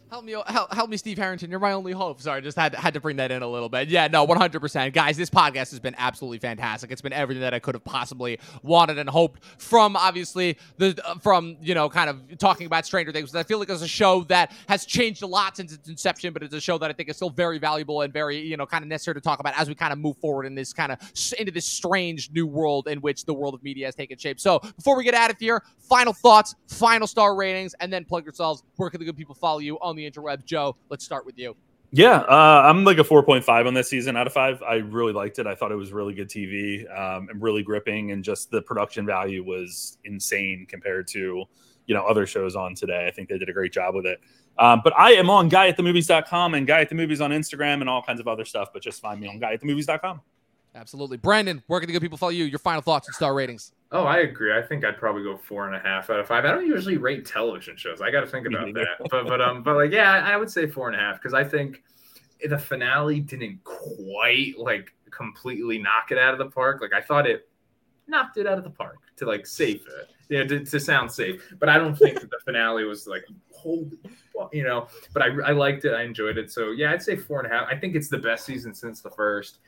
Help 0.08 0.24
me, 0.24 0.36
help, 0.46 0.72
help 0.72 0.88
me, 0.88 0.96
Steve 0.96 1.18
Harrington. 1.18 1.50
You're 1.50 1.58
my 1.58 1.72
only 1.72 1.90
hope. 1.90 2.20
Sorry, 2.20 2.40
just 2.40 2.56
had 2.56 2.76
had 2.76 2.94
to 2.94 3.00
bring 3.00 3.16
that 3.16 3.32
in 3.32 3.42
a 3.42 3.48
little 3.48 3.68
bit. 3.68 3.88
Yeah, 3.88 4.06
no, 4.06 4.24
100%. 4.24 4.92
Guys, 4.92 5.16
this 5.16 5.28
podcast 5.28 5.70
has 5.70 5.80
been 5.80 5.96
absolutely 5.98 6.38
fantastic. 6.38 6.92
It's 6.92 7.02
been 7.02 7.12
everything 7.12 7.40
that 7.40 7.52
I 7.52 7.58
could 7.58 7.74
have 7.74 7.82
possibly 7.82 8.38
wanted 8.62 8.98
and 8.98 9.10
hoped 9.10 9.42
from, 9.58 9.96
obviously, 9.96 10.58
the 10.78 10.96
uh, 11.04 11.16
from, 11.16 11.56
you 11.60 11.74
know, 11.74 11.88
kind 11.88 12.08
of 12.08 12.38
talking 12.38 12.66
about 12.66 12.86
Stranger 12.86 13.10
Things. 13.10 13.34
I 13.34 13.42
feel 13.42 13.58
like 13.58 13.68
it's 13.68 13.82
a 13.82 13.88
show 13.88 14.22
that 14.28 14.52
has 14.68 14.86
changed 14.86 15.24
a 15.24 15.26
lot 15.26 15.56
since 15.56 15.72
its 15.72 15.88
inception, 15.88 16.32
but 16.32 16.44
it's 16.44 16.54
a 16.54 16.60
show 16.60 16.78
that 16.78 16.88
I 16.88 16.92
think 16.92 17.08
is 17.08 17.16
still 17.16 17.30
very 17.30 17.58
valuable 17.58 18.02
and 18.02 18.12
very, 18.12 18.38
you 18.38 18.56
know, 18.56 18.64
kind 18.64 18.84
of 18.84 18.88
necessary 18.88 19.16
to 19.16 19.20
talk 19.20 19.40
about 19.40 19.58
as 19.58 19.68
we 19.68 19.74
kind 19.74 19.92
of 19.92 19.98
move 19.98 20.16
forward 20.18 20.46
in 20.46 20.54
this 20.54 20.72
kind 20.72 20.92
of, 20.92 21.00
into 21.36 21.50
this 21.50 21.66
strange 21.66 22.30
new 22.30 22.46
world 22.46 22.86
in 22.86 23.00
which 23.00 23.24
the 23.24 23.34
world 23.34 23.54
of 23.54 23.62
media 23.64 23.86
has 23.86 23.96
taken 23.96 24.16
shape. 24.16 24.38
So 24.38 24.60
before 24.60 24.96
we 24.96 25.02
get 25.02 25.14
out 25.14 25.32
of 25.32 25.38
here, 25.40 25.64
final 25.80 26.12
thoughts, 26.12 26.54
final 26.68 27.08
star 27.08 27.34
ratings, 27.34 27.74
and 27.80 27.92
then 27.92 28.04
plug 28.04 28.24
yourselves. 28.24 28.62
Where 28.76 28.88
can 28.88 29.00
the 29.00 29.06
good 29.06 29.16
people 29.16 29.34
follow 29.34 29.58
you 29.58 29.78
on 29.80 29.95
the 29.96 30.10
interweb? 30.10 30.44
Joe, 30.44 30.76
let's 30.88 31.04
start 31.04 31.26
with 31.26 31.38
you. 31.38 31.56
Yeah, 31.92 32.18
uh, 32.18 32.62
I'm 32.64 32.84
like 32.84 32.98
a 32.98 33.04
4.5 33.04 33.66
on 33.66 33.74
this 33.74 33.88
season 33.88 34.16
out 34.16 34.26
of 34.26 34.32
five. 34.32 34.62
I 34.62 34.74
really 34.76 35.12
liked 35.12 35.38
it. 35.38 35.46
I 35.46 35.54
thought 35.54 35.72
it 35.72 35.76
was 35.76 35.92
really 35.92 36.14
good 36.14 36.28
TV 36.28 36.84
um, 36.96 37.28
and 37.30 37.40
really 37.40 37.62
gripping, 37.62 38.10
and 38.10 38.24
just 38.24 38.50
the 38.50 38.60
production 38.60 39.06
value 39.06 39.44
was 39.44 39.98
insane 40.04 40.66
compared 40.68 41.06
to 41.08 41.44
you 41.86 41.94
know 41.94 42.04
other 42.04 42.26
shows 42.26 42.56
on 42.56 42.74
today. 42.74 43.06
I 43.06 43.10
think 43.12 43.28
they 43.28 43.38
did 43.38 43.48
a 43.48 43.52
great 43.52 43.72
job 43.72 43.94
with 43.94 44.06
it. 44.06 44.20
Um, 44.58 44.80
but 44.82 44.98
I 44.98 45.12
am 45.12 45.30
on 45.30 45.48
guyatthemovies.com 45.48 46.54
and 46.54 46.66
guy 46.66 46.80
at 46.80 46.88
the 46.88 46.94
movies 46.94 47.20
on 47.20 47.30
Instagram 47.30 47.80
and 47.80 47.88
all 47.88 48.02
kinds 48.02 48.20
of 48.20 48.26
other 48.26 48.44
stuff. 48.44 48.68
But 48.72 48.82
just 48.82 49.00
find 49.00 49.20
me 49.20 49.28
on 49.28 49.38
guyatthemovies.com. 49.38 50.20
Absolutely, 50.74 51.16
Brandon. 51.18 51.62
Where 51.66 51.80
can 51.80 51.86
the 51.86 51.92
good 51.92 52.02
people 52.02 52.18
follow 52.18 52.30
you? 52.30 52.44
Your 52.44 52.58
final 52.58 52.82
thoughts 52.82 53.08
and 53.08 53.14
star 53.14 53.34
ratings. 53.34 53.72
Oh, 53.92 54.04
I 54.04 54.18
agree. 54.18 54.52
I 54.52 54.62
think 54.62 54.84
I'd 54.84 54.98
probably 54.98 55.22
go 55.22 55.36
four 55.36 55.66
and 55.66 55.76
a 55.76 55.78
half 55.78 56.10
out 56.10 56.18
of 56.18 56.26
five. 56.26 56.44
I 56.44 56.50
don't 56.50 56.66
usually 56.66 56.96
rate 56.96 57.24
television 57.24 57.76
shows. 57.76 58.00
I 58.00 58.10
got 58.10 58.22
to 58.22 58.26
think 58.26 58.46
about 58.46 58.72
that. 58.74 59.08
But 59.10 59.26
but 59.26 59.40
um 59.40 59.62
but 59.62 59.76
like 59.76 59.92
yeah, 59.92 60.24
I 60.24 60.36
would 60.36 60.50
say 60.50 60.66
four 60.66 60.88
and 60.88 60.96
a 60.96 60.98
half 60.98 61.16
because 61.16 61.34
I 61.34 61.44
think 61.44 61.82
the 62.48 62.58
finale 62.58 63.20
didn't 63.20 63.62
quite 63.62 64.54
like 64.58 64.92
completely 65.10 65.78
knock 65.78 66.10
it 66.10 66.18
out 66.18 66.32
of 66.32 66.38
the 66.38 66.50
park. 66.50 66.80
Like 66.80 66.92
I 66.92 67.00
thought 67.00 67.26
it 67.28 67.48
knocked 68.08 68.38
it 68.38 68.46
out 68.46 68.58
of 68.58 68.64
the 68.64 68.70
park 68.70 68.98
to 69.16 69.26
like 69.26 69.46
save 69.46 69.76
it, 69.76 70.10
you 70.28 70.38
know, 70.38 70.46
to, 70.46 70.64
to 70.64 70.80
sound 70.80 71.10
safe. 71.10 71.54
But 71.60 71.68
I 71.68 71.78
don't 71.78 71.94
think 71.98 72.20
that 72.20 72.30
the 72.30 72.40
finale 72.44 72.84
was 72.84 73.06
like 73.06 73.24
holy, 73.52 73.98
you 74.52 74.64
know. 74.64 74.88
But 75.12 75.22
I 75.22 75.26
I 75.44 75.52
liked 75.52 75.84
it. 75.84 75.94
I 75.94 76.02
enjoyed 76.02 76.38
it. 76.38 76.50
So 76.50 76.72
yeah, 76.72 76.90
I'd 76.90 77.02
say 77.02 77.14
four 77.14 77.40
and 77.40 77.52
a 77.52 77.54
half. 77.54 77.68
I 77.70 77.76
think 77.76 77.94
it's 77.94 78.08
the 78.08 78.18
best 78.18 78.44
season 78.44 78.74
since 78.74 79.00
the 79.00 79.10
first 79.10 79.58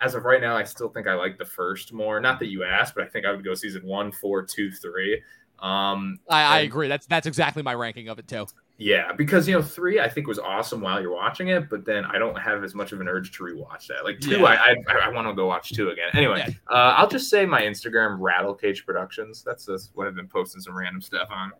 as 0.00 0.14
of 0.14 0.24
right 0.24 0.40
now, 0.40 0.56
I 0.56 0.64
still 0.64 0.88
think 0.88 1.06
I 1.06 1.14
like 1.14 1.38
the 1.38 1.44
first 1.44 1.92
more. 1.92 2.20
Not 2.20 2.38
that 2.40 2.46
you 2.46 2.64
asked, 2.64 2.94
but 2.94 3.04
I 3.04 3.08
think 3.08 3.26
I 3.26 3.32
would 3.32 3.44
go 3.44 3.54
season 3.54 3.86
one, 3.86 4.12
four, 4.12 4.42
two, 4.42 4.70
three. 4.70 5.22
Um, 5.58 6.18
I, 6.28 6.42
I 6.42 6.58
and, 6.58 6.66
agree. 6.66 6.88
That's 6.88 7.06
that's 7.06 7.26
exactly 7.26 7.62
my 7.62 7.74
ranking 7.74 8.08
of 8.08 8.18
it 8.18 8.28
too. 8.28 8.46
Yeah, 8.78 9.12
because 9.12 9.48
you 9.48 9.54
know 9.54 9.62
three 9.62 10.00
I 10.00 10.08
think 10.08 10.26
was 10.26 10.38
awesome 10.38 10.82
while 10.82 11.00
you're 11.00 11.14
watching 11.14 11.48
it, 11.48 11.70
but 11.70 11.86
then 11.86 12.04
I 12.04 12.18
don't 12.18 12.38
have 12.38 12.62
as 12.62 12.74
much 12.74 12.92
of 12.92 13.00
an 13.00 13.08
urge 13.08 13.32
to 13.38 13.42
rewatch 13.42 13.86
that. 13.86 14.04
Like 14.04 14.20
two, 14.20 14.40
yeah. 14.40 14.44
I 14.44 14.76
I, 14.86 14.98
I 15.04 15.08
want 15.08 15.26
to 15.28 15.34
go 15.34 15.46
watch 15.46 15.72
two 15.72 15.88
again. 15.88 16.10
Anyway, 16.12 16.44
yeah. 16.46 16.54
uh, 16.70 16.94
I'll 16.98 17.08
just 17.08 17.30
say 17.30 17.46
my 17.46 17.62
Instagram 17.62 18.16
Rattle 18.20 18.54
Cage 18.54 18.84
Productions. 18.84 19.42
That's 19.42 19.64
just 19.64 19.92
what 19.94 20.06
I've 20.06 20.14
been 20.14 20.28
posting 20.28 20.60
some 20.60 20.76
random 20.76 21.00
stuff 21.00 21.28
on. 21.30 21.52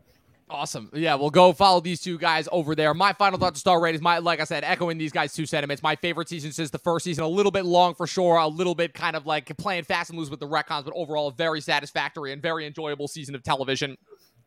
Awesome. 0.49 0.89
Yeah, 0.95 1.17
we'll 1.17 1.31
go 1.31 1.53
follow 1.53 1.81
these 1.81 2.01
two 2.01 2.19
guys 2.19 2.49
over 2.53 2.77
there. 2.77 2.95
My 2.95 3.13
final 3.13 3.37
thought 3.37 3.55
to 3.55 3.61
star 3.61 3.81
rate 3.81 3.97
is 3.97 4.01
my, 4.01 4.19
like 4.19 4.39
I 4.39 4.45
said, 4.45 4.63
echoing 4.63 4.97
these 4.97 5.11
guys' 5.11 5.33
two 5.33 5.45
sentiments. 5.45 5.83
My 5.83 5.97
favorite 5.97 6.29
season 6.29 6.53
since 6.53 6.71
the 6.71 6.79
first 6.79 7.05
season, 7.05 7.25
a 7.25 7.29
little 7.29 7.51
bit 7.51 7.65
long 7.65 7.97
for 7.97 8.07
sure, 8.07 8.37
a 8.37 8.47
little 8.47 8.77
bit 8.77 8.95
kind 8.95 9.17
of 9.17 9.27
like 9.27 9.57
playing 9.57 9.83
fast 9.83 10.11
and 10.11 10.19
loose 10.19 10.31
with 10.31 10.39
the 10.39 10.47
retcons, 10.47 10.85
but 10.85 10.93
overall 10.95 11.27
a 11.27 11.33
very 11.33 11.61
satisfactory 11.61 12.33
and 12.33 12.41
very 12.41 12.65
enjoyable 12.65 13.09
season 13.09 13.35
of 13.35 13.43
television 13.43 13.97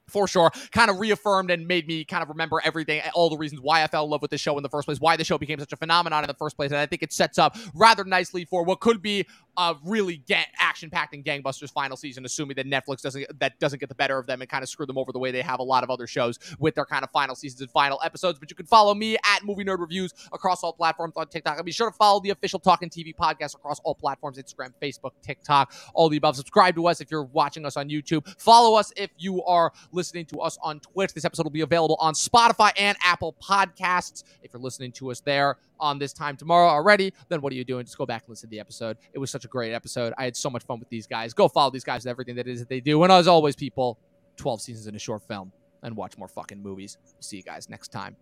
for 0.07 0.27
sure 0.27 0.51
kind 0.71 0.89
of 0.89 0.99
reaffirmed 0.99 1.51
and 1.51 1.67
made 1.67 1.87
me 1.87 2.03
kind 2.03 2.23
of 2.23 2.29
remember 2.29 2.59
everything 2.65 3.01
all 3.13 3.29
the 3.29 3.37
reasons 3.37 3.61
why 3.61 3.83
i 3.83 3.87
fell 3.87 4.05
in 4.05 4.09
love 4.09 4.21
with 4.21 4.31
the 4.31 4.37
show 4.37 4.57
in 4.57 4.63
the 4.63 4.69
first 4.69 4.85
place 4.87 4.99
why 4.99 5.15
the 5.15 5.23
show 5.23 5.37
became 5.37 5.59
such 5.59 5.71
a 5.71 5.77
phenomenon 5.77 6.23
in 6.23 6.27
the 6.27 6.33
first 6.33 6.55
place 6.55 6.71
and 6.71 6.79
i 6.79 6.85
think 6.85 7.03
it 7.03 7.13
sets 7.13 7.37
up 7.37 7.55
rather 7.75 8.03
nicely 8.03 8.43
for 8.43 8.63
what 8.63 8.79
could 8.79 9.01
be 9.01 9.25
really 9.83 10.17
get 10.17 10.47
action-packed 10.57 11.13
and 11.13 11.23
gangbusters 11.23 11.71
final 11.71 11.97
season, 11.97 12.25
assuming 12.25 12.55
that 12.55 12.65
Netflix 12.65 13.01
doesn't 13.01 13.25
that 13.39 13.59
doesn't 13.59 13.79
get 13.79 13.89
the 13.89 13.95
better 13.95 14.17
of 14.17 14.27
them 14.27 14.41
and 14.41 14.49
kind 14.49 14.63
of 14.63 14.69
screw 14.69 14.85
them 14.85 14.97
over 14.97 15.11
the 15.11 15.19
way 15.19 15.31
they 15.31 15.41
have 15.41 15.59
a 15.59 15.63
lot 15.63 15.83
of 15.83 15.89
other 15.89 16.07
shows 16.07 16.39
with 16.59 16.75
their 16.75 16.85
kind 16.85 17.03
of 17.03 17.11
final 17.11 17.35
seasons 17.35 17.61
and 17.61 17.71
final 17.71 17.99
episodes. 18.03 18.39
But 18.39 18.49
you 18.49 18.55
can 18.55 18.65
follow 18.65 18.93
me 18.93 19.15
at 19.17 19.43
Movie 19.43 19.63
Nerd 19.63 19.79
Reviews 19.79 20.13
across 20.31 20.63
all 20.63 20.73
platforms 20.73 21.13
on 21.17 21.27
TikTok. 21.27 21.57
And 21.57 21.65
be 21.65 21.71
sure 21.71 21.89
to 21.89 21.95
follow 21.95 22.19
the 22.19 22.29
official 22.29 22.59
Talkin 22.59 22.89
TV 22.89 23.15
podcast 23.15 23.55
across 23.55 23.79
all 23.81 23.95
platforms: 23.95 24.37
Instagram, 24.37 24.73
Facebook, 24.81 25.11
TikTok, 25.21 25.73
all 25.93 26.09
the 26.09 26.17
above. 26.17 26.35
Subscribe 26.35 26.75
to 26.75 26.87
us 26.87 27.01
if 27.01 27.11
you're 27.11 27.23
watching 27.23 27.65
us 27.65 27.77
on 27.77 27.89
YouTube. 27.89 28.27
Follow 28.39 28.77
us 28.77 28.93
if 28.95 29.09
you 29.17 29.43
are 29.43 29.71
listening 29.91 30.25
to 30.27 30.39
us 30.39 30.57
on 30.61 30.79
Twitch. 30.79 31.13
This 31.13 31.25
episode 31.25 31.43
will 31.43 31.51
be 31.51 31.61
available 31.61 31.97
on 31.99 32.13
Spotify 32.13 32.71
and 32.77 32.97
Apple 33.03 33.35
Podcasts. 33.41 34.23
If 34.41 34.53
you're 34.53 34.61
listening 34.61 34.91
to 34.93 35.11
us 35.11 35.19
there 35.21 35.57
on 35.79 35.99
this 35.99 36.13
time 36.13 36.37
tomorrow 36.37 36.67
already, 36.67 37.13
then 37.29 37.41
what 37.41 37.51
are 37.53 37.55
you 37.55 37.63
doing? 37.63 37.85
Just 37.85 37.97
go 37.97 38.05
back 38.05 38.23
and 38.23 38.29
listen 38.29 38.49
to 38.49 38.51
the 38.51 38.59
episode. 38.59 38.97
It 39.13 39.19
was 39.19 39.31
such 39.31 39.45
a 39.45 39.47
great 39.47 39.73
episode. 39.73 40.13
I 40.17 40.25
had 40.25 40.35
so 40.35 40.49
much 40.49 40.63
fun 40.63 40.79
with 40.79 40.89
these 40.89 41.07
guys. 41.07 41.33
Go 41.33 41.47
follow 41.47 41.71
these 41.71 41.83
guys 41.83 42.05
and 42.05 42.11
everything 42.11 42.35
that 42.35 42.47
is 42.47 42.59
that 42.59 42.69
they 42.69 42.79
do. 42.79 43.01
And 43.03 43.11
as 43.11 43.27
always, 43.27 43.55
people, 43.55 43.97
12 44.37 44.61
seasons 44.61 44.87
in 44.87 44.95
a 44.95 44.99
short 44.99 45.21
film 45.27 45.51
and 45.83 45.95
watch 45.95 46.17
more 46.17 46.27
fucking 46.27 46.61
movies. 46.61 46.97
See 47.19 47.37
you 47.37 47.43
guys 47.43 47.69
next 47.69 47.89
time. 47.89 48.15